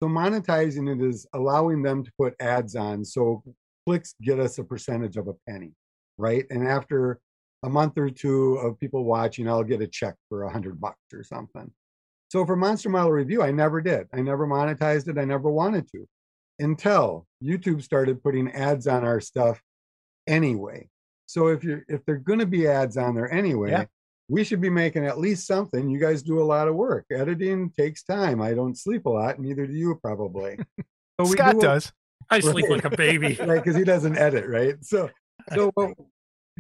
So 0.02 0.08
monetizing 0.08 0.92
it 0.92 1.06
is 1.06 1.26
allowing 1.32 1.82
them 1.82 2.02
to 2.02 2.10
put 2.18 2.34
ads 2.40 2.74
on. 2.74 3.04
So 3.04 3.44
clicks 3.86 4.14
get 4.20 4.40
us 4.40 4.58
a 4.58 4.64
percentage 4.64 5.16
of 5.16 5.28
a 5.28 5.34
penny, 5.48 5.72
right? 6.18 6.44
And 6.50 6.66
after 6.66 7.20
a 7.62 7.68
month 7.70 7.96
or 7.98 8.10
two 8.10 8.54
of 8.56 8.78
people 8.78 9.04
watching, 9.04 9.48
I'll 9.48 9.62
get 9.64 9.80
a 9.82 9.86
check 9.86 10.14
for 10.28 10.44
a 10.44 10.50
hundred 10.52 10.80
bucks 10.80 10.98
or 11.12 11.22
something. 11.22 11.70
So 12.30 12.44
for 12.46 12.56
Monster 12.56 12.88
Model 12.88 13.12
Review, 13.12 13.42
I 13.42 13.50
never 13.52 13.80
did. 13.80 14.06
I 14.12 14.20
never 14.22 14.46
monetized 14.46 15.08
it. 15.08 15.18
I 15.18 15.24
never 15.24 15.50
wanted 15.50 15.86
to 15.92 16.06
until 16.58 17.26
YouTube 17.42 17.82
started 17.82 18.22
putting 18.22 18.50
ads 18.52 18.86
on 18.86 19.04
our 19.04 19.20
stuff 19.20 19.60
anyway. 20.26 20.88
So 21.26 21.48
if 21.48 21.64
you're 21.64 21.84
if 21.88 22.04
they're 22.04 22.16
going 22.16 22.38
to 22.38 22.46
be 22.46 22.66
ads 22.66 22.96
on 22.96 23.14
there 23.14 23.32
anyway, 23.32 23.70
Yeah. 23.70 23.84
we 24.28 24.44
should 24.44 24.60
be 24.60 24.70
making 24.70 25.04
at 25.06 25.18
least 25.18 25.46
something. 25.46 25.88
You 25.88 25.98
guys 25.98 26.22
do 26.22 26.40
a 26.40 26.44
lot 26.44 26.68
of 26.68 26.74
work. 26.74 27.06
Editing 27.10 27.70
takes 27.78 28.02
time. 28.02 28.40
I 28.42 28.54
don't 28.54 28.76
sleep 28.76 29.06
a 29.06 29.10
lot, 29.10 29.38
neither 29.38 29.66
do 29.66 29.72
you 29.72 29.98
probably. 30.02 30.58
So 31.20 31.26
we 31.26 31.32
Scott 31.36 31.54
do 31.54 31.60
does. 31.60 31.92
I 32.30 32.40
sleep 32.40 32.64
Right. 32.68 32.82
like 32.82 32.84
a 32.92 32.96
baby. 32.96 33.34
right 33.40 33.62
because 33.62 33.76
he 33.76 33.84
doesn't 33.84 34.16
edit 34.16 34.48
right 34.48 34.76
so 34.82 35.10
so 35.54 35.70
what 35.74 35.92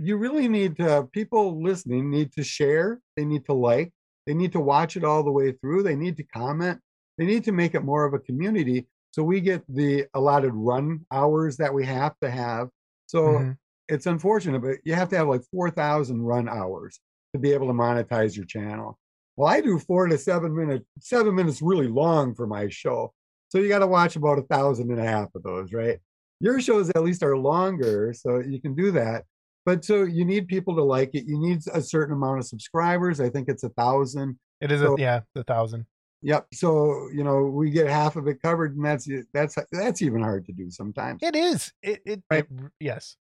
you 0.02 0.16
really 0.16 0.48
need 0.48 0.76
to 0.76 1.08
people 1.12 1.62
listening 1.62 2.10
need 2.10 2.32
to 2.32 2.42
share 2.42 3.00
they 3.16 3.24
need 3.24 3.44
to 3.44 3.52
like 3.52 3.92
they 4.26 4.34
need 4.34 4.52
to 4.52 4.60
watch 4.60 4.96
it 4.96 5.04
all 5.04 5.22
the 5.22 5.30
way 5.30 5.52
through 5.52 5.82
they 5.82 5.96
need 5.96 6.16
to 6.16 6.24
comment 6.24 6.80
they 7.18 7.26
need 7.26 7.44
to 7.44 7.52
make 7.52 7.74
it 7.74 7.84
more 7.84 8.04
of 8.04 8.14
a 8.14 8.18
community 8.18 8.86
so 9.12 9.22
we 9.22 9.40
get 9.40 9.62
the 9.68 10.06
allotted 10.14 10.52
run 10.54 11.04
hours 11.12 11.58
that 11.58 11.74
we 11.74 11.84
have 11.84 12.14
to 12.22 12.30
have. 12.30 12.68
So 13.06 13.20
Mhm. 13.20 13.58
it's 13.88 14.06
unfortunate 14.06 14.60
but 14.62 14.78
you 14.84 14.94
have 14.94 15.10
to 15.10 15.16
have 15.16 15.28
like 15.28 15.42
4000 15.50 16.22
run 16.22 16.48
hours 16.48 16.98
to 17.34 17.38
be 17.38 17.52
able 17.52 17.66
to 17.66 17.74
monetize 17.74 18.34
your 18.36 18.46
channel. 18.46 18.98
Well 19.36 19.48
i 19.48 19.60
do 19.60 19.78
four 19.78 20.06
to 20.08 20.18
seven 20.18 20.54
minutes 20.56 20.86
seven 21.00 21.34
minutes 21.34 21.60
really 21.62 21.88
long 21.88 22.34
for 22.34 22.46
my 22.46 22.68
show 22.68 23.12
so 23.50 23.58
you 23.58 23.68
got 23.68 23.80
to 23.80 23.86
watch 23.86 24.16
about 24.16 24.38
a 24.38 24.42
thousand 24.42 24.90
and 24.90 25.00
a 25.00 25.04
half 25.04 25.28
of 25.34 25.42
those 25.42 25.72
right? 25.72 25.98
Your 26.40 26.60
shows 26.60 26.90
at 26.90 27.02
least 27.02 27.22
are 27.22 27.36
longer 27.36 28.14
so 28.14 28.40
you 28.40 28.60
can 28.60 28.74
do 28.74 28.92
that 28.92 29.24
but 29.64 29.84
so 29.84 30.02
you 30.02 30.24
need 30.24 30.46
people 30.48 30.74
to 30.76 30.82
like 30.82 31.10
it 31.14 31.24
you 31.26 31.38
need 31.38 31.60
a 31.72 31.80
certain 31.80 32.14
amount 32.14 32.38
of 32.38 32.46
subscribers 32.46 33.20
i 33.20 33.28
think 33.28 33.48
it's 33.48 33.62
a 33.64 33.68
thousand 33.70 34.38
It 34.60 34.72
is 34.72 34.80
So- 34.80 34.94
a 34.96 35.00
yeah, 35.00 35.20
the 35.34 35.44
thousand. 35.44 35.86
yep 36.22 36.46
so 36.52 37.08
you 37.14 37.24
know 37.24 37.44
we 37.44 37.70
get 37.70 37.86
half 37.88 38.16
of 38.16 38.26
it 38.28 38.40
covered 38.42 38.76
and 38.76 38.84
that's 38.84 39.08
that's 39.32 39.56
that's 39.72 40.02
even 40.02 40.22
hard 40.22 40.46
to 40.46 40.52
do 40.52 40.70
sometimes 40.70 41.20
It 41.22 41.36
is. 41.36 41.72
It 41.82 42.00
it, 42.06 42.22
Right. 42.30 42.44
it 42.50 42.70
yes. 42.80 43.16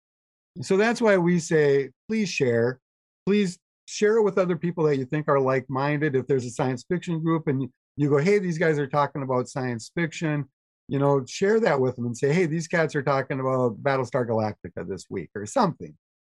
so 0.62 0.78
that's 0.78 1.02
why 1.02 1.18
we 1.18 1.40
say 1.40 1.90
please 2.08 2.30
share 2.30 2.80
please 3.26 3.60
share 3.86 4.18
it 4.18 4.24
with 4.24 4.38
other 4.38 4.56
people 4.58 4.84
that 4.86 4.98
you 4.98 5.06
think 5.06 5.28
are 5.30 5.40
like-minded 5.40 6.16
if 6.16 6.28
there's 6.28 6.46
a 6.46 6.50
science 6.50 6.84
fiction 6.90 7.24
group 7.24 7.48
and 7.48 7.62
you, 7.62 7.72
you 7.96 8.10
go 8.10 8.18
hey 8.18 8.38
these 8.40 8.58
guys 8.58 8.78
are 8.80 8.88
talking 8.88 9.22
about 9.24 9.48
science 9.48 9.92
fiction 9.96 10.44
you 10.90 11.00
know 11.00 11.24
share 11.26 11.60
that 11.60 11.80
with 11.80 11.96
them 11.96 12.06
and 12.06 12.18
say 12.18 12.34
hey 12.34 12.46
these 12.46 12.68
cats 12.68 12.96
are 12.96 13.04
talking 13.04 13.40
about 13.40 13.82
battlestar 13.84 14.26
galactica 14.28 14.88
this 14.88 15.06
week 15.10 15.30
or 15.36 15.46
something 15.46 15.94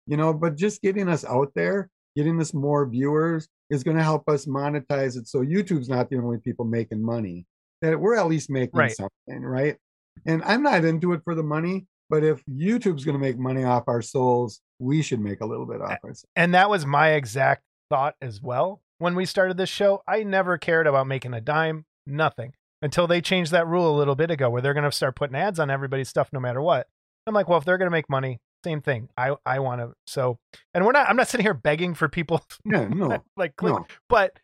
you 0.09 0.17
know 0.17 0.33
but 0.33 0.55
just 0.55 0.81
getting 0.81 1.07
us 1.07 1.23
out 1.23 1.51
there 1.55 1.89
getting 2.15 2.39
us 2.41 2.53
more 2.53 2.85
viewers 2.89 3.47
is 3.69 3.83
going 3.83 3.95
to 3.95 4.03
help 4.03 4.27
us 4.27 4.45
monetize 4.45 5.15
it 5.17 5.27
so 5.27 5.39
youtube's 5.41 5.87
not 5.87 6.09
the 6.09 6.17
only 6.17 6.37
people 6.39 6.65
making 6.65 7.01
money 7.01 7.45
that 7.81 7.97
we're 7.99 8.15
at 8.17 8.27
least 8.27 8.49
making 8.49 8.77
Right. 8.77 8.91
something 8.95 9.41
right 9.43 9.77
and 10.25 10.43
i'm 10.43 10.63
not 10.63 10.83
into 10.83 11.13
it 11.13 11.21
for 11.23 11.35
the 11.35 11.43
money 11.43 11.85
but 12.09 12.23
if 12.23 12.43
youtube's 12.51 13.05
going 13.05 13.13
to 13.13 13.19
make 13.19 13.37
money 13.37 13.63
off 13.63 13.83
our 13.87 14.01
souls 14.01 14.59
we 14.79 15.01
should 15.01 15.19
make 15.21 15.41
a 15.41 15.45
little 15.45 15.65
bit 15.65 15.81
off 15.81 15.97
ourselves 16.03 16.25
And 16.35 16.53
that 16.53 16.69
was 16.69 16.85
my 16.85 17.09
exact 17.11 17.63
thought 17.89 18.15
as 18.21 18.41
well 18.41 18.81
when 18.97 19.13
we 19.15 19.25
started 19.25 19.57
this 19.57 19.69
show. 19.69 20.03
I 20.07 20.23
never 20.23 20.57
cared 20.57 20.87
about 20.87 21.07
making 21.07 21.33
a 21.33 21.41
dime, 21.41 21.85
nothing, 22.05 22.53
until 22.81 23.07
they 23.07 23.19
changed 23.21 23.51
that 23.51 23.67
rule 23.67 23.93
a 23.93 23.97
little 23.97 24.15
bit 24.15 24.29
ago 24.31 24.49
where 24.49 24.61
they're 24.61 24.73
going 24.73 24.83
to 24.85 24.91
start 24.91 25.15
putting 25.15 25.35
ads 25.35 25.59
on 25.59 25.69
everybody's 25.69 26.07
stuff 26.09 26.29
no 26.31 26.39
matter 26.39 26.61
what. 26.61 26.87
I'm 27.27 27.33
like, 27.33 27.47
well, 27.49 27.57
if 27.59 27.65
they're 27.65 27.77
going 27.77 27.87
to 27.87 27.91
make 27.91 28.09
money, 28.09 28.39
same 28.63 28.81
thing. 28.81 29.09
I 29.17 29.35
I 29.45 29.59
want 29.59 29.81
to. 29.81 29.93
So, 30.07 30.37
and 30.73 30.85
we're 30.85 30.91
not. 30.91 31.09
I'm 31.09 31.15
not 31.15 31.27
sitting 31.27 31.45
here 31.45 31.53
begging 31.53 31.93
for 31.93 32.07
people 32.09 32.41
yeah 32.65 32.87
no 32.87 33.23
like 33.37 33.55
click, 33.55 33.73
no 33.73 33.85
but 34.09 34.37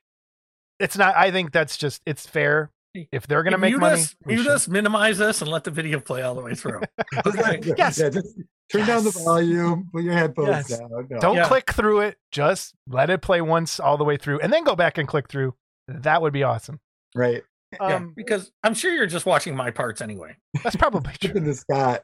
it's 0.79 0.97
not. 0.97 1.15
I 1.15 1.31
think 1.31 1.51
that's 1.51 1.77
just 1.77 2.01
it's 2.05 2.25
fair. 2.27 2.71
If 3.11 3.27
they're 3.27 3.43
going 3.43 3.51
to 3.51 3.57
make 3.57 3.71
you 3.71 3.77
money, 3.77 3.97
just, 3.97 4.15
you 4.25 4.37
should. 4.37 4.45
just 4.45 4.69
minimize 4.69 5.17
this 5.17 5.41
and 5.41 5.51
let 5.51 5.65
the 5.65 5.71
video 5.71 5.99
play 5.99 6.21
all 6.21 6.33
the 6.33 6.41
way 6.41 6.55
through. 6.55 6.79
Okay. 7.25 7.59
Yes. 7.77 7.99
yeah, 7.99 8.07
just 8.09 8.37
turn 8.71 8.85
down 8.87 9.03
the 9.03 9.09
volume 9.11 9.89
put 9.91 10.03
your 10.03 10.13
headphones 10.13 10.47
Yes. 10.69 10.79
down 10.79 10.89
no. 11.09 11.19
don't 11.19 11.35
Yeah. 11.35 11.47
click 11.47 11.71
through 11.71 11.99
it. 12.01 12.17
Just 12.31 12.73
let 12.87 13.09
it 13.09 13.21
play 13.21 13.41
once 13.41 13.81
all 13.81 13.97
the 13.97 14.05
way 14.05 14.15
through, 14.15 14.39
and 14.39 14.51
then 14.53 14.63
go 14.63 14.77
back 14.77 14.97
and 14.97 15.07
click 15.09 15.27
through. 15.27 15.55
That 15.89 16.21
would 16.21 16.31
be 16.31 16.43
awesome. 16.43 16.79
right 17.15 17.43
Yeah, 17.79 17.95
Um, 17.95 18.13
because 18.15 18.51
I'm 18.63 18.73
sure 18.73 18.93
you're 18.93 19.05
just 19.07 19.25
watching 19.25 19.55
my 19.55 19.71
parts 19.71 20.01
anyway. 20.01 20.35
that's 20.63 20.75
probably 20.75 21.13
true. 21.19 21.29
Listen 21.33 21.45
to 21.45 21.53
Scott. 21.55 22.03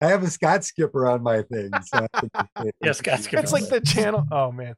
I 0.00 0.06
have 0.08 0.22
a 0.22 0.30
Scott 0.30 0.64
skipper 0.64 1.06
on 1.08 1.22
my 1.22 1.42
thing. 1.42 1.70
So 1.84 2.06
I 2.12 2.20
think 2.20 2.32
it's 2.34 2.50
great. 2.56 2.74
Yeah, 2.82 2.92
Scott 2.92 3.20
skipper. 3.20 3.42
It's 3.42 3.52
like 3.52 3.68
the 3.68 3.80
channel. 3.80 4.26
Oh 4.30 4.52
man. 4.52 4.74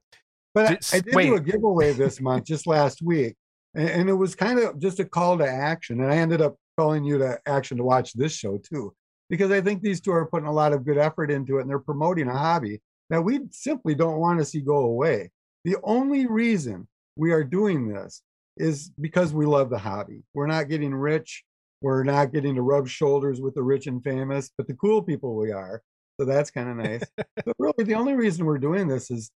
But 0.54 0.70
I, 0.92 0.96
I 0.96 1.00
did 1.00 1.14
wait. 1.14 1.26
do 1.26 1.36
a 1.36 1.40
giveaway 1.40 1.92
this 1.92 2.20
month, 2.20 2.44
just 2.44 2.66
last 2.66 3.02
week, 3.02 3.36
and, 3.74 3.88
and 3.88 4.08
it 4.08 4.14
was 4.14 4.34
kind 4.34 4.58
of 4.58 4.78
just 4.80 4.98
a 4.98 5.04
call 5.04 5.38
to 5.38 5.46
action. 5.48 6.00
And 6.00 6.12
I 6.12 6.16
ended 6.16 6.40
up 6.42 6.56
calling 6.76 7.04
you 7.04 7.18
to 7.18 7.38
action 7.46 7.76
to 7.76 7.84
watch 7.84 8.12
this 8.14 8.32
show 8.32 8.58
too, 8.58 8.92
because 9.28 9.50
I 9.52 9.60
think 9.60 9.80
these 9.82 10.00
two 10.00 10.10
are 10.12 10.26
putting 10.26 10.48
a 10.48 10.52
lot 10.52 10.72
of 10.72 10.84
good 10.84 10.98
effort 10.98 11.30
into 11.30 11.58
it, 11.58 11.62
and 11.62 11.70
they're 11.70 11.78
promoting 11.78 12.28
a 12.28 12.36
hobby 12.36 12.80
that 13.10 13.22
we 13.22 13.40
simply 13.50 13.94
don't 13.94 14.18
want 14.18 14.38
to 14.40 14.44
see 14.44 14.60
go 14.60 14.78
away. 14.78 15.30
The 15.64 15.76
only 15.84 16.26
reason 16.26 16.88
we 17.16 17.32
are 17.32 17.44
doing 17.44 17.86
this 17.88 18.22
is 18.56 18.90
because 19.00 19.32
we 19.32 19.46
love 19.46 19.70
the 19.70 19.78
hobby. 19.78 20.22
We're 20.34 20.46
not 20.46 20.68
getting 20.68 20.94
rich. 20.94 21.44
We're 21.80 22.04
not 22.04 22.32
getting 22.32 22.56
to 22.56 22.62
rub 22.62 22.88
shoulders 22.88 23.40
with 23.40 23.54
the 23.54 23.62
rich 23.62 23.86
and 23.86 24.02
famous, 24.02 24.50
but 24.56 24.66
the 24.66 24.74
cool 24.74 25.02
people 25.02 25.34
we 25.36 25.50
are. 25.50 25.82
So 26.18 26.26
that's 26.26 26.50
kind 26.50 26.68
of 26.68 26.76
nice. 26.76 27.02
but 27.16 27.56
really, 27.58 27.84
the 27.84 27.94
only 27.94 28.12
reason 28.14 28.44
we're 28.44 28.58
doing 28.58 28.86
this 28.86 29.10
is 29.10 29.30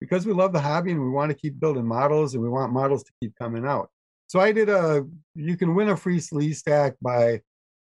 because 0.00 0.26
we 0.26 0.32
love 0.32 0.52
the 0.52 0.60
hobby 0.60 0.92
and 0.92 1.02
we 1.02 1.10
want 1.10 1.30
to 1.30 1.36
keep 1.36 1.60
building 1.60 1.86
models 1.86 2.34
and 2.34 2.42
we 2.42 2.48
want 2.48 2.72
models 2.72 3.04
to 3.04 3.12
keep 3.20 3.34
coming 3.38 3.66
out. 3.66 3.90
So 4.28 4.40
I 4.40 4.52
did 4.52 4.70
a, 4.70 5.04
you 5.34 5.56
can 5.58 5.74
win 5.74 5.90
a 5.90 5.96
free 5.96 6.18
Sleestak 6.18 6.94
by 7.02 7.42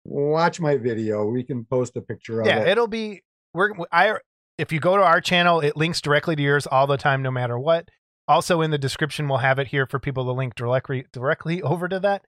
watch 0.05 0.61
my 0.61 0.77
video. 0.77 1.25
We 1.25 1.43
can 1.43 1.65
post 1.65 1.97
a 1.97 2.01
picture 2.01 2.41
of 2.41 2.47
it. 2.47 2.49
Yeah, 2.49 2.65
it'll 2.65 2.87
be 2.87 3.23
we're 3.53 3.73
I 3.91 4.15
if 4.57 4.71
you 4.71 4.79
go 4.79 4.97
to 4.97 5.03
our 5.03 5.21
channel, 5.21 5.61
it 5.61 5.75
links 5.77 6.01
directly 6.01 6.35
to 6.35 6.41
yours 6.41 6.67
all 6.67 6.87
the 6.87 6.97
time, 6.97 7.21
no 7.21 7.31
matter 7.31 7.57
what. 7.57 7.89
Also 8.29 8.61
in 8.61 8.69
the 8.69 8.77
description, 8.77 9.27
we'll 9.27 9.39
have 9.39 9.57
it 9.59 9.67
here 9.67 9.87
for 9.87 9.99
people 9.99 10.23
to 10.23 10.31
link 10.31 10.55
directly 10.55 11.05
directly 11.11 11.61
over 11.63 11.89
to 11.89 11.99
that. 11.99 12.23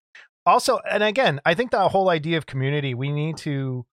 Also, 0.46 0.80
and 0.90 1.04
again, 1.04 1.40
I 1.46 1.54
think 1.54 1.70
the 1.70 1.88
whole 1.88 2.10
idea 2.10 2.38
of 2.38 2.48
community, 2.48 2.96
we 2.96 3.12
need 3.12 3.38
to 3.38 3.86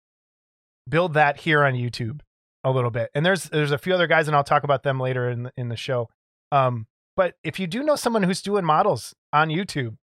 build 0.88 1.14
that 1.16 1.42
here 1.42 1.66
on 1.66 1.74
YouTube 1.74 2.22
a 2.64 2.72
little 2.72 2.92
bit. 2.92 3.10
And 3.14 3.26
there's 3.26 3.44
there's 3.44 3.72
a 3.72 3.78
few 3.78 3.94
other 3.94 4.08
guys, 4.08 4.28
and 4.28 4.36
I'll 4.36 4.44
talk 4.46 4.64
about 4.64 4.84
them 4.84 5.00
later 5.00 5.30
in 5.30 5.44
the, 5.44 5.52
in 5.58 5.68
the 5.68 5.76
show. 5.76 6.10
Um, 6.52 6.88
but 7.18 7.36
if 7.44 7.60
you 7.60 7.68
do 7.68 7.84
know 7.84 7.98
someone 7.98 8.24
who's 8.24 8.42
doing 8.42 8.64
models 8.64 9.14
on 9.34 9.50
YouTube, 9.50 9.98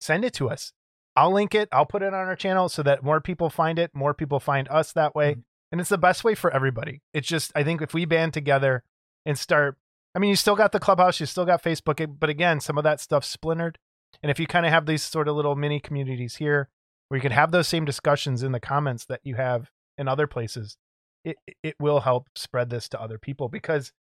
send 0.00 0.24
it 0.24 0.32
to 0.34 0.48
us. 0.48 0.72
I'll 1.14 1.32
link 1.32 1.54
it. 1.54 1.68
I'll 1.72 1.84
put 1.84 2.02
it 2.02 2.14
on 2.14 2.26
our 2.26 2.36
channel 2.36 2.68
so 2.68 2.82
that 2.84 3.02
more 3.02 3.20
people 3.20 3.50
find 3.50 3.78
it, 3.78 3.90
more 3.92 4.14
people 4.14 4.40
find 4.40 4.66
us 4.68 4.92
that 4.92 5.14
way. 5.14 5.36
And 5.72 5.80
it's 5.80 5.90
the 5.90 5.98
best 5.98 6.24
way 6.24 6.34
for 6.34 6.50
everybody. 6.50 7.02
It's 7.12 7.28
just, 7.28 7.52
I 7.54 7.64
think 7.64 7.82
if 7.82 7.92
we 7.92 8.04
band 8.04 8.32
together 8.32 8.82
and 9.26 9.38
start, 9.38 9.76
I 10.14 10.18
mean, 10.18 10.30
you 10.30 10.36
still 10.36 10.56
got 10.56 10.72
the 10.72 10.80
clubhouse, 10.80 11.20
you 11.20 11.26
still 11.26 11.44
got 11.44 11.62
Facebook, 11.62 12.00
eh, 12.00 12.06
but 12.06 12.30
again, 12.30 12.60
some 12.60 12.78
of 12.78 12.84
that 12.84 13.00
stuff 13.00 13.24
splintered. 13.24 13.78
And 14.22 14.30
if 14.30 14.40
you 14.40 14.46
kind 14.46 14.66
of 14.66 14.72
have 14.72 14.86
these 14.86 15.02
sort 15.02 15.28
of 15.28 15.36
little 15.36 15.54
mini 15.54 15.80
communities 15.80 16.36
here 16.36 16.68
where 17.08 17.16
you 17.16 17.22
can 17.22 17.32
have 17.32 17.52
those 17.52 17.68
same 17.68 17.84
discussions 17.84 18.42
in 18.42 18.52
the 18.52 18.60
comments 18.60 19.04
that 19.06 19.20
you 19.22 19.36
have 19.36 19.70
in 19.96 20.08
other 20.08 20.26
places, 20.26 20.76
it, 21.24 21.36
it 21.62 21.76
will 21.78 22.00
help 22.00 22.28
spread 22.34 22.70
this 22.70 22.88
to 22.88 23.00
other 23.00 23.18
people 23.18 23.48
because 23.48 23.92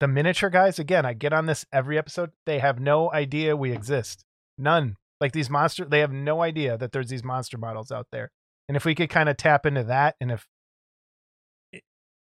the 0.00 0.08
miniature 0.08 0.50
guys, 0.50 0.78
again, 0.78 1.04
I 1.04 1.14
get 1.14 1.32
on 1.32 1.46
this 1.46 1.66
every 1.72 1.98
episode, 1.98 2.30
they 2.46 2.60
have 2.60 2.78
no 2.78 3.12
idea 3.12 3.56
we 3.56 3.72
exist. 3.72 4.24
None. 4.56 4.96
Like 5.20 5.32
these 5.32 5.50
monster, 5.50 5.84
they 5.84 6.00
have 6.00 6.12
no 6.12 6.42
idea 6.42 6.78
that 6.78 6.92
there's 6.92 7.08
these 7.08 7.24
monster 7.24 7.58
models 7.58 7.90
out 7.90 8.06
there. 8.12 8.30
And 8.68 8.76
if 8.76 8.84
we 8.84 8.94
could 8.94 9.10
kind 9.10 9.28
of 9.28 9.36
tap 9.36 9.66
into 9.66 9.82
that, 9.84 10.14
and 10.20 10.30
if 10.30 10.46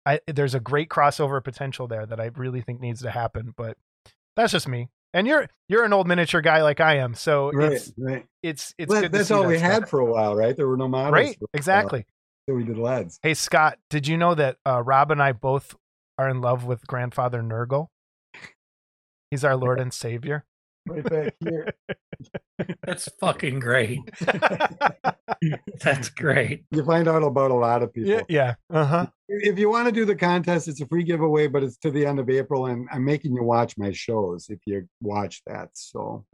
I, 0.08 0.22
there's 0.26 0.56
a 0.56 0.62
great 0.62 0.88
crossover 0.88 1.44
potential 1.44 1.86
there 1.88 2.06
that 2.06 2.20
I 2.22 2.32
really 2.38 2.62
think 2.62 2.80
needs 2.80 3.02
to 3.02 3.12
happen, 3.12 3.54
but 3.58 3.78
that's 4.38 4.54
just 4.54 4.66
me. 4.66 4.88
And 5.14 5.28
you're 5.28 5.50
you're 5.68 5.84
an 5.84 5.92
old 5.92 6.08
miniature 6.08 6.40
guy 6.40 6.62
like 6.64 6.80
I 6.80 6.98
am, 6.98 7.14
so 7.14 7.52
right, 7.52 7.74
it's 7.74 7.92
right. 7.98 8.26
it's 8.42 8.74
it's 8.78 8.90
Well, 8.90 9.10
that's 9.10 9.32
all 9.32 9.42
that 9.42 9.50
we 9.50 9.58
stuff. 9.58 9.72
had 9.72 9.90
for 9.90 10.00
a 10.00 10.06
while, 10.06 10.34
right? 10.34 10.56
There 10.56 10.68
were 10.68 10.78
no 10.78 10.88
models. 10.88 11.14
Right, 11.14 11.38
for 11.38 11.46
a 11.46 11.48
while, 11.48 11.50
exactly. 11.54 12.06
So 12.48 12.56
we 12.56 12.64
did 12.64 12.78
LEDs. 12.78 13.20
Hey 13.22 13.34
Scott, 13.34 13.80
did 13.90 14.08
you 14.08 14.16
know 14.16 14.34
that 14.36 14.58
uh, 14.66 14.82
Rob 14.82 15.12
and 15.12 15.22
I 15.22 15.34
both 15.34 15.76
are 16.18 16.30
in 16.30 16.40
love 16.40 16.64
with 16.64 16.88
Grandfather 16.88 17.42
Nurgle? 17.42 17.88
He's 19.30 19.44
our 19.44 19.56
Lord 19.58 19.80
and 19.82 19.94
Savior. 19.94 20.46
Right 20.88 21.04
back 21.04 21.34
here. 21.44 21.74
That's 22.84 23.10
fucking 23.20 23.60
great. 23.60 24.00
That's 25.84 26.10
great. 26.10 26.64
you 26.72 26.84
find 26.86 27.08
out 27.08 27.24
about 27.24 27.52
a 27.52 27.56
lot 27.56 27.84
of 27.84 27.94
people. 27.94 28.10
yeah, 28.12 28.22
yeah. 28.30 28.56
Uh 28.70 28.86
huh. 28.86 29.06
If 29.28 29.60
you 29.60 29.70
want 29.70 29.88
to 29.88 29.92
do 29.92 30.06
the 30.06 30.16
contest, 30.16 30.68
it's 30.68 30.82
a 30.82 30.88
free 30.88 31.04
giveaway, 31.04 31.48
but 31.48 31.64
it's 31.64 31.78
to 31.80 31.92
the 31.92 32.06
end 32.06 32.20
of 32.20 32.30
April, 32.30 32.66
and 32.68 32.88
I'm 32.92 33.04
making 33.06 33.34
you 33.36 33.44
watch 33.44 33.78
my 33.78 33.92
shows 33.92 34.48
if 34.50 34.60
you 34.66 34.88
watch 35.02 35.42
that. 35.46 35.70
So, 35.74 36.26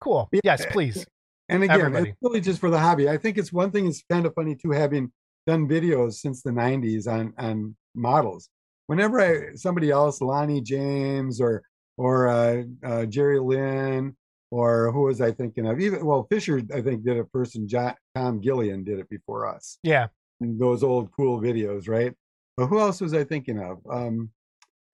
Cool. 0.00 0.28
Yeah. 0.32 0.40
Yes, 0.44 0.64
please. 0.70 1.04
and 1.48 1.62
again, 1.62 1.80
Everybody. 1.80 2.10
it's 2.10 2.18
really 2.22 2.40
just 2.40 2.60
for 2.60 2.70
the 2.70 2.78
hobby. 2.78 3.08
I 3.08 3.16
think 3.18 3.36
it's 3.36 3.52
one 3.52 3.70
thing. 3.70 3.86
It's 3.86 4.02
kind 4.10 4.24
of 4.24 4.34
funny 4.34 4.54
too, 4.54 4.70
having 4.70 5.12
done 5.46 5.68
videos 5.68 6.14
since 6.14 6.42
the 6.42 6.50
'90s 6.50 7.06
on 7.06 7.34
on 7.36 7.76
models. 7.94 8.48
Whenever 8.86 9.20
I 9.20 9.54
somebody 9.56 9.90
else, 9.90 10.20
Lonnie 10.20 10.62
James 10.62 11.40
or 11.40 11.62
or 12.00 12.28
uh, 12.28 12.62
uh, 12.82 13.04
Jerry 13.04 13.38
Lynn 13.38 14.16
or 14.50 14.90
who 14.90 15.02
was 15.02 15.20
I 15.20 15.30
thinking 15.32 15.66
of? 15.66 15.78
Even 15.80 16.04
well, 16.04 16.26
Fisher 16.30 16.60
I 16.74 16.80
think 16.80 17.04
did 17.04 17.18
it 17.18 17.26
first, 17.32 17.56
and 17.56 17.68
John, 17.68 17.94
Tom 18.14 18.40
Gillian 18.42 18.82
did 18.84 18.98
it 18.98 19.08
before 19.10 19.46
us. 19.46 19.78
Yeah. 19.82 20.06
in 20.40 20.58
those 20.58 20.82
old 20.82 21.10
cool 21.12 21.40
videos, 21.40 21.88
right? 21.88 22.14
But 22.56 22.66
who 22.66 22.80
else 22.80 23.00
was 23.00 23.12
I 23.14 23.24
thinking 23.24 23.58
of? 23.58 23.78
Um, 23.90 24.30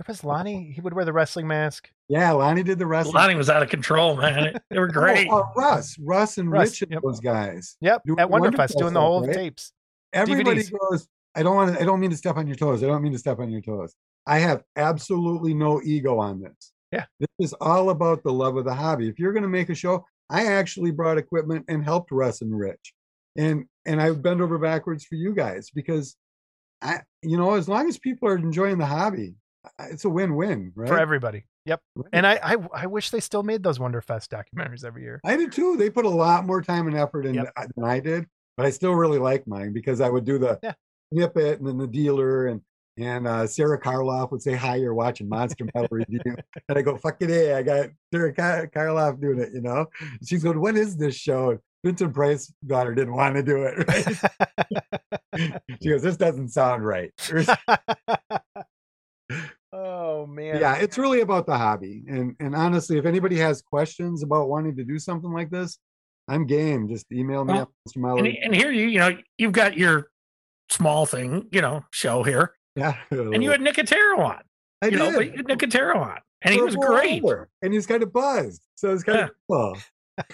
If 0.00 0.08
it's 0.08 0.24
Lonnie, 0.24 0.72
he 0.74 0.80
would 0.80 0.92
wear 0.92 1.04
the 1.04 1.12
wrestling 1.12 1.46
mask. 1.46 1.88
yeah, 2.08 2.32
Lonnie 2.32 2.62
did 2.64 2.78
the 2.78 2.86
wrestling. 2.86 3.14
Lonnie 3.14 3.34
was 3.36 3.48
out 3.48 3.62
of 3.62 3.68
control, 3.70 4.16
man. 4.16 4.58
They 4.70 4.78
were 4.78 4.88
Oh, 4.90 5.00
great. 5.00 5.28
uh, 5.30 5.42
Russ, 5.56 5.96
Russ, 6.00 6.38
and 6.38 6.50
Russ, 6.50 6.70
Rich, 6.70 6.82
and 6.82 6.90
yep. 6.92 7.02
those 7.02 7.20
guys. 7.20 7.76
Yep. 7.80 8.02
Doing 8.04 8.18
At 8.18 8.28
Wonderfest, 8.28 8.76
doing 8.76 8.92
the 8.92 9.00
stuff, 9.00 9.02
whole 9.02 9.26
right? 9.26 9.34
tapes. 9.34 9.72
Everybody 10.12 10.60
DVDs. 10.62 10.72
goes. 10.90 11.08
I 11.34 11.42
don't 11.42 11.54
want 11.56 11.74
to. 11.76 11.80
I 11.80 11.84
don't 11.84 12.00
mean 12.00 12.10
to 12.10 12.16
step 12.16 12.36
on 12.36 12.46
your 12.46 12.56
toes. 12.56 12.82
I 12.82 12.86
don't 12.86 13.02
mean 13.02 13.12
to 13.12 13.18
step 13.18 13.38
on 13.38 13.50
your 13.50 13.60
toes. 13.62 13.94
I 14.26 14.38
have 14.38 14.62
absolutely 14.76 15.54
no 15.54 15.80
ego 15.84 16.18
on 16.18 16.40
this. 16.40 16.72
Yeah. 16.96 17.04
This 17.20 17.28
is 17.50 17.52
all 17.60 17.90
about 17.90 18.22
the 18.22 18.32
love 18.32 18.56
of 18.56 18.64
the 18.64 18.74
hobby. 18.74 19.08
If 19.08 19.18
you're 19.18 19.32
going 19.32 19.42
to 19.42 19.48
make 19.48 19.68
a 19.68 19.74
show, 19.74 20.04
I 20.30 20.46
actually 20.46 20.90
brought 20.90 21.18
equipment 21.18 21.64
and 21.68 21.84
helped 21.84 22.10
Russ 22.10 22.40
and 22.42 22.58
Rich, 22.58 22.94
and 23.36 23.64
and 23.84 24.00
I 24.02 24.10
bend 24.12 24.40
over 24.42 24.58
backwards 24.58 25.04
for 25.04 25.14
you 25.14 25.34
guys 25.34 25.70
because 25.70 26.16
I, 26.82 27.00
you 27.22 27.36
know, 27.36 27.54
as 27.54 27.68
long 27.68 27.88
as 27.88 27.98
people 27.98 28.28
are 28.28 28.36
enjoying 28.36 28.78
the 28.78 28.86
hobby, 28.86 29.34
it's 29.78 30.04
a 30.04 30.08
win-win, 30.10 30.72
right? 30.74 30.88
for 30.88 30.98
everybody. 30.98 31.46
Yep. 31.66 31.80
And 32.12 32.26
I, 32.26 32.38
I 32.42 32.56
I 32.72 32.86
wish 32.86 33.10
they 33.10 33.20
still 33.20 33.42
made 33.42 33.62
those 33.62 33.78
Wonderfest 33.78 34.28
documentaries 34.28 34.84
every 34.84 35.02
year. 35.02 35.20
I 35.24 35.36
did 35.36 35.52
too. 35.52 35.76
They 35.76 35.90
put 35.90 36.04
a 36.04 36.08
lot 36.10 36.44
more 36.46 36.62
time 36.62 36.86
and 36.86 36.96
effort 36.96 37.26
in 37.26 37.34
Yep. 37.34 37.52
than 37.76 37.84
I 37.84 37.98
did, 38.00 38.26
but 38.56 38.66
I 38.66 38.70
still 38.70 38.92
really 38.94 39.18
like 39.18 39.46
mine 39.46 39.72
because 39.72 40.00
I 40.00 40.08
would 40.08 40.24
do 40.24 40.38
the 40.38 40.58
Yeah. 40.62 40.74
snippet 41.12 41.58
and 41.58 41.66
then 41.68 41.76
the 41.78 41.86
dealer 41.88 42.46
and 42.46 42.60
and 42.98 43.26
uh, 43.26 43.46
Sarah 43.46 43.80
Karloff 43.80 44.30
would 44.30 44.42
say, 44.42 44.54
"Hi, 44.54 44.76
you're 44.76 44.94
watching 44.94 45.28
Monster 45.28 45.66
Model 45.74 45.88
Review," 45.90 46.20
and 46.24 46.78
I 46.78 46.82
go, 46.82 46.96
"Fuck 46.96 47.16
it, 47.20 47.28
hey, 47.28 47.54
I 47.54 47.62
got 47.62 47.88
Sarah 48.12 48.32
Kar- 48.32 48.68
Karloff 48.68 49.20
doing 49.20 49.38
it," 49.40 49.50
you 49.52 49.60
know. 49.60 49.86
She's 50.24 50.42
going, 50.42 50.60
"What 50.60 50.76
is 50.76 50.96
this 50.96 51.14
show?" 51.14 51.58
Vincent 51.84 52.14
Price 52.14 52.52
daughter 52.66 52.94
didn't 52.94 53.14
want 53.14 53.36
to 53.36 53.42
do 53.42 53.64
it. 53.64 53.86
Right? 55.36 55.60
she 55.82 55.90
goes, 55.90 56.02
"This 56.02 56.16
doesn't 56.16 56.48
sound 56.48 56.84
right." 56.86 57.12
oh 59.72 60.26
man. 60.26 60.60
yeah, 60.60 60.76
it's 60.76 60.96
really 60.96 61.20
about 61.20 61.46
the 61.46 61.56
hobby, 61.56 62.04
and 62.08 62.34
and 62.40 62.54
honestly, 62.54 62.96
if 62.96 63.04
anybody 63.04 63.36
has 63.36 63.60
questions 63.60 64.22
about 64.22 64.48
wanting 64.48 64.76
to 64.76 64.84
do 64.84 64.98
something 64.98 65.32
like 65.32 65.50
this, 65.50 65.78
I'm 66.28 66.46
game. 66.46 66.88
Just 66.88 67.12
email 67.12 67.44
me 67.44 67.54
Well, 67.54 67.62
at 67.62 67.68
Mr. 67.92 67.98
Metal. 67.98 68.18
And, 68.18 68.28
and 68.28 68.54
here 68.54 68.70
you, 68.70 68.86
you 68.86 68.98
know, 68.98 69.16
you've 69.38 69.52
got 69.52 69.76
your 69.76 70.10
small 70.70 71.06
thing, 71.06 71.46
you 71.52 71.60
know, 71.60 71.84
show 71.92 72.22
here, 72.22 72.54
Yeah, 72.76 72.96
and 73.10 73.42
you 73.42 73.50
had 73.50 73.60
Nicotero 73.60 74.18
on. 74.18 74.40
I 74.82 74.86
You 74.86 74.90
did. 74.90 74.98
know, 74.98 75.12
but 75.12 75.26
you 75.26 75.32
had 75.36 75.46
Nicotero 75.46 75.96
on, 75.96 76.18
and 76.42 76.54
he 76.54 76.60
was 76.60 76.76
great. 76.76 77.24
hour, 77.24 77.48
and 77.62 77.72
he's 77.72 77.86
kind 77.86 78.02
of 78.02 78.12
buzzed, 78.12 78.62
so 78.76 78.92
it's 78.92 79.02
kind 79.02 79.18
Yeah. 79.18 79.24
of 79.24 79.30
cool. 79.50 79.78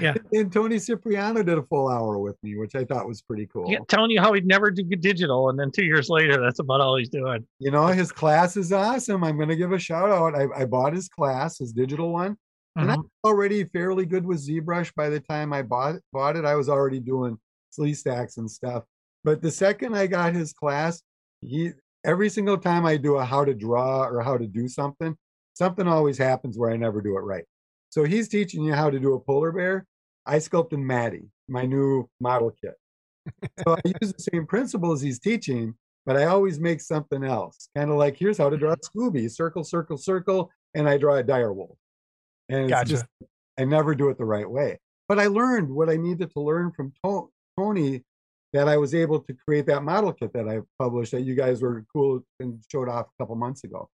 Yeah. 0.00 0.14
And 0.32 0.50
Tony 0.52 0.78
Cipriano 0.78 1.42
did 1.42 1.58
a 1.58 1.62
full 1.62 1.88
hour 1.88 2.18
with 2.18 2.36
me, 2.42 2.56
which 2.56 2.74
I 2.74 2.84
thought 2.84 3.06
was 3.06 3.20
pretty 3.20 3.46
cool. 3.46 3.70
Yeah, 3.70 3.78
telling 3.88 4.10
you 4.10 4.20
how 4.20 4.32
he'd 4.32 4.46
never 4.46 4.70
do 4.70 4.82
digital, 4.84 5.50
and 5.50 5.58
then 5.58 5.70
two 5.70 5.84
years 5.84 6.08
later, 6.08 6.40
that's 6.40 6.58
about 6.58 6.80
all 6.80 6.96
he's 6.96 7.08
doing. 7.10 7.46
You 7.58 7.70
know, 7.70 7.86
his 7.88 8.10
class 8.12 8.56
is 8.56 8.72
awesome. 8.72 9.22
I'm 9.24 9.36
going 9.36 9.48
to 9.50 9.56
give 9.56 9.72
a 9.72 9.78
shout 9.78 10.10
out. 10.10 10.34
I, 10.34 10.62
I 10.62 10.64
bought 10.64 10.94
his 10.94 11.08
class, 11.08 11.58
his 11.58 11.72
digital 11.72 12.12
one, 12.12 12.36
and 12.76 12.90
I'm 12.90 13.00
Mhm. 13.02 13.08
already 13.24 13.64
fairly 13.64 14.06
good 14.06 14.24
with 14.24 14.46
ZBrush 14.46 14.94
by 14.94 15.10
the 15.10 15.20
time 15.20 15.52
I 15.52 15.62
bought 15.62 15.96
bought 16.12 16.36
it. 16.36 16.44
I 16.46 16.54
was 16.54 16.68
already 16.70 17.00
doing 17.00 17.38
Sleestaks 17.78 18.38
and 18.38 18.50
stuff. 18.50 18.84
But 19.24 19.42
the 19.42 19.50
second 19.50 19.94
I 19.94 20.06
got 20.06 20.32
his 20.34 20.52
class, 20.54 21.02
he 21.40 21.72
every 22.04 22.28
single 22.28 22.58
time 22.58 22.86
I 22.86 22.96
do 22.96 23.16
a 23.16 23.24
how 23.24 23.44
to 23.44 23.54
draw 23.54 24.04
or 24.04 24.22
how 24.22 24.36
to 24.36 24.46
do 24.46 24.68
something, 24.68 25.16
something 25.54 25.86
always 25.86 26.18
happens 26.18 26.56
where 26.56 26.70
I 26.70 26.76
never 26.76 27.00
do 27.00 27.16
it 27.16 27.22
right. 27.22 27.44
So 27.90 28.04
he's 28.04 28.28
teaching 28.28 28.62
you 28.62 28.74
how 28.74 28.90
to 28.90 28.98
do 28.98 29.14
a 29.14 29.20
polar 29.20 29.52
bear. 29.52 29.86
I 30.26 30.38
sculpted 30.38 30.78
Maddie, 30.78 31.28
my 31.48 31.64
new 31.64 32.08
model 32.20 32.52
kit. 32.62 32.74
So 33.64 33.74
I 33.74 33.80
use 33.84 34.12
the 34.12 34.28
same 34.32 34.46
principles 34.46 35.00
he's 35.00 35.18
teaching, 35.18 35.74
but 36.06 36.16
I 36.16 36.24
always 36.26 36.58
make 36.58 36.80
something 36.80 37.24
else. 37.24 37.68
Kind 37.76 37.90
of 37.90 37.96
like 37.96 38.16
here's 38.16 38.38
how 38.38 38.48
to 38.48 38.56
draw 38.56 38.74
mm-hmm. 38.74 38.98
Scooby: 38.98 39.30
circle, 39.30 39.64
circle, 39.64 39.96
circle, 39.96 40.50
and 40.74 40.88
I 40.88 40.96
draw 40.96 41.16
a 41.16 41.22
dire 41.22 41.52
wolf. 41.52 41.76
And 42.48 42.62
it's 42.62 42.70
Gotcha. 42.70 42.90
just 42.90 43.06
I 43.58 43.64
never 43.64 43.94
do 43.94 44.08
it 44.08 44.18
the 44.18 44.24
right 44.24 44.48
way. 44.48 44.78
But 45.08 45.18
I 45.18 45.26
learned 45.26 45.70
what 45.70 45.90
I 45.90 45.96
needed 45.96 46.30
to 46.32 46.40
learn 46.40 46.72
from 46.72 46.92
Tony 47.58 48.04
that 48.52 48.68
I 48.68 48.76
was 48.76 48.94
able 48.94 49.20
to 49.20 49.34
create 49.34 49.66
that 49.66 49.82
model 49.82 50.12
kit 50.12 50.32
that 50.34 50.48
I 50.48 50.60
published 50.78 51.12
that 51.12 51.22
you 51.22 51.34
guys 51.34 51.60
were 51.62 51.84
cool 51.92 52.20
and 52.40 52.62
showed 52.70 52.88
off 52.88 53.06
a 53.06 53.22
couple 53.22 53.36
months 53.36 53.64
ago. 53.64 53.88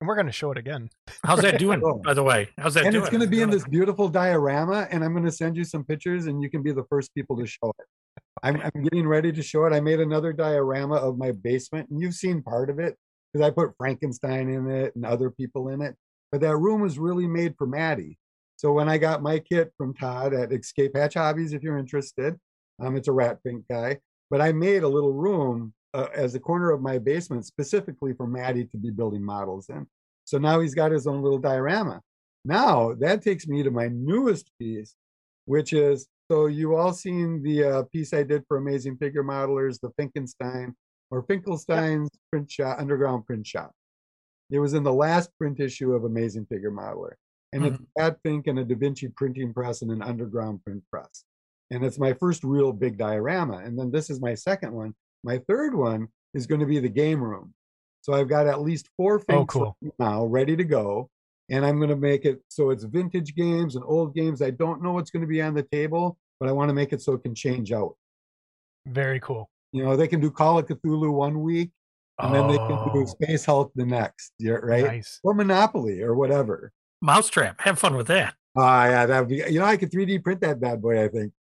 And 0.00 0.08
we're 0.08 0.16
gonna 0.16 0.32
show 0.32 0.50
it 0.52 0.58
again. 0.58 0.90
How's 1.24 1.40
that 1.42 1.58
doing, 1.58 1.80
Oh. 1.84 2.00
by 2.04 2.14
the 2.14 2.22
way? 2.22 2.48
How's 2.58 2.74
that 2.74 2.84
and 2.84 2.92
doing? 2.92 3.02
it's 3.04 3.10
going 3.10 3.22
to 3.22 3.26
be 3.28 3.40
in 3.42 3.48
this 3.50 3.64
beautiful 3.66 4.08
diorama, 4.08 4.86
and 4.90 5.02
I'm 5.04 5.12
going 5.12 5.24
to 5.24 5.32
send 5.32 5.56
you 5.56 5.64
some 5.64 5.84
pictures, 5.84 6.26
and 6.26 6.42
you 6.42 6.50
can 6.50 6.62
be 6.62 6.72
the 6.72 6.84
first 6.90 7.14
people 7.14 7.36
to 7.38 7.46
show 7.46 7.72
it. 7.78 7.86
I'm, 8.42 8.60
I'm 8.60 8.82
getting 8.82 9.06
ready 9.06 9.32
to 9.32 9.42
show 9.42 9.64
it. 9.64 9.72
I 9.72 9.80
made 9.80 10.00
another 10.00 10.32
diorama 10.32 10.96
of 10.96 11.16
my 11.16 11.32
basement, 11.32 11.88
and 11.90 12.00
you've 12.00 12.14
seen 12.14 12.42
part 12.42 12.68
of 12.68 12.78
it. 12.78 12.96
because 13.32 13.46
I 13.46 13.50
put 13.50 13.74
Frankenstein 13.78 14.50
in 14.50 14.70
it 14.70 14.94
and 14.94 15.06
other 15.06 15.30
people 15.30 15.68
in 15.70 15.80
it. 15.80 15.94
But 16.30 16.40
that 16.42 16.56
room 16.56 16.80
was 16.82 16.98
really 16.98 17.26
made 17.28 17.54
for 17.56 17.66
Maddie. 17.66 18.18
So 18.56 18.72
when 18.72 18.88
I 18.88 18.98
got 18.98 19.22
my 19.22 19.38
kit 19.38 19.72
from 19.78 19.94
Todd 19.94 20.34
at 20.34 20.52
Escape 20.52 20.96
Hatch 20.96 21.14
Hobbies, 21.14 21.52
if 21.54 21.62
you're 21.62 21.78
interested, 21.78 22.36
um, 22.80 22.96
it's 22.96 23.08
a 23.08 23.12
Rat 23.12 23.38
Fink 23.42 23.64
guy. 23.70 23.98
But 24.30 24.40
I 24.40 24.52
made 24.52 24.82
a 24.82 24.88
little 24.88 25.12
room 25.12 25.72
uh, 25.92 26.08
as 26.14 26.34
a 26.34 26.40
corner 26.40 26.70
of 26.70 26.82
my 26.82 26.98
basement 26.98 27.46
specifically 27.46 28.14
for 28.14 28.26
Maddie 28.26 28.64
to 28.66 28.76
be 28.76 28.90
building 28.90 29.24
models 29.24 29.68
in. 29.68 29.86
So 30.24 30.38
now 30.38 30.60
he's 30.60 30.74
got 30.74 30.90
his 30.90 31.06
own 31.06 31.22
little 31.22 31.38
diorama. 31.38 32.00
Now 32.44 32.94
that 32.94 33.22
takes 33.22 33.46
me 33.46 33.62
to 33.62 33.70
my 33.70 33.88
newest 33.88 34.50
piece, 34.58 34.94
which 35.46 35.72
is 35.72 36.08
so 36.30 36.46
you 36.46 36.74
all 36.74 36.92
seen 36.92 37.42
the 37.42 37.64
uh, 37.64 37.82
piece 37.92 38.14
I 38.14 38.22
did 38.22 38.44
for 38.48 38.56
Amazing 38.56 38.96
Figure 38.96 39.22
Modelers, 39.22 39.78
the 39.80 39.90
Finkenstein 39.90 40.74
or 41.10 41.22
Finkelstein's 41.22 42.10
print 42.30 42.50
shop, 42.50 42.78
underground 42.80 43.26
print 43.26 43.46
shop. 43.46 43.72
It 44.50 44.58
was 44.58 44.74
in 44.74 44.82
the 44.82 44.92
last 44.92 45.30
print 45.38 45.60
issue 45.60 45.92
of 45.92 46.04
Amazing 46.04 46.46
Figure 46.46 46.70
Modeler. 46.70 47.12
And 47.52 47.66
it's 47.66 47.78
Rat 47.96 48.18
Fink 48.24 48.48
and 48.48 48.58
a 48.58 48.64
Da 48.64 48.74
Vinci 48.74 49.08
printing 49.08 49.54
press 49.54 49.82
and 49.82 49.90
an 49.92 50.02
underground 50.02 50.64
print 50.64 50.82
press. 50.90 51.24
And 51.70 51.84
it's 51.84 51.98
my 51.98 52.12
first 52.14 52.44
real 52.44 52.72
big 52.72 52.98
diorama. 52.98 53.58
And 53.58 53.78
then 53.78 53.90
this 53.90 54.10
is 54.10 54.20
my 54.20 54.34
second 54.34 54.72
one. 54.72 54.94
My 55.22 55.38
third 55.48 55.74
one 55.74 56.08
is 56.34 56.46
going 56.46 56.60
to 56.60 56.66
be 56.66 56.78
the 56.78 56.88
game 56.88 57.22
room. 57.22 57.54
So 58.02 58.12
I've 58.12 58.28
got 58.28 58.46
at 58.46 58.60
least 58.60 58.88
four 58.96 59.16
Oh, 59.16 59.24
Finks 59.26 59.54
cool. 59.54 59.76
now 59.98 60.24
ready 60.26 60.56
to 60.56 60.64
go. 60.64 61.08
And 61.50 61.64
I'm 61.64 61.76
going 61.78 61.90
to 61.90 61.96
make 61.96 62.24
it 62.24 62.42
so 62.48 62.70
it's 62.70 62.84
vintage 62.84 63.34
games 63.34 63.76
and 63.76 63.84
old 63.86 64.14
games. 64.14 64.40
I 64.42 64.50
don't 64.50 64.82
know 64.82 64.92
what's 64.92 65.10
going 65.10 65.22
to 65.22 65.26
be 65.26 65.42
on 65.42 65.54
the 65.54 65.62
table, 65.62 66.18
but 66.40 66.48
I 66.48 66.52
want 66.52 66.68
to 66.70 66.74
make 66.74 66.92
it 66.92 67.02
so 67.02 67.14
it 67.14 67.22
can 67.22 67.34
change 67.34 67.72
out. 67.72 67.96
Very 68.86 69.20
cool. 69.20 69.50
You 69.72 69.84
know, 69.84 69.96
they 69.96 70.06
can 70.08 70.20
do 70.20 70.30
Call 70.30 70.58
of 70.58 70.66
Cthulhu 70.66 71.12
one 71.12 71.40
week 71.42 71.70
and 72.20 72.34
then 72.34 72.46
they 72.48 72.56
can 72.56 72.68
do 72.92 73.02
Oh, 73.02 73.04
Space 73.06 73.44
Hulk 73.44 73.72
the 73.74 73.84
next, 73.84 74.32
right? 74.42 74.84
Nice. 74.84 75.20
Or 75.24 75.34
Monopoly 75.34 76.00
or 76.02 76.14
whatever. 76.14 76.72
Mousetrap. 77.02 77.60
Have 77.62 77.78
fun 77.78 77.96
with 77.96 78.06
that. 78.06 78.34
Ah, 78.56 78.84
yeah, 78.86 79.06
that'd 79.06 79.28
be, 79.28 79.36
you 79.50 79.58
know, 79.58 79.64
I 79.64 79.76
could 79.76 79.90
3D 79.90 80.22
print 80.22 80.40
that 80.42 80.60
bad 80.60 80.80
boy, 80.80 81.02
I 81.04 81.08
think. 81.08 81.32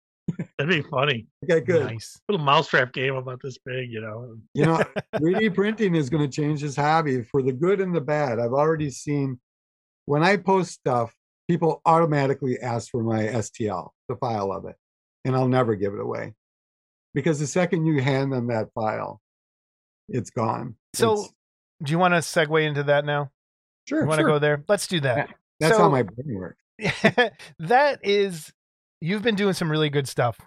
That'd 0.58 0.84
be 0.84 0.90
funny. 0.90 1.28
Okay, 1.44 1.62
good. 1.62 1.86
Nice. 1.86 2.20
Little 2.30 2.44
mousetrap 2.46 2.94
game 2.94 3.16
about 3.16 3.40
this 3.44 3.58
big, 3.66 3.92
you 3.92 4.02
know. 4.02 4.36
You 4.54 4.66
know, 4.66 4.84
3D 5.16 5.54
printing 5.54 5.96
is 5.96 6.10
going 6.10 6.30
to 6.30 6.34
change 6.34 6.62
his 6.62 6.76
hobby 6.76 7.24
for 7.24 7.42
the 7.42 7.52
good 7.54 7.82
and 7.82 7.94
the 7.96 8.02
bad. 8.02 8.40
I've 8.40 8.54
already 8.54 8.90
seen 8.90 9.40
when 10.06 10.24
I 10.24 10.38
post 10.38 10.72
stuff, 10.72 11.14
people 11.50 11.82
automatically 11.86 12.60
ask 12.60 12.90
for 12.92 13.04
my 13.04 13.24
STL, 13.24 13.90
the 14.10 14.16
file 14.16 14.52
of 14.52 14.66
it, 14.66 14.76
and 15.26 15.36
I'll 15.36 15.48
never 15.48 15.76
give 15.76 15.94
it 15.94 16.00
away 16.00 16.34
because 17.14 17.40
the 17.40 17.48
second 17.48 17.86
you 17.86 18.02
hand 18.02 18.32
them 18.34 18.48
that 18.48 18.68
file, 18.74 19.22
it's 20.10 20.30
gone. 20.30 20.76
So, 20.94 21.14
It's- 21.14 21.34
do 21.84 21.92
you 21.92 22.00
want 22.00 22.14
to 22.14 22.20
segue 22.20 22.66
into 22.66 22.84
that 22.84 23.04
now? 23.06 23.32
sure, 23.88 24.02
You 24.02 24.08
want 24.08 24.20
to 24.20 24.24
sure. 24.24 24.30
go 24.30 24.40
there? 24.40 24.64
Let's 24.68 24.88
do 24.88 25.00
that. 25.02 25.30
That's 25.60 25.76
so- 25.76 25.84
how 25.84 25.90
my 25.90 26.04
brain 26.04 26.36
works. 26.36 26.60
that 27.60 28.00
is, 28.04 28.52
you've 29.04 29.22
been 29.22 29.36
doing 29.36 29.54
some 29.54 29.70
really 29.70 29.90
good 29.90 30.08
stuff, 30.08 30.40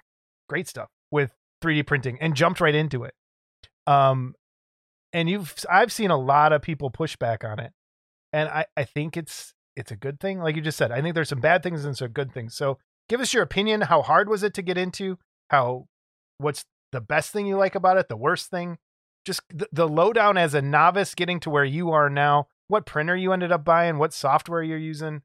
great 0.48 0.66
stuff 0.66 0.88
with 1.10 1.32
3D 1.62 1.86
printing, 1.86 2.18
and 2.20 2.34
jumped 2.34 2.60
right 2.60 2.74
into 2.74 3.04
it. 3.04 3.12
Um, 3.86 4.34
and 5.12 5.28
you've, 5.28 5.54
I've 5.70 5.92
seen 5.92 6.10
a 6.10 6.16
lot 6.16 6.52
of 6.52 6.62
people 6.62 6.90
push 6.90 7.16
back 7.16 7.44
on 7.44 7.60
it, 7.60 7.72
and 8.32 8.48
I, 8.48 8.64
I 8.74 8.84
think 8.84 9.16
it's, 9.16 9.52
it's 9.76 9.92
a 9.92 9.96
good 9.96 10.18
thing. 10.18 10.40
Like 10.40 10.56
you 10.56 10.62
just 10.62 10.78
said, 10.78 10.90
I 10.90 11.02
think 11.02 11.14
there's 11.14 11.28
some 11.28 11.40
bad 11.40 11.62
things 11.62 11.84
and 11.84 11.96
some 11.96 12.08
good 12.08 12.32
things. 12.32 12.54
So, 12.54 12.78
give 13.10 13.20
us 13.20 13.34
your 13.34 13.42
opinion. 13.42 13.82
How 13.82 14.00
hard 14.00 14.28
was 14.28 14.42
it 14.42 14.54
to 14.54 14.62
get 14.62 14.78
into? 14.78 15.18
How, 15.50 15.86
what's 16.38 16.64
the 16.92 17.02
best 17.02 17.32
thing 17.32 17.46
you 17.46 17.58
like 17.58 17.74
about 17.74 17.98
it? 17.98 18.08
The 18.08 18.16
worst 18.16 18.50
thing? 18.50 18.78
Just 19.26 19.42
the, 19.50 19.68
the 19.70 19.86
lowdown 19.86 20.38
as 20.38 20.54
a 20.54 20.62
novice 20.62 21.14
getting 21.14 21.40
to 21.40 21.50
where 21.50 21.64
you 21.64 21.90
are 21.90 22.08
now. 22.08 22.48
What 22.68 22.86
printer 22.86 23.16
you 23.16 23.32
ended 23.32 23.52
up 23.52 23.64
buying? 23.64 23.98
What 23.98 24.14
software 24.14 24.62
you're 24.62 24.78
using? 24.78 25.22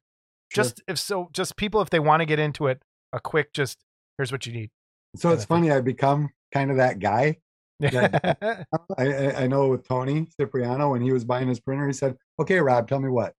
Sure. 0.50 0.66
just 0.66 0.82
if 0.86 1.00
so 1.00 1.30
just 1.32 1.56
people 1.56 1.80
if 1.80 1.90
they 1.90 2.00
want 2.00 2.20
to 2.20 2.26
get 2.26 2.38
into 2.38 2.68
it 2.68 2.82
a 3.14 3.20
quick 3.20 3.54
just 3.54 3.80
here's 4.18 4.32
what 4.32 4.46
you 4.46 4.54
need 4.54 4.70
So 5.16 5.32
it's 5.32 5.46
funny. 5.46 5.72
I 5.72 5.82
become 5.82 6.30
kind 6.54 6.72
of 6.72 6.78
that 6.78 7.00
guy. 7.00 7.38
Yeah. 7.80 8.08
yeah 8.42 8.64
I, 8.98 9.14
I, 9.14 9.42
I 9.44 9.48
know 9.48 9.70
with 9.70 9.88
Tony 9.88 10.28
Cipriano 10.40 10.92
when 10.92 11.02
he 11.02 11.12
was 11.12 11.26
buying 11.26 11.48
his 11.48 11.60
printer, 11.60 11.88
he 11.88 11.94
said, 11.94 12.16
"Okay, 12.40 12.60
Rob, 12.60 12.88
tell 12.88 13.00
me 13.00 13.10
what." 13.10 13.34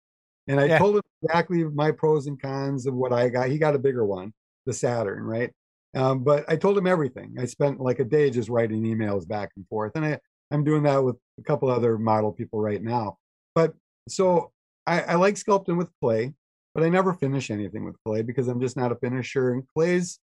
And 0.49 0.59
I 0.61 0.69
Yeah. 0.69 0.79
told 0.79 0.97
him 0.97 1.03
exactly 1.23 1.65
my 1.65 1.93
pros 1.93 2.27
and 2.27 2.41
cons 2.41 2.87
of 2.87 2.95
what 2.95 3.13
I 3.13 3.29
got. 3.29 3.49
He 3.49 3.59
got 3.59 3.75
a 3.75 3.79
bigger 3.79 4.05
one, 4.05 4.33
the 4.67 4.73
Saturn, 4.73 5.23
right? 5.23 5.51
Um, 5.95 6.25
but 6.25 6.45
I 6.49 6.57
told 6.57 6.77
him 6.77 6.87
everything. 6.87 7.37
I 7.39 7.45
spent 7.45 7.81
like 7.81 8.01
a 8.01 8.05
day 8.05 8.31
just 8.31 8.49
writing 8.49 8.83
emails 8.83 9.27
back 9.29 9.51
and 9.57 9.67
forth, 9.69 9.93
and 9.95 10.05
I, 10.05 10.19
I'm 10.51 10.65
doing 10.65 10.83
that 10.85 11.03
with 11.05 11.17
a 11.39 11.43
couple 11.43 11.71
other 11.71 11.99
model 11.99 12.33
people 12.33 12.61
right 12.61 12.83
now. 12.83 13.19
But 13.55 13.75
so 14.09 14.53
I, 14.87 15.03
I 15.03 15.15
like 15.15 15.37
sculpting 15.37 15.77
with 15.77 15.89
clay, 16.01 16.35
but 16.75 16.85
I 16.85 16.89
never 16.89 17.15
finish 17.15 17.51
anything 17.51 17.85
with 17.85 18.03
clay 18.05 18.23
because 18.23 18.49
I'm 18.49 18.61
just 18.61 18.77
not 18.77 18.93
a 18.93 18.97
finisher. 18.97 19.53
And 19.53 19.65
clay's 19.75 20.19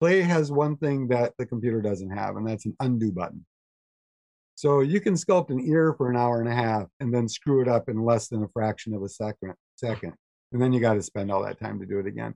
clay 0.00 0.22
has 0.22 0.52
one 0.52 0.76
thing 0.76 1.08
that 1.08 1.34
the 1.38 1.46
computer 1.46 1.80
doesn't 1.80 2.10
have, 2.10 2.36
and 2.36 2.46
that's 2.46 2.66
an 2.66 2.76
undo 2.80 3.12
button. 3.12 3.44
So 4.56 4.80
you 4.80 5.00
can 5.00 5.14
sculpt 5.14 5.50
an 5.50 5.60
ear 5.60 5.94
for 5.94 6.10
an 6.10 6.16
hour 6.16 6.40
and 6.40 6.48
a 6.48 6.54
half 6.54 6.86
and 7.00 7.12
then 7.12 7.28
screw 7.28 7.60
it 7.60 7.68
up 7.68 7.88
in 7.88 8.04
less 8.04 8.28
than 8.28 8.44
a 8.44 8.48
fraction 8.48 8.94
of 8.94 9.02
a 9.02 9.08
second. 9.08 9.54
Second, 9.76 10.14
and 10.52 10.62
then 10.62 10.72
you 10.72 10.80
got 10.80 10.94
to 10.94 11.02
spend 11.02 11.32
all 11.32 11.42
that 11.42 11.58
time 11.58 11.80
to 11.80 11.86
do 11.86 11.98
it 11.98 12.06
again. 12.06 12.34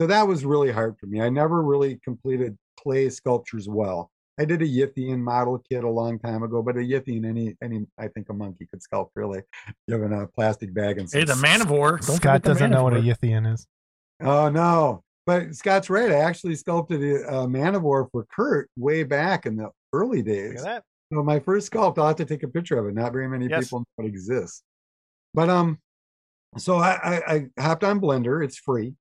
So 0.00 0.06
that 0.06 0.28
was 0.28 0.44
really 0.44 0.70
hard 0.70 0.98
for 0.98 1.06
me. 1.06 1.22
I 1.22 1.30
never 1.30 1.62
really 1.62 1.98
completed 2.04 2.58
clay 2.78 3.08
sculptures 3.08 3.68
well. 3.68 4.10
I 4.38 4.44
did 4.44 4.62
a 4.62 4.66
Yithian 4.66 5.20
model 5.20 5.62
kit 5.70 5.84
a 5.84 5.88
long 5.88 6.18
time 6.18 6.42
ago, 6.42 6.60
but 6.62 6.76
a 6.76 6.80
Yithian, 6.80 7.24
any, 7.24 7.56
any, 7.62 7.86
I 7.98 8.08
think 8.08 8.28
a 8.30 8.32
monkey 8.34 8.66
could 8.66 8.80
sculpt 8.80 9.10
really, 9.14 9.42
You 9.86 9.96
given 9.96 10.12
a 10.12 10.26
plastic 10.26 10.74
bag 10.74 10.98
and 10.98 11.08
some 11.08 11.20
Hey, 11.20 11.24
the 11.24 11.36
Man 11.36 11.60
of 11.60 11.70
War. 11.70 11.98
Don't 11.98 12.16
scott 12.16 12.42
doesn't 12.42 12.70
know 12.70 12.82
what 12.82 12.94
a 12.94 12.96
War. 12.96 13.04
yithian 13.14 13.52
is 13.52 13.66
Oh 14.20 14.48
no! 14.48 15.02
But 15.26 15.54
Scott's 15.54 15.88
right. 15.90 16.10
I 16.10 16.16
actually 16.16 16.54
sculpted 16.56 17.02
a, 17.02 17.38
a 17.40 17.48
man 17.48 17.74
of 17.74 17.82
war 17.82 18.08
for 18.12 18.26
Kurt 18.34 18.68
way 18.76 19.02
back 19.04 19.46
in 19.46 19.56
the 19.56 19.70
early 19.92 20.18
Look 20.18 20.26
days. 20.26 20.58
at 20.60 20.64
that 20.64 20.82
So 21.12 21.22
my 21.22 21.40
first 21.40 21.70
sculpt, 21.70 21.98
I'll 21.98 22.08
have 22.08 22.16
to 22.16 22.24
take 22.24 22.42
a 22.42 22.48
picture 22.48 22.78
of 22.78 22.86
it. 22.86 22.94
Not 22.94 23.12
very 23.12 23.28
many 23.28 23.46
Yes. 23.48 23.64
people 23.64 23.80
know 23.98 24.04
it 24.04 24.08
exists. 24.08 24.62
But 25.32 25.48
um, 25.50 25.78
so 26.58 26.76
I, 26.76 26.92
I, 27.26 27.34
I 27.56 27.62
hopped 27.62 27.82
on 27.84 28.00
Blender. 28.00 28.44
It's 28.44 28.56
free, 28.58 28.94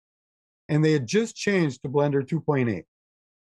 and 0.69 0.84
they 0.84 0.93
had 0.93 1.05
just 1.07 1.35
changed 1.35 1.84
to 1.84 1.89
Blender 1.89 2.23
2.8. 2.26 2.84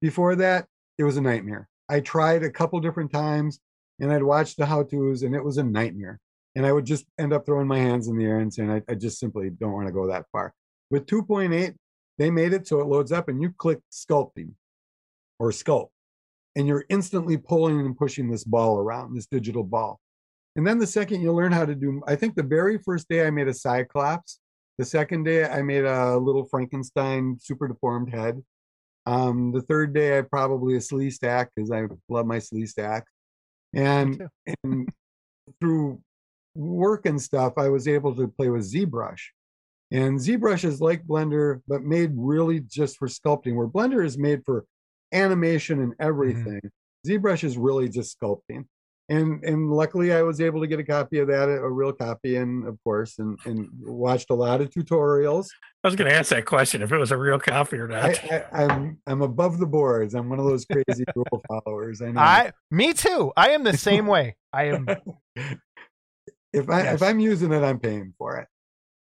Before 0.02 0.36
that, 0.36 0.66
it 0.98 1.04
was 1.04 1.16
a 1.18 1.22
nightmare. 1.22 1.70
I 1.94 2.00
tried 2.00 2.44
a 2.44 2.50
couple 2.50 2.80
different 2.80 3.12
times, 3.12 3.60
and 4.00 4.12
I'd 4.12 4.24
watched 4.24 4.58
the 4.58 4.66
how-tos, 4.66 5.24
and 5.24 5.36
it 5.36 5.44
was 5.44 5.58
a 5.58 5.64
nightmare. 5.64 6.20
And 6.56 6.66
I 6.66 6.72
would 6.72 6.86
just 6.86 7.06
end 7.20 7.34
up 7.34 7.46
throwing 7.46 7.68
my 7.68 7.80
hands 7.80 8.08
in 8.08 8.18
the 8.18 8.26
air 8.26 8.40
and 8.40 8.54
saying, 8.54 8.72
I, 8.72 8.82
I 8.90 8.96
just 8.96 9.20
simply 9.20 9.50
don't 9.50 9.74
want 9.74 9.88
to 9.88 9.94
go 9.94 10.08
that 10.08 10.26
far. 10.32 10.54
With 10.90 11.06
2.8, 11.06 11.76
they 12.18 12.32
made 12.32 12.54
it 12.54 12.68
so 12.68 12.80
it 12.80 12.88
loads 12.88 13.12
up, 13.12 13.30
and 13.30 13.42
you 13.42 13.52
click 13.52 13.80
sculpting 13.92 14.52
or 15.40 15.52
sculpt 15.52 15.90
and 16.56 16.68
you're 16.68 16.86
instantly 16.90 17.38
pulling 17.38 17.80
and 17.80 17.98
pushing 17.98 18.30
this 18.30 18.44
ball 18.44 18.78
around, 18.78 19.16
this 19.16 19.26
digital 19.26 19.64
ball. 19.64 20.00
And 20.56 20.66
then 20.66 20.78
the 20.78 20.88
second 20.88 21.22
you 21.22 21.34
learn 21.34 21.52
how 21.52 21.66
to 21.66 21.74
do, 21.74 22.02
I 22.08 22.16
think 22.16 22.36
the 22.36 22.44
very 22.44 22.78
first 22.78 23.10
day 23.10 23.26
I 23.26 23.32
made 23.32 23.48
a 23.48 23.54
Cyclops. 23.54 24.40
The 24.78 24.86
second 24.86 25.24
day 25.24 25.46
I 25.46 25.62
made 25.62 25.86
a 25.86 26.18
little 26.18 26.46
Frankenstein 26.46 27.38
super 27.40 27.68
deformed 27.68 28.14
head. 28.14 28.44
Um, 29.06 29.52
the 29.52 29.62
third 29.62 29.94
day 29.94 30.18
I 30.18 30.22
probably 30.22 30.76
a 30.76 30.80
Sleestak 30.80 31.48
because 31.56 31.72
I 31.72 31.84
love 32.10 32.26
my 32.26 32.38
Sleestak. 32.38 33.04
And, 33.74 34.28
and 34.64 34.90
through 35.60 36.00
work 36.56 37.06
and 37.06 37.22
stuff, 37.22 37.54
I 37.58 37.70
was 37.70 37.88
able 37.88 38.16
to 38.16 38.28
play 38.28 38.50
with 38.50 38.72
ZBrush. 38.72 39.22
And 39.92 40.20
ZBrush 40.20 40.64
is 40.64 40.82
like 40.82 41.06
Blender, 41.06 41.62
but 41.68 41.84
made 41.84 42.12
really 42.16 42.62
just 42.62 42.98
for 42.98 43.08
sculpting, 43.08 43.56
where 43.56 43.68
Blender 43.68 44.04
is 44.06 44.18
made 44.18 44.44
for 44.46 44.66
animation 45.12 45.82
and 45.82 45.94
everything. 46.00 46.62
ZBrush 47.06 47.44
is 47.44 47.58
really 47.58 47.90
just 47.90 48.18
sculpting. 48.20 48.66
And 49.10 49.44
and 49.44 49.70
luckily 49.70 50.14
I 50.14 50.22
was 50.22 50.40
able 50.40 50.62
to 50.62 50.68
get 50.68 50.80
a 50.80 50.84
copy 50.84 51.20
of 51.20 51.28
that, 51.28 51.50
a 51.50 51.70
real 51.70 51.92
copy, 51.92 52.38
and 52.38 52.66
of 52.66 52.78
course, 52.84 53.20
and, 53.20 53.38
and 53.46 53.68
watched 53.82 54.30
a 54.30 54.34
lot 54.34 54.62
of 54.62 54.70
tutorials. 54.70 55.48
I 55.84 55.88
was 55.90 55.96
going 55.98 56.10
to 56.10 56.16
ask 56.16 56.30
that 56.30 56.46
question 56.46 56.82
if 56.82 56.92
it 56.92 56.98
was 56.98 57.12
a 57.12 57.18
real 57.18 57.38
copy 57.38 57.78
or 57.78 57.88
not. 57.90 58.18
I, 58.32 58.46
I, 58.54 58.64
I'm 58.64 58.98
I'm 59.06 59.22
above 59.22 59.60
the 59.60 59.66
boards. 59.66 60.14
I'm 60.16 60.30
one 60.30 60.40
of 60.40 60.46
those 60.46 60.66
crazy 60.66 61.04
rule 61.16 61.44
followers. 61.50 62.02
I 62.02 62.12
know. 62.12 62.22
i 62.22 62.52
me 62.72 62.94
too 62.94 63.32
i 63.36 63.50
am 63.50 63.64
the 63.64 63.76
same 63.78 64.08
way 64.08 64.36
i 64.54 64.64
am 64.74 64.88
if 66.54 66.70
I 66.70 66.84
Yes. 66.84 66.96
if 66.96 67.04
I'm 67.04 67.20
using 67.20 67.52
it, 67.52 67.64
I'm 67.64 67.80
paying 67.80 68.14
for 68.18 68.38
it. 68.38 68.48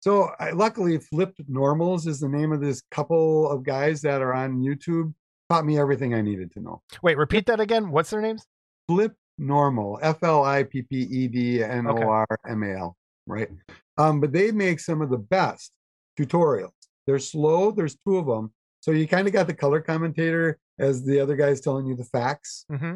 So 0.01 0.30
I, 0.39 0.51
luckily, 0.51 0.97
Flipped 0.99 1.41
Normals 1.47 2.05
is 2.07 2.19
the 2.19 2.30
name 2.30 2.51
of 2.51 2.59
this 2.61 2.81
couple 2.91 3.49
of 3.49 3.63
guys 3.63 4.01
that 4.01 4.22
are 4.22 4.34
on 4.34 4.61
YouTube. 4.61 5.13
Taught 5.49 5.65
me 5.65 5.77
everything 5.77 6.13
I 6.15 6.22
needed 6.22 6.51
to 6.53 6.59
know. 6.59 6.81
wait 7.03 7.17
repeat 7.17 7.45
that 7.45 7.59
again 7.59 7.91
what's 7.91 8.09
their 8.09 8.19
names 8.22 8.47
Flip 8.88 9.13
Normal, 9.37 9.99
F 10.01 10.23
L 10.23 10.43
I 10.43 10.63
P 10.63 10.81
P 10.81 11.01
E 11.01 11.27
D 11.27 11.63
N 11.63 11.87
O 11.87 11.97
R 11.97 12.27
M 12.47 12.63
A 12.63 12.77
L, 12.77 12.97
right? 13.27 13.49
Um, 13.97 14.19
but 14.19 14.31
they 14.31 14.51
make 14.51 14.79
some 14.79 15.01
of 15.01 15.09
the 15.09 15.17
best 15.17 15.71
tutorials. 16.19 16.71
They're 17.05 17.19
slow. 17.19 17.71
There's 17.71 17.97
two 18.07 18.17
of 18.17 18.25
them, 18.25 18.53
so 18.81 18.91
you 18.91 19.07
kind 19.07 19.27
of 19.27 19.33
got 19.33 19.47
the 19.47 19.53
color 19.53 19.81
commentator 19.81 20.57
as 20.79 21.03
the 21.05 21.19
other 21.19 21.35
guy's 21.35 21.61
telling 21.61 21.85
you 21.85 21.95
the 21.95 22.05
facts. 22.05 22.65
hmm 22.69 22.95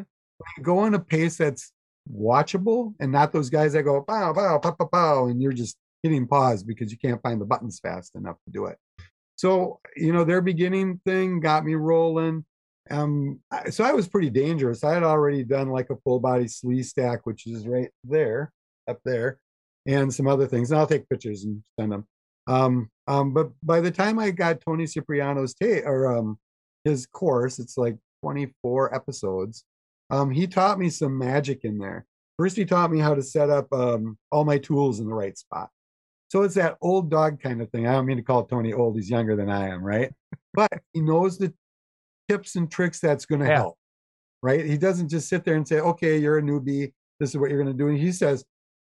Go 0.62 0.78
on 0.78 0.94
a 0.94 0.98
pace 0.98 1.36
that's 1.36 1.72
watchable 2.10 2.94
and 2.98 3.12
not 3.12 3.30
those 3.32 3.50
guys 3.50 3.74
that 3.74 3.82
go 3.82 4.00
pow 4.02 4.32
pow 4.32 4.58
pow 4.58 4.70
pow 4.70 4.86
pow 4.86 5.26
and 5.26 5.40
you're 5.42 5.52
just 5.52 5.76
hitting 6.02 6.26
pause 6.26 6.62
because 6.62 6.90
you 6.90 6.96
can't 6.96 7.20
find 7.22 7.40
the 7.40 7.44
buttons 7.44 7.78
fast 7.78 8.16
enough 8.16 8.36
to 8.46 8.50
do 8.50 8.64
it. 8.64 8.78
So 9.36 9.80
you 9.96 10.12
know 10.12 10.24
their 10.24 10.40
beginning 10.40 11.00
thing 11.04 11.40
got 11.40 11.64
me 11.64 11.74
rolling. 11.74 12.44
Um, 12.90 13.40
so 13.70 13.84
I 13.84 13.92
was 13.92 14.08
pretty 14.08 14.30
dangerous. 14.30 14.84
I 14.84 14.94
had 14.94 15.02
already 15.02 15.44
done 15.44 15.68
like 15.68 15.90
a 15.90 15.96
full 15.96 16.20
body 16.20 16.44
Sleestak, 16.44 17.20
which 17.24 17.46
is 17.46 17.66
right 17.66 17.90
there, 18.04 18.52
up 18.88 18.98
there, 19.04 19.38
and 19.86 20.12
some 20.12 20.26
other 20.26 20.46
things. 20.46 20.70
And 20.70 20.80
I'll 20.80 20.86
take 20.86 21.08
pictures 21.08 21.44
and 21.44 21.62
send 21.78 21.92
them. 21.92 22.06
Um, 22.46 22.90
um, 23.06 23.32
but 23.32 23.50
by 23.62 23.80
the 23.80 23.90
time 23.90 24.18
I 24.18 24.30
got 24.30 24.60
Tony 24.60 24.86
Cipriano's 24.86 25.54
tape 25.54 25.84
or 25.84 26.16
um, 26.16 26.38
his 26.84 27.06
course, 27.06 27.58
it's 27.58 27.76
like 27.76 27.96
24 28.22 28.94
episodes. 28.94 29.64
Um, 30.10 30.30
he 30.30 30.46
taught 30.46 30.78
me 30.78 30.90
some 30.90 31.16
magic 31.16 31.64
in 31.64 31.78
there. 31.78 32.06
First, 32.38 32.56
he 32.56 32.64
taught 32.64 32.90
me 32.90 32.98
how 32.98 33.14
to 33.14 33.22
set 33.22 33.50
up 33.50 33.72
um, 33.72 34.18
all 34.32 34.44
my 34.44 34.58
tools 34.58 34.98
in 34.98 35.06
the 35.06 35.14
right 35.14 35.36
spot. 35.36 35.68
So 36.30 36.42
it's 36.42 36.54
that 36.54 36.78
old 36.80 37.10
dog 37.10 37.40
kind 37.40 37.60
of 37.60 37.70
thing. 37.70 37.86
I 37.86 37.92
don't 37.92 38.06
mean 38.06 38.16
to 38.16 38.22
call 38.22 38.44
Tony 38.44 38.72
old; 38.72 38.96
he's 38.96 39.10
younger 39.10 39.36
than 39.36 39.50
I 39.50 39.68
am, 39.68 39.82
right? 39.82 40.12
But 40.54 40.72
he 40.92 41.00
knows 41.00 41.38
the 41.38 41.52
tips 42.30 42.56
and 42.56 42.70
tricks 42.70 43.00
that's 43.00 43.26
going 43.26 43.40
to 43.40 43.46
Yeah. 43.46 43.56
help, 43.56 43.76
right? 44.42 44.64
He 44.64 44.76
doesn't 44.78 45.08
just 45.08 45.28
sit 45.28 45.44
there 45.44 45.56
and 45.56 45.66
say, 45.66 45.80
"Okay, 45.80 46.18
you're 46.18 46.38
a 46.38 46.42
newbie. 46.42 46.92
This 47.18 47.30
is 47.30 47.36
what 47.38 47.50
you're 47.50 47.62
going 47.62 47.76
to 47.76 47.82
do." 47.82 47.88
And 47.88 47.98
he 47.98 48.12
says, 48.12 48.44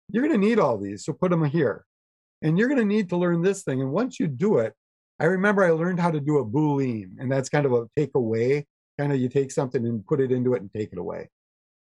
"You're 0.08 0.26
going 0.26 0.38
to 0.40 0.46
need 0.46 0.58
all 0.58 0.78
these, 0.78 1.04
so 1.04 1.12
put 1.12 1.30
them 1.30 1.44
here, 1.44 1.84
and 2.42 2.58
you're 2.58 2.68
going 2.68 2.80
to 2.80 2.84
need 2.94 3.08
to 3.10 3.16
learn 3.16 3.42
this 3.42 3.62
thing. 3.62 3.80
And 3.80 3.92
once 3.92 4.20
you 4.20 4.26
do 4.28 4.58
it, 4.58 4.74
I 5.18 5.24
remember 5.26 5.62
I 5.64 5.70
learned 5.70 6.00
how 6.00 6.10
to 6.10 6.20
do 6.20 6.38
a 6.38 6.44
boolean, 6.44 7.12
and 7.18 7.30
that's 7.30 7.48
kind 7.48 7.64
of 7.66 7.72
a 7.72 7.88
take 7.96 8.14
away. 8.14 8.66
Kind 8.98 9.12
of 9.12 9.18
you 9.20 9.28
take 9.28 9.50
something 9.50 9.84
and 9.86 10.06
put 10.06 10.20
it 10.20 10.30
into 10.32 10.52
it 10.54 10.60
and 10.62 10.70
take 10.72 10.92
it 10.92 10.98
away. 10.98 11.30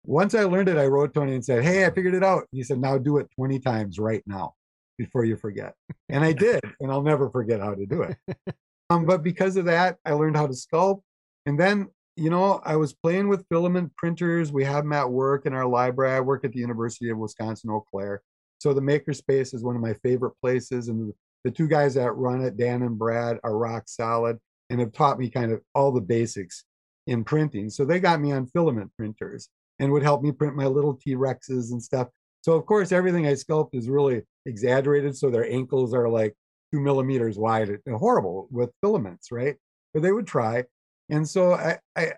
Once 0.06 0.34
I 0.36 0.44
learned 0.44 0.70
it, 0.70 0.78
I 0.78 0.86
wrote 0.86 1.14
Tony 1.14 1.34
and 1.34 1.44
said, 1.44 1.64
"Hey, 1.64 1.86
I 1.86 1.90
figured 1.92 2.14
it 2.14 2.24
out." 2.24 2.48
He 2.52 2.64
said, 2.64 2.80
"Now 2.80 2.98
do 2.98 3.18
it 3.18 3.28
20 3.36 3.60
times 3.60 4.00
right 4.00 4.24
now 4.26 4.54
before 4.98 5.26
you 5.26 5.36
forget." 5.36 5.74
And 6.10 6.24
I 6.24 6.32
did, 6.34 6.62
and 6.80 6.92
I'll 6.92 7.02
never 7.02 7.30
forget 7.30 7.60
how 7.60 7.74
to 7.76 7.86
do 7.86 8.04
it. 8.04 8.18
Um, 8.92 9.04
but 9.08 9.24
because 9.24 9.58
of 9.58 9.66
that, 9.66 9.98
I 10.06 10.12
learned 10.12 10.38
how 10.38 10.46
to 10.46 10.54
sculpt, 10.54 11.02
and 11.46 11.60
then 11.60 11.88
you 12.16 12.30
know 12.30 12.62
I 12.64 12.76
was 12.76 12.94
playing 12.94 13.28
with 13.28 13.46
filament 13.50 13.96
printers. 13.96 14.52
We 14.52 14.64
have 14.64 14.84
them 14.84 14.94
at 14.94 15.10
work 15.10 15.46
in 15.46 15.54
our 15.54 15.68
library. 15.68 16.16
I 16.16 16.22
work 16.22 16.46
at 16.46 16.52
the 16.52 16.60
University 16.60 17.10
of 17.10 17.18
Wisconsin 17.18 17.70
Eau 17.70 17.86
Claire, 17.92 18.22
so 18.60 18.74
the 18.74 18.82
makerspace 18.82 19.54
is 19.54 19.64
one 19.64 19.76
of 19.76 19.82
my 19.82 19.94
favorite 19.96 20.34
places, 20.42 20.88
and 20.88 21.14
the, 21.44 21.52
two 21.52 21.68
guys 21.68 21.94
that 21.94 22.12
run 22.14 22.42
it, 22.42 22.58
Dan 22.58 22.82
and 22.82 22.98
Brad, 22.98 23.38
are 23.44 23.56
rock 23.56 23.84
solid 23.86 24.40
and 24.72 24.80
have 24.80 24.94
taught 24.94 25.20
me 25.20 25.30
kind 25.30 25.52
of 25.52 25.62
all 25.76 25.92
the 25.92 26.02
basics 26.02 26.64
in 27.06 27.24
printing. 27.24 27.70
So 27.70 27.86
they 27.86 28.00
got 28.00 28.20
me 28.20 28.32
on 28.32 28.48
filament 28.48 28.92
printers 28.98 29.50
and 29.78 29.92
would 29.92 30.02
help 30.02 30.24
me 30.24 30.32
print 30.32 30.56
my 30.56 30.66
little 30.66 30.96
T 30.96 31.16
Rexes 31.16 31.72
and 31.72 31.84
stuff. 31.84 32.08
So 32.42 32.54
of 32.54 32.66
course, 32.66 32.92
everything 32.92 33.28
I 33.28 33.34
sculpt 33.34 33.76
is 33.76 33.90
really 33.90 34.24
exaggerated, 34.46 35.16
so 35.16 35.30
their 35.30 35.50
ankles 35.50 35.94
are 35.94 36.10
like 36.10 36.36
two 36.74 36.80
millimeters 36.80 37.38
wide. 37.38 37.70
and 37.70 37.96
Horrible 37.96 38.48
with 38.52 38.72
filaments, 38.82 39.32
right? 39.32 39.56
But 39.94 40.04
they 40.04 40.12
would 40.12 40.28
try, 40.28 40.64
and 41.10 41.28
so 41.28 41.54
I, 41.54 41.78
I, 41.96 42.14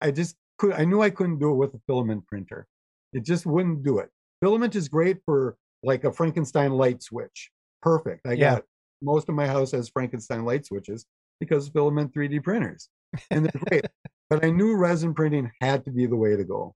I 0.00 0.10
just 0.10 0.36
could. 0.58 0.72
I 0.72 0.84
knew 0.84 1.02
I 1.02 1.10
couldn't 1.10 1.38
do 1.38 1.50
it 1.50 1.56
with 1.56 1.74
a 1.74 1.80
filament 1.86 2.26
printer. 2.26 2.66
It 3.12 3.24
just 3.24 3.46
wouldn't 3.46 3.82
do 3.82 3.98
it. 3.98 4.08
Filament 4.40 4.74
is 4.74 4.88
great 4.88 5.18
for 5.24 5.56
like 5.82 6.04
a 6.04 6.12
Frankenstein 6.12 6.72
light 6.72 7.02
switch. 7.02 7.50
Perfect. 7.82 8.26
I 8.26 8.32
Yeah. 8.34 8.54
got 8.54 8.64
most 9.02 9.28
of 9.28 9.34
my 9.34 9.46
house 9.46 9.72
has 9.72 9.88
Frankenstein 9.88 10.44
light 10.44 10.64
switches 10.64 11.06
because 11.40 11.68
filament 11.68 12.14
3D 12.14 12.42
printers, 12.42 12.88
and 13.30 13.44
they're 13.46 13.62
great. 13.68 13.84
but 14.30 14.44
I 14.44 14.50
knew 14.50 14.76
resin 14.76 15.12
printing 15.14 15.50
had 15.60 15.84
to 15.84 15.90
be 15.90 16.06
the 16.06 16.16
way 16.16 16.36
to 16.36 16.44
go. 16.44 16.74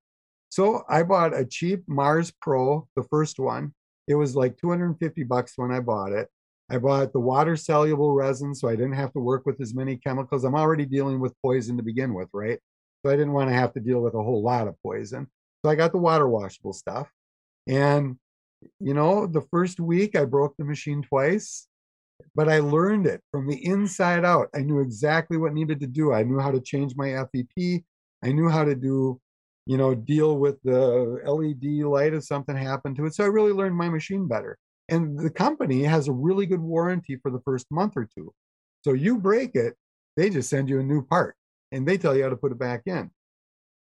So 0.50 0.82
I 0.88 1.02
bought 1.04 1.34
a 1.38 1.44
cheap 1.44 1.82
Mars 1.86 2.32
Pro, 2.40 2.88
the 2.96 3.04
first 3.04 3.38
one. 3.38 3.74
It 4.08 4.14
was 4.14 4.34
like 4.36 4.56
250 4.58 5.22
bucks 5.24 5.52
when 5.56 5.70
I 5.72 5.80
bought 5.80 6.12
it. 6.12 6.28
I 6.68 6.78
bought 6.78 7.12
the 7.12 7.20
water 7.20 7.56
soluble 7.56 8.12
resin 8.12 8.54
so 8.54 8.68
I 8.68 8.74
didn't 8.74 8.94
have 8.94 9.12
to 9.12 9.20
work 9.20 9.46
with 9.46 9.60
as 9.60 9.74
many 9.74 9.96
chemicals. 9.96 10.44
I'm 10.44 10.56
already 10.56 10.84
dealing 10.84 11.20
with 11.20 11.40
poison 11.40 11.76
to 11.76 11.82
begin 11.82 12.12
with, 12.12 12.28
right? 12.32 12.58
So 13.04 13.12
I 13.12 13.16
didn't 13.16 13.34
want 13.34 13.50
to 13.50 13.54
have 13.54 13.72
to 13.74 13.80
deal 13.80 14.00
with 14.00 14.14
a 14.14 14.22
whole 14.22 14.42
lot 14.42 14.66
of 14.66 14.74
poison. 14.82 15.28
So 15.64 15.70
I 15.70 15.76
got 15.76 15.92
the 15.92 15.98
water 15.98 16.28
washable 16.28 16.72
stuff. 16.72 17.08
And, 17.68 18.16
you 18.80 18.94
know, 18.94 19.26
the 19.26 19.42
first 19.42 19.78
week 19.78 20.16
I 20.16 20.24
broke 20.24 20.56
the 20.56 20.64
machine 20.64 21.02
twice, 21.02 21.68
but 22.34 22.48
I 22.48 22.58
learned 22.58 23.06
it 23.06 23.20
from 23.30 23.46
the 23.46 23.64
inside 23.64 24.24
out. 24.24 24.48
I 24.54 24.60
knew 24.60 24.80
exactly 24.80 25.36
what 25.36 25.54
needed 25.54 25.80
to 25.80 25.86
do. 25.86 26.12
I 26.12 26.24
knew 26.24 26.40
how 26.40 26.50
to 26.50 26.60
change 26.60 26.94
my 26.96 27.10
FEP. 27.10 27.84
I 28.24 28.32
knew 28.32 28.48
how 28.48 28.64
to 28.64 28.74
do, 28.74 29.20
you 29.66 29.76
know, 29.76 29.94
deal 29.94 30.38
with 30.38 30.60
the 30.64 31.20
LED 31.24 31.84
light 31.86 32.14
if 32.14 32.24
something 32.24 32.56
happened 32.56 32.96
to 32.96 33.06
it. 33.06 33.14
So 33.14 33.22
I 33.22 33.28
really 33.28 33.52
learned 33.52 33.76
my 33.76 33.88
machine 33.88 34.26
better. 34.26 34.58
And 34.88 35.18
the 35.18 35.30
company 35.30 35.82
has 35.82 36.08
a 36.08 36.12
really 36.12 36.46
good 36.46 36.60
warranty 36.60 37.16
for 37.16 37.30
the 37.30 37.40
first 37.40 37.66
month 37.70 37.94
or 37.96 38.08
two. 38.14 38.32
So 38.82 38.92
you 38.92 39.18
break 39.18 39.54
it, 39.54 39.74
they 40.16 40.30
just 40.30 40.48
send 40.48 40.68
you 40.68 40.78
a 40.78 40.84
new 40.84 41.04
part 41.04 41.34
and 41.72 41.86
they 41.86 41.98
tell 41.98 42.16
you 42.16 42.22
how 42.22 42.30
to 42.30 42.36
put 42.36 42.52
it 42.52 42.58
back 42.58 42.82
in. 42.86 43.10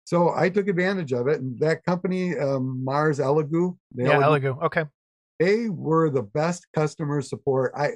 So 0.06 0.34
I 0.36 0.50
took 0.50 0.68
advantage 0.68 1.14
of 1.14 1.28
it. 1.28 1.42
And 1.42 1.60
that 1.60 1.84
company, 1.84 2.38
um, 2.38 2.84
Mars 2.84 3.20
Elegoo, 3.20 3.78
Yeah, 3.96 4.22
Elegoo. 4.22 4.62
Okay. 4.64 4.86
they 5.40 5.70
were 5.70 6.10
the 6.10 6.24
best 6.24 6.68
customer 6.74 7.22
support. 7.22 7.74
I 7.76 7.92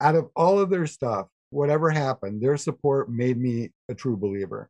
out 0.00 0.16
of 0.16 0.28
all 0.36 0.58
of 0.58 0.70
their 0.70 0.86
stuff, 0.86 1.28
whatever 1.50 1.90
happened, 1.90 2.42
their 2.42 2.56
support 2.56 3.10
made 3.10 3.38
me 3.38 3.70
a 3.88 3.94
true 3.94 4.16
believer. 4.16 4.68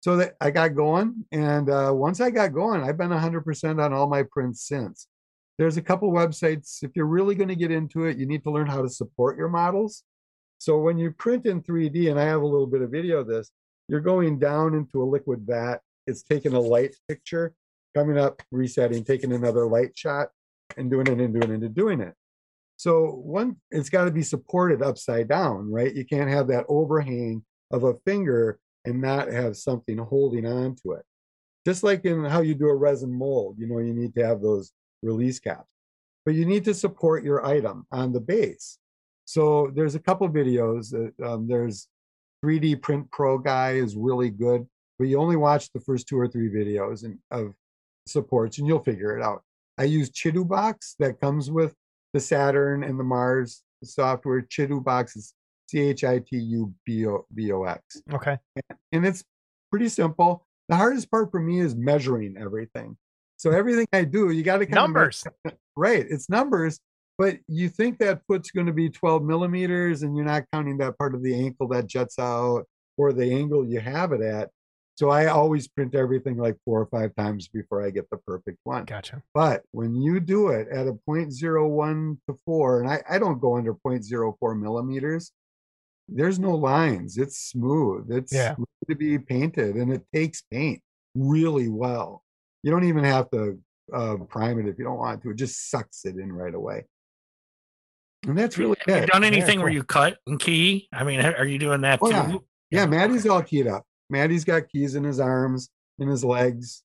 So 0.00 0.16
that 0.18 0.36
I 0.40 0.50
got 0.50 0.74
going, 0.74 1.24
and 1.32 1.68
uh, 1.68 1.90
once 1.92 2.20
I 2.20 2.30
got 2.30 2.52
going, 2.54 2.82
I've 2.82 2.96
been 2.96 3.10
100% 3.10 3.82
on 3.84 3.92
all 3.92 4.06
my 4.08 4.22
prints 4.30 4.66
since. 4.66 5.08
There's 5.58 5.76
a 5.76 5.82
couple 5.82 6.12
websites. 6.12 6.82
If 6.82 6.90
you're 6.94 7.06
really 7.06 7.34
going 7.34 7.48
to 7.48 7.56
get 7.56 7.70
into 7.70 8.04
it, 8.04 8.18
you 8.18 8.26
need 8.26 8.42
to 8.44 8.50
learn 8.50 8.66
how 8.66 8.82
to 8.82 8.88
support 8.88 9.38
your 9.38 9.48
models. 9.48 10.02
So 10.58 10.78
when 10.78 10.98
you 10.98 11.12
print 11.12 11.46
in 11.46 11.62
3D, 11.62 12.10
and 12.10 12.20
I 12.20 12.24
have 12.24 12.42
a 12.42 12.46
little 12.46 12.66
bit 12.66 12.82
of 12.82 12.90
video 12.90 13.18
of 13.20 13.26
this, 13.26 13.50
you're 13.88 14.00
going 14.00 14.38
down 14.38 14.74
into 14.74 15.02
a 15.02 15.04
liquid 15.04 15.40
vat. 15.46 15.78
It's 16.06 16.22
taking 16.22 16.54
a 16.54 16.60
light 16.60 16.94
picture, 17.08 17.54
coming 17.94 18.18
up, 18.18 18.42
resetting, 18.50 19.04
taking 19.04 19.32
another 19.32 19.66
light 19.66 19.96
shot, 19.96 20.28
and 20.76 20.90
doing 20.90 21.06
it 21.06 21.20
and 21.20 21.32
doing 21.32 21.52
it 21.52 21.62
and 21.62 21.74
doing 21.74 22.00
it. 22.00 22.14
So 22.76 23.22
one, 23.24 23.56
it's 23.70 23.88
got 23.88 24.04
to 24.04 24.10
be 24.10 24.22
supported 24.22 24.82
upside 24.82 25.28
down, 25.28 25.70
right? 25.72 25.94
You 25.94 26.04
can't 26.04 26.30
have 26.30 26.48
that 26.48 26.66
overhang 26.68 27.42
of 27.70 27.84
a 27.84 27.94
finger 28.04 28.58
and 28.84 29.00
not 29.00 29.32
have 29.32 29.56
something 29.56 29.98
holding 29.98 30.46
on 30.46 30.76
to 30.82 30.92
it. 30.92 31.04
Just 31.66 31.82
like 31.82 32.04
in 32.04 32.24
how 32.24 32.42
you 32.42 32.54
do 32.54 32.68
a 32.68 32.74
resin 32.74 33.12
mold, 33.12 33.56
you 33.58 33.66
know, 33.66 33.78
you 33.78 33.94
need 33.94 34.14
to 34.14 34.26
have 34.26 34.40
those 34.40 34.72
release 35.06 35.38
caps, 35.38 35.68
but 36.24 36.34
you 36.34 36.44
need 36.44 36.64
to 36.64 36.74
support 36.74 37.24
your 37.24 37.46
item 37.46 37.86
on 37.92 38.12
the 38.12 38.20
base. 38.20 38.78
So 39.24 39.72
there's 39.74 39.94
a 39.94 40.00
couple 40.00 40.28
videos. 40.28 40.90
That, 40.90 41.26
um, 41.26 41.48
there's 41.48 41.88
3D 42.44 42.80
Print 42.82 43.10
Pro 43.10 43.38
guy 43.38 43.72
is 43.72 43.96
really 43.96 44.30
good, 44.30 44.66
but 44.98 45.08
you 45.08 45.18
only 45.18 45.36
watch 45.36 45.72
the 45.72 45.80
first 45.80 46.06
two 46.06 46.18
or 46.18 46.28
three 46.28 46.48
videos 46.48 47.04
and, 47.04 47.18
of 47.30 47.54
supports, 48.06 48.58
and 48.58 48.66
you'll 48.66 48.82
figure 48.82 49.16
it 49.16 49.22
out. 49.22 49.42
I 49.78 49.84
use 49.84 50.10
ChiTuBox 50.10 50.96
that 51.00 51.20
comes 51.20 51.50
with 51.50 51.74
the 52.12 52.20
Saturn 52.20 52.82
and 52.82 52.98
the 52.98 53.04
Mars 53.04 53.62
software. 53.84 54.42
ChiTuBox 54.42 55.16
is 55.16 55.34
C 55.68 55.80
H 55.80 56.04
I 56.04 56.20
T 56.20 56.36
U 56.36 56.72
B 56.84 57.06
O 57.06 57.26
B 57.34 57.52
O 57.52 57.64
X. 57.64 58.02
Okay. 58.12 58.38
And 58.92 59.06
it's 59.06 59.24
pretty 59.70 59.88
simple. 59.88 60.46
The 60.68 60.76
hardest 60.76 61.10
part 61.10 61.30
for 61.30 61.40
me 61.40 61.60
is 61.60 61.74
measuring 61.74 62.36
everything. 62.38 62.96
So 63.36 63.50
everything 63.50 63.86
I 63.92 64.04
do, 64.04 64.30
you 64.30 64.42
got 64.42 64.58
to 64.58 64.66
Numbers. 64.66 65.24
right. 65.76 66.04
It's 66.08 66.28
numbers, 66.30 66.80
but 67.18 67.38
you 67.48 67.68
think 67.68 67.98
that 67.98 68.22
foot's 68.26 68.50
going 68.50 68.66
to 68.66 68.72
be 68.72 68.88
12 68.88 69.22
millimeters, 69.22 70.02
and 70.02 70.16
you're 70.16 70.24
not 70.26 70.44
counting 70.52 70.78
that 70.78 70.98
part 70.98 71.14
of 71.14 71.22
the 71.22 71.34
ankle 71.34 71.68
that 71.68 71.86
juts 71.86 72.18
out 72.18 72.64
or 72.96 73.12
the 73.12 73.30
angle 73.32 73.66
you 73.66 73.80
have 73.80 74.12
it 74.12 74.22
at. 74.22 74.50
So 74.98 75.10
I 75.10 75.26
always 75.26 75.68
print 75.68 75.94
everything 75.94 76.38
like 76.38 76.56
four 76.64 76.80
or 76.80 76.86
five 76.86 77.14
times 77.16 77.48
before 77.48 77.84
I 77.84 77.90
get 77.90 78.08
the 78.08 78.16
perfect 78.16 78.56
one. 78.64 78.86
Gotcha. 78.86 79.22
But 79.34 79.62
when 79.72 79.94
you 79.94 80.20
do 80.20 80.48
it 80.48 80.68
at 80.68 80.86
a 80.86 80.94
0.01 81.06 82.16
to 82.28 82.38
4, 82.46 82.80
and 82.80 82.88
I, 82.90 83.02
I 83.08 83.18
don't 83.18 83.38
go 83.38 83.58
under 83.58 83.74
0.04 83.74 84.58
millimeters, 84.58 85.32
there's 86.08 86.38
no 86.38 86.54
lines. 86.54 87.18
It's 87.18 87.36
smooth. 87.38 88.10
It's 88.10 88.32
Yeah. 88.32 88.54
smooth 88.54 88.68
to 88.88 88.94
be 88.94 89.18
painted, 89.18 89.76
and 89.76 89.92
it 89.92 90.02
takes 90.14 90.40
paint 90.50 90.80
really 91.14 91.68
well. 91.68 92.22
You 92.66 92.72
don't 92.72 92.82
even 92.82 93.04
have 93.04 93.30
to 93.30 93.60
uh, 93.94 94.16
prime 94.28 94.58
it 94.58 94.66
if 94.66 94.76
you 94.76 94.84
don't 94.84 94.98
want 94.98 95.22
to. 95.22 95.30
It 95.30 95.36
just 95.36 95.70
sucks 95.70 96.04
it 96.04 96.16
in 96.16 96.32
right 96.32 96.52
away. 96.52 96.84
And 98.26 98.36
that's 98.36 98.58
really 98.58 98.74
Have 98.88 98.96
you 98.96 99.02
it. 99.04 99.10
done 99.10 99.22
Yeah, 99.22 99.28
anything 99.28 99.60
where 99.60 99.68
cool. 99.68 99.76
you 99.76 99.84
cut 99.84 100.18
and 100.26 100.40
key? 100.40 100.88
I 100.92 101.04
mean, 101.04 101.20
are 101.24 101.46
you 101.46 101.60
doing 101.60 101.82
that 101.82 102.00
Oh, 102.02 102.08
too? 102.10 102.16
yeah. 102.72 102.80
Yeah, 102.80 102.86
Maddie's 102.86 103.24
all 103.24 103.40
keyed 103.40 103.68
up. 103.68 103.84
Maddie's 104.10 104.42
got 104.44 104.68
keys 104.68 104.96
in 104.96 105.04
his 105.04 105.20
arms, 105.20 105.70
in 106.00 106.08
his 106.08 106.24
legs. 106.24 106.82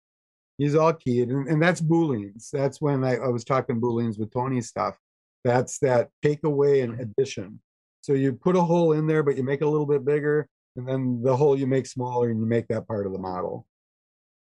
He's 0.59 0.75
all 0.75 0.93
keyed. 0.93 1.29
And, 1.29 1.47
and 1.47 1.59
that's 1.59 1.81
booleans. 1.81 2.51
That's 2.51 2.79
when 2.79 3.03
I, 3.03 3.15
I 3.15 3.29
was 3.29 3.43
talking 3.43 3.81
booleans 3.81 4.19
with 4.19 4.31
Tony 4.31 4.61
stuff. 4.61 4.95
That's 5.43 5.79
that 5.79 6.09
takeaway 6.23 6.83
and 6.83 6.99
addition. 7.01 7.59
So 8.01 8.13
you 8.13 8.33
put 8.33 8.55
a 8.55 8.61
hole 8.61 8.91
in 8.91 9.07
there, 9.07 9.23
but 9.23 9.35
you 9.35 9.41
make 9.41 9.61
it 9.61 9.65
a 9.65 9.69
little 9.69 9.87
bit 9.87 10.05
bigger. 10.05 10.47
And 10.75 10.87
then 10.87 11.23
the 11.23 11.35
hole 11.35 11.57
you 11.57 11.65
make 11.65 11.87
smaller 11.87 12.29
and 12.29 12.39
you 12.39 12.45
make 12.45 12.67
that 12.67 12.87
part 12.87 13.07
of 13.07 13.13
the 13.13 13.17
model. 13.19 13.65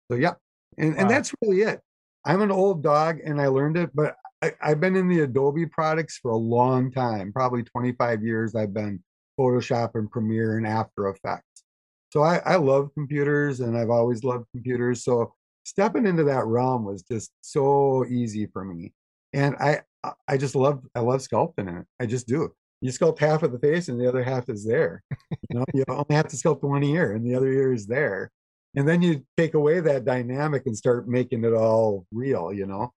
So, 0.09 0.15
yeah. 0.15 0.35
And, 0.77 0.95
Wow. 0.95 1.01
and 1.01 1.09
that's 1.09 1.33
really 1.41 1.61
it. 1.61 1.81
I'm 2.25 2.41
an 2.41 2.51
old 2.51 2.83
dog 2.83 3.19
and 3.23 3.39
I 3.39 3.47
learned 3.47 3.77
it, 3.77 3.91
but 3.93 4.15
I, 4.41 4.53
I've 4.61 4.79
been 4.79 4.95
in 4.95 5.07
the 5.07 5.21
Adobe 5.21 5.65
products 5.67 6.17
for 6.17 6.31
a 6.31 6.37
long 6.37 6.91
time, 6.91 7.31
probably 7.31 7.63
25 7.63 8.23
years. 8.23 8.55
I've 8.55 8.73
been 8.73 9.03
Photoshop 9.39 9.91
and 9.95 10.09
Premiere 10.09 10.57
and 10.57 10.65
After 10.67 11.07
Effects. 11.07 11.63
So 12.11 12.21
I, 12.23 12.37
I 12.45 12.55
love 12.55 12.89
computers 12.93 13.59
and 13.59 13.77
I've 13.77 13.89
always 13.89 14.23
loved 14.23 14.45
computers. 14.53 15.03
So 15.03 15.33
stepping 15.65 16.05
into 16.07 16.23
that 16.25 16.45
realm 16.45 16.85
was 16.85 17.03
just 17.03 17.31
so 17.41 18.05
easy 18.05 18.45
for 18.47 18.63
me. 18.63 18.93
And 19.33 19.55
I 19.57 19.81
I 20.27 20.37
just 20.37 20.55
love 20.55 20.83
I 20.95 20.99
love 20.99 21.21
sculpting 21.21 21.79
it. 21.81 21.85
I 21.99 22.05
just 22.05 22.27
do. 22.27 22.53
You 22.81 22.91
sculpt 22.91 23.19
half 23.19 23.43
of 23.43 23.51
the 23.51 23.59
face 23.59 23.89
and 23.89 23.99
the 23.99 24.07
other 24.07 24.23
half 24.23 24.47
is 24.49 24.65
there. 24.65 25.03
You 25.49 25.59
know, 25.59 25.65
you 25.73 25.83
only 25.89 26.05
have 26.15 26.27
to 26.29 26.35
sculpt 26.37 26.61
one 26.63 26.83
ear 26.83 27.13
and 27.13 27.25
the 27.25 27.35
other 27.35 27.51
ear 27.51 27.73
is 27.73 27.87
there. 27.87 28.31
And 28.75 28.87
then 28.87 29.01
you 29.01 29.23
take 29.37 29.53
away 29.53 29.79
that 29.79 30.05
dynamic 30.05 30.63
and 30.65 30.75
start 30.75 31.07
making 31.07 31.43
it 31.45 31.53
all 31.53 32.05
real, 32.11 32.51
you 32.51 32.65
know. 32.65 32.93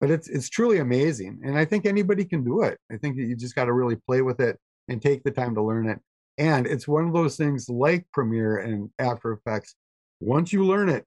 But 0.00 0.10
it's 0.10 0.28
it's 0.28 0.48
truly 0.48 0.78
amazing. 0.78 1.40
And 1.44 1.56
I 1.56 1.64
think 1.64 1.86
anybody 1.86 2.24
can 2.24 2.44
do 2.44 2.62
it. 2.62 2.78
I 2.90 2.96
think 2.96 3.16
you 3.16 3.36
just 3.36 3.54
got 3.54 3.66
to 3.66 3.72
really 3.72 3.96
play 3.96 4.22
with 4.22 4.40
it 4.40 4.58
and 4.88 5.00
take 5.00 5.22
the 5.22 5.30
time 5.30 5.54
to 5.54 5.62
learn 5.62 5.88
it. 5.88 6.00
And 6.38 6.66
it's 6.66 6.88
one 6.88 7.06
of 7.06 7.12
those 7.12 7.36
things 7.36 7.68
like 7.68 8.06
Premiere 8.12 8.58
and 8.58 8.90
After 8.98 9.32
Effects. 9.32 9.74
Once 10.20 10.52
you 10.52 10.64
learn 10.64 10.88
it, 10.88 11.04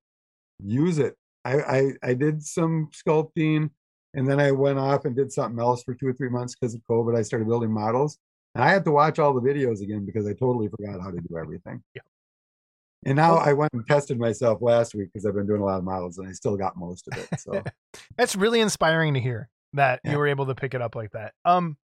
use 0.63 0.97
it. 0.97 1.15
I, 1.43 1.59
I, 1.61 1.91
I 2.03 2.13
did 2.13 2.43
some 2.43 2.89
sculpting 2.91 3.69
and 4.13 4.27
then 4.27 4.39
I 4.39 4.51
went 4.51 4.79
off 4.79 5.05
and 5.05 5.15
did 5.15 5.31
something 5.31 5.59
else 5.59 5.83
for 5.83 5.93
two 5.93 6.07
or 6.07 6.13
three 6.13 6.29
months 6.29 6.55
because 6.55 6.73
of 6.73 6.81
COVID. 6.89 7.17
I 7.17 7.21
started 7.21 7.47
building 7.47 7.71
models. 7.71 8.17
And 8.55 8.63
I 8.63 8.69
had 8.69 8.85
to 8.85 8.91
watch 8.91 9.19
all 9.19 9.33
the 9.33 9.41
videos 9.41 9.81
again 9.81 10.05
because 10.05 10.25
I 10.25 10.31
totally 10.31 10.69
forgot 10.69 11.01
how 11.01 11.11
to 11.11 11.17
do 11.17 11.37
everything. 11.37 11.83
Yeah. 11.93 12.01
And 13.05 13.15
now 13.15 13.35
I 13.35 13.53
went 13.53 13.71
and 13.73 13.85
tested 13.87 14.19
myself 14.19 14.61
last 14.61 14.95
week 14.95 15.09
because 15.13 15.25
I've 15.25 15.35
been 15.35 15.45
doing 15.45 15.61
a 15.61 15.65
lot 15.65 15.77
of 15.77 15.83
models 15.83 16.17
and 16.17 16.27
I 16.27 16.31
still 16.31 16.57
got 16.57 16.75
most 16.77 17.07
of 17.07 17.17
it. 17.17 17.27
So 17.39 17.63
That's 18.17 18.35
really 18.35 18.61
inspiring 18.61 19.13
to 19.13 19.19
hear 19.19 19.49
that 19.73 19.99
Yeah. 20.03 20.11
you 20.13 20.17
were 20.17 20.27
able 20.27 20.47
to 20.47 20.55
pick 20.55 20.73
it 20.73 20.81
up 20.81 20.95
like 20.95 21.11
that. 21.11 21.33
Um, 21.45 21.77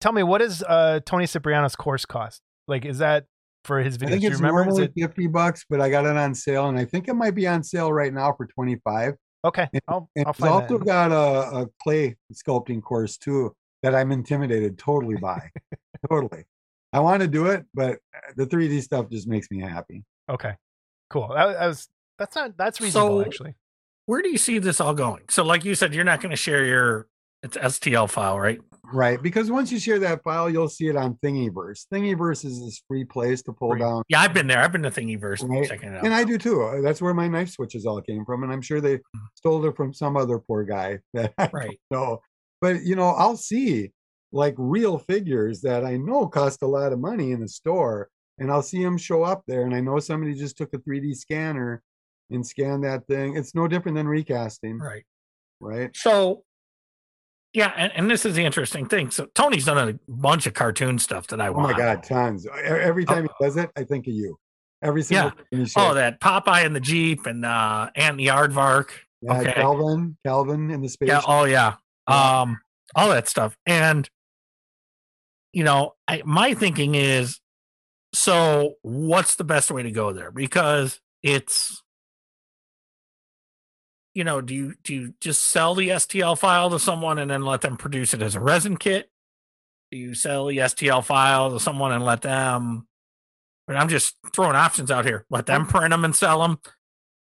tell 0.00 0.12
me, 0.12 0.22
what 0.22 0.42
is 0.42 0.62
uh 0.62 1.00
Tony 1.06 1.26
Cipriano's 1.26 1.76
course 1.76 2.04
cost? 2.04 2.42
Like, 2.68 2.84
is 2.84 2.98
that 2.98 3.24
for 3.64 3.80
his 3.80 3.96
videos? 3.98 4.06
I 4.06 4.10
think 4.10 4.24
it's 4.24 4.36
remember? 4.36 4.64
Normally 4.64 4.84
it 4.84 4.92
50 5.08 5.26
bucks, 5.28 5.64
but 5.68 5.80
I 5.80 5.88
got 5.88 6.04
it 6.04 6.16
on 6.16 6.34
sale 6.34 6.68
and 6.68 6.78
I 6.78 6.84
think 6.84 7.08
it 7.08 7.14
might 7.14 7.34
be 7.34 7.46
on 7.46 7.62
sale 7.62 7.92
right 7.92 8.12
now 8.12 8.32
for 8.36 8.46
25. 8.46 9.14
okay? 9.44 9.68
I'll 9.88 10.10
And 10.16 10.26
I'll 10.26 10.32
find 10.34 10.52
also 10.52 10.78
that. 10.78 10.86
got 10.86 11.10
a, 11.12 11.62
a 11.62 11.66
clay 11.82 12.16
sculpting 12.34 12.82
course 12.82 13.16
too 13.16 13.54
that 13.82 13.94
I'm 13.94 14.12
intimidated 14.12 14.76
totally 14.78 15.16
by. 15.16 15.50
totally. 16.10 16.44
I 16.92 17.00
want 17.00 17.22
to 17.22 17.28
do 17.28 17.46
it, 17.46 17.64
but 17.74 17.98
uh, 18.14 18.32
the 18.36 18.46
3D 18.46 18.82
stuff 18.82 19.08
just 19.10 19.26
makes 19.28 19.50
me 19.50 19.60
happy. 19.60 20.04
Okay, 20.30 20.54
cool. 21.10 21.28
That, 21.34 21.58
that 21.58 21.66
was 21.66 21.88
that's 22.18 22.34
not 22.36 22.56
that's 22.56 22.80
reasonable 22.80 23.20
So- 23.20 23.26
actually. 23.26 23.54
Where 24.06 24.22
do 24.22 24.28
you 24.28 24.38
see 24.38 24.60
this 24.60 24.80
all 24.80 24.94
going? 24.94 25.22
So, 25.30 25.42
like 25.42 25.64
you 25.64 25.74
said, 25.74 25.92
you're 25.92 26.04
not 26.04 26.20
going 26.20 26.30
to 26.30 26.36
share 26.36 26.64
your 26.64 27.08
it's 27.42 27.56
STL 27.56 28.08
file, 28.08 28.38
right? 28.38 28.60
Right. 28.92 29.20
Because 29.20 29.50
once 29.50 29.72
you 29.72 29.80
share 29.80 29.98
that 29.98 30.22
file, 30.22 30.48
you'll 30.48 30.68
see 30.68 30.86
it 30.86 30.94
on 30.94 31.14
Thingiverse. 31.24 31.86
Thingiverse 31.92 32.44
is 32.44 32.60
this 32.60 32.80
free 32.86 33.04
place 33.04 33.42
to 33.42 33.52
pull 33.52 33.70
Free. 33.72 33.80
down. 33.80 34.04
Yeah, 34.08 34.20
I've 34.20 34.32
been 34.32 34.46
there. 34.46 34.60
I've 34.60 34.70
been 34.70 34.84
to 34.84 34.92
Thingiverse 34.92 35.42
Right. 35.48 35.68
checking 35.68 35.88
it 35.92 35.96
out. 35.98 36.04
And 36.04 36.14
I 36.14 36.22
do 36.22 36.38
too. 36.38 36.62
Uh, 36.62 36.80
That's 36.82 37.02
where 37.02 37.14
my 37.14 37.26
knife 37.26 37.50
switches 37.50 37.84
all 37.84 38.00
came 38.00 38.24
from. 38.24 38.44
And 38.44 38.52
I'm 38.52 38.62
sure 38.62 38.80
they 38.80 39.00
stole 39.34 39.64
it 39.66 39.76
from 39.76 39.92
some 39.92 40.16
other 40.16 40.38
poor 40.38 40.62
guy 40.62 41.00
that 41.14 41.32
I 41.36 41.50
right. 41.52 41.80
know. 41.90 42.20
But, 42.60 42.84
you 42.84 42.94
know, 42.94 43.08
I'll 43.08 43.36
see 43.36 43.90
like 44.32 44.54
real 44.56 44.98
figures 44.98 45.62
that 45.62 45.84
I 45.84 45.96
know 45.96 46.28
cost 46.28 46.62
a 46.62 46.66
lot 46.68 46.92
of 46.92 47.00
money 47.00 47.32
in 47.32 47.40
the 47.40 47.48
store. 47.48 48.08
And 48.38 48.50
I'll 48.50 48.62
see 48.62 48.82
them 48.82 48.98
show 48.98 49.22
up 49.22 49.42
there. 49.46 49.62
And 49.62 49.74
I 49.74 49.80
know 49.80 49.98
somebody 49.98 50.34
just 50.34 50.58
took 50.58 50.72
a 50.74 50.78
3D 50.78 51.16
scanner 51.16 51.82
and 52.30 52.46
scanned 52.46 52.84
that 52.84 53.06
thing. 53.06 53.36
It's 53.36 53.54
no 53.54 53.66
different 53.66 53.96
than 53.96 54.06
recasting. 54.06 54.78
Right. 54.78 55.04
Right. 55.60 55.90
So, 55.96 56.44
yeah, 57.54 57.72
and, 57.76 57.90
and 57.96 58.10
this 58.10 58.26
is 58.26 58.34
the 58.34 58.44
interesting 58.44 58.86
thing. 58.86 59.10
So 59.10 59.26
Tony's 59.34 59.64
done 59.64 59.88
a 59.88 59.98
bunch 60.10 60.46
of 60.46 60.52
cartoon 60.52 60.98
stuff 60.98 61.28
that 61.28 61.40
I 61.40 61.48
Oh 61.48 61.54
my 61.54 61.72
God, 61.72 62.02
tons. 62.02 62.46
Every 62.62 63.06
time 63.06 63.24
he 63.24 63.44
does 63.44 63.56
it, 63.56 63.70
I 63.76 63.84
think 63.84 64.06
of 64.06 64.12
you. 64.12 64.38
Every 64.82 65.02
single 65.02 65.32
Yeah. 65.50 65.66
Oh, 65.76 65.94
that 65.94 66.20
Popeye 66.20 66.66
and 66.66 66.76
the 66.76 66.80
Jeep 66.80 67.24
and 67.24 67.46
uh 67.46 67.88
and 67.94 68.20
the 68.20 68.26
Aardvark. 68.26 68.90
Yeah, 69.22 69.40
Okay. 69.40 69.52
Calvin, 69.54 70.18
Calvin 70.26 70.70
in 70.70 70.82
the 70.82 70.88
space. 70.90 71.08
Yeah. 71.08 71.22
Oh 71.26 71.44
yeah. 71.44 71.76
Yeah. 72.08 72.40
Um, 72.42 72.58
all 72.94 73.08
that 73.08 73.26
stuff. 73.26 73.56
And 73.64 74.08
you 75.54 75.64
know, 75.64 75.94
I, 76.06 76.20
my 76.26 76.52
thinking 76.52 76.94
is, 76.94 77.40
so 78.16 78.76
what's 78.80 79.36
the 79.36 79.44
best 79.44 79.70
way 79.70 79.82
to 79.82 79.90
go 79.90 80.10
there? 80.10 80.30
Because 80.30 81.00
it's, 81.22 81.82
you 84.14 84.24
know, 84.24 84.40
do 84.40 84.54
you 84.54 84.74
do 84.82 84.94
you 84.94 85.14
just 85.20 85.42
sell 85.42 85.74
the 85.74 85.90
STL 85.90 86.38
file 86.38 86.70
to 86.70 86.78
someone 86.78 87.18
and 87.18 87.30
then 87.30 87.42
let 87.42 87.60
them 87.60 87.76
produce 87.76 88.14
it 88.14 88.22
as 88.22 88.34
a 88.34 88.40
resin 88.40 88.78
kit? 88.78 89.10
Do 89.92 89.98
you 89.98 90.14
sell 90.14 90.46
the 90.46 90.56
STL 90.56 91.04
file 91.04 91.50
to 91.50 91.60
someone 91.60 91.92
and 91.92 92.02
let 92.06 92.22
them? 92.22 92.86
But 93.66 93.76
I'm 93.76 93.90
just 93.90 94.16
throwing 94.32 94.56
options 94.56 94.90
out 94.90 95.04
here. 95.04 95.26
Let 95.28 95.44
them 95.44 95.66
print 95.66 95.90
them 95.90 96.06
and 96.06 96.16
sell 96.16 96.40
them. 96.40 96.58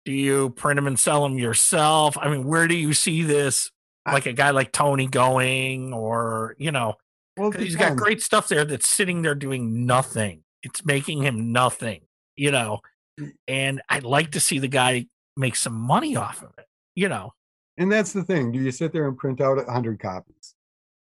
Do 0.05 0.13
you 0.13 0.51
print 0.51 0.77
them 0.77 0.87
and 0.87 1.01
sell 1.01 1.23
them 1.23 1.39
yourself? 1.39 2.19
I 2.19 2.29
mean, 2.29 2.45
where 2.45 2.69
do 2.69 2.75
you 2.75 2.93
see 2.93 3.23
this? 3.23 3.71
Like 4.07 4.27
a 4.27 4.35
guy 4.35 4.51
like 4.51 4.73
Tony 4.73 5.07
going, 5.07 5.95
or 5.95 6.55
you 6.59 6.71
know, 6.71 6.97
well, 7.39 7.51
he's 7.51 7.77
got 7.77 7.97
great 7.97 8.21
stuff 8.21 8.49
there 8.49 8.67
that's 8.67 8.87
sitting 8.87 9.23
there 9.23 9.35
doing 9.35 9.87
nothing. 9.87 10.43
It's 10.63 10.85
making 10.85 11.23
him 11.23 11.53
nothing, 11.53 12.03
you 12.37 12.51
know. 12.51 12.81
Mm. 13.21 13.33
And 13.49 13.83
I'd 13.89 14.05
like 14.05 14.33
to 14.33 14.41
see 14.41 14.59
the 14.59 14.69
guy 14.69 15.07
make 15.37 15.57
some 15.57 15.75
money 15.75 16.17
off 16.17 16.43
of 16.43 16.51
it, 16.59 16.67
you 16.95 17.09
know. 17.09 17.33
And 17.79 17.91
that's 17.91 18.13
the 18.13 18.25
thing. 18.25 18.53
Do 18.53 18.59
you 18.59 18.71
sit 18.71 18.93
there 18.93 19.09
and 19.09 19.17
print 19.17 19.41
out 19.41 19.59
a 19.59 19.71
hundred 19.71 19.99
copies, 19.99 20.55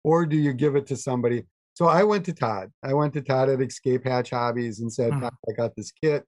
or 0.03 0.25
do 0.25 0.37
you 0.37 0.53
give 0.53 0.75
it 0.75 0.87
to 0.87 0.95
somebody? 0.95 1.45
So 1.73 1.87
I 1.87 2.03
went 2.03 2.25
to 2.25 2.33
Todd. 2.33 2.71
I 2.83 2.93
went 2.93 3.13
to 3.13 3.21
Todd 3.21 3.49
at 3.49 3.61
Escape 3.61 4.05
Hatch 4.05 4.29
Hobbies 4.29 4.79
and 4.79 4.91
said. 4.91 5.11
"Todd, 5.11 5.33
"I 5.49 5.53
got 5.53 5.75
this 5.75 5.91
kit. 5.91 6.25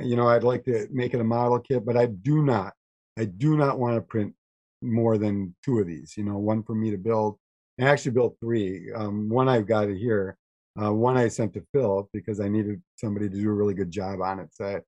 You 0.00 0.16
know, 0.16 0.28
I'd 0.28 0.44
like 0.44 0.64
to 0.64 0.88
make 0.90 1.12
it 1.12 1.20
a 1.20 1.24
model 1.24 1.60
kit, 1.60 1.84
but 1.84 1.96
I 1.96 2.06
do 2.06 2.42
not. 2.42 2.72
I 3.18 3.26
do 3.26 3.56
not 3.56 3.78
want 3.78 3.96
to 3.96 4.00
print 4.00 4.34
more 4.82 5.18
than 5.18 5.54
two 5.64 5.78
of 5.78 5.86
these. 5.86 6.16
You 6.16 6.24
know, 6.24 6.38
one 6.38 6.62
for 6.62 6.74
me 6.74 6.90
to 6.90 6.98
build. 6.98 7.38
I 7.80 7.84
actually 7.84 8.12
built 8.12 8.36
three. 8.40 8.92
Um, 8.92 9.28
one 9.28 9.48
I've 9.48 9.66
got 9.66 9.88
it 9.88 9.98
here. 9.98 10.38
Uh, 10.80 10.92
one 10.92 11.16
I 11.16 11.28
sent 11.28 11.54
to 11.54 11.62
Phil 11.72 12.08
because 12.12 12.40
I 12.40 12.48
needed 12.48 12.82
somebody 12.96 13.28
to 13.28 13.34
do 13.34 13.48
a 13.48 13.52
really 13.52 13.74
good 13.74 13.90
job 13.90 14.20
on 14.20 14.40
it. 14.40 14.48
So 14.52 14.64
I, 14.66 14.80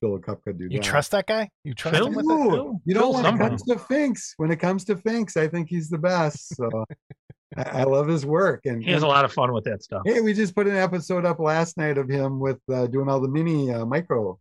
Phil 0.00 0.18
Cup 0.20 0.42
could 0.44 0.58
do 0.58 0.64
You 0.70 0.78
that. 0.78 0.82
trust 0.84 1.10
that 1.10 1.26
guy? 1.26 1.50
You 1.64 1.74
trust 1.74 1.96
Phil? 1.96 2.06
him 2.06 2.14
with? 2.14 2.24
Ooh, 2.26 2.50
Phil- 2.50 2.80
you 2.86 2.94
know, 2.94 3.12
Phil 3.12 3.22
when 3.22 3.34
it 3.34 3.38
comes 3.38 3.62
to 3.64 3.78
Finks, 3.78 4.34
when 4.38 4.50
it 4.50 4.56
comes 4.56 4.84
to 4.86 4.96
Finks, 4.96 5.36
I 5.36 5.46
think 5.48 5.68
he's 5.68 5.90
the 5.90 5.98
best. 5.98 6.56
So 6.56 6.70
I, 7.56 7.62
I 7.80 7.82
love 7.84 8.08
his 8.08 8.24
work. 8.24 8.62
And, 8.64 8.82
He 8.82 8.90
has 8.92 9.02
a 9.02 9.06
lot 9.06 9.24
of 9.26 9.32
fun 9.32 9.52
with 9.52 9.64
that 9.64 9.82
stuff. 9.82 10.02
hey, 10.06 10.20
we 10.22 10.32
just 10.32 10.54
put 10.54 10.66
an 10.66 10.76
episode 10.76 11.26
up 11.26 11.38
last 11.38 11.76
night 11.76 11.98
of 11.98 12.08
him 12.08 12.40
with 12.40 12.58
uh, 12.72 12.86
doing 12.86 13.08
all 13.10 13.20
the 13.20 13.28
mini 13.28 13.70
uh, 13.72 13.84
micro. 13.84 14.38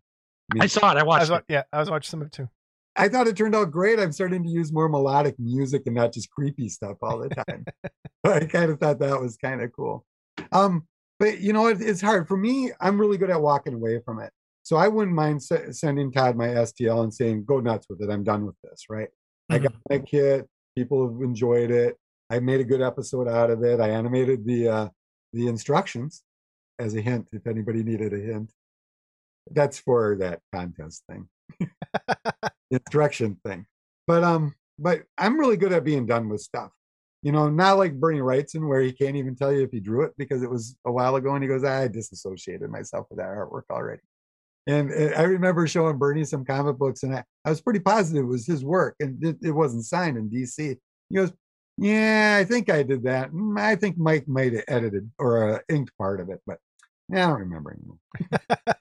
I 0.60 0.68
saw 0.68 0.92
it. 0.92 0.98
I 0.98 1.02
I 1.02 1.04
watched 1.04 1.30
was, 1.30 1.40
it. 1.40 1.46
yeah, 1.50 1.64
I 1.74 1.80
was 1.80 1.90
watching 1.90 2.10
some 2.10 2.22
of 2.22 2.28
it 2.28 2.32
too. 2.34 2.48
I 2.96 3.10
thought 3.10 3.28
it 3.28 3.36
turned 3.36 3.54
out 3.54 3.70
great. 3.70 4.00
I'm 4.00 4.12
starting 4.14 4.44
to 4.44 4.50
use 4.50 4.72
more 4.74 4.88
melodic 4.90 5.36
music 5.38 5.84
and 5.86 5.94
not 5.96 6.14
just 6.14 6.32
creepy 6.32 6.68
stuff 6.70 6.98
all 7.02 7.20
the 7.20 7.30
time. 7.30 7.66
I 8.24 8.46
kind 8.46 8.72
of 8.72 8.80
thought 8.80 9.00
that 9.00 9.20
was 9.22 9.36
kind 9.38 9.62
of 9.62 9.72
cool. 9.74 10.06
Um, 10.52 10.88
but 11.20 11.40
you 11.40 11.54
know, 11.54 11.68
it, 11.68 11.82
it's 11.82 12.02
hard 12.02 12.28
for 12.28 12.38
me. 12.38 12.72
I'm 12.80 13.00
really 13.00 13.18
good 13.18 13.30
at 13.30 13.42
walking 13.42 13.74
away 13.74 14.02
from 14.04 14.20
it. 14.20 14.32
So 14.64 14.76
I 14.76 14.88
wouldn't 14.88 15.16
mind 15.16 15.42
se- 15.42 15.72
sending 15.72 16.12
Todd 16.12 16.36
my 16.36 16.48
STL 16.48 17.04
and 17.04 17.14
saying, 17.14 17.46
"Go 17.46 17.60
nuts 17.60 17.88
with 17.90 18.02
it. 18.02 18.10
I'm 18.10 18.24
done 18.24 18.46
with 18.46 18.56
this." 18.64 18.86
Right? 18.90 19.10
I 19.50 19.60
got 19.60 19.74
my 19.90 20.00
kit. 20.00 20.48
People 20.76 21.08
have 21.08 21.22
enjoyed 21.22 21.72
it. 21.72 21.98
I 22.30 22.40
made 22.40 22.60
a 22.60 22.66
good 22.66 22.82
episode 22.82 23.28
out 23.28 23.50
of 23.50 23.64
it. 23.64 23.80
I 23.80 23.90
animated 23.90 24.46
the 24.46 24.68
uh, 24.68 24.90
the 25.34 25.48
instructions 25.48 26.24
as 26.80 26.96
a 26.96 27.02
hint 27.02 27.28
if 27.32 27.48
anybody 27.48 27.84
needed 27.84 28.14
a 28.14 28.20
hint. 28.20 28.52
That's 29.50 29.80
for 29.80 30.18
that 30.18 30.42
contest 30.54 31.04
thing, 31.10 31.30
instruction 32.72 33.40
thing. 33.46 33.66
But 34.06 34.24
um, 34.24 34.54
but 34.78 35.04
I'm 35.18 35.40
really 35.40 35.58
good 35.58 35.74
at 35.74 35.86
being 35.86 36.06
done 36.06 36.30
with 36.30 36.42
stuff. 36.42 36.72
You 37.24 37.32
know, 37.32 37.50
not 37.50 37.78
like 37.78 38.00
Bernie 38.00 38.20
Wrightson 38.20 38.68
where 38.68 38.82
he 38.82 38.92
can't 38.92 39.16
even 39.16 39.36
tell 39.36 39.52
you 39.52 39.64
if 39.64 39.72
he 39.72 39.80
drew 39.80 40.04
it 40.04 40.14
because 40.18 40.44
it 40.44 40.50
was 40.50 40.76
a 40.86 40.92
while 40.92 41.16
ago 41.16 41.34
and 41.34 41.44
he 41.44 41.48
goes, 41.48 41.64
I 41.64 41.88
disassociated 41.88 42.70
myself 42.70 43.08
with 43.10 43.18
that 43.18 43.30
artwork 43.30 43.64
already. 43.72 44.02
And 44.68 44.92
I 45.16 45.22
remember 45.22 45.66
showing 45.66 45.98
Bernie 45.98 46.26
some 46.26 46.44
comic 46.44 46.78
books, 46.78 47.04
and 47.04 47.16
I, 47.16 47.24
I 47.46 47.50
was 47.50 47.62
pretty 47.62 47.80
positive 47.80 48.26
it 48.26 48.28
was 48.28 48.46
his 48.46 48.66
work, 48.66 48.96
and 49.00 49.24
it, 49.24 49.38
it 49.42 49.52
wasn't 49.52 49.86
signed 49.86 50.18
in 50.18 50.30
DC. 50.30 50.78
He 51.10 51.16
goes, 51.16 51.32
"Yeah, 51.78 52.38
I 52.38 52.44
think 52.44 52.70
I 52.70 52.84
did 52.84 53.04
that. 53.04 53.32
Mm, 53.32 53.58
I 53.58 53.78
think 53.78 53.98
Mike 53.98 54.28
might 54.28 54.52
have 54.52 54.66
edited 54.68 55.10
or 55.20 55.54
uh, 55.54 55.60
inked 55.70 55.98
part 55.98 56.20
of 56.20 56.30
it, 56.30 56.42
but 56.46 56.60
yeah, 57.08 57.28
I 57.28 57.30
don't 57.30 57.40
remember 57.40 57.78
anymore." 57.78 57.98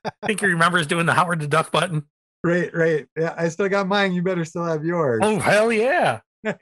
I 0.04 0.10
think 0.26 0.40
he 0.40 0.46
remembers 0.46 0.88
doing 0.88 1.06
the 1.06 1.14
Howard 1.14 1.38
the 1.38 1.46
Duck 1.46 1.70
button. 1.70 2.02
Right, 2.42 2.74
right. 2.74 3.06
Yeah, 3.16 3.34
I 3.36 3.48
still 3.48 3.68
got 3.68 3.86
mine. 3.86 4.12
You 4.12 4.22
better 4.22 4.44
still 4.44 4.64
have 4.64 4.84
yours. 4.84 5.20
Oh 5.22 5.38
hell 5.38 5.70
yeah, 5.70 6.18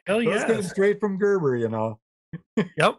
hell 0.07 0.23
Those 0.25 0.27
yeah. 0.27 0.47
came 0.47 0.63
straight 0.63 1.01
from 1.01 1.19
Gerber, 1.19 1.57
you 1.57 1.69
know. 1.69 1.99
Yep, 2.57 2.67
That 2.77 2.95
was 2.95 2.97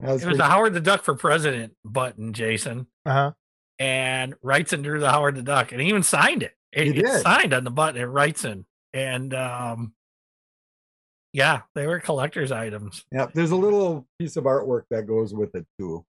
it 0.00 0.04
was 0.12 0.22
pretty- 0.24 0.36
the 0.38 0.44
Howard 0.44 0.74
the 0.74 0.80
Duck 0.80 1.02
for 1.02 1.14
president 1.14 1.74
button, 1.84 2.32
Jason. 2.32 2.86
Uh 3.06 3.12
huh. 3.12 3.32
and 3.78 4.34
Wrightson 4.44 4.82
drew 4.82 5.00
the 5.00 5.10
Howard 5.10 5.34
the 5.36 5.42
Duck, 5.42 5.72
and 5.72 5.80
he 5.80 5.88
even 5.88 6.02
signed 6.02 6.42
it. 6.42 6.52
It, 6.72 6.84
He 6.84 6.90
it's 7.00 7.10
did. 7.10 7.22
signed 7.22 7.54
on 7.54 7.64
the 7.64 7.70
button 7.70 8.00
at 8.00 8.08
Wrightson, 8.08 8.64
and 8.92 9.32
um, 9.34 9.92
Yeah, 11.32 11.62
they 11.74 11.86
were 11.86 12.00
collector's 12.00 12.52
items. 12.52 13.04
Yeah, 13.12 13.26
There's 13.32 13.50
a 13.50 13.56
little 13.56 14.06
piece 14.18 14.36
of 14.36 14.44
artwork 14.44 14.82
that 14.90 15.06
goes 15.06 15.32
with 15.34 15.54
it 15.54 15.66
too. 15.78 16.04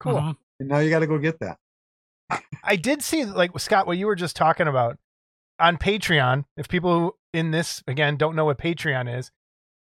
Cool. 0.00 0.14
Mhm. 0.14 0.36
And 0.60 0.68
now 0.68 0.78
you 0.78 0.90
got 0.90 1.00
to 1.00 1.06
go 1.06 1.18
get 1.18 1.38
that. 1.40 1.58
I 2.62 2.76
did 2.76 3.02
see 3.02 3.24
like 3.24 3.58
Scott 3.58 3.86
what 3.86 3.98
you 3.98 4.06
were 4.06 4.14
just 4.16 4.36
talking 4.36 4.66
about 4.68 4.98
on 5.58 5.76
Patreon. 5.76 6.44
If 6.56 6.68
people 6.68 6.98
who 6.98 7.14
in 7.34 7.50
this 7.50 7.82
again 7.86 8.16
don't 8.16 8.36
know 8.36 8.44
what 8.46 8.58
Patreon 8.58 9.14
is, 9.18 9.30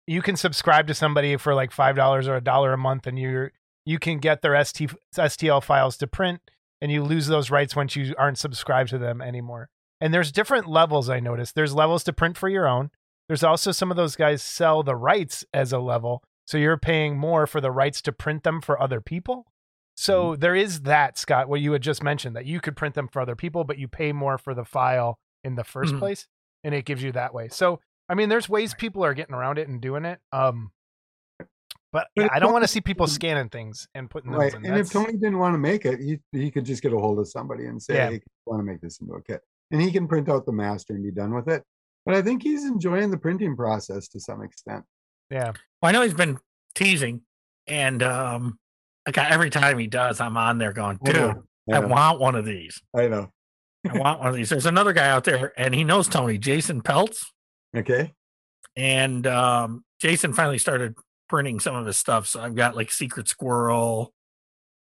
you 0.06 0.22
can 0.22 0.36
subscribe 0.36 0.88
to 0.88 0.94
somebody 0.94 1.38
for 1.38 1.56
like 1.56 1.72
five 1.72 1.96
dollars 1.96 2.28
or 2.28 2.36
a 2.36 2.42
dollar 2.42 2.74
a 2.74 2.78
month, 2.78 3.08
and 3.08 3.18
you 3.18 3.50
you 3.86 3.98
can 3.98 4.20
get 4.20 4.42
their 4.42 4.64
ST, 4.64 4.92
STL 5.16 5.64
files 5.64 5.98
to 5.98 6.08
print, 6.08 6.42
and 6.82 6.92
you 6.92 7.04
lose 7.04 7.28
those 7.28 7.50
rights 7.50 7.76
once 7.76 7.96
you 7.96 8.14
aren't 8.18 8.38
subscribed 8.38 8.90
to 8.92 8.98
them 9.00 9.22
anymore. 9.22 9.70
And 10.02 10.14
there's 10.14 10.32
different 10.32 10.68
levels. 10.68 11.10
I 11.10 11.20
noticed 11.20 11.56
there's 11.56 11.74
levels 11.74 12.04
to 12.04 12.14
print 12.14 12.38
for 12.38 12.50
your 12.50 12.68
own. 12.68 12.92
There's 13.28 13.44
also 13.44 13.72
some 13.72 13.90
of 13.92 13.98
those 13.98 14.16
guys 14.16 14.42
sell 14.44 14.84
the 14.84 14.96
rights 14.96 15.44
as 15.54 15.72
a 15.74 15.80
level, 15.80 16.24
so 16.46 16.58
you're 16.58 16.78
paying 16.78 17.18
more 17.18 17.48
for 17.48 17.62
the 17.62 17.72
rights 17.72 18.02
to 18.04 18.12
print 18.12 18.44
them 18.44 18.62
for 18.62 18.82
other 18.82 19.02
people. 19.02 19.46
So 19.96 20.36
there 20.36 20.56
is 20.56 20.82
that, 20.82 21.18
Scott, 21.18 21.50
what 21.50 21.60
you 21.60 21.74
had 21.74 21.82
just 21.84 22.02
mentioned 22.02 22.36
that 22.36 22.46
you 22.46 22.60
could 22.62 22.76
print 22.78 22.96
them 22.96 23.08
for 23.10 23.22
other 23.22 23.36
people, 23.36 23.66
but 23.66 23.78
you 23.78 23.88
pay 23.88 24.14
more 24.14 24.38
for 24.38 24.54
the 24.54 24.64
file 24.64 25.20
in 25.44 25.56
the 25.56 25.64
1st 25.66 25.96
Mhm. 25.96 26.00
place, 26.00 26.28
and 26.64 26.74
it 26.76 26.86
gives 26.86 27.02
you 27.04 27.12
that 27.14 27.34
way. 27.34 27.48
So 27.50 27.80
I 28.10 28.16
mean, 28.16 28.30
there's 28.30 28.50
ways 28.50 28.74
people 28.74 29.06
are 29.06 29.14
getting 29.14 29.36
around 29.36 29.60
it 29.60 29.68
and 29.68 29.80
doing 29.80 30.04
it. 30.06 30.20
Um, 30.32 30.72
but 31.38 31.48
But 31.92 32.08
yeah, 32.16 32.28
I 32.32 32.40
don't 32.40 32.52
want 32.52 32.64
to 32.64 32.68
see 32.68 32.82
people 32.82 33.08
scanning 33.08 33.50
things 33.50 33.88
and 33.94 34.10
putting 34.10 34.32
those 34.32 34.40
Right. 34.40 34.54
in. 34.56 34.66
And 34.66 34.78
if 34.78 34.92
Tony 34.92 35.14
didn't 35.14 35.38
want 35.40 35.54
to 35.54 35.58
make 35.60 35.86
it, 35.86 36.00
he, 36.00 36.20
he 36.32 36.52
could 36.52 36.66
just 36.66 36.82
get 36.82 36.94
a 36.94 36.98
hold 37.00 37.20
of 37.20 37.28
somebody 37.28 37.66
and 37.66 37.82
say, 37.82 37.96
Yeah. 37.96 38.10
hey, 38.10 38.16
I 38.16 38.20
want 38.46 38.60
to 38.62 38.64
make 38.64 38.82
this 38.82 39.00
into 39.00 39.14
a 39.14 39.22
kit. 39.22 39.42
And 39.72 39.82
he 39.82 39.92
can 39.92 40.08
print 40.08 40.30
out 40.30 40.46
the 40.46 40.52
master 40.52 40.94
and 40.94 41.04
be 41.04 41.12
done 41.12 41.34
with 41.34 41.48
it. 41.48 41.64
But 42.06 42.16
I 42.16 42.22
think 42.22 42.42
he's 42.42 42.66
enjoying 42.66 43.12
the 43.12 43.18
printing 43.18 43.56
process 43.56 44.08
to 44.10 44.20
some 44.20 44.42
extent. 44.42 44.84
yeah, 45.30 45.52
Well, 45.82 45.90
I 45.90 45.92
know 45.92 46.02
he's 46.02 46.14
been 46.16 46.40
teasing, 46.74 47.22
and 47.68 48.02
um, 48.02 48.58
like 49.06 49.18
every 49.18 49.52
time 49.52 49.78
he 49.78 49.86
does, 49.86 50.20
I'm 50.20 50.38
on 50.38 50.58
there 50.58 50.74
going, 50.74 50.98
dude, 51.04 51.16
know. 51.16 51.44
I 51.72 51.76
I 51.78 51.80
want 51.86 52.20
one 52.20 52.34
of 52.36 52.46
these. 52.46 52.82
I 52.96 53.08
know. 53.08 53.32
I 53.88 53.98
want 53.98 54.20
one 54.20 54.30
of 54.30 54.36
these. 54.36 54.50
There's 54.50 54.66
another 54.66 54.94
guy 54.94 55.10
out 55.10 55.24
there, 55.24 55.54
and 55.58 55.74
he 55.74 55.84
knows 55.84 56.08
Tony, 56.08 56.38
Jason 56.38 56.82
Peltz, 56.82 57.26
Okay. 57.76 58.14
and 58.76 59.26
um, 59.28 59.84
Jason 60.02 60.34
finally 60.34 60.58
started 60.58 60.96
printing 61.30 61.60
some 61.60 61.76
of 61.76 61.86
his 61.86 61.98
stuff. 61.98 62.28
So 62.28 62.42
I've 62.42 62.56
got 62.56 62.76
like 62.76 62.92
Secret 62.92 63.28
Squirrel. 63.28 64.14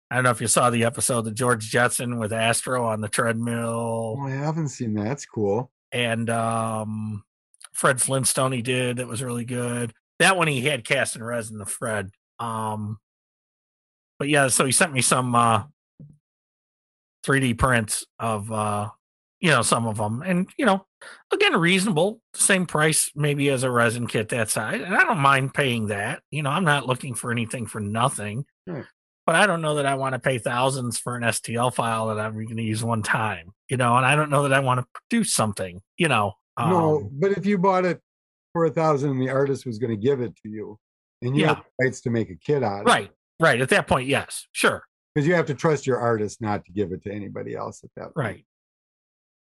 I 0.10 0.15
don't 0.15 0.24
know 0.24 0.32
if 0.32 0.40
you 0.41 0.48
saw 0.48 0.69
the 0.69 0.86
episode 0.86 1.28
of 1.28 1.36
George 1.36 1.69
Jetson 1.69 2.18
with 2.18 2.32
Astro 2.32 2.86
on 2.88 3.02
the 3.02 3.10
treadmill, 3.10 4.15
Oh, 4.19 4.26
I 4.26 4.32
haven't 4.32 4.69
seen 4.69 4.94
that. 4.94 5.03
That's 5.03 5.26
cool. 5.26 5.69
and 5.91 6.30
um, 6.30 7.24
Fred 7.74 8.02
Flintstone 8.02 8.53
he 8.53 8.61
did 8.61 8.98
that 8.98 9.07
was 9.07 9.22
really 9.22 9.45
good. 9.45 9.94
That 10.19 10.38
one 10.38 10.48
he 10.48 10.61
had 10.61 10.86
cast 10.86 11.15
and 11.15 11.26
resin 11.26 11.57
the 11.60 11.65
Fred. 11.65 12.10
Um, 12.40 12.98
but 14.18 14.30
yeah, 14.30 14.48
so 14.48 14.65
he 14.65 14.72
sent 14.72 14.94
me 14.94 15.02
some 15.02 15.36
uh 15.36 15.64
3D 17.28 17.58
prints 17.58 18.06
of 18.20 18.52
uh 18.52 18.90
you 19.40 19.49
know 19.52 19.62
some 19.62 19.86
of 19.86 19.98
them, 19.98 20.24
and 20.26 20.49
you 20.58 20.66
know 20.66 20.86
again 21.32 21.56
reasonable, 21.56 22.22
same 22.34 22.66
price 22.66 23.12
maybe 23.16 23.49
as 23.49 23.64
a 23.64 23.70
resin 23.70 24.08
kit 24.08 24.30
that 24.30 24.49
size, 24.49 24.82
and 24.82 24.95
I 24.95 25.04
don't 25.04 25.20
mind 25.20 25.54
paying 25.54 25.88
that. 25.88 26.22
You 26.32 26.41
know, 26.44 26.49
I'm 26.49 26.64
not 26.64 26.88
looking 26.88 27.14
for 27.14 27.32
anything 27.32 27.68
for 27.68 27.80
nothing. 27.80 28.45
Right. 28.66 28.86
But 29.28 29.36
I 29.36 29.45
don't 29.45 29.62
know 29.62 29.76
that 29.76 29.86
I 29.86 29.95
want 29.95 30.14
to 30.14 30.20
pay 30.20 30.38
thousands 30.38 30.98
for 30.98 31.18
an 31.18 31.24
STL 31.24 31.74
file 31.74 32.08
that 32.08 32.18
I'm 32.18 32.34
going 32.34 32.56
to 32.56 32.64
use 32.64 32.82
one 32.82 33.04
time, 33.04 33.52
you 33.70 33.76
know, 33.76 33.98
and 33.98 34.06
I 34.06 34.16
don't 34.16 34.30
know 34.30 34.44
that 34.44 34.54
I 34.54 34.60
want 34.62 34.80
to 34.80 34.86
produce 35.10 35.34
something, 35.34 35.82
you 35.98 36.08
know. 36.08 36.32
no, 36.58 36.95
um, 36.99 37.10
but 37.12 37.32
if 37.34 37.45
you 37.45 37.58
bought 37.58 37.84
it 37.84 37.99
for 38.54 38.64
a 38.66 38.70
thousand 38.72 39.12
and 39.12 39.22
the 39.22 39.30
artist 39.30 39.66
was 39.66 39.80
going 39.80 39.91
to 39.91 39.98
give 40.02 40.22
it 40.22 40.34
to 40.44 40.49
you, 40.49 40.80
and 41.22 41.36
you 41.36 41.41
Yeah. 41.41 41.48
have 41.56 41.58
the 41.78 41.86
rights 41.86 41.99
to 42.02 42.10
make 42.10 42.30
a 42.30 42.36
kit 42.36 42.64
out 42.64 42.82
of 42.84 42.88
it. 42.88 42.90
right, 42.90 43.12
right. 43.41 43.60
At 43.60 43.68
that 43.70 43.86
point, 43.86 44.08
yes, 44.08 44.48
sure. 44.54 44.84
Because 45.18 45.27
you 45.27 45.34
have 45.34 45.48
to 45.48 45.56
trust 45.56 45.88
your 45.88 45.98
artist 45.98 46.41
not 46.41 46.64
to 46.65 46.72
give 46.72 46.91
it 46.91 47.02
to 47.02 47.11
anybody 47.11 47.56
else 47.56 47.84
at 47.84 47.89
that 47.95 48.14
point. 48.14 48.15
Right. 48.15 48.45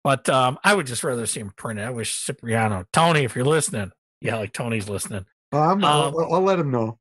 But 0.06 0.30
um, 0.30 0.58
I 0.64 0.74
would 0.74 0.88
just 0.88 1.04
rather 1.04 1.26
see 1.26 1.42
him 1.42 1.52
print 1.58 1.82
it. 1.82 1.84
I 1.84 1.90
wish 1.90 2.24
Cipriano, 2.24 2.86
Tony, 2.94 3.26
if 3.26 3.36
you're 3.36 3.44
listening, 3.44 3.92
yeah, 4.22 4.38
like 4.38 4.54
Tony's 4.54 4.88
listening. 4.88 5.26
Well, 5.52 5.72
I'm, 5.72 5.84
I'll, 5.84 6.18
Um, 6.18 6.34
I'll 6.34 6.42
let 6.42 6.60
him 6.60 6.72
know. 6.72 6.98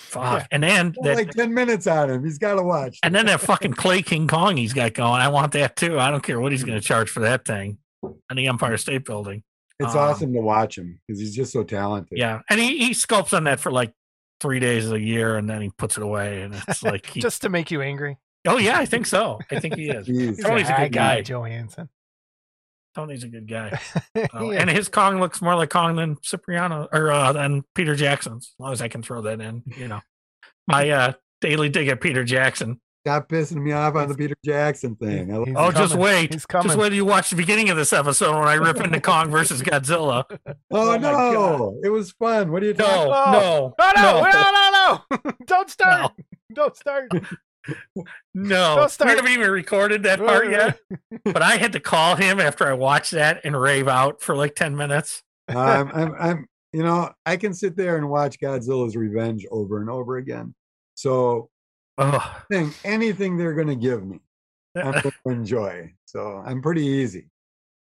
Fuck. 0.00 0.48
And 0.50 0.62
then 0.64 0.94
that, 1.00 1.16
like 1.16 1.30
10 1.30 1.54
minutes 1.54 1.86
on 1.86 2.10
him. 2.10 2.22
He's 2.22 2.36
got 2.36 2.56
to 2.56 2.62
watch. 2.62 2.98
and 3.02 3.14
then 3.14 3.24
that 3.24 3.40
fucking 3.40 3.72
Clay 3.72 4.02
King 4.02 4.28
Kong 4.28 4.58
he's 4.58 4.74
got 4.74 4.92
going. 4.92 5.22
I 5.22 5.28
want 5.28 5.52
that 5.52 5.76
too. 5.76 5.98
I 5.98 6.10
don't 6.10 6.22
care 6.22 6.38
what 6.38 6.52
he's 6.52 6.62
going 6.64 6.78
to 6.78 6.86
charge 6.86 7.08
for 7.08 7.20
that 7.20 7.46
thing 7.46 7.78
on 8.02 8.36
the 8.36 8.48
Empire 8.48 8.76
State 8.76 9.06
Building. 9.06 9.44
It's 9.78 9.94
um, 9.94 9.98
awesome 9.98 10.34
to 10.34 10.42
watch 10.42 10.76
him 10.76 11.00
because 11.06 11.18
he's 11.18 11.34
just 11.34 11.54
so 11.54 11.64
talented. 11.64 12.18
Yeah, 12.18 12.40
and 12.50 12.60
he 12.60 12.76
he 12.76 12.90
sculpts 12.90 13.34
on 13.34 13.44
that 13.44 13.60
for 13.60 13.72
like 13.72 13.94
three 14.40 14.60
days 14.60 14.90
a 14.90 15.00
year, 15.00 15.36
and 15.36 15.48
then 15.48 15.62
he 15.62 15.70
puts 15.70 15.96
it 15.96 16.02
away, 16.02 16.42
and 16.42 16.54
it's 16.68 16.82
like, 16.82 17.06
he, 17.12 17.20
just 17.20 17.42
to 17.42 17.48
make 17.48 17.70
you 17.70 17.82
angry. 17.82 18.18
oh 18.46 18.58
yeah, 18.58 18.78
I 18.78 18.86
think 18.86 19.06
so. 19.06 19.38
I 19.50 19.60
think 19.60 19.76
he 19.76 19.88
is. 19.90 20.08
Jeez. 20.08 20.42
Tony's 20.42 20.68
a 20.68 20.76
good 20.76 20.92
guy. 20.92 21.22
Johansson. 21.22 21.88
Tony's 22.94 23.24
a 23.24 23.28
good 23.28 23.48
guy. 23.48 23.78
Yeah. 24.14 24.26
And 24.34 24.68
his 24.68 24.88
Kong 24.88 25.20
looks 25.20 25.40
more 25.40 25.54
like 25.54 25.70
Kong 25.70 25.94
than 25.96 26.16
Cipriano 26.20 26.88
or 26.92 27.12
uh, 27.12 27.32
than 27.32 27.62
Peter 27.74 27.94
Jackson's. 27.94 28.54
As 28.56 28.60
long 28.60 28.72
as 28.72 28.82
I 28.82 28.88
can 28.88 29.02
throw 29.02 29.22
that 29.22 29.40
in, 29.40 29.62
you 29.76 29.86
know, 29.86 30.00
my 30.66 30.90
uh, 30.90 31.12
daily 31.40 31.68
dig 31.68 31.88
at 31.88 32.00
Peter 32.00 32.24
Jackson. 32.24 32.80
Stop 33.06 33.30
pissing 33.30 33.62
me 33.62 33.72
off 33.72 33.94
on 33.94 34.08
the 34.08 34.14
Peter 34.14 34.34
Jackson 34.44 34.94
thing. 34.94 35.32
I 35.32 35.36
love 35.38 35.46
He's 35.46 35.56
Oh, 35.58 35.72
just 35.72 35.94
wait. 35.94 36.34
He's 36.34 36.44
coming. 36.44 36.66
Just 36.68 36.78
wait 36.78 36.90
till 36.90 36.96
you 36.96 37.06
watch 37.06 37.30
the 37.30 37.36
beginning 37.36 37.70
of 37.70 37.76
this 37.78 37.94
episode 37.94 38.38
when 38.38 38.46
I 38.46 38.54
rip 38.54 38.78
into 38.78 39.00
Kong 39.00 39.30
versus 39.30 39.62
Godzilla. 39.62 40.24
Oh, 40.70 40.92
Oh 40.92 40.96
no, 40.98 41.80
it 41.82 41.88
was 41.88 42.12
fun. 42.12 42.52
What 42.52 42.62
are 42.62 42.66
you 42.66 42.74
talking? 42.74 43.10
No, 43.10 43.74
Oh, 43.78 43.92
no, 43.96 44.02
no, 44.02 44.22
no, 44.22 44.30
no, 44.30 44.70
no, 44.70 45.18
no! 45.24 45.32
Don't 45.46 45.70
start! 45.70 46.12
Don't 46.52 46.76
start! 46.76 47.08
no. 47.14 48.04
Don't 48.34 48.82
We 48.84 48.88
start. 48.88 49.10
haven't 49.16 49.32
even 49.32 49.50
recorded 49.50 50.02
that 50.02 50.18
part 50.18 50.50
yet. 50.50 50.78
But 51.24 51.40
I 51.42 51.56
had 51.56 51.72
to 51.72 51.80
call 51.80 52.16
him 52.16 52.38
after 52.38 52.66
I 52.66 52.74
watched 52.74 53.12
that 53.12 53.40
and 53.44 53.58
rave 53.58 53.88
out 53.88 54.20
for 54.20 54.36
like 54.36 54.54
ten 54.54 54.76
minutes. 54.76 55.22
I'm, 55.48 55.88
I'm, 55.92 56.14
I'm, 56.18 56.46
you 56.72 56.82
know, 56.82 57.10
I 57.26 57.36
can 57.38 57.54
sit 57.54 57.76
there 57.76 57.96
and 57.96 58.08
watch 58.10 58.38
Godzilla's 58.40 58.94
Revenge 58.94 59.46
over 59.50 59.80
and 59.80 59.88
over 59.90 60.18
again. 60.18 60.54
So, 60.94 61.48
Oh, 62.02 62.42
thing, 62.50 62.72
anything 62.82 63.36
they're 63.36 63.52
going 63.54 63.68
to 63.68 63.76
give 63.76 64.04
me, 64.04 64.20
I'm 64.74 64.92
going 64.92 65.02
to 65.02 65.12
enjoy. 65.30 65.92
So 66.06 66.42
I'm 66.44 66.62
pretty 66.62 66.84
easy. 66.86 67.28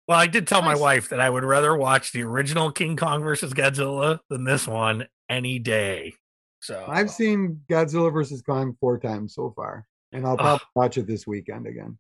Well, 0.09 0.19
I 0.19 0.27
did 0.27 0.45
tell 0.45 0.61
my 0.61 0.75
wife 0.75 1.09
that 1.09 1.21
I 1.21 1.30
would 1.30 1.45
rather 1.45 1.75
watch 1.77 2.11
the 2.11 2.23
original 2.23 2.69
King 2.71 2.97
Kong 2.97 3.23
versus 3.23 3.53
Godzilla 3.53 4.19
than 4.30 4.43
this 4.43 4.67
one 4.67 5.07
any 5.30 5.57
day. 5.59 6.15
So 6.61 6.84
I've 6.88 7.09
seen 7.09 7.61
Godzilla 7.69 8.11
versus 8.11 8.41
Kong 8.41 8.75
four 8.81 8.99
times 8.99 9.34
so 9.35 9.53
far, 9.55 9.85
and 10.11 10.25
I'll 10.27 10.35
probably 10.38 10.65
watch 10.75 10.97
it 10.97 11.07
this 11.07 11.25
weekend 11.25 11.65
again. 11.67 11.97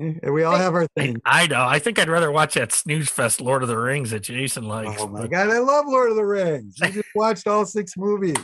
Eh, 0.00 0.14
We 0.30 0.42
all 0.42 0.56
have 0.56 0.74
our 0.74 0.82
I, 0.84 0.86
thing. 1.00 1.16
I 1.24 1.46
know. 1.46 1.64
I 1.66 1.78
think 1.78 1.98
I'd 1.98 2.08
rather 2.10 2.30
watch 2.30 2.54
that 2.54 2.72
snooze 2.72 3.08
fest 3.10 3.40
Lord 3.40 3.62
of 3.62 3.68
the 3.68 3.78
Rings 3.78 4.10
that 4.10 4.20
Jason 4.20 4.64
likes. 4.68 5.00
Oh 5.00 5.06
my 5.08 5.22
but- 5.22 5.30
god, 5.30 5.50
I 5.50 5.58
love 5.58 5.86
Lord 5.86 6.10
of 6.10 6.16
the 6.16 6.24
Rings. 6.24 6.76
I 6.82 6.90
just 6.90 7.08
watched 7.14 7.46
all 7.46 7.64
six 7.66 7.96
movies, 7.96 8.36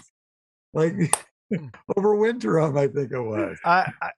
like 0.72 0.94
over 1.96 2.14
Winterum, 2.16 2.76
I 2.78 2.86
think 2.88 3.12
it 3.12 3.20
was. 3.20 3.58
I, 3.64 3.90
I, 4.02 4.10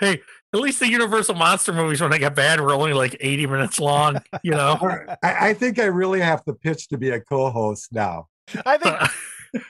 Hey, 0.00 0.20
at 0.52 0.58
least 0.60 0.80
the 0.80 0.88
Universal 0.88 1.36
monster 1.36 1.72
movies 1.72 2.00
when 2.00 2.10
they 2.10 2.18
got 2.18 2.34
bad 2.34 2.60
were 2.60 2.72
only 2.72 2.92
like 2.92 3.16
80 3.20 3.46
minutes 3.46 3.78
long, 3.78 4.20
you 4.42 4.50
know? 4.50 4.76
I, 5.22 5.50
I 5.50 5.54
think 5.54 5.78
I 5.78 5.84
really 5.84 6.20
have 6.20 6.44
to 6.46 6.52
pitch 6.52 6.88
to 6.88 6.98
be 6.98 7.10
a 7.10 7.20
co-host 7.20 7.92
now. 7.92 8.26
I 8.66 8.76
think 8.76 9.64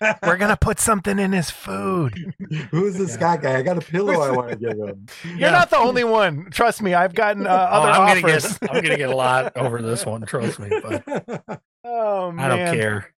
we're 0.22 0.36
gonna 0.36 0.58
put 0.58 0.78
something 0.78 1.18
in 1.18 1.32
his 1.32 1.50
food. 1.50 2.34
Who's 2.70 2.98
this 2.98 3.08
Yeah. 3.10 3.14
Scott 3.14 3.42
guy? 3.42 3.56
I 3.58 3.62
got 3.62 3.78
a 3.78 3.80
pillow 3.80 4.20
I 4.20 4.30
want 4.30 4.50
to 4.50 4.56
give 4.56 4.76
him. 4.76 5.06
You're 5.36 5.50
not 5.50 5.70
the 5.70 5.78
only 5.78 6.04
one. 6.04 6.50
Trust 6.50 6.82
me, 6.82 6.92
I've 6.92 7.14
gotten 7.14 7.46
uh, 7.46 7.50
Oh, 7.50 7.80
other 7.80 7.90
I'm 7.92 8.20
gonna 8.20 8.34
offers. 8.34 8.58
get 8.58 8.70
I'm 8.70 8.82
gonna 8.82 8.96
get 8.98 9.08
a 9.10 9.16
lot 9.16 9.56
over 9.56 9.80
this 9.80 10.04
one, 10.04 10.20
trust 10.26 10.58
me. 10.60 10.68
But 10.82 11.60
oh 11.84 12.34
I 12.38 12.48
don't 12.48 12.74
care. 12.76 13.14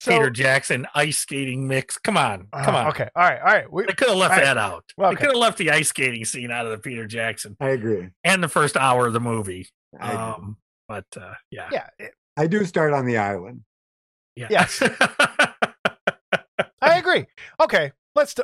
So- 0.00 0.10
Peter 0.12 0.30
Jackson 0.30 0.86
ice 0.94 1.18
skating 1.18 1.66
mix. 1.68 1.98
Come 1.98 2.16
on, 2.16 2.48
Uh, 2.52 2.64
come 2.64 2.74
on. 2.74 2.86
Okay, 2.88 3.08
all 3.14 3.22
right, 3.22 3.38
all 3.40 3.46
right. 3.46 3.72
We, 3.72 3.84
They 3.86 3.92
could 3.92 4.08
have 4.08 4.16
left 4.16 4.32
All 4.32 4.38
right. 4.38 4.44
that 4.44 4.58
out. 4.58 4.84
Well, 4.96 5.10
They 5.10 5.16
could 5.16 5.26
have 5.28 5.36
left 5.36 5.58
the 5.58 5.70
ice 5.70 5.88
skating 5.88 6.24
scene 6.24 6.50
out 6.50 6.66
of 6.66 6.72
the 6.72 6.78
Peter 6.78 7.06
Jackson 7.06 7.56
I 7.60 7.70
agree. 7.70 8.10
and 8.24 8.42
the 8.42 8.48
first 8.48 8.76
hour 8.76 9.06
of 9.06 9.12
the 9.12 9.20
movie. 9.20 9.68
Um, 10.00 10.56
but 10.88 11.06
uh, 11.20 11.34
yeah, 11.50 11.68
yeah, 11.72 11.86
it- 11.98 12.14
I 12.36 12.46
do 12.48 12.64
start 12.64 12.92
on 12.92 13.06
the 13.06 13.18
island. 13.18 13.62
yeah. 14.36 14.48
Yes. 14.50 14.82
I 16.80 16.98
agree. 16.98 17.26
Okay, 17.60 17.92
let's 18.14 18.34
do. 18.34 18.42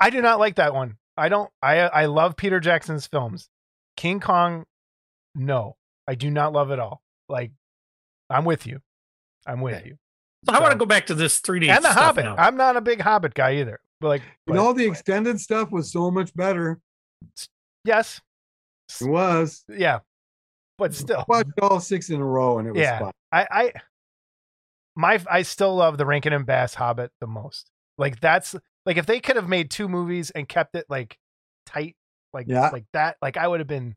I 0.00 0.10
do 0.10 0.20
not 0.20 0.38
like 0.38 0.56
that 0.56 0.74
one. 0.74 0.96
I 1.16 1.28
don't. 1.28 1.50
I 1.62 1.80
I 1.80 2.06
love 2.06 2.36
Peter 2.36 2.60
Jackson's 2.60 3.06
films. 3.06 3.48
King 3.96 4.18
Kong, 4.20 4.64
no, 5.34 5.76
I 6.08 6.14
do 6.16 6.30
not 6.30 6.52
love 6.52 6.70
it 6.72 6.80
all. 6.80 7.00
Like, 7.28 7.52
I'm 8.28 8.44
with 8.44 8.66
you. 8.66 8.80
I'm 9.46 9.60
with 9.60 9.76
Okay. 9.76 9.88
you. 9.88 9.96
So 10.46 10.52
I 10.54 10.60
want 10.60 10.72
to 10.72 10.78
go 10.78 10.84
back 10.86 11.06
to 11.06 11.14
this 11.14 11.40
3D 11.40 11.68
And 11.68 11.82
the 11.84 11.90
stuff 11.92 12.04
Hobbit. 12.04 12.24
now. 12.26 12.36
I'm 12.36 12.56
not 12.56 12.76
a 12.76 12.80
big 12.80 13.00
Hobbit 13.00 13.32
guy 13.34 13.56
either. 13.56 13.80
But 14.00 14.08
like, 14.08 14.22
You 14.22 14.28
but 14.48 14.54
know, 14.54 14.72
the 14.74 14.86
extended 14.86 15.40
stuff 15.40 15.70
was 15.70 15.90
so 15.90 16.10
much 16.10 16.34
better. 16.34 16.78
yes, 17.84 18.20
It 19.00 19.08
was. 19.08 19.64
yeah. 19.68 20.00
but 20.76 20.94
still, 20.94 21.20
I 21.20 21.24
watched 21.28 21.50
all 21.62 21.80
six 21.80 22.10
in 22.10 22.20
a 22.20 22.24
row 22.24 22.58
and 22.58 22.68
it 22.68 22.72
was 22.72 22.80
Yeah. 22.80 22.98
fun. 22.98 23.12
I, 23.32 23.46
I 23.50 23.72
my 24.96 25.20
I 25.30 25.42
still 25.42 25.74
love 25.74 25.98
the 25.98 26.06
Rankin 26.06 26.32
and 26.32 26.44
Bass 26.46 26.74
Hobbit 26.74 27.10
the 27.20 27.26
most. 27.26 27.70
Like 27.98 28.20
that's 28.20 28.54
like 28.86 28.96
if 28.96 29.06
they 29.06 29.20
could 29.20 29.36
have 29.36 29.48
made 29.48 29.70
two 29.70 29.88
movies 29.88 30.30
and 30.30 30.48
kept 30.48 30.76
it 30.76 30.84
like 30.88 31.16
tight, 31.66 31.96
like 32.32 32.46
Yeah. 32.48 32.68
like 32.70 32.84
that, 32.92 33.16
like 33.22 33.36
I 33.36 33.48
would 33.48 33.60
have 33.60 33.66
been. 33.66 33.96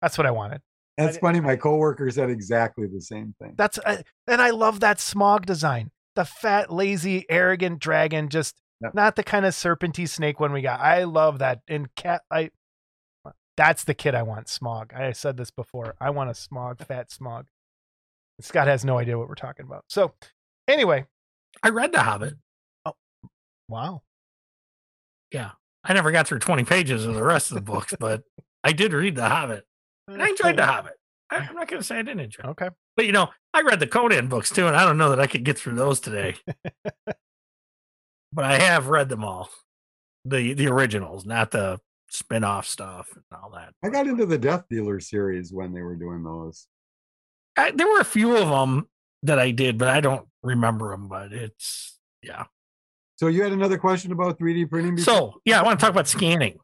That's 0.00 0.16
what 0.16 0.26
I 0.26 0.30
wanted. 0.30 0.62
That's 0.98 1.16
funny. 1.18 1.40
My 1.40 1.56
coworker 1.56 2.10
said 2.10 2.28
exactly 2.30 2.86
the 2.86 3.00
same 3.00 3.34
thing. 3.40 3.54
That's 3.56 3.78
uh, 3.78 4.02
and 4.26 4.42
I 4.42 4.50
love 4.50 4.80
that 4.80 4.98
Smaug 4.98 5.46
design. 5.46 5.90
The 6.16 6.24
fat, 6.26 6.70
lazy, 6.72 7.24
arrogant 7.30 7.78
dragon, 7.78 8.28
just 8.28 8.56
Yep. 8.82 8.94
not 8.94 9.14
the 9.14 9.22
kind 9.22 9.46
of 9.46 9.54
serpenty 9.54 10.08
snake 10.08 10.40
one 10.40 10.52
we 10.52 10.60
got. 10.60 10.80
I 10.80 11.04
love 11.04 11.38
that. 11.38 11.60
And 11.68 11.94
cat, 11.94 12.22
I. 12.30 12.50
That's 13.56 13.84
the 13.84 13.94
kid 13.94 14.14
I 14.16 14.22
want. 14.22 14.48
Smaug. 14.48 14.92
I 14.92 15.12
said 15.12 15.36
this 15.36 15.50
before. 15.52 15.94
I 16.00 16.10
want 16.10 16.30
a 16.30 16.32
Smaug, 16.32 16.84
fat 16.84 17.10
Smaug. 17.10 17.44
Scott 18.40 18.66
has 18.66 18.84
no 18.84 18.98
idea 18.98 19.16
what 19.16 19.28
we're 19.28 19.34
talking 19.36 19.66
about. 19.66 19.84
So, 19.88 20.14
anyway, 20.66 21.06
I 21.62 21.68
read 21.68 21.92
The 21.92 22.02
Hobbit. 22.02 22.34
Oh, 22.84 22.94
wow. 23.68 24.02
Yeah, 25.30 25.52
I 25.84 25.92
never 25.92 26.10
got 26.10 26.26
through 26.26 26.40
20 26.40 26.64
pages 26.64 27.04
of 27.06 27.14
the 27.14 27.22
rest 27.22 27.50
of 27.50 27.54
the 27.54 27.60
books, 27.60 27.94
but 28.00 28.22
I 28.64 28.72
did 28.72 28.92
read 28.92 29.14
The 29.14 29.28
Hobbit. 29.28 29.64
And 30.12 30.22
I 30.22 30.28
enjoyed 30.28 30.56
The 30.56 30.66
Hobbit. 30.66 30.94
I, 31.30 31.36
I'm 31.36 31.54
not 31.54 31.68
going 31.68 31.80
to 31.80 31.86
say 31.86 31.98
I 31.98 32.02
didn't 32.02 32.20
enjoy 32.20 32.42
it. 32.44 32.50
Okay. 32.50 32.68
But, 32.96 33.06
you 33.06 33.12
know, 33.12 33.28
I 33.54 33.62
read 33.62 33.80
the 33.80 33.86
Conan 33.86 34.28
books 34.28 34.50
too, 34.50 34.66
and 34.66 34.76
I 34.76 34.84
don't 34.84 34.98
know 34.98 35.10
that 35.10 35.20
I 35.20 35.26
could 35.26 35.44
get 35.44 35.58
through 35.58 35.76
those 35.76 36.00
today. 36.00 36.36
but 38.32 38.44
I 38.44 38.58
have 38.58 38.88
read 38.88 39.08
them 39.08 39.24
all. 39.24 39.48
The 40.24 40.54
the 40.54 40.68
originals, 40.68 41.26
not 41.26 41.50
the 41.50 41.80
spin 42.08 42.44
off 42.44 42.66
stuff 42.66 43.08
and 43.14 43.24
all 43.32 43.50
that. 43.50 43.74
I 43.82 43.88
got 43.88 44.06
into 44.06 44.26
the 44.26 44.38
Death 44.38 44.64
Dealer 44.70 45.00
series 45.00 45.52
when 45.52 45.72
they 45.72 45.82
were 45.82 45.96
doing 45.96 46.22
those. 46.22 46.68
I, 47.56 47.72
there 47.72 47.88
were 47.88 48.00
a 48.00 48.04
few 48.04 48.36
of 48.36 48.48
them 48.48 48.88
that 49.24 49.38
I 49.38 49.50
did, 49.50 49.78
but 49.78 49.88
I 49.88 50.00
don't 50.00 50.28
remember 50.42 50.90
them. 50.90 51.08
But 51.08 51.32
it's, 51.32 51.98
yeah. 52.22 52.44
So 53.16 53.28
you 53.28 53.42
had 53.42 53.52
another 53.52 53.78
question 53.78 54.12
about 54.12 54.38
3D 54.38 54.70
printing? 54.70 54.96
before? 54.96 55.14
So, 55.14 55.40
yeah, 55.44 55.60
I 55.60 55.64
want 55.64 55.78
to 55.78 55.84
talk 55.84 55.92
about 55.92 56.08
scanning. 56.08 56.58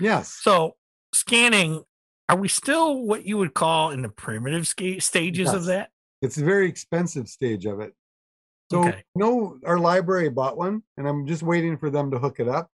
yes. 0.00 0.38
So, 0.40 0.76
scanning, 1.14 1.82
are 2.30 2.36
we 2.36 2.46
still 2.46 3.02
what 3.02 3.26
you 3.26 3.36
would 3.38 3.54
call 3.54 3.90
in 3.90 4.02
the 4.02 4.08
primitive 4.08 4.66
sca- 4.68 5.00
stages 5.00 5.52
of 5.52 5.64
that? 5.64 5.90
It's 6.22 6.38
a 6.38 6.44
very 6.44 6.68
expensive 6.68 7.28
stage 7.28 7.66
of 7.66 7.80
it. 7.80 7.92
So 8.70 8.84
Okay. 8.84 9.02
no, 9.16 9.58
our 9.64 9.80
library 9.80 10.28
bought 10.30 10.56
one, 10.56 10.84
and 10.96 11.08
I'm 11.08 11.26
just 11.26 11.42
waiting 11.42 11.76
for 11.76 11.90
them 11.90 12.10
to 12.12 12.20
hook 12.20 12.38
it 12.38 12.46
up. 12.46 12.70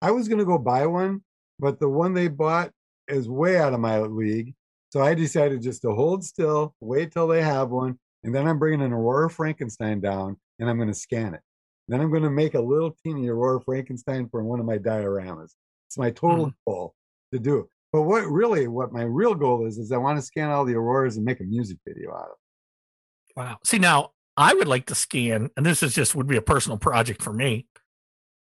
I 0.00 0.12
was 0.12 0.28
gonna 0.28 0.44
go 0.44 0.58
buy 0.58 0.86
one, 0.86 1.24
but 1.58 1.80
the 1.80 1.88
one 1.88 2.14
they 2.14 2.28
bought 2.28 2.70
is 3.08 3.28
way 3.28 3.58
out 3.58 3.74
of 3.74 3.80
my 3.80 3.98
league. 3.98 4.54
So 4.90 5.00
I 5.00 5.14
decided 5.14 5.60
just 5.60 5.82
to 5.82 5.92
hold 5.92 6.24
still, 6.24 6.76
wait 6.78 7.10
till 7.10 7.26
they 7.26 7.42
have 7.42 7.70
one, 7.70 7.98
and 8.22 8.32
then 8.32 8.46
I'm 8.46 8.60
bringing 8.60 8.82
an 8.82 8.92
Aurora 8.92 9.28
Frankenstein 9.28 10.00
down, 10.00 10.38
and 10.60 10.70
I'm 10.70 10.78
gonna 10.78 10.94
scan 10.94 11.34
it. 11.34 11.40
Then 11.88 12.00
I'm 12.00 12.12
gonna 12.12 12.30
make 12.30 12.54
a 12.54 12.60
little 12.60 12.96
teeny 13.02 13.28
Aurora 13.28 13.60
Frankenstein 13.60 14.28
for 14.28 14.44
one 14.44 14.60
of 14.60 14.66
my 14.66 14.78
dioramas. 14.78 15.54
It's 15.88 15.98
my 15.98 16.12
total 16.12 16.46
mm. 16.46 16.54
goal 16.64 16.94
to 17.32 17.40
do. 17.40 17.68
But 17.92 18.02
what 18.02 18.24
really, 18.26 18.68
what 18.68 18.92
my 18.92 19.02
real 19.02 19.34
goal 19.34 19.66
is, 19.66 19.78
is 19.78 19.90
I 19.90 19.96
want 19.96 20.18
to 20.18 20.22
scan 20.22 20.50
all 20.50 20.64
the 20.64 20.74
Auroras 20.74 21.16
and 21.16 21.24
make 21.24 21.40
a 21.40 21.44
music 21.44 21.78
video 21.86 22.12
out 22.12 22.22
of 22.22 22.30
it. 22.30 23.36
Wow. 23.36 23.58
See, 23.64 23.78
now 23.78 24.12
I 24.36 24.54
would 24.54 24.68
like 24.68 24.86
to 24.86 24.94
scan, 24.94 25.50
and 25.56 25.66
this 25.66 25.82
is 25.82 25.94
just 25.94 26.14
would 26.14 26.26
be 26.26 26.36
a 26.36 26.42
personal 26.42 26.78
project 26.78 27.22
for 27.22 27.32
me. 27.32 27.66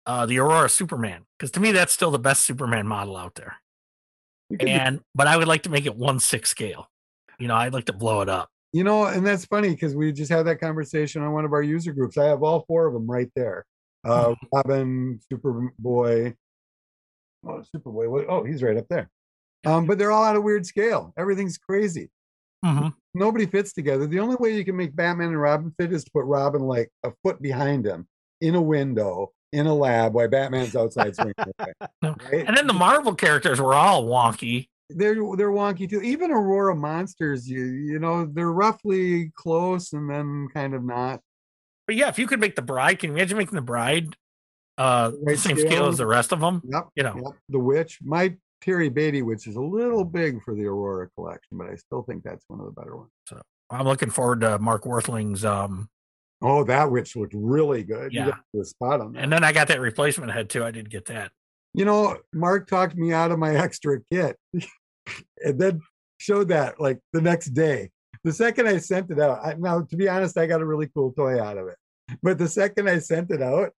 Uh, 0.07 0.27
the 0.27 0.39
Aurora 0.39 0.69
Superman, 0.69 1.23
because 1.39 1.51
to 1.53 1.61
me 1.61 1.73
that's 1.73 1.93
still 1.93 2.11
the 2.11 2.19
best 2.19 2.45
Superman 2.45 2.87
model 2.87 3.17
out 3.17 3.35
there. 3.37 3.57
Could 4.51 4.61
do 4.61 4.67
And 4.67 5.01
but 5.15 5.27
I 5.27 5.37
would 5.37 5.47
like 5.47 5.63
to 5.65 5.71
make 5.71 5.87
it 5.87 5.95
one 5.95 6.19
six 6.19 6.51
scale. 6.51 6.89
You 7.39 7.49
know, 7.49 7.55
I'd 7.55 7.73
like 7.73 7.85
to 7.87 7.93
blow 7.93 8.21
it 8.21 8.29
up. 8.29 8.51
You 8.73 8.85
know, 8.85 9.07
and 9.07 9.27
that's 9.27 9.45
funny 9.45 9.71
because 9.71 9.95
we 9.95 10.13
just 10.13 10.31
had 10.31 10.47
that 10.47 10.61
conversation 10.61 11.23
on 11.23 11.33
one 11.33 11.45
of 11.45 11.53
our 11.53 11.63
user 11.63 11.93
groups. 11.93 12.19
I 12.19 12.27
have 12.27 12.43
all 12.43 12.65
four 12.67 12.87
of 12.87 12.95
them 12.95 13.11
right 13.11 13.31
there. 13.37 13.67
Uh, 14.05 14.35
Robin, 14.55 15.21
Superboy, 15.33 16.35
oh, 17.47 17.63
Superboy. 17.75 18.27
Oh, 18.29 18.45
he's 18.45 18.63
right 18.63 18.77
up 18.77 18.87
there. 18.89 19.11
Um, 19.67 19.87
but 19.87 19.99
they're 19.99 20.11
all 20.13 20.25
out 20.25 20.37
of 20.37 20.43
weird 20.43 20.65
scale. 20.67 21.13
Everything's 21.17 21.59
crazy. 21.59 22.11
Mhm. 22.65 22.95
Nobody 23.15 23.47
fits 23.47 23.73
together. 23.73 24.07
The 24.07 24.21
only 24.21 24.37
way 24.37 24.55
you 24.57 24.65
can 24.65 24.77
make 24.77 24.95
Batman 24.95 25.29
and 25.29 25.41
Robin 25.41 25.75
fit 25.79 25.93
is 25.93 26.05
to 26.05 26.11
put 26.13 26.25
Robin 26.25 26.63
like 26.63 26.91
a 27.05 27.13
foot 27.23 27.41
behind 27.43 27.87
him 27.87 28.07
in 28.41 28.55
a 28.55 28.61
window 28.63 29.33
in 29.53 29.67
a 29.67 29.75
lab 29.75 30.15
while 30.15 30.29
Batman's 30.29 30.77
outside 30.77 31.15
swinging. 31.17 31.35
away, 31.49 32.15
right? 32.33 32.47
And 32.47 32.57
then 32.57 32.67
the 32.67 32.73
Marvel 32.73 33.15
characters 33.15 33.61
were 33.61 33.75
all 33.75 34.05
wonky. 34.05 34.69
they're 34.91 35.15
they're 35.15 35.51
wonky 35.51 35.89
too. 35.89 36.01
Even 36.03 36.31
Aurora 36.31 36.75
monsters, 36.77 37.49
you 37.49 37.65
you 37.65 37.99
know, 37.99 38.27
they're 38.27 38.53
roughly 38.53 39.31
close 39.35 39.93
and 39.93 40.09
then 40.09 40.49
kind 40.55 40.75
of 40.75 40.85
not. 40.85 41.21
But 41.87 41.97
yeah, 41.97 42.09
if 42.09 42.19
you 42.19 42.27
could 42.27 42.41
make 42.41 42.57
the 42.57 42.63
bride, 42.63 42.99
can 42.99 43.11
you 43.11 43.17
imagine 43.17 43.39
making 43.39 43.57
the 43.57 43.63
bride 43.63 44.17
uh 44.79 45.11
the 45.25 45.37
same 45.37 45.57
scale. 45.57 45.71
scale 45.71 45.87
as 45.89 45.99
the 45.99 46.07
rest 46.07 46.33
of 46.33 46.41
them? 46.41 46.63
Yep. 46.65 46.89
You 46.95 47.03
know. 47.03 47.15
Yep. 47.17 47.35
The 47.49 47.59
witch, 47.59 47.99
my 48.03 48.37
Terry 48.61 48.89
Beatty, 48.89 49.23
which 49.23 49.47
is 49.47 49.57
a 49.57 49.61
little 49.61 50.05
big 50.05 50.43
for 50.43 50.55
the 50.55 50.67
Aurora 50.67 51.09
collection, 51.17 51.57
but 51.59 51.69
I 51.71 51.77
still 51.77 52.03
think 52.03 52.23
that's 52.23 52.45
one 52.49 52.61
of 52.61 52.67
the 52.67 52.73
better 52.73 52.97
ones. 52.97 53.11
So 53.27 53.41
I'm 53.71 53.87
looking 53.87 54.11
forward 54.11 54.41
to 54.43 54.59
Mark 54.59 54.85
Worthling's 54.87 55.45
um 55.45 55.89
Oh, 56.43 56.65
that 56.65 56.91
witch 56.91 57.17
looked 57.17 57.35
really 57.37 57.83
good. 57.85 58.13
Yeah. 58.15 58.31
the 58.55 58.65
spot 58.65 59.01
on 59.03 59.13
that. 59.13 59.23
and 59.23 59.31
then 59.33 59.45
I 59.45 59.53
got 59.53 59.69
that 59.69 59.81
replacement 59.81 60.33
head 60.33 60.49
too. 60.49 60.65
I 60.65 60.71
did 60.71 60.89
get 60.91 61.05
that. 61.07 61.33
you 61.75 61.85
know, 61.85 62.17
Mark 62.33 62.67
talked 62.67 62.97
me 62.97 63.13
out 63.13 63.31
of 63.31 63.39
my 63.39 63.55
extra 63.65 63.99
kit 64.11 64.37
and 65.45 65.59
then 65.59 65.81
showed 66.19 66.49
that 66.49 66.81
like 66.81 66.99
the 67.13 67.21
next 67.21 67.49
day. 67.51 67.91
The 68.25 68.33
second 68.33 68.67
I 68.69 68.77
sent 68.79 69.11
it 69.11 69.19
out, 69.21 69.45
I, 69.45 69.55
now 69.59 69.83
to 69.83 69.97
be 69.97 70.09
honest, 70.09 70.37
I 70.37 70.47
got 70.47 70.61
a 70.61 70.67
really 70.67 70.89
cool 70.95 71.13
toy 71.13 71.41
out 71.43 71.57
of 71.59 71.69
it. 71.69 71.77
But 72.23 72.39
the 72.39 72.49
second 72.49 72.89
I 72.89 72.99
sent 72.99 73.31
it 73.31 73.41
out, 73.41 73.71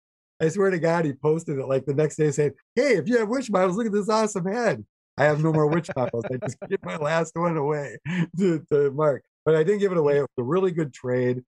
I 0.43 0.48
swear 0.48 0.70
to 0.70 0.78
God, 0.78 1.05
he 1.05 1.12
posted 1.12 1.59
it 1.59 1.66
like 1.66 1.85
the 1.86 1.94
next 1.94 2.16
day 2.16 2.31
saying, 2.32 2.52
Hey, 2.74 2.97
if 2.97 3.09
you 3.09 3.19
have 3.19 3.28
witch 3.28 3.51
models, 3.51 3.77
look 3.77 3.86
at 3.86 3.93
this 3.93 4.09
awesome 4.09 4.44
head. 4.47 4.85
I 5.16 5.24
have 5.24 5.43
no 5.43 5.52
more 5.52 5.66
witch 5.69 5.89
models. 5.94 6.24
I 6.32 6.36
just 6.39 6.56
gave 6.69 6.82
my 6.85 6.97
last 6.97 7.36
one 7.36 7.56
away 7.56 7.98
to, 8.39 8.60
to 8.73 8.90
Mark. 8.90 9.23
But 9.44 9.55
I 9.55 9.62
didn't 9.62 9.81
give 9.81 9.93
it 9.93 9.98
away. 9.98 10.19
It 10.19 10.23
was 10.23 10.28
a 10.39 10.43
really 10.43 10.73
good 10.73 10.93
trade. 10.93 11.43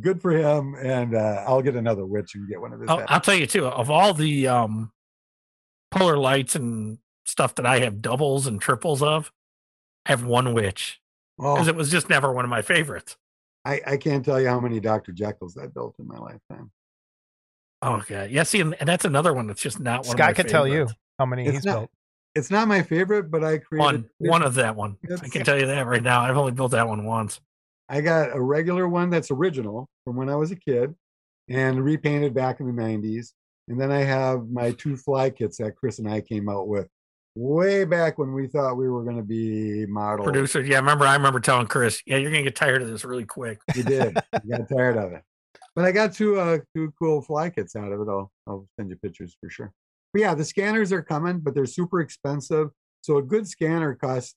Good 0.00 0.20
for 0.20 0.32
him. 0.32 0.74
And 0.74 1.14
uh, 1.14 1.44
I'll 1.46 1.62
get 1.62 1.76
another 1.76 2.04
witch 2.04 2.34
and 2.34 2.48
get 2.48 2.60
one 2.60 2.72
of 2.72 2.80
his 2.80 2.88
I'll. 2.90 3.04
I'll 3.08 3.20
tell 3.20 3.34
you 3.34 3.46
too, 3.46 3.66
of 3.66 3.90
all 3.90 4.12
the 4.12 4.48
um 4.48 4.90
polar 5.90 6.18
lights 6.18 6.54
and 6.56 6.98
stuff 7.24 7.54
that 7.54 7.64
I 7.66 7.78
have 7.80 8.02
doubles 8.02 8.46
and 8.46 8.60
triples 8.60 9.02
of, 9.02 9.32
I 10.04 10.10
have 10.10 10.24
one 10.24 10.52
witch 10.52 11.00
Oh. 11.38 11.54
because 11.54 11.68
it 11.68 11.76
was 11.76 11.90
just 11.90 12.08
never 12.08 12.32
one 12.32 12.44
of 12.44 12.50
my 12.50 12.62
favorites. 12.62 13.16
I, 13.64 13.80
I 13.86 13.96
can't 13.96 14.24
tell 14.24 14.40
you 14.40 14.48
how 14.48 14.60
many 14.60 14.80
Dr. 14.80 15.12
Jekylls 15.12 15.60
I 15.60 15.66
built 15.66 15.96
in 15.98 16.06
my 16.06 16.16
lifetime. 16.18 16.70
Oh 17.82 18.02
god, 18.08 18.30
yeah. 18.30 18.42
See, 18.42 18.60
and, 18.60 18.74
and 18.80 18.88
that's 18.88 19.04
another 19.04 19.32
one 19.32 19.46
that's 19.46 19.60
just 19.62 19.78
not 19.80 20.00
one. 20.00 20.06
of 20.06 20.06
Scott 20.12 20.34
could 20.34 20.48
tell 20.48 20.66
you 20.66 20.88
how 21.18 21.26
many 21.26 21.44
It's 21.46 21.52
he's 21.56 21.64
not- 21.64 21.72
built. 21.74 21.90
It's 22.34 22.50
not 22.50 22.68
my 22.68 22.82
favorite, 22.82 23.30
but 23.30 23.42
I 23.42 23.56
created 23.56 23.82
One, 24.18 24.30
one 24.30 24.42
of 24.42 24.56
that 24.56 24.76
one. 24.76 24.98
I 25.10 25.26
can 25.28 25.42
tell 25.42 25.58
you 25.58 25.64
that 25.68 25.86
right 25.86 26.02
now. 26.02 26.20
I've 26.20 26.36
only 26.36 26.52
built 26.52 26.72
that 26.72 26.86
one 26.86 27.06
once. 27.06 27.40
I 27.88 28.02
got 28.02 28.36
a 28.36 28.38
regular 28.38 28.86
one 28.86 29.08
that's 29.08 29.30
original 29.30 29.88
from 30.04 30.16
when 30.16 30.28
I 30.28 30.34
was 30.36 30.50
a 30.50 30.56
kid 30.56 30.94
and 31.48 31.82
repainted 31.82 32.34
back 32.34 32.60
in 32.60 32.66
the 32.66 32.82
90s. 32.82 33.28
And 33.68 33.80
then 33.80 33.90
I 33.90 34.00
have 34.00 34.50
my 34.50 34.72
two 34.72 34.98
fly 34.98 35.30
kits 35.30 35.56
that 35.58 35.76
Chris 35.76 35.98
and 35.98 36.10
I 36.10 36.20
came 36.20 36.50
out 36.50 36.68
with 36.68 36.88
way 37.36 37.84
back 37.84 38.18
when 38.18 38.34
we 38.34 38.48
thought 38.48 38.76
we 38.76 38.90
were 38.90 39.02
going 39.02 39.16
to 39.16 39.22
be 39.22 39.86
model. 39.86 40.22
producers. 40.24 40.68
yeah. 40.68 40.76
Remember, 40.76 41.06
I 41.06 41.14
remember 41.14 41.40
telling 41.40 41.68
Chris, 41.68 42.02
"Yeah, 42.04 42.18
you're 42.18 42.30
gonna 42.30 42.42
get 42.42 42.54
tired 42.56 42.82
of 42.82 42.88
this 42.88 43.02
really 43.04 43.24
quick." 43.24 43.60
You 43.74 43.82
did. 43.82 44.18
you 44.44 44.56
got 44.58 44.68
tired 44.68 44.98
of 44.98 45.12
it. 45.12 45.22
But 45.76 45.84
I 45.84 45.92
got 45.92 46.14
two 46.14 46.40
uh 46.40 46.58
two 46.74 46.92
cool 46.98 47.22
fly 47.22 47.50
kits 47.50 47.76
out 47.76 47.92
of 47.92 48.00
it. 48.00 48.08
I'll 48.08 48.32
I'll 48.48 48.66
send 48.76 48.90
you 48.90 48.96
pictures 48.96 49.36
for 49.40 49.48
sure. 49.50 49.72
But 50.12 50.22
yeah, 50.22 50.34
the 50.34 50.44
scanners 50.44 50.90
are 50.90 51.02
coming, 51.02 51.38
but 51.38 51.54
they're 51.54 51.66
super 51.66 52.00
expensive. 52.00 52.70
So 53.02 53.18
a 53.18 53.22
good 53.22 53.46
scanner 53.46 53.94
costs 53.94 54.34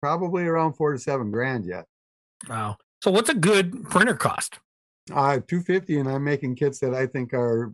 probably 0.00 0.44
around 0.44 0.74
four 0.74 0.92
to 0.92 0.98
seven 0.98 1.30
grand 1.32 1.66
yet. 1.66 1.84
Wow. 2.48 2.76
So, 3.02 3.10
what's 3.10 3.28
a 3.28 3.34
good 3.34 3.84
printer 3.90 4.14
cost? 4.14 4.58
Uh 5.12 5.40
250 5.46 5.98
and 5.98 6.08
I'm 6.08 6.24
making 6.24 6.54
kits 6.56 6.78
that 6.80 6.94
I 6.94 7.06
think 7.06 7.34
are 7.34 7.72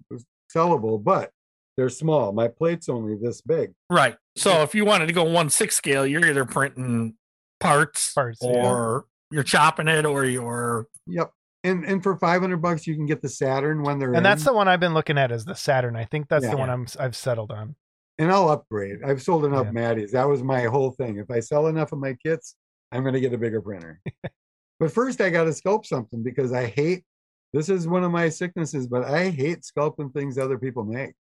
sellable, 0.55 1.03
but 1.03 1.31
they're 1.77 1.89
small. 1.89 2.33
My 2.33 2.49
plate's 2.49 2.89
only 2.89 3.17
this 3.21 3.41
big. 3.41 3.73
Right. 3.91 4.17
So, 4.37 4.63
if 4.63 4.75
you 4.75 4.85
wanted 4.85 5.07
to 5.07 5.13
go 5.13 5.25
one 5.25 5.51
six 5.51 5.77
scale, 5.77 6.07
you're 6.07 6.25
either 6.25 6.45
printing 6.45 7.15
parts, 7.61 8.13
Parts, 8.15 8.41
yeah. 8.43 8.51
or 8.51 9.05
you're 9.31 9.43
chopping 9.43 9.89
it, 9.89 10.05
or 10.05 10.25
you're 10.25 10.87
Yep. 11.07 11.33
And 11.65 11.85
and 11.85 12.03
for 12.03 12.17
500 12.17 12.57
bucks 12.61 12.87
you 12.87 12.95
can 12.97 13.07
get 13.07 13.23
the 13.23 13.29
Saturn 13.29 13.83
when 13.83 13.99
they're 13.99 14.13
And 14.15 14.25
that's 14.25 14.45
the 14.45 14.53
one 14.53 14.67
I've 14.69 14.81
been 14.81 14.95
looking 14.95 15.17
at 15.19 15.31
is 15.31 15.45
the 15.45 15.55
Saturn. 15.55 15.95
I 15.97 16.05
think 16.05 16.29
that's 16.29 16.45
Yeah. 16.45 16.51
the 16.53 16.57
one 16.57 16.71
I'm 16.71 16.87
I've 16.99 17.15
settled 17.17 17.53
on. 17.53 17.77
and 18.19 18.31
I'll 18.33 18.49
upgrade. 18.51 19.03
I've 19.05 19.23
sold 19.23 19.45
enough 19.45 19.67
Yeah. 19.67 19.73
Maddies. 19.73 20.11
That 20.11 20.29
was 20.29 20.43
my 20.43 20.63
whole 20.65 20.91
thing. 20.91 21.19
If 21.19 21.31
I 21.31 21.41
sell 21.41 21.69
enough 21.69 21.93
of 21.93 21.99
my 21.99 22.15
kits, 22.15 22.57
I'm 22.91 23.03
going 23.03 23.15
to 23.15 23.21
get 23.21 23.33
a 23.33 23.39
bigger 23.39 23.61
printer. 23.63 24.01
but 24.81 24.93
first, 24.93 25.21
I 25.21 25.31
got 25.31 25.45
to 25.45 25.51
sculpt 25.51 25.87
something 25.87 26.23
because 26.23 26.53
I 26.53 26.67
hate. 26.67 27.05
This 27.53 27.69
is 27.69 27.87
one 27.87 28.03
of 28.05 28.11
my 28.11 28.29
sicknesses, 28.29 28.87
but 28.87 29.05
I 29.05 29.31
hate 29.31 29.61
sculpting 29.63 30.13
things 30.13 30.39
other 30.39 30.59
people 30.59 30.85
make. 30.85 31.15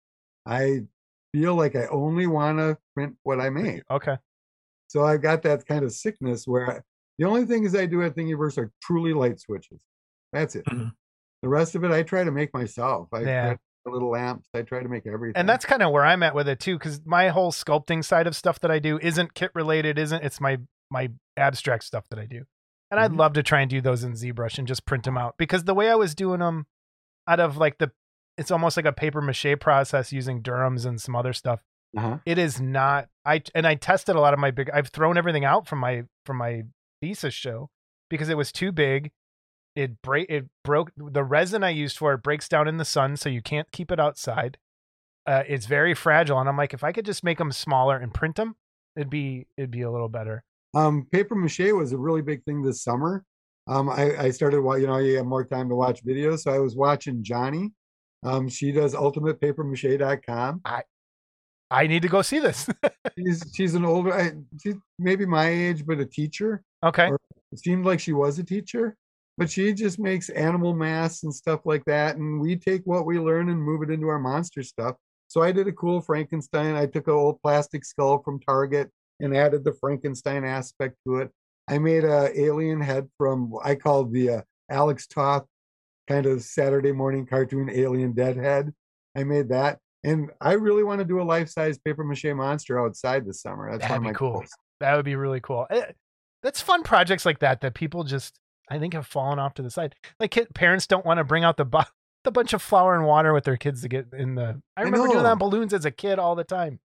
I 0.47 0.83
feel 1.33 1.55
like 1.55 1.77
I 1.77 1.87
only 1.87 2.27
want 2.27 2.59
to 2.59 2.77
print 2.95 3.17
what 3.23 3.41
I 3.41 3.49
make. 3.51 3.83
Okay. 3.91 4.17
So 4.89 5.05
I've 5.05 5.23
got 5.23 5.43
that 5.43 5.65
kind 5.67 5.85
of 5.85 5.93
sickness 5.93 6.47
where 6.47 6.85
The 7.19 7.27
only 7.27 7.45
things 7.47 7.75
I 7.75 7.87
do 7.87 8.03
at 8.03 8.17
Thingiverse 8.17 8.59
are 8.59 8.73
truly 8.83 9.13
light 9.15 9.39
switches. 9.39 9.81
That's 10.33 10.57
it. 10.57 10.65
Mhm. 10.67 10.93
The 11.43 11.49
rest 11.49 11.75
of 11.75 11.85
it 11.85 11.91
I 11.91 12.03
try 12.03 12.25
to 12.25 12.31
make 12.31 12.53
myself. 12.55 13.09
I 13.13 13.21
Yeah. 13.23 13.57
little 13.85 14.11
lamps. 14.11 14.49
I 14.55 14.63
try 14.63 14.81
to 14.83 14.89
make 14.89 15.07
everything. 15.09 15.37
and 15.39 15.49
that's 15.49 15.65
kind 15.65 15.83
of 15.83 15.91
where 15.91 16.05
I'm 16.05 16.23
at 16.23 16.35
with 16.37 16.47
it 16.49 16.61
too, 16.61 16.79
because 16.79 17.05
my 17.05 17.29
whole 17.31 17.51
sculpting 17.51 18.05
side 18.05 18.29
of 18.29 18.37
stuff 18.37 18.61
that 18.61 18.71
I 18.71 18.79
do 18.79 18.97
isn't 19.01 19.35
kit 19.35 19.51
related, 19.55 19.99
isn't 19.99 20.23
it's 20.23 20.41
my 20.41 20.59
my 20.91 21.11
abstract 21.37 21.83
stuff 21.85 22.07
that 22.11 22.19
I 22.19 22.27
do, 22.27 22.45
and 22.91 23.01
I'd 23.01 23.11
Mhm. 23.13 23.19
love 23.19 23.33
to 23.33 23.43
try 23.43 23.61
and 23.63 23.69
do 23.71 23.81
those 23.81 24.05
in 24.05 24.13
ZBrush 24.13 24.59
and 24.59 24.69
just 24.69 24.85
print 24.87 25.05
them 25.05 25.17
out 25.19 25.37
because 25.39 25.65
the 25.65 25.75
way 25.75 25.91
I 25.91 25.95
was 25.97 26.15
doing 26.15 26.39
them 26.41 26.67
out 27.27 27.41
of 27.41 27.57
like 27.57 27.79
the 27.79 27.91
it's 28.39 28.51
almost 28.53 28.77
like 28.77 28.87
a 28.87 28.93
paper 28.93 29.21
mache 29.21 29.59
process 29.61 30.13
using 30.13 30.43
Durhams 30.43 30.87
and 30.87 31.01
some 31.01 31.17
other 31.17 31.33
stuff. 31.33 31.63
uh-huh. 31.97 32.19
It 32.25 32.39
is 32.39 32.61
not 32.61 33.09
I 33.25 33.43
and 33.55 33.67
I 33.67 33.75
tested 33.75 34.15
a 34.15 34.21
lot 34.21 34.33
of 34.33 34.39
my 34.39 34.51
big 34.53 34.71
I've 34.71 34.89
thrown 34.89 35.19
everything 35.19 35.45
out 35.45 35.67
from 35.67 35.81
my 35.81 36.05
from 36.25 36.37
my 36.37 36.63
thesis 37.01 37.35
show 37.35 37.69
because 38.11 38.29
it 38.29 38.37
was 38.37 38.53
too 38.53 38.71
big. 38.71 39.11
It 39.75 40.03
break 40.03 40.29
it 40.31 40.47
broke 40.65 40.91
the 40.97 41.25
resin 41.25 41.65
I 41.65 41.71
used 41.71 41.97
for 41.97 42.13
it 42.13 42.23
breaks 42.23 42.49
down 42.49 42.69
in 42.69 42.77
the 42.77 42.85
sun, 42.85 43.17
so 43.17 43.29
you 43.29 43.41
can't 43.43 43.71
keep 43.73 43.91
it 43.91 43.99
outside. 44.01 44.59
Uh, 45.27 45.45
it's 45.47 45.67
very 45.67 45.95
fragile, 45.95 46.39
and 46.41 46.49
I'm 46.49 46.57
like, 46.57 46.75
if 46.75 46.83
I 46.85 46.93
could 46.93 47.07
just 47.07 47.25
make 47.25 47.39
them 47.39 47.53
smaller 47.53 47.97
and 47.97 48.13
print 48.13 48.37
them, 48.37 48.57
it'd 48.97 49.09
be 49.11 49.47
it'd 49.57 49.71
be 49.71 49.83
a 49.83 49.91
little 49.91 50.09
better. 50.09 50.45
Um, 50.75 51.07
paper 51.13 51.35
mache 51.35 51.73
was 51.73 51.93
a 51.93 51.99
really 51.99 52.23
big 52.23 52.45
thing 52.45 52.63
this 52.63 52.83
summer. 52.83 53.25
Um, 53.69 53.89
I, 53.89 54.17
I 54.19 54.31
started, 54.31 54.57
you 54.57 54.87
know, 54.89 54.99
you 54.99 55.17
have 55.19 55.27
more 55.27 55.45
time 55.45 55.69
to 55.69 55.75
watch 55.77 56.05
videos. 56.05 56.41
So 56.41 56.51
I 56.53 56.59
was 56.59 56.75
watching 56.75 57.23
Jonni. 57.23 57.71
Um, 58.25 58.49
she 58.49 58.73
does 58.73 58.95
ultimatepapermache.com. 58.95 60.61
I 60.65 60.83
I 61.71 61.87
need 61.87 62.03
to 62.03 62.09
go 62.09 62.21
see 62.23 62.39
this. 62.39 62.69
She's, 63.19 63.43
she's 63.55 63.75
an 63.75 63.85
older, 63.85 64.13
I, 64.13 64.33
she's 64.63 64.75
maybe 64.99 65.25
my 65.27 65.47
age, 65.49 65.87
but 65.87 65.99
a 66.01 66.05
teacher. 66.07 66.63
okay, 66.83 67.09
Or- 67.09 67.19
It 67.51 67.59
seemed 67.61 67.85
like 67.87 68.01
she 68.01 68.13
was 68.13 68.39
a 68.39 68.45
teacher, 68.45 68.97
but 69.39 69.51
she 69.51 69.73
just 69.73 69.99
makes 69.99 70.29
animal 70.29 70.75
masks 70.75 71.23
and 71.23 71.35
stuff 71.35 71.61
like 71.65 71.85
that. 71.87 72.17
And 72.17 72.41
we 72.41 72.57
take 72.57 72.83
what 72.85 73.07
we 73.07 73.19
learn 73.19 73.49
and 73.49 73.63
move 73.63 73.83
it 73.83 73.91
into 73.91 74.09
our 74.09 74.19
monster 74.19 74.63
stuff. 74.63 74.97
So 75.29 75.43
I 75.43 75.53
did 75.53 75.67
a 75.69 75.73
cool 75.73 76.01
Frankenstein. 76.01 76.75
I 76.75 76.87
took 76.87 77.07
an 77.09 77.15
old 77.15 77.41
plastic 77.41 77.85
skull 77.85 78.23
from 78.23 78.39
Target 78.41 78.91
and 79.21 79.37
added 79.37 79.65
the 79.65 79.73
Frankenstein 79.73 80.45
aspect 80.45 80.97
to 81.07 81.19
it. 81.19 81.31
I 81.69 81.79
made 81.79 82.05
a 82.05 82.39
alien 82.39 82.81
head 82.81 83.09
from 83.17 83.55
I 83.65 83.77
called 83.77 84.13
the 84.13 84.31
uh, 84.31 84.41
Alex 84.71 85.07
Toth 85.07 85.47
kind 86.09 86.27
of 86.27 86.43
Saturday 86.43 86.93
morning 86.93 87.25
cartoon 87.25 87.71
alien 87.71 88.13
dead 88.13 88.37
head. 88.37 88.75
I 89.17 89.25
made 89.25 89.49
that. 89.51 89.79
And 90.05 90.31
I 90.41 90.55
really 90.55 90.83
want 90.83 90.99
to 90.99 91.05
do 91.05 91.21
a 91.21 91.23
life-size 91.23 91.79
paper 91.79 92.03
mache 92.03 92.25
monster 92.35 92.85
outside 92.85 93.25
this 93.25 93.41
summer. 93.41 93.71
That's 93.71 93.89
That'd 93.89 94.03
be 94.03 94.13
cool. 94.13 94.33
goals. 94.33 94.51
that 94.81 94.97
would 94.97 95.05
be 95.05 95.15
really 95.15 95.41
cool. 95.41 95.67
Eh, 95.71 95.93
That's 96.43 96.61
fun 96.61 96.83
projects 96.83 97.25
like 97.25 97.39
that 97.39 97.61
that 97.61 97.75
people 97.75 98.03
just 98.03 98.39
I 98.73 98.79
think 98.79 98.95
have 98.95 99.07
fallen 99.07 99.39
off 99.39 99.55
to 99.55 99.63
the 99.63 99.71
side. 99.71 99.95
Like 100.19 100.31
kid, 100.31 100.55
parents 100.55 100.87
don't 100.87 101.05
want 101.05 101.19
to 101.19 101.25
bring 101.25 101.45
out 101.45 101.57
the 101.57 101.67
the 102.25 102.31
bunch 102.31 102.53
of 102.53 102.63
flour 102.63 102.95
and 102.95 103.05
water 103.07 103.33
with 103.33 103.45
their 103.45 103.57
kids 103.57 103.83
to 103.83 103.89
get 103.89 104.07
in 104.13 104.35
the. 104.35 104.61
I 104.77 104.81
I 104.81 104.85
remember 104.85 105.09
doing 105.09 105.23
that 105.23 105.31
on 105.33 105.39
balloons 105.39 105.75
as 105.75 105.85
a 105.85 105.91
kid 105.91 106.19
all 106.19 106.35
the 106.35 106.45
time. 106.45 106.81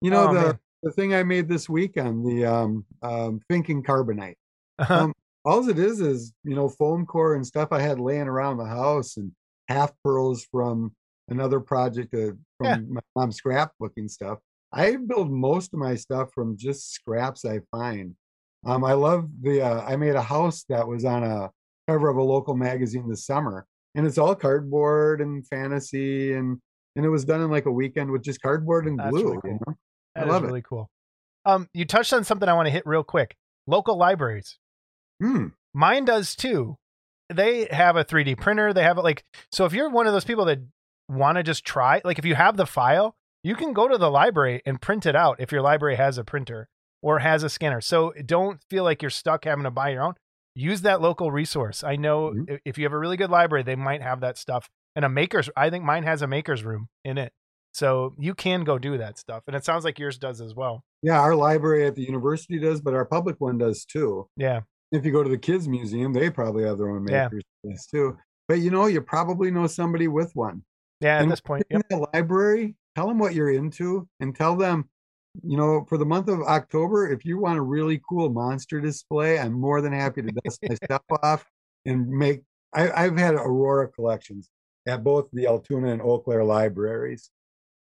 You 0.00 0.10
know, 0.10 0.28
Oh, 0.28 0.34
the, 0.34 0.40
man. 0.40 0.58
the 0.82 0.90
thing 0.92 1.14
I 1.14 1.22
made 1.22 1.48
this 1.48 1.68
weekend, 1.68 2.26
the 2.26 2.44
um, 2.44 2.84
um, 3.02 3.40
thinking 3.48 3.82
carbonite. 3.82 4.34
Uh-huh. 4.78 5.04
Um, 5.04 5.12
all 5.44 5.66
it 5.68 5.78
is 5.78 6.00
is, 6.00 6.32
you 6.42 6.54
know, 6.54 6.68
foam 6.68 7.06
core 7.06 7.34
and 7.34 7.46
stuff 7.46 7.68
I 7.70 7.80
had 7.80 8.00
laying 8.00 8.28
around 8.28 8.56
the 8.58 8.64
house 8.66 9.16
and 9.16 9.30
half 9.68 9.92
pearls 10.02 10.46
from 10.50 10.92
another 11.28 11.60
project 11.60 12.12
uh, 12.14 12.32
from 12.58 12.66
Yeah. 12.66 12.76
my 12.88 13.00
mom's 13.16 13.40
scrapbooking 13.40 14.10
stuff. 14.10 14.38
I 14.72 14.96
build 14.96 15.30
most 15.30 15.72
of 15.72 15.78
my 15.78 15.94
stuff 15.94 16.32
from 16.34 16.56
just 16.56 16.92
scraps 16.92 17.44
I 17.44 17.60
find. 17.70 18.14
Um, 18.66 18.84
I 18.84 18.92
love 18.94 19.28
the, 19.42 19.62
uh, 19.62 19.82
I 19.84 19.96
made 19.96 20.14
a 20.14 20.22
house 20.22 20.64
that 20.68 20.86
was 20.86 21.04
on 21.04 21.22
a 21.22 21.50
cover 21.88 22.08
of 22.08 22.16
a 22.16 22.22
local 22.22 22.54
magazine 22.56 23.08
this 23.08 23.26
summer 23.26 23.66
and 23.94 24.06
it's 24.06 24.18
all 24.18 24.34
cardboard 24.34 25.20
and 25.20 25.46
fantasy 25.46 26.32
and, 26.32 26.58
and 26.96 27.04
it 27.04 27.08
was 27.10 27.24
done 27.24 27.40
in 27.42 27.50
like 27.50 27.66
a 27.66 27.70
weekend 27.72 28.10
with 28.10 28.22
just 28.22 28.40
cardboard 28.40 28.86
and 28.86 28.98
That's 28.98 29.10
glue. 29.10 29.22
really 29.24 29.36
you 29.36 29.40
cool. 29.42 29.60
know? 29.66 29.74
I 30.16 30.20
That 30.20 30.26
is 30.28 30.32
love 30.32 30.44
it. 30.44 30.46
really 30.46 30.62
cool. 30.62 30.88
Um, 31.44 31.68
you 31.74 31.84
touched 31.84 32.12
on 32.12 32.24
something 32.24 32.48
I 32.48 32.54
want 32.54 32.66
to 32.66 32.70
hit 32.70 32.86
real 32.86 33.04
quick. 33.04 33.36
Local 33.66 33.98
libraries. 33.98 34.58
Hmm. 35.22 35.48
Mine 35.74 36.04
does 36.06 36.34
too. 36.34 36.76
They 37.32 37.66
have 37.70 37.96
a 37.96 38.04
3D 38.04 38.38
printer. 38.38 38.72
They 38.72 38.82
have 38.82 38.96
it 38.98 39.02
like 39.02 39.24
so. 39.52 39.64
If 39.64 39.72
you're 39.72 39.90
one 39.90 40.06
of 40.06 40.12
those 40.12 40.24
people 40.24 40.44
that 40.46 40.60
want 41.08 41.36
to 41.36 41.42
just 41.42 41.64
try, 41.64 42.00
like 42.04 42.18
if 42.18 42.24
you 42.24 42.34
have 42.34 42.56
the 42.56 42.66
file, 42.66 43.14
you 43.42 43.54
can 43.54 43.72
go 43.72 43.88
to 43.88 43.98
the 43.98 44.10
library 44.10 44.62
and 44.64 44.80
print 44.80 45.04
it 45.06 45.16
out 45.16 45.36
if 45.38 45.50
your 45.52 45.62
library 45.62 45.96
has 45.96 46.16
a 46.18 46.24
printer 46.24 46.68
or 47.04 47.18
has 47.18 47.42
a 47.42 47.50
scanner. 47.50 47.82
So 47.82 48.12
don't 48.24 48.60
feel 48.70 48.82
like 48.82 49.02
you're 49.02 49.10
stuck 49.10 49.44
having 49.44 49.64
to 49.64 49.70
buy 49.70 49.90
your 49.90 50.02
own. 50.02 50.14
Use 50.54 50.80
that 50.82 51.02
local 51.02 51.30
resource. 51.30 51.84
I 51.84 51.96
know 51.96 52.30
Mhm. 52.32 52.60
if 52.64 52.78
you 52.78 52.84
have 52.84 52.92
a 52.94 52.98
really 52.98 53.18
good 53.18 53.28
library, 53.30 53.62
they 53.62 53.76
might 53.76 54.00
have 54.02 54.20
that 54.20 54.38
stuff. 54.38 54.68
And 54.96 55.04
a 55.04 55.08
maker's, 55.10 55.50
I 55.56 55.68
think 55.68 55.84
mine 55.84 56.04
has 56.04 56.22
a 56.22 56.26
maker's 56.26 56.64
room 56.64 56.88
in 57.04 57.18
it. 57.18 57.32
So 57.74 58.14
you 58.18 58.34
can 58.34 58.64
go 58.64 58.78
do 58.78 58.96
that 58.98 59.18
stuff. 59.18 59.42
And 59.46 59.54
it 59.54 59.64
sounds 59.64 59.84
like 59.84 59.98
yours 59.98 60.16
does 60.16 60.40
as 60.40 60.54
well. 60.54 60.82
Yeah, 61.02 61.20
our 61.20 61.34
library 61.34 61.84
at 61.86 61.94
the 61.96 62.02
university 62.04 62.58
does, 62.58 62.80
but 62.80 62.94
our 62.94 63.04
public 63.04 63.36
one 63.38 63.58
does 63.58 63.84
too. 63.84 64.28
Yeah. 64.36 64.60
If 64.92 65.04
you 65.04 65.12
go 65.12 65.22
to 65.24 65.28
the 65.28 65.36
kids 65.38 65.68
museum, 65.68 66.12
they 66.14 66.30
probably 66.30 66.64
have 66.64 66.78
their 66.78 66.88
own 66.88 67.06
Yeah. 67.08 67.24
makers 67.24 67.42
space 67.66 67.86
too. 67.86 68.16
But 68.48 68.60
you 68.60 68.70
know, 68.70 68.86
you 68.86 69.02
probably 69.02 69.50
know 69.50 69.66
somebody 69.66 70.08
with 70.08 70.30
one. 70.34 70.62
Yeah. 71.00 71.18
At 71.18 71.28
this 71.28 71.40
point. 71.40 71.64
in 71.68 71.78
Yep. 71.78 71.88
the 71.90 72.08
library, 72.14 72.76
tell 72.94 73.08
them 73.08 73.18
what 73.18 73.34
you're 73.34 73.50
into 73.50 74.08
and 74.20 74.34
tell 74.34 74.54
them, 74.56 74.88
you 75.42 75.56
know, 75.56 75.84
for 75.88 75.98
the 75.98 76.04
month 76.04 76.28
of 76.28 76.40
October, 76.42 77.10
if 77.10 77.24
you 77.24 77.38
want 77.38 77.58
a 77.58 77.62
really 77.62 78.00
cool 78.08 78.30
monster 78.30 78.80
display, 78.80 79.38
I'm 79.38 79.52
more 79.52 79.80
than 79.80 79.92
happy 79.92 80.22
to 80.22 80.32
dust 80.44 80.60
my 80.68 80.74
stuff 80.84 81.02
off 81.22 81.44
and 81.84 82.08
make. 82.08 82.42
I, 82.74 82.90
I've 83.04 83.16
had 83.18 83.34
Aurora 83.34 83.88
collections 83.88 84.50
at 84.86 85.02
both 85.04 85.28
the 85.32 85.46
Altoona 85.46 85.92
and 85.92 86.02
Eau 86.02 86.18
Claire 86.18 86.44
libraries, 86.44 87.30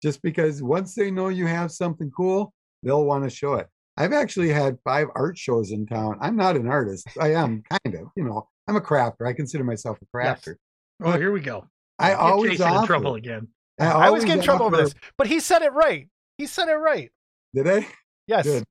just 0.01 0.21
because 0.21 0.61
once 0.63 0.95
they 0.95 1.11
know 1.11 1.29
you 1.29 1.45
have 1.47 1.71
something 1.71 2.11
cool, 2.15 2.53
they'll 2.81 3.05
want 3.05 3.23
to 3.23 3.29
show 3.29 3.55
it. 3.55 3.67
I've 3.97 4.13
actually 4.13 4.49
had 4.49 4.77
five 4.83 5.07
art 5.15 5.37
shows 5.37 5.71
in 5.71 5.85
town. 5.85 6.17
I'm 6.21 6.35
not 6.35 6.55
an 6.55 6.67
artist. 6.67 7.07
I 7.19 7.33
am 7.33 7.63
kind 7.69 7.95
of, 7.95 8.07
you 8.15 8.23
know, 8.23 8.47
I'm 8.67 8.75
a 8.75 8.81
crafter. 8.81 9.27
I 9.27 9.33
consider 9.33 9.63
myself 9.63 9.99
a 10.01 10.05
Yes. 10.23 10.41
crafter. 10.41 10.55
Oh, 11.03 11.11
here 11.17 11.31
we 11.31 11.41
go. 11.41 11.67
I 11.99 12.09
Get 12.09 12.19
always 12.19 12.51
Jason 12.57 12.75
in 12.75 12.85
trouble 12.85 13.15
again. 13.15 13.47
I 13.79 13.91
always 13.91 14.07
always 14.07 14.25
get 14.25 14.37
in 14.39 14.43
trouble 14.43 14.65
over 14.67 14.77
this, 14.77 14.95
but 15.17 15.27
he 15.27 15.39
said 15.39 15.61
it 15.61 15.73
right. 15.73 16.07
He 16.37 16.47
said 16.47 16.69
it 16.69 16.75
right. 16.75 17.11
Did 17.53 17.67
I? 17.67 17.87
Yes. 18.27 18.45
Good. 18.45 18.63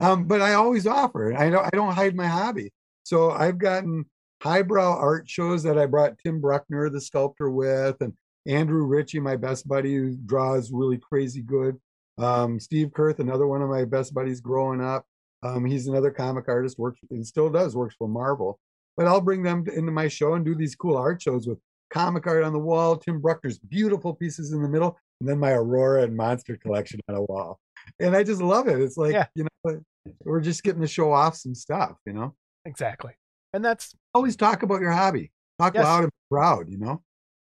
Um, 0.00 0.24
but 0.24 0.40
I 0.40 0.54
always 0.54 0.86
offer. 0.86 1.34
I 1.36 1.50
don't. 1.50 1.64
I 1.64 1.70
don't 1.70 1.92
hide 1.92 2.16
my 2.16 2.26
hobby. 2.26 2.72
So 3.04 3.30
I've 3.30 3.58
gotten 3.58 4.04
highbrow 4.42 4.96
art 4.98 5.28
shows 5.28 5.62
that 5.64 5.78
I 5.78 5.86
brought 5.86 6.18
Tim 6.18 6.40
Bruckner, 6.40 6.88
the 6.90 7.00
sculptor, 7.00 7.50
with, 7.50 7.96
and 8.00 8.14
Andrew 8.46 8.84
Ritchie, 8.84 9.20
my 9.20 9.36
best 9.36 9.68
buddy, 9.68 9.94
who 9.94 10.16
draws 10.16 10.72
really 10.72 10.98
crazy 10.98 11.42
good. 11.42 11.78
Um, 12.18 12.58
Steve 12.60 12.88
Kurth, 12.88 13.18
another 13.18 13.46
one 13.46 13.62
of 13.62 13.68
my 13.68 13.84
best 13.84 14.14
buddies 14.14 14.40
growing 14.40 14.80
up. 14.80 15.04
Um, 15.42 15.64
he's 15.64 15.86
another 15.86 16.10
comic 16.10 16.48
artist, 16.48 16.78
works 16.78 17.00
and 17.10 17.26
still 17.26 17.50
does 17.50 17.74
works 17.76 17.94
for 17.98 18.08
Marvel. 18.08 18.58
But 18.96 19.06
I'll 19.06 19.20
bring 19.20 19.42
them 19.42 19.64
to- 19.64 19.72
into 19.72 19.92
my 19.92 20.08
show 20.08 20.34
and 20.34 20.44
do 20.44 20.54
these 20.54 20.74
cool 20.74 20.96
art 20.96 21.22
shows 21.22 21.46
with 21.46 21.58
comic 21.90 22.26
art 22.26 22.44
on 22.44 22.52
the 22.52 22.58
wall, 22.58 22.96
Tim 22.96 23.20
Bruckner's 23.20 23.58
beautiful 23.58 24.14
pieces 24.14 24.52
in 24.52 24.62
the 24.62 24.68
middle, 24.68 24.98
and 25.20 25.28
then 25.28 25.38
my 25.38 25.52
Aurora 25.52 26.02
and 26.02 26.16
Monster 26.16 26.56
collection 26.56 27.00
on 27.08 27.14
a 27.16 27.22
wall. 27.22 27.58
And 27.98 28.14
I 28.16 28.22
just 28.22 28.40
love 28.42 28.68
it. 28.68 28.80
It's 28.80 28.96
like 28.96 29.12
Yeah. 29.12 29.26
you 29.34 29.46
know, 29.64 29.80
we're 30.24 30.40
just 30.40 30.62
getting 30.62 30.80
to 30.82 30.86
show 30.88 31.12
off 31.12 31.36
some 31.36 31.54
stuff. 31.54 31.96
You 32.06 32.12
know, 32.12 32.34
Exactly. 32.64 33.12
And 33.52 33.64
that's 33.64 33.94
always 34.14 34.36
talk 34.36 34.62
about 34.62 34.80
your 34.80 34.92
hobby. 34.92 35.32
Talk 35.58 35.74
Yes. 35.74 35.84
loud 35.84 36.02
and 36.04 36.12
proud. 36.30 36.68
You 36.70 36.78
know. 36.78 37.02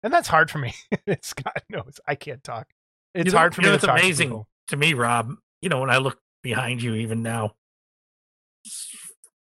and 0.04 0.14
that's 0.14 0.28
hard 0.28 0.50
for 0.52 0.60
me. 0.60 0.74
it's 1.08 1.34
God 1.34 1.62
knows 1.70 2.00
I 2.08 2.16
can't 2.16 2.44
talk. 2.44 2.68
It's 3.16 3.26
You 3.28 3.32
know- 3.32 3.38
hard 3.40 3.56
for 3.56 3.62
you 3.62 3.66
me 3.66 3.70
know, 3.70 3.72
to 3.74 3.76
it's 3.78 3.86
talk 3.86 4.00
amazing 4.00 4.30
to 4.30 4.44
to 4.70 4.78
me, 4.78 4.94
Rob. 4.94 5.34
You 5.62 5.70
know, 5.70 5.80
when 5.80 5.90
I 5.90 5.98
look 5.98 6.20
behind 6.44 6.82
you, 6.84 6.94
even 6.94 7.24
now, 7.24 7.56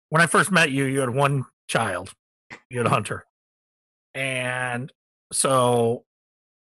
when 0.09 0.21
I 0.23 0.27
first 0.27 0.51
met 0.51 0.71
you, 0.73 0.85
you 0.85 1.01
had 1.01 1.11
one 1.11 1.45
child, 1.69 2.13
you 2.69 2.79
had 2.79 2.89
Hunter, 2.89 3.25
and 4.15 4.93
so, 5.33 6.05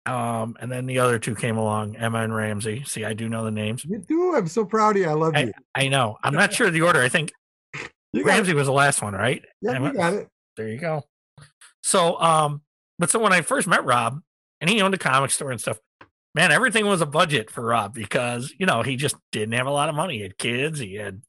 um, 0.08 0.56
and 0.60 0.72
then 0.72 0.86
the 0.86 0.98
other 0.98 1.18
two 1.18 1.34
came 1.34 1.56
along, 1.58 1.96
Emma 1.96 2.22
and 2.22 2.34
Ramsey. 2.34 2.82
See, 2.84 3.04
I 3.04 3.12
do 3.12 3.28
know 3.28 3.44
the 3.44 3.50
names. 3.50 3.84
You 3.84 3.98
do. 3.98 4.34
I'm 4.34 4.48
so 4.48 4.64
proud 4.64 4.96
of 4.96 5.02
you. 5.02 5.08
I 5.08 5.12
love 5.12 5.34
I, 5.36 5.44
you. 5.44 5.52
I 5.74 5.88
know. 5.88 6.16
I'm 6.22 6.34
not 6.34 6.52
sure 6.52 6.70
the 6.70 6.82
order. 6.82 7.02
I 7.02 7.08
think 7.08 7.32
got 7.74 7.90
it. 8.14 8.24
Ramsey 8.24 8.54
was 8.54 8.66
the 8.66 8.72
last 8.72 9.02
one, 9.02 9.14
right? 9.14 9.44
Yeah, 9.60 9.74
Emma- 9.74 9.88
you 9.88 9.94
got 9.94 10.14
it. 10.14 10.28
There 10.56 10.68
you 10.68 10.78
go. 10.78 11.02
So, 11.82 12.20
um, 12.20 12.62
but 12.98 13.10
so 13.10 13.18
when 13.18 13.32
I 13.32 13.42
first 13.42 13.68
met 13.68 13.84
Rob, 13.84 14.20
and 14.60 14.68
he 14.68 14.80
owned 14.80 14.94
a 14.94 14.98
comic 14.98 15.30
store 15.30 15.50
and 15.50 15.60
stuff, 15.60 15.78
man, 16.34 16.50
everything 16.50 16.86
was 16.86 17.00
a 17.00 17.06
budget 17.06 17.50
for 17.50 17.62
Rob 17.62 17.94
because 17.94 18.52
you 18.58 18.66
know 18.66 18.82
he 18.82 18.96
just 18.96 19.16
didn't 19.30 19.52
have 19.52 19.66
a 19.66 19.72
lot 19.72 19.88
of 19.88 19.94
money. 19.94 20.16
He 20.16 20.22
had 20.22 20.38
kids, 20.38 20.78
he 20.78 20.94
had, 20.94 21.22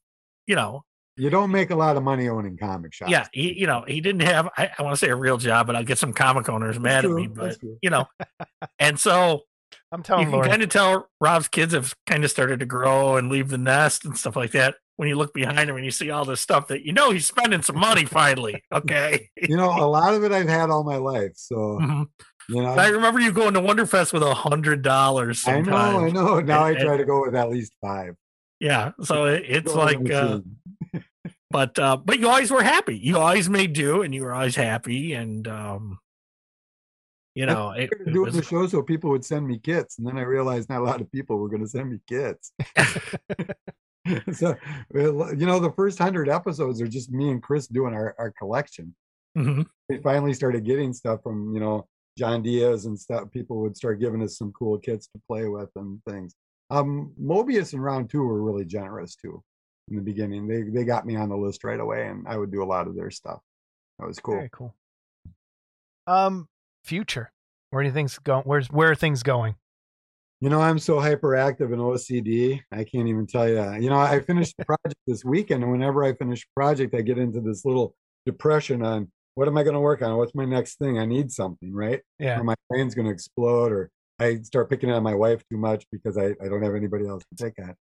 you 0.46 0.56
know, 0.56 0.84
You 1.16 1.28
don't 1.30 1.50
make 1.50 1.70
a 1.70 1.76
lot 1.76 1.96
of 1.96 2.02
money 2.02 2.28
owning 2.28 2.56
comic 2.56 2.94
shops. 2.94 3.10
yeah, 3.10 3.26
he, 3.32 3.58
you 3.58 3.66
know, 3.66 3.84
he 3.86 4.00
didn't 4.00 4.22
have. 4.22 4.48
I, 4.56 4.70
I 4.78 4.82
want 4.82 4.94
to 4.94 4.96
say 4.98 5.10
a 5.10 5.16
real 5.16 5.36
job, 5.36 5.66
but 5.66 5.76
I'll 5.76 5.84
get 5.84 5.98
some 5.98 6.12
comic 6.12 6.48
owners 6.48 6.76
That's 6.76 6.82
mad 6.82 7.04
true, 7.04 7.12
at 7.12 7.16
me. 7.20 7.26
But 7.26 7.58
you 7.82 7.90
know, 7.90 8.06
and 8.78 8.98
so 8.98 9.42
I'm 9.92 10.02
telling 10.02 10.26
you 10.26 10.30
telling 10.30 10.44
can 10.44 10.50
kind 10.50 10.62
of 10.62 10.68
tell 10.70 11.08
Rob's 11.20 11.48
kids 11.48 11.74
have 11.74 11.94
kind 12.06 12.24
of 12.24 12.30
started 12.30 12.60
to 12.60 12.66
grow 12.66 13.16
and 13.16 13.28
leave 13.28 13.48
the 13.48 13.58
nest 13.58 14.04
and 14.04 14.16
stuff 14.16 14.36
like 14.36 14.52
that. 14.52 14.76
when 14.96 15.08
you 15.08 15.16
look 15.16 15.34
behind 15.34 15.68
him 15.68 15.76
and 15.76 15.84
you 15.84 15.90
see 15.90 16.10
all 16.10 16.24
this 16.24 16.40
stuff 16.40 16.68
that 16.68 16.84
you 16.86 16.92
know 16.92 17.10
he's 17.10 17.26
spending 17.26 17.62
some 17.62 17.76
money 17.78 18.04
finally. 18.04 18.62
Okay. 18.72 19.28
You 19.36 19.56
know, 19.56 19.68
a 19.70 19.84
lot 19.88 20.14
of 20.14 20.22
it 20.24 20.32
I've 20.32 20.48
had 20.48 20.70
all 20.70 20.84
my 20.84 20.96
life. 20.96 21.32
So 21.34 21.56
Mhm. 21.82 22.06
you 22.48 22.62
know, 22.62 22.68
I 22.74 22.88
remember 22.88 23.20
you 23.20 23.32
going 23.32 23.54
to 23.54 23.60
Wonderfest 23.60 24.12
with 24.12 24.22
a 24.22 24.32
hundred 24.34 24.82
dollars. 24.82 25.46
I 25.46 25.60
know, 25.60 25.74
I 25.76 26.10
know. 26.10 26.40
Now 26.40 26.64
I 26.64 26.70
And- 26.70 26.80
try 26.80 26.96
to 26.96 27.04
go 27.04 27.22
with 27.22 27.34
at 27.34 27.50
least 27.50 27.72
five. 27.82 28.14
Yeah. 28.60 28.92
So 29.02 29.24
it, 29.24 29.44
it's 29.46 29.74
like, 29.74 29.96
uh, 29.96 30.00
machine. 30.02 30.56
But 31.50 31.78
uh, 31.78 31.96
but 31.96 32.18
you 32.18 32.28
always 32.28 32.50
were 32.50 32.62
happy. 32.62 32.96
You 32.96 33.18
always 33.18 33.48
made 33.48 33.72
do, 33.72 34.02
and 34.02 34.14
you 34.14 34.22
were 34.22 34.32
always 34.32 34.56
happy, 34.56 35.14
and 35.14 35.46
um, 35.48 35.98
you 37.34 37.46
know, 37.46 37.70
it, 37.70 37.90
it 37.92 38.12
doing 38.12 38.32
the 38.32 38.42
show 38.42 38.66
so 38.66 38.82
people 38.82 39.10
would 39.10 39.24
send 39.24 39.46
me 39.46 39.58
kits, 39.58 39.98
and 39.98 40.06
then 40.06 40.18
I 40.18 40.22
realized 40.22 40.68
not 40.68 40.80
a 40.80 40.84
lot 40.84 41.00
of 41.00 41.10
people 41.10 41.38
were 41.38 41.48
going 41.48 41.62
to 41.62 41.68
send 41.68 41.90
me 41.90 41.98
kits. 42.08 42.52
so, 44.32 44.56
you 44.94 45.46
know, 45.46 45.60
the 45.60 45.72
first 45.76 45.98
hundred 45.98 46.28
episodes 46.28 46.80
are 46.80 46.88
just 46.88 47.10
me 47.10 47.30
and 47.30 47.42
Chris 47.42 47.66
doing 47.66 47.94
our, 47.94 48.14
our 48.18 48.30
collection. 48.32 48.94
Mhm. 49.36 49.66
We 49.88 49.98
finally 49.98 50.34
started 50.34 50.64
getting 50.64 50.92
stuff 50.92 51.22
from 51.22 51.54
you 51.54 51.60
know 51.60 51.86
John 52.18 52.42
Diaz 52.42 52.86
and 52.86 52.98
stuff. 52.98 53.30
People 53.30 53.60
would 53.60 53.76
start 53.76 54.00
giving 54.00 54.22
us 54.22 54.36
some 54.36 54.52
cool 54.52 54.78
kits 54.78 55.06
to 55.08 55.20
play 55.28 55.46
with 55.46 55.70
and 55.76 56.00
things. 56.08 56.34
Um, 56.70 57.12
Mobius 57.20 57.72
and 57.72 57.82
Round 57.82 58.10
Two 58.10 58.22
were 58.22 58.42
really 58.42 58.64
generous 58.64 59.14
too. 59.14 59.42
In 59.90 59.96
the 59.96 60.02
beginning, 60.02 60.46
they 60.46 60.62
they 60.62 60.84
got 60.84 61.04
me 61.04 61.16
on 61.16 61.28
the 61.28 61.36
list 61.36 61.64
right 61.64 61.80
away, 61.80 62.06
and 62.06 62.26
I 62.28 62.36
would 62.36 62.52
do 62.52 62.62
a 62.62 62.64
lot 62.64 62.86
of 62.86 62.94
their 62.94 63.10
stuff. 63.10 63.40
That 63.98 64.06
was 64.06 64.18
cool. 64.18 64.36
Very 64.36 64.50
cool. 64.52 64.74
Um, 66.06 66.48
future. 66.84 67.32
Where 67.70 67.82
do 67.82 67.88
you 67.88 67.92
think's 67.92 68.18
going? 68.18 68.44
Where's 68.44 68.68
where 68.68 68.90
are 68.90 68.94
things 68.94 69.22
going? 69.22 69.56
You 70.40 70.48
know, 70.48 70.60
I'm 70.60 70.78
so 70.78 70.96
hyperactive 70.96 71.72
and 71.72 71.76
OCD. 71.76 72.62
I 72.72 72.84
can't 72.84 73.08
even 73.08 73.26
tell 73.26 73.48
you. 73.48 73.82
You 73.82 73.90
know, 73.90 73.98
I 73.98 74.20
finished 74.20 74.54
the 74.56 74.64
project 74.64 74.98
this 75.06 75.24
weekend, 75.24 75.62
and 75.62 75.70
whenever 75.70 76.02
I 76.02 76.14
finish 76.14 76.44
a 76.44 76.58
project, 76.58 76.94
I 76.94 77.02
get 77.02 77.18
into 77.18 77.40
this 77.40 77.64
little 77.64 77.94
depression 78.24 78.82
on 78.82 79.10
what 79.34 79.48
am 79.48 79.58
I 79.58 79.62
going 79.62 79.74
to 79.74 79.80
work 79.80 80.02
on? 80.02 80.16
What's 80.16 80.34
my 80.34 80.44
next 80.44 80.78
thing? 80.78 80.98
I 80.98 81.04
need 81.04 81.30
something, 81.30 81.72
right? 81.72 82.00
Yeah. 82.18 82.40
Or 82.40 82.44
my 82.44 82.54
brain's 82.68 82.94
going 82.94 83.06
to 83.06 83.12
explode, 83.12 83.70
or 83.70 83.90
I 84.18 84.40
start 84.42 84.70
picking 84.70 84.90
on 84.90 85.02
my 85.02 85.14
wife 85.14 85.42
too 85.50 85.58
much 85.58 85.84
because 85.92 86.16
I, 86.16 86.34
I 86.42 86.48
don't 86.48 86.62
have 86.62 86.74
anybody 86.74 87.06
else 87.06 87.22
to 87.36 87.44
pick 87.44 87.54
on. 87.62 87.74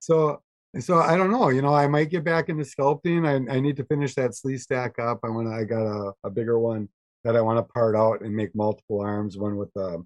So, 0.00 0.42
so 0.78 0.98
I 0.98 1.16
don't 1.16 1.30
know. 1.30 1.48
You 1.48 1.62
know, 1.62 1.74
I 1.74 1.86
might 1.88 2.10
get 2.10 2.24
back 2.24 2.48
into 2.48 2.64
sculpting. 2.64 3.26
I, 3.26 3.54
I 3.56 3.60
need 3.60 3.76
to 3.78 3.84
finish 3.84 4.14
that 4.14 4.30
Sleestak 4.32 4.98
up. 4.98 5.20
I 5.24 5.28
want. 5.28 5.48
I 5.48 5.64
got 5.64 5.82
a, 5.86 6.12
a 6.24 6.30
bigger 6.30 6.58
one 6.58 6.88
that 7.24 7.36
I 7.36 7.40
want 7.40 7.58
to 7.58 7.72
part 7.72 7.96
out 7.96 8.22
and 8.22 8.34
make 8.34 8.54
multiple 8.54 9.00
arms. 9.00 9.36
One 9.36 9.56
with 9.56 9.76
uh, 9.76 9.98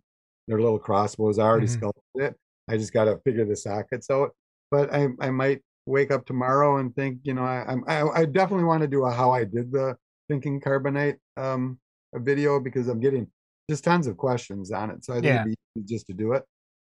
their 0.48 0.60
little 0.60 0.78
crossbows. 0.78 1.38
I 1.38 1.44
already 1.44 1.66
Mhm. 1.66 1.70
sculpted 1.70 2.02
it. 2.16 2.36
I 2.68 2.76
just 2.78 2.92
got 2.92 3.04
to 3.04 3.18
figure 3.24 3.44
the 3.44 3.56
sockets 3.56 4.10
out. 4.10 4.30
But 4.70 4.92
I 4.92 5.08
I 5.20 5.30
might 5.30 5.62
wake 5.86 6.10
up 6.10 6.24
tomorrow 6.24 6.78
and 6.78 6.94
think, 6.96 7.18
you 7.24 7.34
know, 7.34 7.44
I 7.44 7.64
I'm, 7.70 7.84
I, 7.86 8.02
I 8.20 8.24
definitely 8.24 8.64
want 8.64 8.80
to 8.82 8.88
do 8.88 9.04
a 9.04 9.10
how 9.10 9.32
I 9.32 9.44
did 9.44 9.70
the 9.70 9.96
thinking 10.28 10.58
carbonite 10.60 11.16
um 11.36 11.78
a 12.14 12.18
video 12.18 12.58
because 12.58 12.88
I'm 12.88 13.00
getting 13.00 13.30
just 13.68 13.84
tons 13.84 14.06
of 14.06 14.16
questions 14.16 14.70
on 14.72 14.90
it. 14.90 15.04
So 15.04 15.12
I 15.12 15.16
think 15.16 15.26
Yeah. 15.26 15.40
it'd 15.40 15.44
be 15.44 15.56
easy 15.76 15.94
just 15.94 16.06
to 16.06 16.14
do 16.14 16.32
it. 16.32 16.42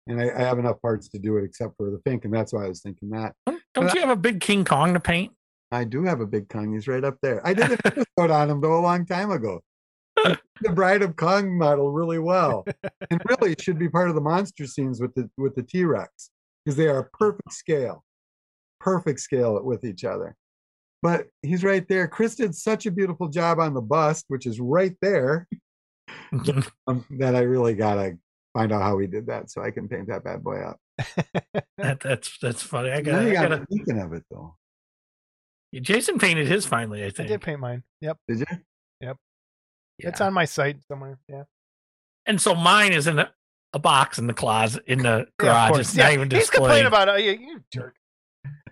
And 0.08 0.20
I, 0.22 0.30
I 0.30 0.40
have 0.40 0.58
enough 0.58 0.82
parts 0.82 1.10
to 1.10 1.20
do 1.20 1.38
it 1.38 1.44
except 1.44 1.76
for 1.78 1.92
the 1.92 1.98
pink, 2.00 2.24
and 2.26 2.34
that's 2.34 2.54
why 2.54 2.66
I 2.66 2.70
was 2.70 2.82
thinking 2.82 3.10
that. 3.12 3.36
Don't- 3.82 3.96
you 3.96 4.02
have 4.02 4.10
a 4.10 4.16
big 4.20 4.42
King 4.42 4.66
Kong 4.66 4.94
to 4.94 5.00
paint? 5.00 5.32
I 5.72 5.84
do 5.84 6.04
have 6.04 6.22
a 6.22 6.26
big 6.26 6.48
Kong. 6.50 6.74
He's 6.74 6.88
right 6.88 7.04
up 7.04 7.18
there. 7.22 7.46
I 7.46 7.54
did 7.54 7.72
an 7.72 7.80
episode 7.84 8.32
on 8.32 8.50
him 8.50 8.62
though 8.62 8.80
a 8.80 8.82
long 8.82 9.06
time 9.06 9.32
ago. 9.32 9.62
The 10.24 10.70
Bride 10.74 11.04
of 11.04 11.16
Kong 11.16 11.56
model 11.58 11.92
really 11.92 12.18
well, 12.18 12.66
and 13.12 13.22
really 13.30 13.54
should 13.60 13.78
be 13.78 13.88
part 13.90 14.10
of 14.10 14.16
the 14.16 14.22
monster 14.22 14.66
scenes 14.66 15.00
with 15.00 15.14
the 15.14 15.30
with 15.38 15.54
the 15.56 15.62
T 15.62 15.84
Rex 15.84 16.32
because 16.66 16.76
they 16.76 16.88
are 16.88 17.10
perfect 17.14 17.54
scale, 17.54 18.04
perfect 18.80 19.20
scale 19.20 19.62
with 19.64 19.84
each 19.84 20.04
other. 20.04 20.36
But 21.04 21.28
he's 21.44 21.64
right 21.64 21.88
there. 21.88 22.08
Chris 22.08 22.34
did 22.36 22.56
such 22.56 22.88
a 22.88 22.92
beautiful 22.92 23.28
job 23.28 23.60
on 23.60 23.76
the 23.76 23.82
bust, 23.82 24.26
which 24.30 24.48
is 24.48 24.60
right 24.60 24.96
there, 25.04 25.48
um, 26.88 27.06
that 27.12 27.36
I 27.36 27.42
really 27.42 27.76
gotta 27.76 28.18
find 28.54 28.72
out 28.72 28.82
how 28.82 28.98
he 28.98 29.06
did 29.06 29.28
that 29.28 29.52
so 29.52 29.62
I 29.62 29.70
can 29.70 29.88
paint 29.88 30.08
that 30.08 30.24
bad 30.24 30.44
boy 30.44 30.58
up. 30.62 30.80
That, 31.78 32.00
that's 32.00 32.38
that's 32.42 32.64
funny. 32.64 32.92
I 32.92 33.02
got. 33.02 33.24
you 33.24 33.30
I 33.38 33.48
got 33.48 33.68
thinking 33.70 34.00
of 34.00 34.14
it 34.14 34.24
though. 34.32 34.56
Jason 35.76 36.18
painted 36.18 36.48
his 36.48 36.66
finally. 36.66 37.04
I 37.04 37.08
I 37.08 37.10
think. 37.10 37.28
did 37.30 37.42
paint 37.42 37.60
mine. 37.60 37.84
Yep. 38.02 38.18
Did 38.28 38.40
you? 38.40 38.46
Yep. 39.02 39.18
It's 40.00 40.22
on 40.22 40.34
my 40.34 40.46
site 40.46 40.78
somewhere. 40.88 41.20
Yeah. 41.28 41.44
and 42.26 42.40
so 42.42 42.56
mine 42.56 42.94
is 42.94 43.08
in 43.08 43.20
a, 43.20 43.32
a 43.74 43.80
box 43.80 44.18
in 44.18 44.28
the 44.28 44.34
closet 44.34 44.84
in 44.88 45.00
the 45.00 45.28
garage. 45.40 45.70
course. 45.72 45.80
it's 45.90 45.96
Yeah, 45.98 46.06
not 46.06 46.14
even 46.14 46.30
displayed. 46.30 46.42
He's 46.42 46.50
complaining 46.52 46.86
about 46.88 47.10
it. 47.10 47.26
You, 47.26 47.32
you 47.32 47.64
jerk. 47.74 47.96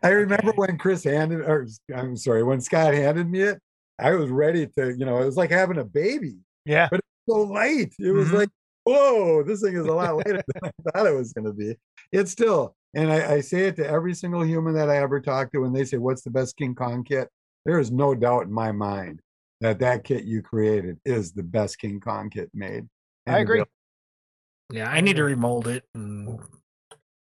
I 0.03 0.10
remember 0.10 0.52
when 0.56 0.77
Chris 0.77 1.03
handed, 1.03 1.41
or 1.41 1.68
I'm 1.93 2.15
sorry, 2.15 2.43
when 2.43 2.61
Scott 2.61 2.93
handed 2.93 3.30
me 3.30 3.41
it, 3.41 3.60
I 3.99 4.11
was 4.11 4.30
ready 4.30 4.68
to, 4.77 4.95
you 4.97 5.06
know, 5.06 5.22
it 5.22 5.26
was 5.26 5.35
like 5.38 5.52
having 5.52 5.77
a 5.80 5.84
baby. 5.85 6.38
Yeah. 6.65 6.88
But 6.89 6.99
it's 6.99 7.07
so 7.34 7.41
light. 7.41 7.93
It 7.99 8.11
was 8.11 8.30
Mhm. 8.30 8.34
like, 8.34 8.49
whoa, 8.84 9.43
this 9.43 9.61
thing 9.61 9.76
is 9.76 9.85
a 9.85 9.91
lot 9.91 10.15
lighter 10.15 10.43
than 10.61 10.72
I 10.85 10.91
thought 10.91 11.07
it 11.07 11.14
was 11.15 11.34
going 11.34 11.45
to 11.45 11.53
be. 11.53 11.76
It's 12.15 12.31
still, 12.31 12.75
and 12.93 13.11
I, 13.11 13.33
I 13.35 13.41
say 13.41 13.65
it 13.65 13.75
to 13.77 13.87
every 13.87 14.13
single 14.13 14.43
human 14.45 14.73
that 14.75 14.89
I 14.89 14.97
ever 14.97 15.19
talk 15.19 15.51
to 15.51 15.59
when 15.59 15.73
they 15.73 15.83
say, 15.85 15.97
what's 15.97 16.21
the 16.23 16.29
best 16.31 16.55
King 16.57 16.73
Kong 16.75 17.03
kit? 17.03 17.29
There 17.65 17.79
is 17.79 17.91
no 17.91 18.13
doubt 18.15 18.43
in 18.43 18.51
my 18.53 18.71
mind 18.71 19.21
that 19.61 19.79
that 19.79 20.03
kit 20.03 20.23
you 20.25 20.41
created 20.41 20.97
is 21.05 21.31
the 21.31 21.43
best 21.43 21.79
King 21.79 21.99
Kong 21.99 22.29
kit 22.29 22.49
made. 22.53 22.87
I 23.27 23.39
agree. 23.39 23.57
available. 23.57 23.71
Yeah, 24.71 24.89
I 24.89 25.01
need 25.01 25.15
to 25.17 25.23
remold 25.23 25.67
it 25.67 25.83
and 25.93 26.39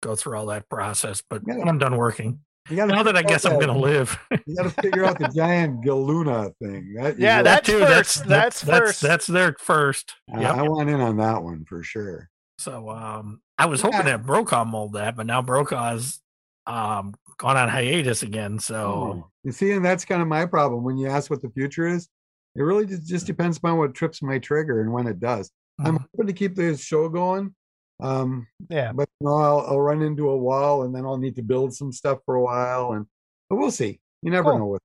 go 0.01 0.15
through 0.15 0.37
all 0.37 0.45
that 0.47 0.67
process. 0.69 1.21
But 1.29 1.41
Yeah. 1.47 1.57
when 1.57 1.67
I'm 1.69 1.77
done 1.77 1.95
working, 1.97 2.39
now 2.69 2.85
that 2.87 2.93
I 2.95 2.97
figure 3.03 3.17
out 3.19 3.27
guess 3.27 3.45
I'm 3.45 3.59
gonna 3.59 3.77
live, 3.77 4.17
You 4.45 4.55
got 4.55 4.63
to 4.63 4.81
figure 4.81 5.03
out 5.05 5.17
the 5.19 5.27
giant 5.35 5.83
Galuna 5.83 6.53
thing. 6.61 6.93
That, 6.95 7.19
Yeah, 7.19 7.37
really- 7.37 7.43
That's 7.43 7.67
first. 7.69 7.87
That's 7.87 8.25
that's 8.27 8.63
first. 8.63 9.01
that's 9.01 9.27
their 9.27 9.55
first. 9.59 10.13
I- 10.33 10.41
Yep. 10.41 10.55
I 10.55 10.61
want 10.63 10.89
in 10.89 11.01
on 11.01 11.17
that 11.17 11.41
one 11.43 11.65
for 11.65 11.83
sure. 11.83 12.29
So 12.59 12.89
um, 12.89 13.41
I 13.61 13.65
was 13.67 13.81
hoping 13.81 13.99
Yeah. 13.99 14.17
that 14.17 14.25
Brokaw 14.25 14.65
mold 14.65 14.93
that, 14.93 15.15
but 15.15 15.27
now 15.27 15.41
Brokaw's 15.43 16.19
um 16.65 17.13
gone 17.37 17.57
on 17.57 17.69
hiatus 17.69 18.23
again. 18.23 18.57
So 18.59 18.75
Oh, 18.75 19.31
you 19.43 19.51
see, 19.51 19.71
and 19.71 19.85
that's 19.85 20.03
kind 20.03 20.21
of 20.21 20.27
my 20.27 20.45
problem. 20.45 20.83
When 20.83 20.97
you 20.97 21.07
ask 21.07 21.29
what 21.29 21.41
the 21.43 21.49
future 21.51 21.87
is, 21.87 22.09
it 22.55 22.61
really 22.63 22.85
just, 22.85 23.25
depends 23.27 23.57
upon 23.57 23.77
what 23.77 23.93
trips 23.93 24.21
my 24.21 24.39
trigger 24.39 24.81
and 24.81 24.91
when 24.91 25.07
it 25.07 25.19
does. 25.19 25.51
I'm 25.79 25.97
mhm. 25.97 26.05
hoping 26.11 26.27
to 26.27 26.33
keep 26.33 26.55
this 26.55 26.83
show 26.83 27.07
going, 27.07 27.55
um, 28.01 28.47
yeah. 28.69 28.91
but 28.93 29.07
you 29.19 29.27
know, 29.27 29.35
I'll, 29.35 29.59
I'll 29.61 29.79
run 29.81 30.01
into 30.01 30.29
a 30.29 30.37
wall 30.37 30.83
and 30.83 30.93
then 30.93 31.05
I'll 31.05 31.17
need 31.17 31.35
to 31.35 31.43
build 31.43 31.73
some 31.73 31.91
stuff 31.91 32.19
for 32.25 32.35
a 32.35 32.41
while, 32.41 32.93
and 32.93 33.05
but 33.49 33.57
we'll 33.57 33.71
see. 33.71 33.99
You 34.23 34.31
never 34.31 34.49
Cool. 34.51 34.59
know 34.59 34.65
what. 34.65 34.81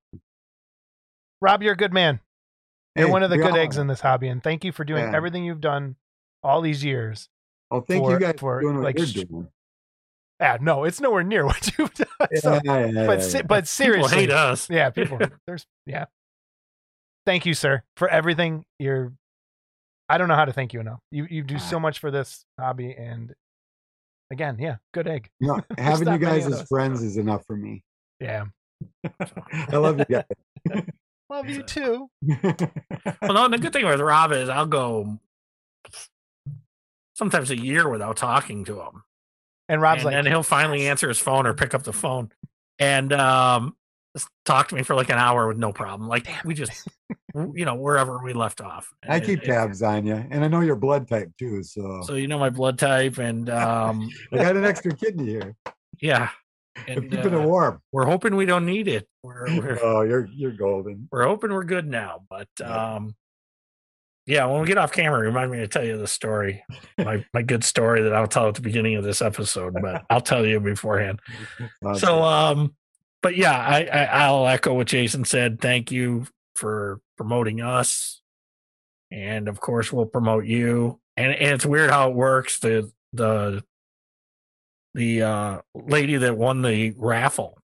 Rob, 1.40 1.62
you're 1.62 1.74
a 1.74 1.76
good 1.76 1.92
man. 1.92 2.20
You're 2.94 3.10
one 3.10 3.22
of 3.22 3.30
the 3.30 3.36
good 3.36 3.56
eggs 3.56 3.76
in 3.76 3.86
this 3.86 4.00
hobby, 4.00 4.28
and 4.28 4.42
thank 4.42 4.64
you 4.64 4.72
for 4.72 4.84
doing 4.84 5.04
Yeah. 5.04 5.16
everything 5.16 5.44
you've 5.44 5.60
done 5.60 5.96
all 6.42 6.60
these 6.62 6.82
years. 6.84 7.28
Oh, 7.70 7.80
thank 7.80 8.04
for- 8.04 8.12
you 8.12 8.18
guys 8.18 8.34
for, 8.38 8.56
for 8.56 8.60
doing 8.60 8.76
what 8.76 8.84
like, 8.84 8.98
you're 8.98 9.24
doing. 9.24 9.48
Yeah, 10.40 10.58
no, 10.60 10.84
it's 10.84 11.00
nowhere 11.00 11.22
near 11.24 11.44
what 11.46 11.78
you've 11.78 11.94
done. 11.94 12.06
Yeah, 12.32 12.38
So- 12.40 12.60
yeah, 12.64 12.86
yeah, 12.86 13.06
but 13.06 13.18
yeah, 13.18 13.24
se- 13.24 13.38
yeah. 13.38 13.42
but 13.42 13.54
people 13.56 13.66
seriously, 13.66 14.18
hate 14.18 14.30
us. 14.30 14.68
yeah, 14.70 14.90
people. 14.98 15.18
There's 15.46 15.66
yeah. 15.86 16.04
Thank 17.24 17.44
you, 17.46 17.54
sir, 17.54 17.82
for 17.96 18.08
everything. 18.08 18.64
You're. 18.78 19.12
I 20.08 20.18
don't 20.18 20.28
know 20.28 20.36
how 20.36 20.44
to 20.44 20.52
thank 20.52 20.72
you 20.72 20.78
enough. 20.80 21.00
You 21.10 21.26
you 21.28 21.42
do 21.42 21.56
Ah. 21.56 21.58
so 21.58 21.80
much 21.80 21.98
for 21.98 22.12
this 22.12 22.44
hobby, 22.60 22.92
and 22.96 23.34
again, 24.30 24.56
yeah, 24.60 24.76
good 24.94 25.08
egg. 25.08 25.28
You 25.40 25.48
know, 25.48 25.60
having 25.78 26.06
you 26.08 26.18
guys 26.18 26.46
as 26.46 26.62
friends 26.68 27.02
is 27.02 27.16
enough 27.16 27.44
for 27.46 27.56
me. 27.56 27.82
Yeah, 28.20 28.44
I 29.04 29.76
love 29.76 29.98
you 29.98 30.04
guys. 30.04 30.82
love 31.28 31.48
you 31.50 31.62
too. 31.64 32.08
Well, 32.22 33.32
no, 33.32 33.48
the 33.48 33.58
good 33.58 33.72
thing 33.72 33.84
with 33.86 34.00
Rob 34.00 34.30
is 34.30 34.48
I'll 34.48 34.66
go 34.66 35.18
sometimes 37.16 37.50
a 37.50 37.58
year 37.58 37.88
without 37.88 38.16
talking 38.16 38.64
to 38.66 38.80
him. 38.80 39.02
And 39.68 39.82
Rob's 39.82 40.02
and 40.04 40.06
like, 40.06 40.14
then 40.14 40.26
he'll 40.32 40.42
finally 40.44 40.86
answer 40.86 41.08
his 41.08 41.18
phone 41.18 41.46
or 41.46 41.52
pick 41.54 41.74
up 41.74 41.82
the 41.82 41.92
phone 41.92 42.30
and 42.78 43.12
um 43.12 43.76
talk 44.44 44.68
to 44.68 44.74
me 44.74 44.82
for 44.82 44.94
like 44.94 45.10
an 45.10 45.18
hour 45.18 45.48
with 45.48 45.56
no 45.58 45.72
problem. 45.72 46.08
Like 46.08 46.28
we 46.44 46.54
just 46.54 46.86
you 47.34 47.64
know, 47.64 47.74
wherever 47.74 48.22
we 48.22 48.32
left 48.32 48.60
off. 48.60 48.92
I 49.08 49.18
keep 49.20 49.42
it- 49.42 49.46
tabs 49.46 49.82
on 49.82 50.06
you, 50.06 50.14
and 50.30 50.44
I 50.44 50.48
know 50.48 50.60
your 50.60 50.76
blood 50.76 51.08
type 51.08 51.30
too. 51.38 51.62
So, 51.62 52.02
So 52.02 52.14
you 52.14 52.28
know 52.28 52.38
my 52.38 52.50
blood 52.50 52.78
type 52.78 53.18
and 53.18 53.50
um 53.64 54.08
I 54.32 54.36
got 54.36 54.56
an 54.56 54.64
extra 54.64 54.92
kidney 54.94 55.26
here. 55.26 55.56
yeah. 56.00 56.28
I'm 56.88 56.98
And, 56.98 57.10
keeping 57.10 57.34
uh, 57.34 57.40
it 57.40 57.46
warm. 57.46 57.80
we're 57.90 58.04
hoping 58.04 58.36
we 58.36 58.44
don't 58.46 58.66
need 58.66 58.86
it. 58.86 59.08
We're 59.22 59.46
we're, 59.58 59.78
Oh, 59.82 60.02
you're 60.02 60.28
you're 60.32 60.52
golden. 60.52 61.08
we're 61.10 61.24
hoping 61.26 61.50
we're 61.52 61.64
good 61.64 61.86
now. 61.88 62.20
But 62.30 62.48
Yeah. 62.60 62.94
um 62.96 63.16
yeah, 64.26 64.44
when 64.46 64.60
we 64.60 64.66
get 64.66 64.78
off 64.78 64.92
camera, 64.92 65.20
remind 65.20 65.50
me 65.50 65.58
to 65.58 65.68
tell 65.68 65.84
you 65.84 65.96
the 65.96 66.06
story. 66.06 66.64
My 66.98 67.24
my 67.34 67.42
good 67.42 67.64
story 67.64 68.02
that 68.02 68.14
I'll 68.14 68.26
tell 68.26 68.48
at 68.48 68.54
the 68.54 68.60
beginning 68.60 68.96
of 68.96 69.04
this 69.04 69.22
episode, 69.22 69.74
but 69.80 70.04
I'll 70.10 70.20
tell 70.20 70.44
you 70.44 70.60
beforehand. 70.60 71.20
So 71.94 72.22
um 72.22 72.74
but 73.22 73.36
yeah 73.36 73.58
I, 73.58 73.84
I 73.86 74.04
i'll 74.24 74.46
echo 74.46 74.74
what 74.74 74.86
jason 74.86 75.24
said 75.24 75.60
thank 75.60 75.90
you 75.90 76.26
for 76.54 77.00
promoting 77.16 77.60
us 77.60 78.20
and 79.10 79.48
of 79.48 79.58
course 79.58 79.92
we'll 79.92 80.06
promote 80.06 80.44
you 80.44 81.00
and, 81.16 81.32
and 81.32 81.54
it's 81.54 81.66
weird 81.66 81.90
how 81.90 82.10
it 82.10 82.14
works 82.14 82.58
the 82.58 82.92
the 83.12 83.64
the 84.94 85.22
uh 85.22 85.60
lady 85.74 86.16
that 86.16 86.36
won 86.36 86.62
the 86.62 86.94
raffle 86.96 87.58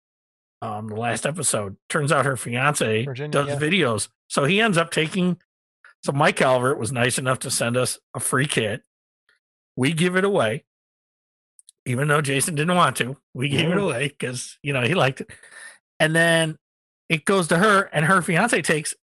um, 0.61 0.89
the 0.89 0.97
last 0.97 1.25
episode. 1.25 1.77
Turns 1.89 2.11
out 2.11 2.25
her 2.25 2.37
fiance 2.37 3.05
Virginia, 3.05 3.31
does 3.31 3.49
yeah. 3.49 3.57
videos. 3.57 4.09
So 4.29 4.45
he 4.45 4.61
ends 4.61 4.77
up 4.77 4.91
taking. 4.91 5.39
So 6.03 6.13
Mike 6.13 6.37
Calvert 6.37 6.79
was 6.79 6.93
nice 6.93 7.19
enough 7.19 7.41
to 7.41 7.51
send 7.51 7.77
us 7.77 7.99
a 8.15 8.21
free 8.21 8.47
kit. 8.47 8.83
We 9.77 9.93
give 9.93 10.17
it 10.17 10.25
away, 10.25 10.65
even 11.87 12.09
though 12.09 12.21
Jason 12.21 12.55
didn't 12.55 12.77
want 12.77 12.97
to. 12.97 13.17
We 13.35 13.49
gave 13.49 13.71
it 13.71 13.79
away 13.79 14.09
because 14.09 14.59
you 14.63 14.73
know 14.73 14.83
he 14.83 14.95
liked 14.95 15.21
it, 15.21 15.31
and 16.01 16.15
then 16.15 16.59
it 17.09 17.25
goes 17.25 17.49
to 17.49 17.59
her, 17.59 17.83
and 17.93 18.05
her 18.05 18.23
fiance 18.23 18.61
takes 18.63 18.95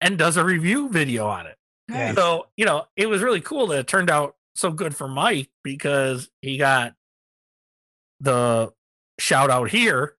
and 0.00 0.18
does 0.18 0.36
a 0.36 0.44
review 0.44 0.88
video 0.88 1.26
on 1.26 1.46
it. 1.46 1.56
Yeah. 1.88 2.14
So, 2.14 2.46
you 2.56 2.64
know, 2.64 2.86
it 2.96 3.08
was 3.08 3.22
really 3.22 3.40
cool 3.40 3.68
that 3.68 3.78
it 3.78 3.86
turned 3.86 4.10
out 4.10 4.34
so 4.54 4.70
good 4.70 4.96
for 4.96 5.08
Mike 5.08 5.48
because 5.62 6.28
he 6.42 6.58
got 6.58 6.94
the 8.20 8.72
shout 9.18 9.50
out 9.50 9.70
here 9.70 10.16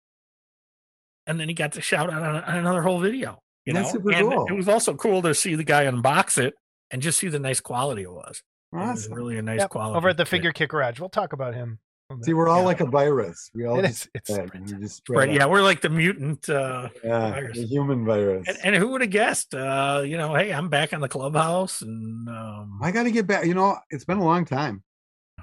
and 1.25 1.39
then 1.39 1.49
he 1.49 1.53
got 1.53 1.73
the 1.73 1.81
shout 1.81 2.11
out 2.11 2.23
on, 2.23 2.43
on 2.43 2.57
another 2.57 2.81
whole 2.81 2.99
video. 2.99 3.41
You 3.67 3.73
That's 3.73 3.93
know, 3.93 3.99
super 3.99 4.13
and 4.13 4.31
cool. 4.31 4.45
it 4.47 4.53
was 4.53 4.69
also 4.69 4.93
cool 4.95 5.21
to 5.23 5.35
see 5.35 5.55
the 5.55 5.63
guy 5.65 5.83
unbox 5.85 6.37
it 6.37 6.53
and 6.89 7.01
just 7.01 7.19
see 7.19 7.27
the 7.27 7.37
nice 7.39 7.59
quality 7.59 8.03
it 8.03 8.11
was. 8.11 8.41
It 8.71 8.77
was 8.77 9.09
really 9.09 9.37
a 9.37 9.41
nice 9.41 9.59
Yep, 9.59 9.69
quality. 9.71 9.97
over 9.97 10.07
at 10.09 10.15
the 10.17 10.23
kit. 10.23 10.29
Figure 10.29 10.51
Kit 10.53 10.69
Garage. 10.69 10.99
We'll 11.01 11.09
talk 11.09 11.33
about 11.33 11.53
him. 11.53 11.79
See, 12.21 12.33
we're 12.33 12.47
all 12.47 12.59
Yeah. 12.61 12.65
like 12.65 12.79
a 12.79 12.85
virus. 12.85 13.49
We 13.53 13.65
all 13.65 13.77
It 13.79 13.87
just 13.87 14.05
is. 14.05 14.09
It's 14.15 14.29
spread, 14.33 14.51
and 14.53 14.65
we 14.65 14.71
just 14.79 14.81
Right. 15.09 15.15
spread 15.25 15.33
Yeah. 15.33 15.43
out. 15.43 15.49
We're 15.49 15.61
like 15.63 15.81
the 15.81 15.89
mutant. 15.89 16.47
Uh, 16.49 16.87
yeah, 17.03 17.31
virus. 17.31 17.57
the 17.57 17.65
human 17.65 18.05
virus. 18.05 18.47
and, 18.47 18.57
and 18.63 18.75
who 18.77 18.87
would 18.89 19.01
have 19.01 19.09
guessed? 19.09 19.53
Uh, 19.53 20.01
you 20.05 20.15
know, 20.17 20.33
hey, 20.33 20.53
I'm 20.53 20.69
back 20.69 20.93
in 20.93 21.01
the 21.01 21.09
clubhouse 21.09 21.81
and 21.81 22.29
um, 22.29 22.79
I 22.81 22.91
got 22.91 23.03
to 23.03 23.11
get 23.11 23.27
back. 23.27 23.45
You 23.45 23.53
know, 23.55 23.77
it's 23.89 24.05
been 24.05 24.19
a 24.19 24.23
long 24.23 24.45
time. 24.45 24.81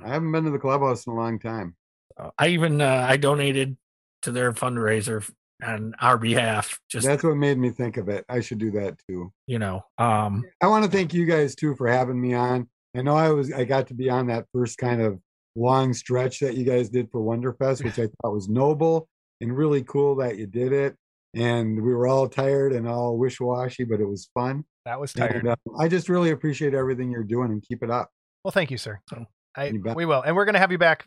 I 0.02 0.08
haven't 0.08 0.32
been 0.32 0.44
to 0.44 0.50
the 0.50 0.58
clubhouse 0.58 1.06
in 1.06 1.12
a 1.12 1.16
long 1.16 1.38
time. 1.38 1.76
Uh, 2.16 2.30
I 2.38 2.48
even 2.48 2.80
uh, 2.80 3.06
I 3.06 3.18
donated 3.18 3.76
to 4.22 4.32
their 4.32 4.52
fundraiser 4.54 5.18
f- 5.20 5.30
on 5.64 5.94
our 6.00 6.18
behalf. 6.18 6.78
Just 6.90 7.06
That's 7.06 7.22
what 7.22 7.36
made 7.36 7.58
me 7.58 7.70
think 7.70 7.96
of 7.96 8.08
it. 8.08 8.24
I 8.28 8.40
should 8.40 8.58
do 8.58 8.70
that 8.72 8.96
too. 9.08 9.32
you 9.46 9.58
know, 9.58 9.84
um, 9.98 10.44
I 10.62 10.66
want 10.66 10.84
to 10.84 10.90
thank 10.90 11.14
you 11.14 11.26
guys 11.26 11.54
too 11.54 11.74
for 11.76 11.88
having 11.88 12.20
me 12.20 12.34
on. 12.34 12.68
I 12.96 13.02
know 13.02 13.16
I 13.16 13.30
was 13.30 13.52
I 13.52 13.64
got 13.64 13.88
to 13.88 13.94
be 13.94 14.08
on 14.08 14.28
that 14.28 14.46
first 14.52 14.78
kind 14.78 15.00
of 15.00 15.18
long 15.56 15.92
stretch 15.92 16.40
that 16.40 16.56
you 16.56 16.64
guys 16.64 16.88
did 16.88 17.10
for 17.10 17.20
Wonderfest, 17.20 17.84
which 17.84 17.98
I 17.98 18.08
thought 18.22 18.32
was 18.32 18.48
noble 18.48 19.08
and 19.40 19.56
really 19.56 19.82
cool 19.82 20.16
that 20.16 20.36
you 20.36 20.46
did 20.46 20.72
it. 20.72 20.96
And 21.34 21.82
we 21.82 21.92
were 21.92 22.06
all 22.06 22.28
tired 22.28 22.72
and 22.72 22.88
all 22.88 23.18
wish 23.18 23.40
washy, 23.40 23.84
but 23.84 24.00
it 24.00 24.08
was 24.08 24.30
fun. 24.34 24.64
That 24.84 25.00
was 25.00 25.12
tired. 25.12 25.46
And, 25.46 25.48
uh, 25.48 25.56
I 25.78 25.88
just 25.88 26.08
really 26.08 26.30
appreciate 26.30 26.74
everything 26.74 27.10
you're 27.10 27.24
doing 27.24 27.50
and 27.50 27.62
keep 27.62 27.82
it 27.82 27.90
up. 27.90 28.10
well, 28.44 28.52
thank 28.52 28.70
you, 28.70 28.78
sir. 28.78 29.00
So, 29.10 29.26
I, 29.56 29.66
you 29.66 29.82
we 29.96 30.04
will, 30.04 30.22
and 30.22 30.36
we're 30.36 30.44
going 30.44 30.54
to 30.54 30.60
have 30.60 30.70
you 30.70 30.78
back 30.78 31.06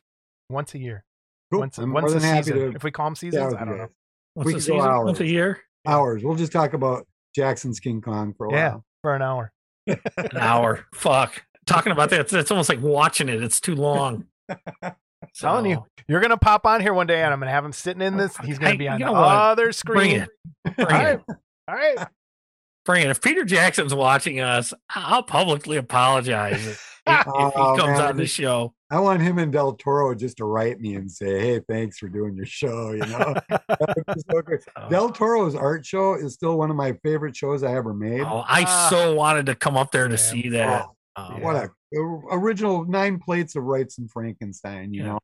once 0.49 0.73
a 0.73 0.79
year. 0.79 1.03
Cool. 1.51 1.61
Once, 1.61 1.77
once 1.77 2.13
a 2.13 2.19
season. 2.19 2.55
to 2.57 2.75
If 2.75 2.83
we 2.83 2.91
call 2.91 3.05
them 3.05 3.15
seasons, 3.15 3.53
with 3.53 3.61
I 3.61 3.65
don't 3.65 3.77
know. 3.77 3.87
Guys. 4.37 4.45
once 4.45 4.45
We 4.45 4.51
a 4.53 4.55
could 4.55 4.67
go 4.67 4.79
season, 4.79 5.05
once 5.05 5.19
a 5.19 5.27
year, 5.27 5.61
Hours. 5.85 6.23
We'll 6.23 6.35
just 6.35 6.51
talk 6.51 6.73
about 6.73 7.07
Jackson's 7.35 7.79
King 7.79 8.01
Kong 8.01 8.33
for 8.37 8.47
a 8.47 8.49
while. 8.49 8.57
Yeah. 8.57 8.69
while. 8.71 8.85
For 9.01 9.15
an 9.15 9.21
hour. 9.21 9.51
an 9.87 10.37
hour. 10.37 10.85
Fuck, 10.93 11.43
talking 11.65 11.91
about 11.93 12.09
that. 12.09 12.21
It's, 12.21 12.33
it's 12.33 12.51
almost 12.51 12.67
like 12.69 12.81
watching 12.81 13.29
it. 13.29 13.41
It's 13.41 13.59
too 13.61 13.75
long. 13.75 14.25
Telling 15.35 15.65
you. 15.69 15.85
You're 16.07 16.19
going 16.19 16.31
to 16.31 16.37
pop 16.37 16.65
on 16.65 16.81
here 16.81 16.93
one 16.93 17.07
day, 17.07 17.21
and 17.21 17.33
I'm 17.33 17.39
going 17.39 17.47
to 17.47 17.53
have 17.53 17.65
him 17.65 17.71
sitting 17.73 18.01
in 18.01 18.15
oh, 18.15 18.17
this. 18.17 18.35
He's 18.37 18.57
going 18.59 18.71
Hey, 18.71 18.71
to 18.73 18.77
be 18.77 18.87
on 18.87 18.99
you 18.99 19.05
the 19.05 19.11
know 19.11 19.19
what? 19.19 19.29
other 19.35 19.65
bring 19.65 19.73
screen. 19.73 20.21
it, 20.21 20.29
bring 20.75 20.87
All 20.87 20.93
right. 20.95 21.19
it, 21.19 21.35
All 21.67 21.75
right. 21.75 21.97
bring 22.85 23.03
it. 23.03 23.09
If 23.09 23.21
Peter 23.21 23.43
Jackson's 23.45 23.93
watching 23.93 24.39
us, 24.39 24.73
I'll 24.93 25.23
publicly 25.23 25.77
apologize 25.77 26.65
if, 26.67 27.01
if 27.07 27.15
he 27.25 27.31
Oh, 27.31 27.75
comes 27.77 27.97
man, 27.99 28.01
on 28.01 28.17
the 28.17 28.25
show. 28.27 28.73
I 28.89 28.99
want 28.99 29.21
him 29.21 29.37
and 29.37 29.51
Del 29.51 29.73
Toro 29.73 30.15
just 30.15 30.37
to 30.37 30.45
write 30.45 30.79
me 30.79 30.95
and 30.95 31.11
say, 31.11 31.39
"Hey, 31.39 31.59
thanks 31.67 31.97
for 31.97 32.07
doing 32.07 32.35
your 32.35 32.45
show." 32.45 32.91
You 32.91 32.99
know, 33.05 33.33
That 33.49 33.93
would 33.97 34.15
be 34.15 34.21
so 34.31 34.41
great. 34.41 34.61
So- 34.63 34.89
Del 34.89 35.09
Toro's 35.11 35.55
art 35.55 35.85
show 35.85 36.13
is 36.15 36.33
still 36.35 36.57
one 36.57 36.69
of 36.69 36.77
my 36.77 36.93
favorite 37.03 37.35
shows 37.35 37.63
I 37.63 37.75
ever 37.75 37.93
made. 37.93 38.21
Oh, 38.21 38.43
I 38.47 38.63
Ah. 38.65 38.87
so 38.89 39.13
wanted 39.15 39.45
to 39.47 39.55
come 39.55 39.75
up 39.75 39.91
there 39.91 40.07
to 40.07 40.13
Yeah. 40.13 40.17
see 40.17 40.49
that. 40.49 40.85
Oh, 40.85 40.93
Um, 41.21 41.41
What 41.41 41.55
a 41.55 41.69
a 41.95 41.99
original 42.37 42.85
nine 42.85 43.17
plates 43.17 43.55
of 43.55 43.63
Wrightson 43.63 44.09
Frankenstein. 44.11 44.93
You 44.93 45.01
Yeah. 45.03 45.07
know, 45.07 45.19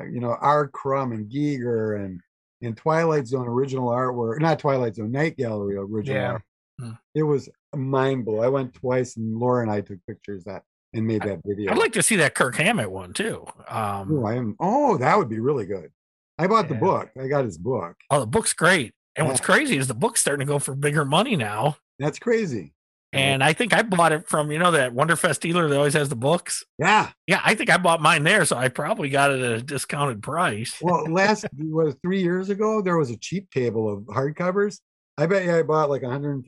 Uh, 0.00 0.04
you 0.04 0.20
know 0.20 0.36
R. 0.40 0.68
Crumb 0.68 1.12
and 1.12 1.30
Giger 1.30 2.04
and 2.04 2.20
and 2.62 2.76
Twilight 2.76 3.26
Zone 3.26 3.48
original 3.48 3.88
artwork, 3.88 4.38
not 4.40 4.58
Twilight 4.58 4.94
Zone, 4.96 5.10
Night 5.10 5.36
Gallery 5.38 5.76
original. 5.76 6.16
Yeah. 6.20 6.32
art. 6.32 6.42
Hmm. 6.78 6.90
It 7.14 7.22
was 7.22 7.48
mind 7.74 8.24
blowing. 8.26 8.44
I 8.44 8.48
went 8.48 8.74
twice, 8.74 9.16
and 9.16 9.34
Laura 9.38 9.62
and 9.62 9.70
I 9.70 9.80
took 9.80 9.98
pictures 10.06 10.44
that 10.44 10.62
and 10.92 11.06
made 11.06 11.22
that 11.22 11.40
video. 11.44 11.70
I'd 11.72 11.78
like 11.78 11.92
to 11.92 12.02
see 12.02 12.16
that 12.16 12.34
Kirk 12.34 12.56
Hammett 12.56 12.90
one 12.90 13.12
too. 13.12 13.46
Um, 13.68 14.18
Oh, 14.18 14.24
I 14.26 14.34
am. 14.34 14.56
Oh, 14.60 14.96
that 14.98 15.16
would 15.16 15.28
be 15.28 15.40
really 15.40 15.66
good. 15.66 15.90
I 16.38 16.46
bought 16.46 16.68
the 16.68 16.74
book. 16.74 17.10
I 17.20 17.28
got 17.28 17.44
his 17.44 17.58
book. 17.58 17.96
Oh, 18.10 18.20
the 18.20 18.26
book's 18.26 18.54
great. 18.54 18.94
And 19.16 19.26
what's 19.26 19.40
crazy 19.40 19.76
is 19.76 19.88
the 19.88 19.94
book's 19.94 20.20
starting 20.20 20.46
to 20.46 20.50
go 20.50 20.58
for 20.58 20.74
bigger 20.74 21.04
money 21.04 21.36
now. 21.36 21.76
That's 21.98 22.18
crazy. 22.18 22.72
And 23.12 23.42
I 23.42 23.52
think 23.52 23.74
I 23.74 23.82
bought 23.82 24.12
it 24.12 24.28
from, 24.28 24.52
you 24.52 24.58
know, 24.60 24.70
that 24.70 24.92
Wonderfest 24.94 25.40
dealer 25.40 25.68
that 25.68 25.76
always 25.76 25.94
has 25.94 26.08
the 26.08 26.16
books. 26.16 26.64
Yeah. 26.78 27.10
Yeah, 27.26 27.40
I 27.44 27.56
think 27.56 27.68
I 27.68 27.76
bought 27.76 28.00
mine 28.00 28.22
there. 28.22 28.44
So 28.44 28.56
I 28.56 28.68
probably 28.68 29.10
got 29.10 29.32
it 29.32 29.40
at 29.40 29.52
a 29.52 29.62
discounted 29.62 30.22
price. 30.22 30.78
Well, 30.80 31.10
last 31.10 31.44
was 31.58 31.96
three 32.02 32.22
years 32.22 32.50
ago. 32.50 32.80
There 32.80 32.96
was 32.96 33.10
a 33.10 33.16
cheap 33.16 33.50
table 33.50 33.92
of 33.92 34.04
hardcovers. 34.04 34.78
I 35.20 35.26
bet 35.26 35.44
you 35.44 35.54
I 35.54 35.62
bought 35.62 35.90
like 35.90 36.02
$150 36.02 36.44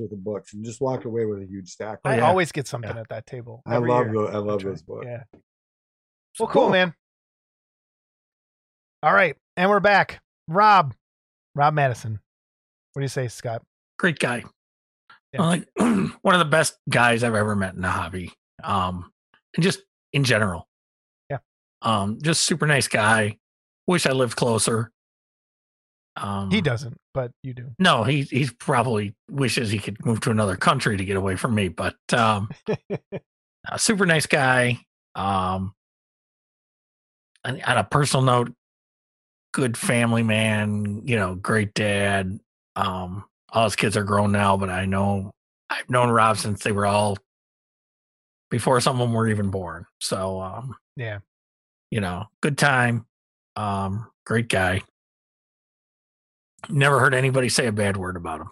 of 0.12 0.24
books 0.24 0.54
and 0.54 0.64
just 0.64 0.80
walked 0.80 1.04
away 1.04 1.26
with 1.26 1.42
a 1.42 1.46
huge 1.46 1.68
stack. 1.68 1.98
Oh, 2.04 2.10
I 2.10 2.16
yeah. 2.16 2.26
always 2.26 2.50
get 2.50 2.66
something 2.66 2.90
at 2.96 3.08
that 3.10 3.26
table. 3.26 3.62
I 3.66 3.76
love 3.76 4.06
year. 4.06 4.14
those. 4.14 4.34
I 4.34 4.38
love 4.38 4.60
try. 4.60 4.70
those 4.70 4.82
books. 4.82 5.06
Yeah. 5.06 5.22
Well, 6.40 6.48
cool, 6.48 6.62
Cool. 6.62 6.70
man. 6.70 6.94
All 9.02 9.12
right, 9.12 9.36
and 9.56 9.70
we're 9.70 9.80
back. 9.80 10.20
Rob, 10.48 10.94
Rob 11.54 11.74
Madison. 11.74 12.18
What 12.92 13.00
do 13.00 13.04
you 13.04 13.08
say, 13.08 13.28
Scott? 13.28 13.62
Great 13.98 14.18
guy. 14.18 14.44
Yeah. 15.32 15.42
Uh, 15.42 15.46
Like 15.46 15.68
one 16.22 16.34
of 16.34 16.38
the 16.38 16.44
best 16.46 16.76
guys 16.88 17.22
I've 17.22 17.34
ever 17.34 17.54
met 17.54 17.74
in 17.74 17.82
the 17.82 17.88
hobby. 17.90 18.32
Um, 18.64 19.10
and 19.54 19.62
just 19.62 19.80
in 20.12 20.24
general. 20.24 20.66
Yeah. 21.30 21.38
Um, 21.82 22.18
just 22.22 22.44
super 22.44 22.66
nice 22.66 22.88
guy. 22.88 23.36
Wish 23.86 24.06
I 24.06 24.12
lived 24.12 24.36
closer. 24.36 24.90
Um, 26.16 26.50
He 26.50 26.60
doesn't, 26.60 26.96
but 27.12 27.30
you 27.42 27.52
do. 27.54 27.70
No, 27.78 28.02
he 28.04 28.22
he 28.22 28.48
probably 28.58 29.14
wishes 29.30 29.70
he 29.70 29.78
could 29.78 30.04
move 30.04 30.20
to 30.20 30.30
another 30.30 30.56
country 30.56 30.96
to 30.96 31.04
get 31.04 31.16
away 31.16 31.36
from 31.36 31.54
me. 31.54 31.68
But 31.68 31.96
um, 32.12 32.48
a 33.68 33.78
super 33.78 34.06
nice 34.06 34.26
guy. 34.26 34.80
Um, 35.14 35.74
on, 37.44 37.60
on 37.62 37.78
a 37.78 37.84
personal 37.84 38.24
note, 38.24 38.52
good 39.52 39.76
family 39.76 40.22
man. 40.22 41.02
You 41.04 41.16
know, 41.16 41.34
great 41.34 41.74
dad. 41.74 42.38
Um, 42.76 43.24
all 43.50 43.64
his 43.64 43.76
kids 43.76 43.96
are 43.96 44.04
grown 44.04 44.32
now, 44.32 44.56
but 44.56 44.70
I 44.70 44.86
know 44.86 45.32
I've 45.70 45.88
known 45.90 46.10
Rob 46.10 46.36
since 46.38 46.62
they 46.62 46.72
were 46.72 46.86
all 46.86 47.16
before 48.50 48.80
some 48.80 49.00
of 49.00 49.06
them 49.08 49.14
were 49.14 49.28
even 49.28 49.50
born. 49.50 49.86
So 50.00 50.40
um, 50.40 50.76
Yeah. 50.96 51.18
you 51.90 52.00
know, 52.00 52.24
good 52.40 52.56
time. 52.58 53.06
Um, 53.56 54.10
great 54.24 54.48
guy. 54.48 54.82
Never 56.68 56.98
heard 57.00 57.14
anybody 57.14 57.48
say 57.48 57.66
a 57.66 57.72
bad 57.72 57.96
word 57.96 58.16
about 58.16 58.40
him. 58.40 58.48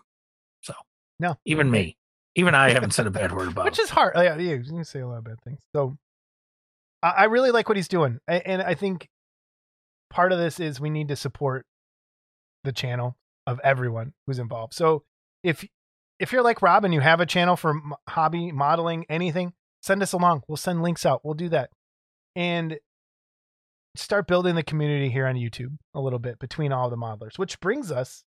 So 0.63 0.75
No. 1.19 1.37
even 1.45 1.71
me, 1.71 1.97
even 2.35 2.55
I 2.55 2.71
haven't 2.71 2.91
said 2.95 3.07
a 3.07 3.11
bad 3.11 3.33
word 3.33 3.49
about 3.49 3.65
Which 3.65 3.79
him. 3.79 3.85
is 3.85 3.91
hard. 3.91 4.13
Yeah, 4.17 4.37
yeah, 4.37 4.55
you 4.55 4.63
can 4.63 4.85
say 4.85 5.01
a 5.01 5.07
lot 5.09 5.19
of 5.19 5.25
bad 5.25 5.41
things. 5.45 5.61
So 5.75 5.97
I, 7.03 7.11
I 7.11 7.25
really 7.25 7.51
like 7.51 7.69
what 7.69 7.77
he's 7.77 7.89
doing. 7.89 8.19
A- 8.29 8.47
And 8.47 8.63
I 8.63 8.75
think 8.75 9.09
part 10.11 10.33
of 10.33 10.39
this 10.39 10.61
is 10.61 10.81
we 10.81 10.91
need 10.91 11.09
to 11.09 11.17
support 11.17 11.67
the 12.63 12.73
channel 12.73 13.17
of 13.47 13.61
everyone 13.65 14.13
who's 14.27 14.39
involved. 14.39 14.75
So 14.75 15.05
if 15.43 15.65
if 16.21 16.33
you're 16.33 16.43
like 16.43 16.63
Rob 16.63 16.85
and 16.85 16.95
you 16.95 17.01
have 17.01 17.21
a 17.21 17.27
channel 17.27 17.57
for 17.57 17.71
m- 17.71 17.93
hobby 18.09 18.53
modeling 18.53 19.05
anything, 19.09 19.53
send 19.83 20.03
us 20.03 20.13
along. 20.13 20.43
We'll 20.49 20.57
send 20.57 20.83
links 20.83 21.05
out. 21.05 21.23
We'll 21.25 21.35
do 21.35 21.49
that. 21.51 21.71
And 22.37 22.79
start 23.97 24.27
building 24.27 24.55
the 24.55 24.63
community 24.63 25.09
here 25.09 25.27
on 25.27 25.37
YouTube 25.37 25.77
a 25.95 26.01
little 26.01 26.19
bit 26.19 26.39
between 26.39 26.73
all 26.73 26.91
the 26.91 26.97
modelers, 26.97 27.39
which 27.39 27.61
brings 27.61 27.93
us 27.93 28.25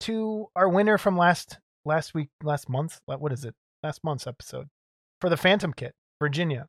to 0.00 0.46
our 0.54 0.68
winner 0.68 0.98
from 0.98 1.16
last 1.16 1.58
last 1.84 2.14
week, 2.14 2.28
last 2.42 2.68
month. 2.68 3.00
What 3.06 3.32
is 3.32 3.44
it? 3.44 3.54
Last 3.82 4.02
month's 4.04 4.26
episode 4.26 4.68
for 5.20 5.30
the 5.30 5.36
Phantom 5.36 5.72
Kit, 5.72 5.94
Virginia. 6.20 6.66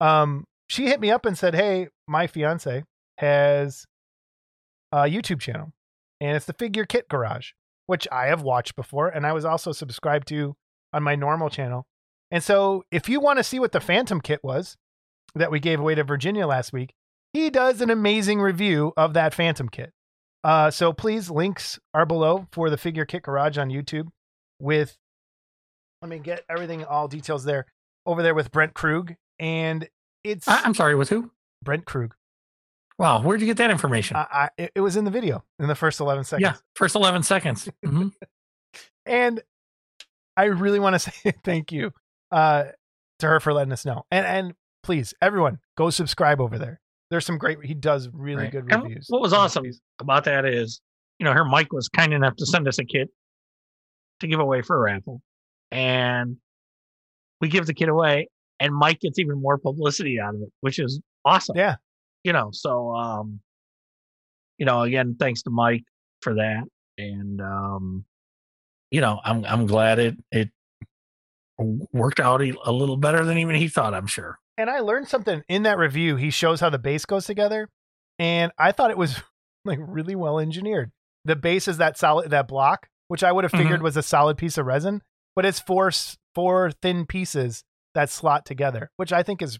Um, 0.00 0.44
she 0.68 0.86
hit 0.86 1.00
me 1.00 1.10
up 1.10 1.24
and 1.24 1.38
said, 1.38 1.54
"Hey, 1.54 1.88
my 2.06 2.26
fiance 2.26 2.84
has 3.18 3.86
a 4.92 5.04
YouTube 5.04 5.40
channel, 5.40 5.72
and 6.20 6.36
it's 6.36 6.46
the 6.46 6.52
Figure 6.52 6.84
Kit 6.84 7.08
Garage, 7.08 7.52
which 7.86 8.06
I 8.12 8.26
have 8.26 8.42
watched 8.42 8.76
before, 8.76 9.08
and 9.08 9.26
I 9.26 9.32
was 9.32 9.44
also 9.44 9.72
subscribed 9.72 10.28
to 10.28 10.54
on 10.92 11.02
my 11.02 11.14
normal 11.14 11.50
channel. 11.50 11.86
And 12.30 12.42
so, 12.42 12.84
if 12.90 13.08
you 13.08 13.20
want 13.20 13.38
to 13.38 13.44
see 13.44 13.58
what 13.58 13.72
the 13.72 13.80
Phantom 13.80 14.20
Kit 14.20 14.40
was 14.42 14.76
that 15.34 15.50
we 15.50 15.60
gave 15.60 15.80
away 15.80 15.94
to 15.94 16.04
Virginia 16.04 16.46
last 16.46 16.72
week, 16.72 16.94
he 17.32 17.50
does 17.50 17.80
an 17.80 17.90
amazing 17.90 18.40
review 18.40 18.92
of 18.96 19.14
that 19.14 19.34
Phantom 19.34 19.68
Kit. 19.68 19.92
Uh, 20.44 20.70
so 20.70 20.92
please, 20.92 21.30
links 21.30 21.78
are 21.94 22.06
below 22.06 22.46
for 22.52 22.70
the 22.70 22.76
Figure 22.78 23.04
Kit 23.04 23.22
Garage 23.22 23.58
on 23.58 23.68
YouTube. 23.70 24.08
With 24.60 24.96
let 26.02 26.08
me 26.08 26.18
get 26.18 26.42
everything, 26.48 26.84
all 26.84 27.08
details 27.08 27.44
there 27.44 27.66
over 28.06 28.22
there 28.22 28.34
with 28.34 28.50
Brent 28.50 28.74
Krug, 28.74 29.14
and 29.38 29.88
it's 30.24 30.46
I, 30.48 30.62
I'm 30.64 30.74
sorry, 30.74 30.94
with 30.94 31.08
who? 31.08 31.30
Brent 31.62 31.84
Krug. 31.84 32.14
Wow, 32.98 33.22
where'd 33.22 33.40
you 33.40 33.46
get 33.46 33.58
that 33.58 33.70
information? 33.70 34.16
I, 34.16 34.50
I, 34.58 34.68
it, 34.74 34.80
was 34.80 34.96
in 34.96 35.04
the 35.04 35.10
video 35.12 35.44
in 35.60 35.68
the 35.68 35.76
first 35.76 36.00
11 36.00 36.24
seconds. 36.24 36.42
yeah, 36.42 36.54
first 36.74 36.96
11 36.96 37.22
seconds. 37.22 37.68
Mhm. 37.84 38.12
And 39.06 39.40
I 40.36 40.44
really 40.44 40.78
want 40.78 40.94
to 40.94 40.98
say 41.10 41.32
thank 41.42 41.72
you 41.72 41.92
uh, 42.30 42.64
to 43.20 43.26
her 43.26 43.40
for 43.40 43.54
letting 43.54 43.72
us 43.72 43.86
know. 43.86 44.04
And 44.10 44.26
and 44.26 44.54
please, 44.82 45.14
everyone, 45.20 45.58
go 45.76 45.90
subscribe 45.90 46.40
over 46.40 46.58
there. 46.58 46.80
There's 47.10 47.24
some 47.26 47.38
great. 47.38 47.58
He 47.64 47.74
does 47.74 48.08
really 48.12 48.44
Right. 48.44 48.52
good 48.52 48.66
And 48.70 48.82
reviews. 48.82 49.06
What 49.08 49.22
was 49.22 49.32
awesome 49.32 49.64
about 49.98 50.24
that 50.24 50.44
is, 50.44 50.80
you 51.18 51.24
know, 51.24 51.32
her 51.32 51.44
Mike 51.44 51.72
was 51.72 51.88
kind 51.88 52.12
enough 52.12 52.36
to 52.36 52.46
send 52.46 52.68
us 52.68 52.78
a 52.78 52.84
kit 52.84 53.08
to 54.20 54.26
give 54.26 54.40
away 54.40 54.62
for 54.62 54.76
a 54.76 54.78
raffle. 54.80 55.22
And 55.70 56.36
we 57.40 57.48
give 57.48 57.66
the 57.66 57.74
kit 57.74 57.88
away 57.88 58.28
and 58.60 58.74
Mike 58.74 59.00
gets 59.00 59.18
even 59.18 59.40
more 59.40 59.58
publicity 59.58 60.20
out 60.20 60.34
of 60.34 60.42
it, 60.42 60.52
which 60.60 60.78
is 60.78 61.00
awesome. 61.24 61.56
Yeah. 61.56 61.76
You 62.24 62.32
know, 62.32 62.50
so 62.52 62.94
um 62.94 63.40
you 64.58 64.66
know, 64.66 64.82
again, 64.82 65.16
thanks 65.18 65.42
to 65.42 65.50
Mike 65.50 65.84
for 66.20 66.34
that. 66.34 66.64
And 66.98 67.40
um 67.40 68.04
you 68.90 69.00
know, 69.00 69.20
I'm 69.24 69.44
I'm 69.44 69.66
glad 69.66 69.98
it 69.98 70.16
it 70.32 70.50
worked 71.58 72.20
out 72.20 72.42
a 72.42 72.72
little 72.72 72.96
better 72.96 73.24
than 73.24 73.38
even 73.38 73.54
he 73.56 73.68
thought, 73.68 73.94
I'm 73.94 74.06
sure. 74.06 74.38
And 74.58 74.68
I 74.68 74.80
learned 74.80 75.08
something 75.08 75.44
in 75.48 75.62
that 75.62 75.78
review. 75.78 76.16
He 76.16 76.30
shows 76.30 76.60
how 76.60 76.68
the 76.68 76.80
base 76.80 77.06
goes 77.06 77.24
together, 77.24 77.68
and 78.18 78.50
I 78.58 78.72
thought 78.72 78.90
it 78.90 78.98
was 78.98 79.22
like 79.64 79.78
really 79.80 80.16
well 80.16 80.40
engineered. 80.40 80.90
The 81.24 81.36
base 81.36 81.68
is 81.68 81.78
that 81.78 81.96
solid 81.96 82.30
that 82.30 82.48
block, 82.48 82.88
which 83.06 83.22
I 83.22 83.32
would 83.32 83.44
have 83.44 83.52
figured 83.52 83.82
was 83.82 83.96
a 83.96 84.02
solid 84.02 84.36
piece 84.36 84.58
of 84.58 84.66
resin, 84.66 85.02
but 85.36 85.46
it's 85.46 85.60
four 85.60 85.92
four 86.34 86.72
thin 86.82 87.06
pieces 87.06 87.62
that 87.94 88.10
slot 88.10 88.44
together, 88.44 88.90
which 88.96 89.12
I 89.12 89.22
think 89.22 89.42
is 89.42 89.58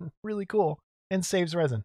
really 0.22 0.46
cool 0.46 0.78
and 1.10 1.26
saves 1.26 1.54
resin. 1.54 1.82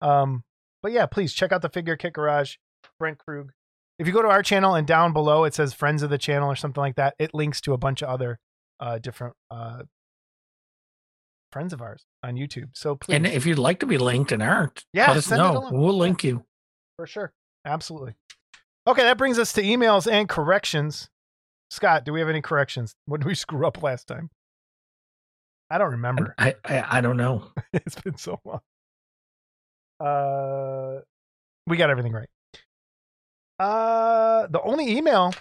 Um, 0.00 0.42
but 0.82 0.92
yeah, 0.92 1.06
please 1.06 1.32
check 1.32 1.52
out 1.52 1.62
the 1.62 1.68
Figure 1.68 1.96
Kit 1.96 2.14
Garage, 2.14 2.56
Brent 2.98 3.18
Krug. 3.18 3.52
If 3.98 4.06
you 4.06 4.12
go 4.12 4.22
to 4.22 4.28
our 4.28 4.42
channel 4.42 4.74
and 4.74 4.86
down 4.86 5.12
below 5.12 5.44
it 5.44 5.54
says 5.54 5.74
friends 5.74 6.02
of 6.02 6.10
the 6.10 6.18
channel 6.18 6.50
or 6.50 6.56
something 6.56 6.80
like 6.80 6.96
that, 6.96 7.14
it 7.18 7.34
links 7.34 7.60
to 7.62 7.74
a 7.74 7.78
bunch 7.78 8.02
of 8.02 8.08
other 8.08 8.38
uh, 8.80 8.98
different 8.98 9.34
uh, 9.50 9.82
friends 11.52 11.72
of 11.72 11.80
ours 11.82 12.04
on 12.22 12.34
YouTube. 12.36 12.68
So 12.74 12.96
please, 12.96 13.14
And 13.16 13.26
if 13.26 13.46
you'd 13.46 13.58
like 13.58 13.80
to 13.80 13.86
be 13.86 13.98
linked 13.98 14.32
and 14.32 14.42
aren't, 14.42 14.84
Yeah, 14.92 15.08
let 15.08 15.16
us 15.18 15.30
know. 15.30 15.68
We'll 15.72 15.96
link 15.96 16.22
you. 16.24 16.44
for 16.96 17.06
sure, 17.06 17.32
absolutely. 17.64 18.14
Okay, 18.86 19.02
that 19.02 19.18
brings 19.18 19.38
us 19.38 19.52
to 19.54 19.62
emails 19.62 20.10
and 20.10 20.28
corrections. 20.28 21.10
Scott, 21.70 22.04
do 22.04 22.12
we 22.12 22.20
have 22.20 22.28
any 22.28 22.40
corrections? 22.40 22.94
What 23.06 23.20
did 23.20 23.26
we 23.26 23.34
screw 23.36 23.66
up 23.66 23.82
last 23.82 24.06
time? 24.06 24.30
I 25.70 25.78
don't 25.78 25.92
remember. 25.92 26.34
I, 26.38 26.56
I 26.64 26.98
I 26.98 27.00
don't 27.00 27.16
know. 27.16 27.52
it's 27.72 27.94
been 28.00 28.16
so 28.16 28.40
long. 28.44 28.60
Uh, 30.00 31.00
we 31.66 31.76
got 31.76 31.90
everything 31.90 32.12
right. 32.12 32.28
Uh, 33.58 34.46
the 34.48 34.60
only 34.62 34.96
email 34.96 35.32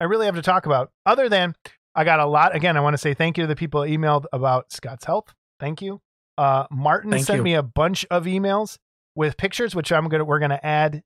I 0.00 0.04
really 0.04 0.26
have 0.26 0.36
to 0.36 0.42
talk 0.42 0.64
about, 0.66 0.92
other 1.04 1.28
than 1.28 1.54
I 1.94 2.04
got 2.04 2.20
a 2.20 2.26
lot. 2.26 2.54
Again, 2.54 2.76
I 2.76 2.80
want 2.80 2.94
to 2.94 2.98
say 2.98 3.14
thank 3.14 3.36
you 3.36 3.44
to 3.44 3.48
the 3.48 3.56
people 3.56 3.80
emailed 3.80 4.24
about 4.32 4.72
Scott's 4.72 5.04
health. 5.04 5.34
Thank 5.58 5.82
you. 5.82 6.00
Uh, 6.38 6.66
Martin 6.70 7.10
Thank 7.10 7.26
sent 7.26 7.38
you. 7.38 7.42
me 7.42 7.54
a 7.54 7.62
bunch 7.62 8.06
of 8.10 8.24
emails 8.24 8.78
with 9.14 9.36
pictures, 9.36 9.74
which 9.74 9.92
I'm 9.92 10.08
gonna 10.08 10.24
we're 10.24 10.38
gonna 10.38 10.60
add 10.62 11.02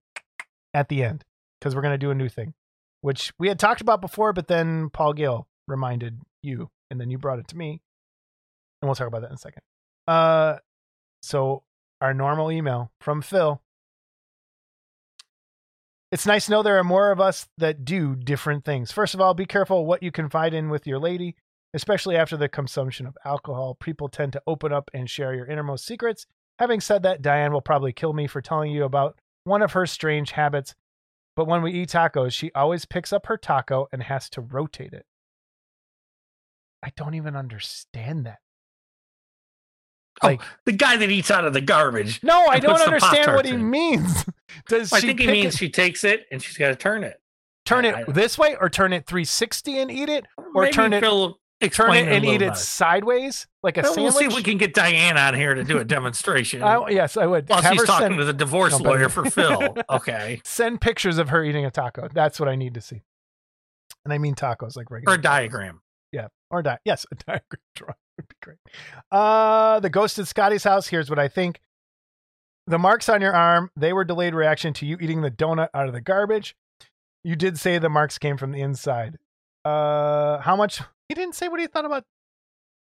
at 0.73 0.89
the 0.89 1.03
end 1.03 1.25
because 1.59 1.75
we're 1.75 1.83
gonna 1.83 1.99
do 1.99 2.11
a 2.11 2.15
new 2.15 2.29
thing, 2.29 2.55
which 3.01 3.33
we 3.39 3.49
had 3.49 3.59
talked 3.59 3.81
about 3.81 4.01
before, 4.01 4.33
but 4.33 4.47
then 4.47 4.91
Paul 4.91 5.15
Gill 5.15 5.49
reminded 5.67 6.21
you, 6.43 6.71
and 6.91 7.01
then 7.01 7.11
you 7.11 7.19
brought 7.19 7.39
it 7.39 7.49
to 7.49 7.57
me, 7.57 7.81
and 8.81 8.89
we'll 8.89 8.95
talk 8.95 9.09
about 9.09 9.23
that 9.23 9.31
in 9.31 9.35
a 9.35 9.39
second. 9.39 9.63
Uh, 10.07 10.59
so 11.23 11.63
our 12.01 12.15
normal 12.15 12.53
email 12.53 12.93
from 13.01 13.23
Phil. 13.23 13.61
It's 16.15 16.27
nice 16.27 16.47
to 16.47 16.53
know 16.53 16.63
there 16.63 16.79
are 16.79 16.85
more 16.85 17.11
of 17.11 17.21
us 17.21 17.49
that 17.59 17.85
do 17.85 18.15
different 18.15 18.65
things. 18.65 18.93
First 18.93 19.15
of 19.15 19.21
all, 19.21 19.35
be 19.35 19.47
careful 19.47 19.85
what 19.85 20.01
you 20.01 20.13
confide 20.13 20.55
in 20.55 20.71
with 20.71 20.87
your 20.87 21.01
lady, 21.01 21.35
especially 21.75 22.15
after 22.15 22.37
the 22.37 22.49
consumption 22.49 23.05
of 23.09 23.19
alcohol. 23.25 23.75
People 23.81 24.09
tend 24.09 24.33
to 24.35 24.43
open 24.47 24.73
up 24.73 24.93
and 24.95 25.11
share 25.11 25.35
your 25.35 25.47
innermost 25.47 25.85
secrets. 25.85 26.25
Having 26.61 26.83
said 26.83 27.03
that, 27.03 27.21
Diane 27.21 27.53
will 27.53 27.61
probably 27.61 27.93
kill 27.93 28.13
me 28.13 28.29
for 28.29 28.41
telling 28.41 28.71
you 28.71 28.85
about 28.85 29.19
one 29.43 29.61
of 29.61 29.73
her 29.73 29.87
strange 29.87 30.31
habits. 30.31 30.77
But 31.35 31.49
when 31.49 31.63
we 31.63 31.73
eat 31.73 31.89
tacos, 31.89 32.31
she 32.31 32.53
always 32.55 32.85
picks 32.85 33.13
up 33.13 33.27
her 33.27 33.37
taco 33.37 33.89
and 33.91 34.01
has 34.01 34.31
to 34.31 34.41
rotate 34.41 34.93
it. 34.93 35.07
I 36.81 36.93
don't 36.97 37.15
even 37.15 37.35
understand 37.35 38.27
that. 38.27 38.39
Oh, 40.25 40.45
the 40.65 40.73
guy 40.73 40.97
that 40.97 41.11
eats 41.11 41.31
out 41.31 41.45
of 41.45 41.53
the 41.53 41.61
garbage. 41.61 42.23
no, 42.23 42.47
I 42.47 42.59
don't 42.59 42.81
understand 42.81 43.35
what 43.35 43.45
he 43.47 43.53
in. 43.53 43.71
means. 43.71 44.25
Does 44.69 44.93
I 44.93 45.01
she 45.01 45.09
think 45.09 45.21
he 45.21 45.27
means 45.27 45.55
it, 45.55 45.59
she 45.59 45.69
takes 45.71 46.05
it 46.05 46.27
and 46.31 46.43
she's 46.43 46.57
got 46.57 46.69
to 46.69 46.77
turn 46.77 47.05
it. 47.05 47.21
turn 47.65 47.85
it 47.85 47.95
I- 47.95 48.05
this 48.11 48.39
way 48.39 48.57
or 48.61 48.69
turn 48.69 48.93
it 48.93 49.07
360 49.07 49.79
and 49.79 49.91
eat 49.91 50.09
it 50.09 50.27
or 50.55 50.69
turn 50.69 50.93
it 50.93 51.01
Phil 51.01 51.39
turn 51.71 51.95
it 51.95 52.09
and 52.09 52.25
eat 52.27 52.43
it 52.43 52.57
sideways 52.57 53.47
like 53.63 53.79
a 53.79 53.83
Well, 53.83 53.95
we'll 53.97 54.13
see 54.13 54.27
if 54.27 54.35
we 54.35 54.43
can 54.43 54.59
get 54.59 54.75
Diane 54.75 55.17
on 55.17 55.33
here 55.35 55.55
to 55.55 55.65
do 55.65 55.79
a 55.79 55.85
demonstration. 55.97 56.63
I, 56.63 56.89
yes, 56.91 57.17
I 57.17 57.25
would. 57.27 57.49
while 57.49 57.63
Have 57.63 57.73
she's 57.73 57.85
talking 57.85 58.09
send, 58.09 58.19
to 58.19 58.25
the 58.27 58.33
divorce 58.35 58.79
No, 58.81 58.91
lawyer 58.91 59.09
for 59.09 59.31
Phil. 59.31 59.75
Okay. 59.89 60.41
send 60.45 60.81
pictures 60.83 61.17
of 61.19 61.31
her 61.31 61.43
eating 61.43 61.65
a 61.65 61.71
taco. 61.71 62.09
That's 62.13 62.39
what 62.39 62.49
I 62.51 62.57
need 62.57 62.75
to 62.75 62.81
see. 62.83 63.03
And 64.05 64.13
I 64.13 64.19
mean 64.19 64.35
tacos 64.35 64.77
like 64.77 64.91
regular. 64.91 65.15
Or 65.15 65.19
a 65.19 65.23
diagram. 65.23 65.81
Yeah. 66.13 66.29
Or 66.51 66.63
di- 66.63 66.79
yes, 66.85 67.07
a 67.11 67.15
diagram 67.15 67.61
drawing 67.75 67.95
would 68.17 68.29
be 68.29 68.35
great. 68.43 68.59
Uh 69.11 69.81
the 69.81 69.91
ghost 69.91 70.19
at 70.19 70.27
Scotty's 70.29 70.65
house. 70.65 70.89
Here's 70.89 71.11
what 71.11 71.19
I 71.19 71.29
think. 71.29 71.61
The 72.67 72.79
marks 72.79 73.09
on 73.09 73.21
your 73.21 73.35
arm, 73.35 73.71
they 73.77 73.93
were 73.93 74.05
delayed 74.05 74.35
reaction 74.35 74.73
to 74.75 74.87
you 74.87 74.97
eating 75.01 75.21
the 75.21 75.31
donut 75.31 75.69
out 75.75 75.87
of 75.87 75.93
the 75.93 76.01
garbage. 76.01 76.57
You 77.23 77.37
did 77.37 77.59
say 77.59 77.79
the 77.79 77.89
marks 77.89 78.19
came 78.19 78.37
from 78.37 78.53
the 78.53 78.61
inside. 78.61 79.19
Uh 79.65 80.39
how 80.41 80.57
much 80.57 80.81
he 81.09 81.15
didn't 81.15 81.35
say 81.35 81.49
what 81.49 81.61
he 81.61 81.67
thought 81.67 81.85
about 81.85 82.05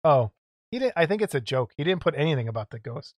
Oh, 0.05 0.31
he 0.71 0.79
didn't 0.79 0.95
I 0.97 1.07
think 1.07 1.23
it's 1.23 1.35
a 1.35 1.41
joke. 1.41 1.73
He 1.77 1.85
didn't 1.85 2.03
put 2.03 2.15
anything 2.17 2.49
about 2.49 2.71
the 2.71 2.79
ghost. 2.79 3.15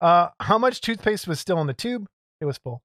Uh 0.00 0.28
how 0.40 0.58
much 0.58 0.80
toothpaste 0.80 1.26
was 1.26 1.40
still 1.40 1.60
in 1.60 1.66
the 1.66 1.74
tube? 1.74 2.06
It 2.40 2.44
was 2.44 2.58
full. 2.58 2.82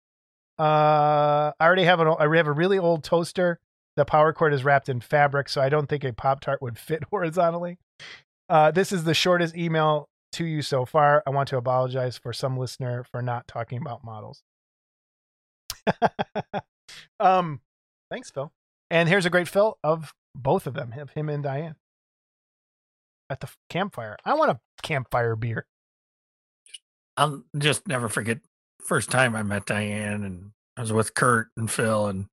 Uh 0.59 1.51
I 1.59 1.65
already 1.65 1.83
have 1.85 1.99
an 1.99 2.07
I 2.07 2.35
have 2.35 2.47
a 2.47 2.51
really 2.51 2.77
old 2.77 3.03
toaster 3.03 3.59
the 3.97 4.05
power 4.05 4.31
cord 4.33 4.53
is 4.53 4.63
wrapped 4.63 4.89
in 4.89 5.01
fabric, 5.01 5.49
so 5.49 5.61
I 5.61 5.69
don't 5.69 5.87
think 5.87 6.03
a 6.03 6.13
Pop 6.13 6.39
Tart 6.41 6.61
would 6.61 6.79
fit 6.79 7.03
horizontally. 7.09 7.77
Uh, 8.51 8.69
this 8.69 8.91
is 8.91 9.05
the 9.05 9.13
shortest 9.13 9.55
email 9.55 10.09
to 10.33 10.43
you 10.43 10.61
so 10.61 10.83
far. 10.83 11.23
I 11.25 11.29
want 11.29 11.47
to 11.49 11.57
apologize 11.57 12.17
for 12.17 12.33
some 12.33 12.57
listener 12.57 13.05
for 13.09 13.21
not 13.21 13.47
talking 13.47 13.79
about 13.79 14.03
models. 14.03 14.43
um, 17.21 17.61
thanks, 18.11 18.29
Phil. 18.29 18.51
And 18.89 19.07
here's 19.07 19.25
a 19.25 19.29
great 19.29 19.47
Phil 19.47 19.77
of 19.85 20.13
both 20.35 20.67
of 20.67 20.73
them, 20.73 20.93
of 20.99 21.11
him 21.11 21.29
and 21.29 21.41
Diane, 21.41 21.75
at 23.29 23.39
the 23.39 23.47
campfire. 23.69 24.17
I 24.25 24.33
want 24.33 24.51
a 24.51 24.59
campfire 24.83 25.37
beer. 25.37 25.65
I'll 27.15 27.45
just 27.57 27.87
never 27.87 28.09
forget 28.09 28.39
first 28.83 29.09
time 29.09 29.33
I 29.33 29.43
met 29.43 29.65
Diane 29.65 30.25
and 30.25 30.51
I 30.75 30.81
was 30.81 30.91
with 30.91 31.13
Kurt 31.13 31.47
and 31.55 31.71
Phil 31.71 32.07
and 32.07 32.25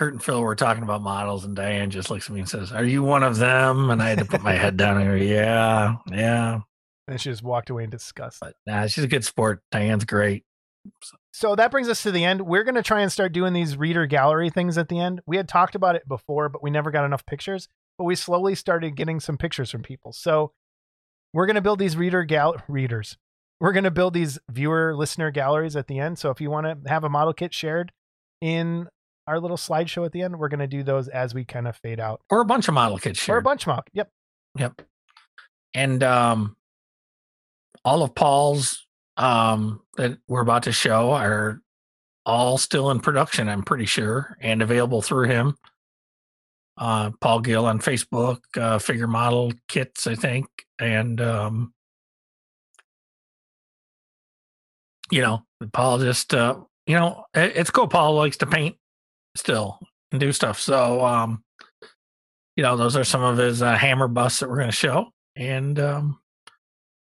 Kurt 0.00 0.14
and 0.14 0.22
Phil 0.22 0.40
were 0.40 0.56
talking 0.56 0.82
about 0.82 1.02
models 1.02 1.44
and 1.44 1.54
Diane 1.54 1.90
just 1.90 2.08
looks 2.08 2.26
at 2.26 2.32
me 2.32 2.40
and 2.40 2.48
says, 2.48 2.72
Are 2.72 2.82
you 2.82 3.02
one 3.02 3.22
of 3.22 3.36
them? 3.36 3.90
And 3.90 4.02
I 4.02 4.08
had 4.08 4.20
to 4.20 4.24
put 4.24 4.42
my 4.42 4.54
head 4.54 4.78
down 4.78 4.96
and 4.96 5.06
go, 5.06 5.14
Yeah, 5.14 5.96
yeah. 6.10 6.60
And 7.06 7.20
she 7.20 7.28
just 7.28 7.42
walked 7.42 7.68
away 7.68 7.84
in 7.84 7.90
disgust. 7.90 8.38
But 8.40 8.54
nah, 8.66 8.86
she's 8.86 9.04
a 9.04 9.08
good 9.08 9.26
sport. 9.26 9.60
Diane's 9.70 10.06
great. 10.06 10.44
So 11.34 11.54
that 11.54 11.70
brings 11.70 11.86
us 11.90 12.02
to 12.04 12.12
the 12.12 12.24
end. 12.24 12.40
We're 12.40 12.64
going 12.64 12.76
to 12.76 12.82
try 12.82 13.02
and 13.02 13.12
start 13.12 13.34
doing 13.34 13.52
these 13.52 13.76
reader 13.76 14.06
gallery 14.06 14.48
things 14.48 14.78
at 14.78 14.88
the 14.88 14.98
end. 14.98 15.20
We 15.26 15.36
had 15.36 15.50
talked 15.50 15.74
about 15.74 15.96
it 15.96 16.08
before, 16.08 16.48
but 16.48 16.62
we 16.62 16.70
never 16.70 16.90
got 16.90 17.04
enough 17.04 17.26
pictures. 17.26 17.68
But 17.98 18.04
we 18.04 18.14
slowly 18.14 18.54
started 18.54 18.96
getting 18.96 19.20
some 19.20 19.36
pictures 19.36 19.70
from 19.70 19.82
people. 19.82 20.14
So 20.14 20.52
we're 21.34 21.44
going 21.44 21.56
to 21.56 21.60
build 21.60 21.78
these 21.78 21.98
reader 21.98 22.24
gal 22.24 22.56
readers. 22.68 23.18
We're 23.60 23.72
going 23.72 23.84
to 23.84 23.90
build 23.90 24.14
these 24.14 24.38
viewer 24.50 24.96
listener 24.96 25.30
galleries 25.30 25.76
at 25.76 25.88
the 25.88 25.98
end. 25.98 26.18
So 26.18 26.30
if 26.30 26.40
you 26.40 26.50
want 26.50 26.84
to 26.84 26.88
have 26.88 27.04
a 27.04 27.10
model 27.10 27.34
kit 27.34 27.52
shared 27.52 27.92
in 28.40 28.88
our 29.30 29.38
little 29.38 29.56
slideshow 29.56 30.04
at 30.04 30.10
the 30.10 30.22
end, 30.22 30.36
we're 30.36 30.48
going 30.48 30.58
to 30.58 30.66
do 30.66 30.82
those 30.82 31.06
as 31.06 31.34
we 31.34 31.44
kind 31.44 31.68
of 31.68 31.76
fade 31.76 32.00
out. 32.00 32.20
Or 32.30 32.40
a 32.40 32.44
bunch 32.44 32.66
of 32.66 32.74
model 32.74 32.98
kits 32.98 33.28
Or 33.28 33.36
a 33.36 33.42
bunch 33.42 33.64
mock. 33.64 33.88
Yep. 33.92 34.10
Yep. 34.58 34.82
And 35.72 36.02
um 36.02 36.56
all 37.84 38.02
of 38.02 38.12
Paul's 38.16 38.88
um 39.16 39.82
that 39.96 40.18
we're 40.26 40.40
about 40.40 40.64
to 40.64 40.72
show 40.72 41.12
are 41.12 41.60
all 42.26 42.58
still 42.58 42.90
in 42.90 42.98
production, 42.98 43.48
I'm 43.48 43.62
pretty 43.62 43.86
sure, 43.86 44.36
and 44.40 44.62
available 44.62 45.00
through 45.00 45.28
him. 45.28 45.54
Uh 46.76 47.12
Paul 47.20 47.38
Gill 47.38 47.66
on 47.66 47.78
Facebook, 47.78 48.40
uh 48.56 48.80
figure 48.80 49.06
model 49.06 49.52
kits, 49.68 50.08
I 50.08 50.16
think. 50.16 50.48
And 50.80 51.20
um 51.20 51.72
you 55.12 55.22
know, 55.22 55.44
Paul 55.72 56.00
just 56.00 56.34
uh 56.34 56.56
you 56.86 56.96
know, 56.96 57.26
it's 57.32 57.70
cool. 57.70 57.86
Paul 57.86 58.14
likes 58.16 58.38
to 58.38 58.46
paint 58.46 58.74
still 59.36 59.78
and 60.12 60.20
do 60.20 60.32
stuff. 60.32 60.58
So 60.60 61.04
um 61.04 61.42
you 62.56 62.62
know, 62.62 62.76
those 62.76 62.96
are 62.96 63.04
some 63.04 63.22
of 63.22 63.38
his 63.38 63.62
uh, 63.62 63.74
hammer 63.76 64.08
busts 64.08 64.40
that 64.40 64.48
we're 64.50 64.56
going 64.56 64.68
to 64.68 64.76
show 64.76 65.12
and 65.34 65.78
um, 65.78 66.20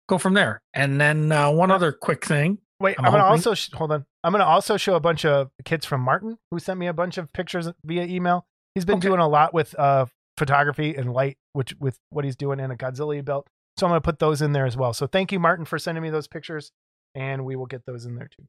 go 0.06 0.18
from 0.18 0.34
there. 0.34 0.60
And 0.74 1.00
then 1.00 1.32
uh, 1.32 1.50
one 1.50 1.70
other 1.70 1.92
quick 1.92 2.26
thing 2.26 2.58
Wait, 2.78 2.96
I'm 2.98 3.06
I'm, 3.06 3.12
gonna 3.12 3.24
also 3.24 3.54
sh- 3.54 3.70
hold 3.72 3.90
on. 3.90 4.04
I'm 4.22 4.32
gonna 4.32 4.44
also 4.44 4.76
show 4.76 4.96
a 4.96 5.00
bunch 5.00 5.24
of 5.24 5.48
kids 5.64 5.86
from 5.86 6.02
Martin 6.02 6.36
who 6.50 6.58
sent 6.58 6.78
me 6.78 6.88
a 6.88 6.92
bunch 6.92 7.16
of 7.16 7.32
pictures 7.32 7.68
via 7.84 8.04
email. 8.04 8.46
He's 8.74 8.84
been 8.84 8.96
Okay. 8.98 9.08
doing 9.08 9.20
a 9.20 9.28
lot 9.28 9.54
with 9.54 9.74
uh 9.78 10.06
photography 10.36 10.94
and 10.94 11.10
light, 11.14 11.38
which 11.54 11.74
with 11.80 11.98
what 12.10 12.26
he's 12.26 12.36
doing 12.36 12.60
in 12.60 12.70
a 12.70 12.76
Godzilla 12.76 13.24
belt. 13.24 13.46
So 13.78 13.86
I'm 13.86 13.90
gonna 13.90 14.02
put 14.02 14.18
those 14.18 14.42
in 14.42 14.52
there 14.52 14.66
as 14.66 14.76
well. 14.76 14.92
So 14.92 15.06
thank 15.06 15.32
you, 15.32 15.40
Martin, 15.40 15.64
for 15.64 15.78
sending 15.78 16.02
me 16.02 16.10
those 16.10 16.28
pictures, 16.28 16.70
and 17.14 17.46
we 17.46 17.56
will 17.56 17.64
get 17.66 17.86
those 17.86 18.04
in 18.04 18.16
there 18.16 18.28
too. 18.28 18.44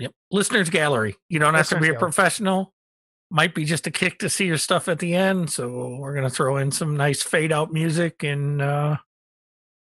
Yep. 0.00 0.12
Listeners 0.32 0.70
gallery. 0.70 1.14
You 1.28 1.38
don't 1.38 1.54
have 1.54 1.68
to 1.68 1.76
be 1.76 1.82
a 1.82 1.92
gallery. 1.92 1.98
professional. 2.00 2.72
Might 3.30 3.54
be 3.54 3.64
just 3.64 3.86
a 3.86 3.90
kick 3.90 4.18
to 4.20 4.30
see 4.30 4.46
your 4.46 4.56
stuff 4.56 4.88
at 4.88 4.98
the 4.98 5.14
end. 5.14 5.50
So 5.50 5.96
we're 5.96 6.14
gonna 6.14 6.30
throw 6.30 6.56
in 6.56 6.70
some 6.70 6.96
nice 6.96 7.22
fade 7.22 7.52
out 7.52 7.72
music 7.72 8.22
and 8.22 8.62
uh, 8.62 8.96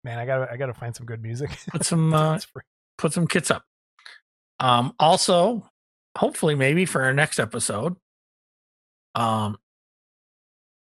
Man, 0.03 0.19
I 0.19 0.25
gotta 0.25 0.51
I 0.51 0.57
gotta 0.57 0.73
find 0.73 0.95
some 0.95 1.05
good 1.05 1.21
music. 1.21 1.49
put 1.69 1.85
some 1.85 2.13
uh, 2.13 2.39
put 2.97 3.13
some 3.13 3.27
kits 3.27 3.49
up. 3.49 3.63
Um, 4.59 4.93
also, 4.99 5.69
hopefully, 6.17 6.55
maybe 6.55 6.85
for 6.85 7.03
our 7.03 7.13
next 7.13 7.39
episode, 7.39 7.95
um, 9.15 9.57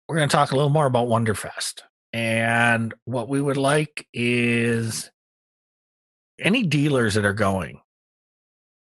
we're 0.08 0.16
going 0.16 0.28
to 0.28 0.36
talk 0.36 0.52
a 0.52 0.56
little 0.56 0.70
more 0.70 0.86
about 0.86 1.08
Wonderfest. 1.08 1.82
And 2.12 2.92
what 3.04 3.28
we 3.28 3.40
would 3.40 3.56
like 3.56 4.06
is 4.12 5.10
any 6.38 6.64
dealers 6.64 7.14
that 7.14 7.24
are 7.24 7.32
going. 7.32 7.80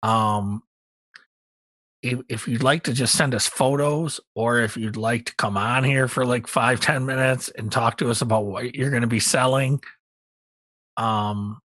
Um, 0.04 0.64
if, 2.02 2.20
if 2.30 2.48
you'd 2.48 2.64
like 2.64 2.84
to 2.84 2.94
just 2.94 3.16
send 3.16 3.36
us 3.36 3.48
photos, 3.48 4.20
or 4.36 4.60
if 4.60 4.76
you'd 4.76 4.98
like 4.98 5.26
to 5.26 5.36
come 5.36 5.58
on 5.58 5.84
here 5.84 6.08
for 6.08 6.26
like 6.26 6.48
five 6.48 6.80
ten 6.80 7.06
minutes 7.06 7.50
and 7.50 7.72
talk 7.72 7.98
to 7.98 8.10
us 8.10 8.22
about 8.22 8.46
what 8.46 8.76
you're 8.76 8.90
going 8.90 9.02
to 9.02 9.08
be 9.08 9.20
selling, 9.20 9.82
um, 10.98 11.60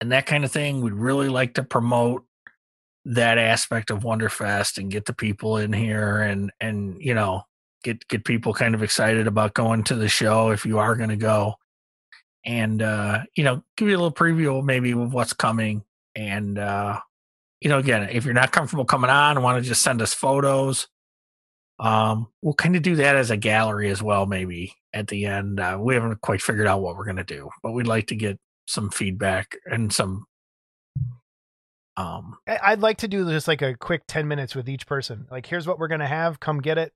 and 0.00 0.12
that 0.12 0.26
kind 0.26 0.44
of 0.44 0.52
thing. 0.52 0.80
We'd 0.80 0.92
really 0.92 1.28
like 1.28 1.54
to 1.54 1.62
promote 1.62 2.24
that 3.06 3.38
aspect 3.38 3.90
of 3.90 4.02
Wonderfest 4.02 4.78
and 4.78 4.90
get 4.90 5.04
the 5.06 5.12
people 5.12 5.56
in 5.58 5.72
here 5.72 6.20
and 6.20 6.50
and 6.60 6.96
you 7.00 7.14
know 7.14 7.42
get 7.82 8.06
get 8.08 8.24
people 8.24 8.54
kind 8.54 8.74
of 8.74 8.82
excited 8.82 9.26
about 9.26 9.54
going 9.54 9.84
to 9.84 9.94
the 9.94 10.08
show 10.08 10.50
if 10.50 10.64
you 10.64 10.78
are 10.78 10.96
going 10.96 11.10
to 11.10 11.16
go 11.16 11.54
and 12.46 12.80
uh 12.80 13.22
you 13.36 13.44
know 13.44 13.62
give 13.76 13.88
you 13.88 13.96
a 13.96 13.98
little 13.98 14.12
preview 14.12 14.64
maybe 14.64 14.92
of 14.92 15.12
what's 15.12 15.34
coming 15.34 15.84
and 16.14 16.58
uh 16.58 16.98
you 17.60 17.68
know 17.68 17.78
again 17.78 18.08
if 18.10 18.24
you're 18.24 18.34
not 18.34 18.52
comfortable 18.52 18.84
coming 18.84 19.10
on 19.10 19.36
and 19.36 19.44
want 19.44 19.62
to 19.62 19.68
just 19.68 19.82
send 19.82 20.02
us 20.02 20.14
photos 20.14 20.88
um 21.78 22.28
we'll 22.42 22.54
kind 22.54 22.76
of 22.76 22.82
do 22.82 22.96
that 22.96 23.16
as 23.16 23.30
a 23.30 23.36
gallery 23.36 23.90
as 23.90 24.02
well 24.02 24.26
maybe 24.26 24.74
at 24.92 25.08
the 25.08 25.26
end 25.26 25.58
uh, 25.58 25.76
we 25.80 25.94
haven't 25.94 26.20
quite 26.20 26.40
figured 26.40 26.66
out 26.66 26.80
what 26.80 26.96
we're 26.96 27.04
going 27.04 27.16
to 27.16 27.24
do 27.24 27.48
but 27.62 27.72
we'd 27.72 27.86
like 27.86 28.06
to 28.06 28.14
get 28.16 28.38
some 28.66 28.90
feedback 28.90 29.56
and 29.66 29.92
some 29.92 30.26
um 31.96 32.36
I'd 32.46 32.80
like 32.80 32.98
to 32.98 33.08
do 33.08 33.28
just 33.30 33.48
like 33.48 33.62
a 33.62 33.76
quick 33.76 34.02
10 34.08 34.26
minutes 34.26 34.54
with 34.54 34.68
each 34.68 34.86
person. 34.86 35.26
Like, 35.30 35.46
here's 35.46 35.66
what 35.66 35.78
we're 35.78 35.88
going 35.88 36.00
to 36.00 36.06
have. 36.06 36.40
Come 36.40 36.60
get 36.60 36.76
it. 36.76 36.92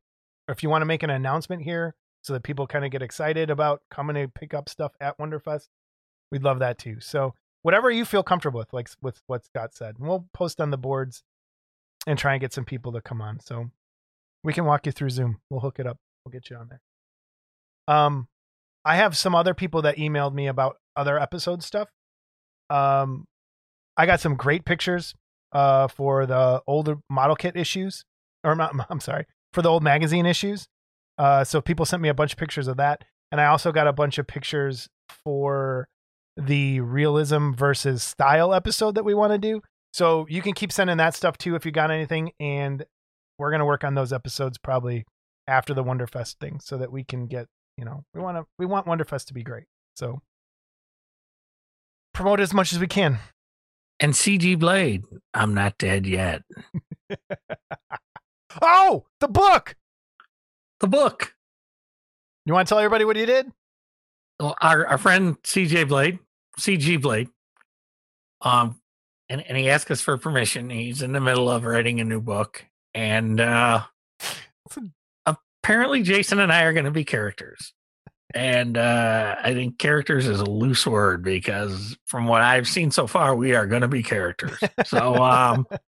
Or 0.48 0.52
if 0.52 0.62
you 0.62 0.70
want 0.70 0.82
to 0.82 0.86
make 0.86 1.02
an 1.02 1.10
announcement 1.10 1.62
here 1.62 1.94
so 2.22 2.32
that 2.32 2.42
people 2.42 2.66
kind 2.66 2.84
of 2.84 2.90
get 2.90 3.02
excited 3.02 3.50
about 3.50 3.82
coming 3.90 4.16
to 4.16 4.28
pick 4.28 4.54
up 4.54 4.68
stuff 4.68 4.92
at 5.00 5.16
Wonderfest, 5.18 5.68
we'd 6.32 6.42
love 6.42 6.58
that 6.58 6.78
too. 6.78 6.96
So, 7.00 7.34
whatever 7.68 7.90
you 7.90 8.06
feel 8.06 8.22
comfortable 8.22 8.56
with, 8.56 8.72
like 8.72 8.88
with 9.02 9.20
what 9.26 9.44
Scott 9.44 9.74
said, 9.74 9.96
and 9.98 10.08
we'll 10.08 10.26
post 10.32 10.58
on 10.58 10.70
the 10.70 10.78
boards 10.78 11.22
and 12.06 12.18
try 12.18 12.32
and 12.32 12.40
get 12.40 12.54
some 12.54 12.64
people 12.64 12.92
to 12.92 13.02
come 13.02 13.20
on. 13.20 13.40
So, 13.40 13.70
we 14.42 14.54
can 14.54 14.64
walk 14.64 14.86
you 14.86 14.92
through 14.92 15.10
Zoom. 15.10 15.42
We'll 15.50 15.60
hook 15.60 15.78
it 15.78 15.86
up. 15.86 15.98
We'll 16.24 16.32
get 16.32 16.48
you 16.48 16.56
on 16.56 16.70
there. 16.70 16.80
Um, 17.94 18.26
I 18.86 18.96
have 18.96 19.18
some 19.18 19.34
other 19.34 19.52
people 19.52 19.82
that 19.82 19.98
emailed 19.98 20.32
me 20.32 20.46
about 20.46 20.76
other 20.96 21.20
episode 21.20 21.62
stuff. 21.62 21.90
Um, 22.70 23.26
I 23.98 24.06
got 24.06 24.20
some 24.20 24.34
great 24.34 24.64
pictures 24.64 25.14
uh, 25.52 25.88
for 25.88 26.24
the 26.24 26.62
older 26.66 26.96
model 27.10 27.36
kit 27.36 27.54
issues, 27.54 28.06
or 28.44 28.54
not, 28.54 28.74
I'm 28.88 29.00
sorry, 29.00 29.26
for 29.52 29.60
the 29.60 29.68
old 29.68 29.82
magazine 29.82 30.24
issues. 30.24 30.68
Uh, 31.18 31.44
so 31.44 31.60
people 31.60 31.84
sent 31.84 32.00
me 32.00 32.08
a 32.08 32.14
bunch 32.14 32.32
of 32.32 32.38
pictures 32.38 32.66
of 32.66 32.78
that, 32.78 33.04
and 33.30 33.42
I 33.42 33.46
also 33.48 33.72
got 33.72 33.86
a 33.86 33.92
bunch 33.92 34.16
of 34.16 34.26
pictures 34.26 34.88
for 35.22 35.86
the 36.38 36.80
realism 36.80 37.52
versus 37.52 38.02
style 38.02 38.54
episode 38.54 38.94
that 38.94 39.04
we 39.04 39.12
want 39.14 39.32
to 39.32 39.38
do. 39.38 39.60
So 39.92 40.26
you 40.28 40.40
can 40.42 40.52
keep 40.54 40.70
sending 40.72 40.96
that 40.98 41.14
stuff 41.14 41.36
too 41.38 41.54
if 41.54 41.66
you 41.66 41.72
got 41.72 41.90
anything, 41.90 42.32
and 42.38 42.84
we're 43.38 43.50
gonna 43.50 43.64
work 43.66 43.84
on 43.84 43.94
those 43.94 44.12
episodes 44.12 44.56
probably 44.58 45.04
after 45.46 45.74
the 45.74 45.82
Wonderfest 45.84 46.36
thing, 46.40 46.60
so 46.60 46.76
that 46.78 46.92
we 46.92 47.04
can 47.04 47.26
get 47.26 47.46
you 47.76 47.84
know 47.84 48.04
we 48.14 48.20
want 48.20 48.36
to 48.36 48.44
we 48.58 48.66
want 48.66 48.86
Wonderfest 48.86 49.26
to 49.26 49.34
be 49.34 49.42
great. 49.42 49.64
So 49.96 50.20
promote 52.14 52.40
as 52.40 52.52
much 52.54 52.72
as 52.72 52.78
we 52.78 52.86
can. 52.86 53.18
and 54.00 54.12
CG 54.12 54.58
Blade. 54.58 55.04
I'm 55.34 55.54
not 55.54 55.78
dead 55.78 56.06
yet. 56.06 56.42
Oh, 58.62 59.04
the 59.20 59.28
book! 59.28 59.76
The 60.80 60.88
book. 60.88 61.34
You 62.46 62.54
want 62.54 62.66
to 62.66 62.70
tell 62.72 62.78
everybody 62.78 63.04
what 63.04 63.16
you 63.16 63.26
did? 63.26 63.46
Well, 64.40 64.56
our 64.60 64.86
our 64.86 64.98
friend 64.98 65.36
CJ 65.42 65.86
Blade, 65.88 66.18
CG 66.58 67.00
Blade, 67.00 67.28
um, 68.42 68.80
and 69.28 69.40
and 69.46 69.56
he 69.56 69.70
asked 69.70 69.90
us 69.90 70.00
for 70.00 70.18
permission. 70.18 70.70
He's 70.70 71.02
in 71.02 71.12
the 71.12 71.20
middle 71.20 71.50
of 71.50 71.64
writing 71.64 72.00
a 72.00 72.04
new 72.04 72.20
book, 72.20 72.64
and 72.94 73.40
uh, 73.40 73.82
apparently 75.26 76.02
Jason 76.02 76.38
and 76.40 76.52
I 76.52 76.62
are 76.62 76.72
going 76.72 76.84
to 76.84 76.90
be 76.90 77.04
characters. 77.04 77.72
And 78.34 78.76
uh, 78.76 79.36
I 79.42 79.54
think 79.54 79.78
characters 79.78 80.26
is 80.26 80.40
a 80.40 80.44
loose 80.44 80.86
word 80.86 81.22
because 81.22 81.96
from 82.06 82.26
what 82.26 82.42
I've 82.42 82.68
seen 82.68 82.90
so 82.90 83.06
far, 83.06 83.34
we 83.34 83.54
are 83.54 83.66
going 83.66 83.80
to 83.80 83.88
be 83.88 84.02
characters. 84.02 84.58
So 84.84 85.14
um, 85.16 85.66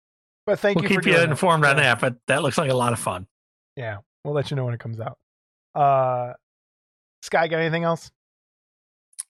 But 0.46 0.60
thank 0.60 0.76
we'll 0.76 0.84
you 0.84 0.96
for 0.96 1.02
keep 1.02 1.08
you 1.08 1.14
doing 1.14 1.26
that. 1.28 1.32
informed 1.32 1.64
on 1.64 1.78
that. 1.78 2.02
But 2.02 2.18
that 2.28 2.42
looks 2.42 2.58
like 2.58 2.70
a 2.70 2.76
lot 2.76 2.92
of 2.92 3.00
fun. 3.00 3.28
Yeah, 3.78 3.98
we'll 4.24 4.34
let 4.34 4.52
you 4.52 4.58
know 4.58 4.66
when 4.66 4.74
it 4.74 4.80
comes 4.80 5.00
out. 5.00 5.18
Uh, 5.76 6.34
Sky, 7.22 7.48
got 7.48 7.60
anything 7.60 7.84
else? 7.84 8.12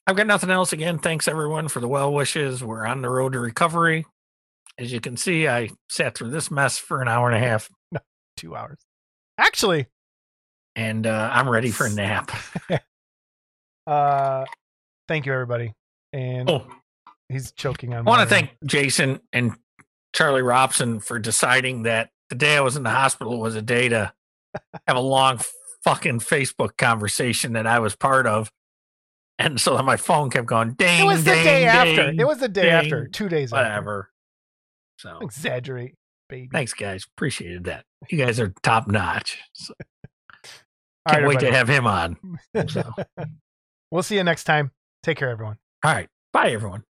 I've 0.05 0.15
got 0.15 0.27
nothing 0.27 0.49
else. 0.49 0.73
Again, 0.73 0.99
thanks 0.99 1.27
everyone 1.27 1.67
for 1.69 1.79
the 1.79 1.87
well 1.87 2.13
wishes. 2.13 2.63
We're 2.63 2.85
on 2.85 3.01
the 3.01 3.09
road 3.09 3.33
to 3.33 3.39
recovery. 3.39 4.05
As 4.77 4.91
you 4.91 4.99
can 4.99 5.15
see, 5.17 5.47
I 5.47 5.69
sat 5.89 6.15
through 6.15 6.31
this 6.31 6.49
mess 6.51 6.77
for 6.77 7.01
an 7.01 7.07
hour 7.07 7.29
and 7.29 7.35
a 7.41 7.47
half, 7.47 7.69
Two 8.37 8.55
hours. 8.55 8.79
Actually, 9.37 9.87
and 10.75 11.05
uh, 11.07 11.29
I'm 11.31 11.47
ready 11.49 11.71
for 11.71 11.85
a 11.85 11.89
nap. 11.91 12.31
uh, 13.87 14.45
thank 15.07 15.25
you 15.25 15.33
everybody. 15.33 15.73
And 16.11 16.49
Oh, 16.49 16.65
he's 17.29 17.51
choking 17.51 17.93
on. 17.93 17.99
I 17.99 18.09
want 18.09 18.21
to 18.21 18.27
thank 18.27 18.51
Jason 18.65 19.19
and 19.31 19.53
Charlie 20.13 20.41
Robson 20.41 20.99
for 20.99 21.19
deciding 21.19 21.83
that 21.83 22.09
the 22.29 22.35
day 22.35 22.57
I 22.57 22.61
was 22.61 22.75
in 22.75 22.83
the 22.83 22.89
hospital 22.89 23.39
was 23.39 23.55
a 23.55 23.61
day 23.61 23.89
to 23.89 24.11
have 24.87 24.97
a 24.97 25.01
long 25.01 25.39
fucking 25.83 26.19
Facebook 26.19 26.77
conversation 26.77 27.53
that 27.53 27.67
I 27.67 27.79
was 27.79 27.95
part 27.95 28.27
of. 28.27 28.51
And 29.39 29.59
so 29.59 29.77
my 29.81 29.97
phone 29.97 30.29
kept 30.29 30.45
going 30.47 30.73
ding. 30.73 31.01
It 31.01 31.05
was 31.05 31.23
the 31.23 31.31
ding, 31.31 31.43
day 31.43 31.65
after. 31.65 32.07
ding, 32.11 32.19
It 32.19 32.27
was 32.27 32.37
the 32.39 32.47
day 32.47 32.69
after. 32.69 33.07
Two 33.07 33.29
days 33.29 33.51
after. 33.51 33.63
Whatever. 33.63 34.09
So 34.99 35.17
Exaggerate, 35.21 35.95
baby. 36.29 36.49
thanks, 36.51 36.73
guys. 36.73 37.05
Appreciated 37.17 37.63
that. 37.65 37.85
You 38.09 38.17
guys 38.17 38.39
are 38.39 38.53
top 38.63 38.87
notch. 38.87 39.39
So, 39.53 39.73
can't 41.07 41.21
right, 41.23 41.27
wait 41.27 41.39
to 41.39 41.51
have 41.51 41.67
him 41.67 41.87
on. 41.87 42.17
So, 42.67 42.83
we'll 43.91 44.03
see 44.03 44.15
you 44.17 44.23
next 44.23 44.43
time. 44.45 44.71
Take 45.01 45.17
care, 45.17 45.29
everyone. 45.29 45.57
all 45.83 45.91
right. 45.93 46.09
Bye, 46.31 46.51
everyone. 46.51 46.83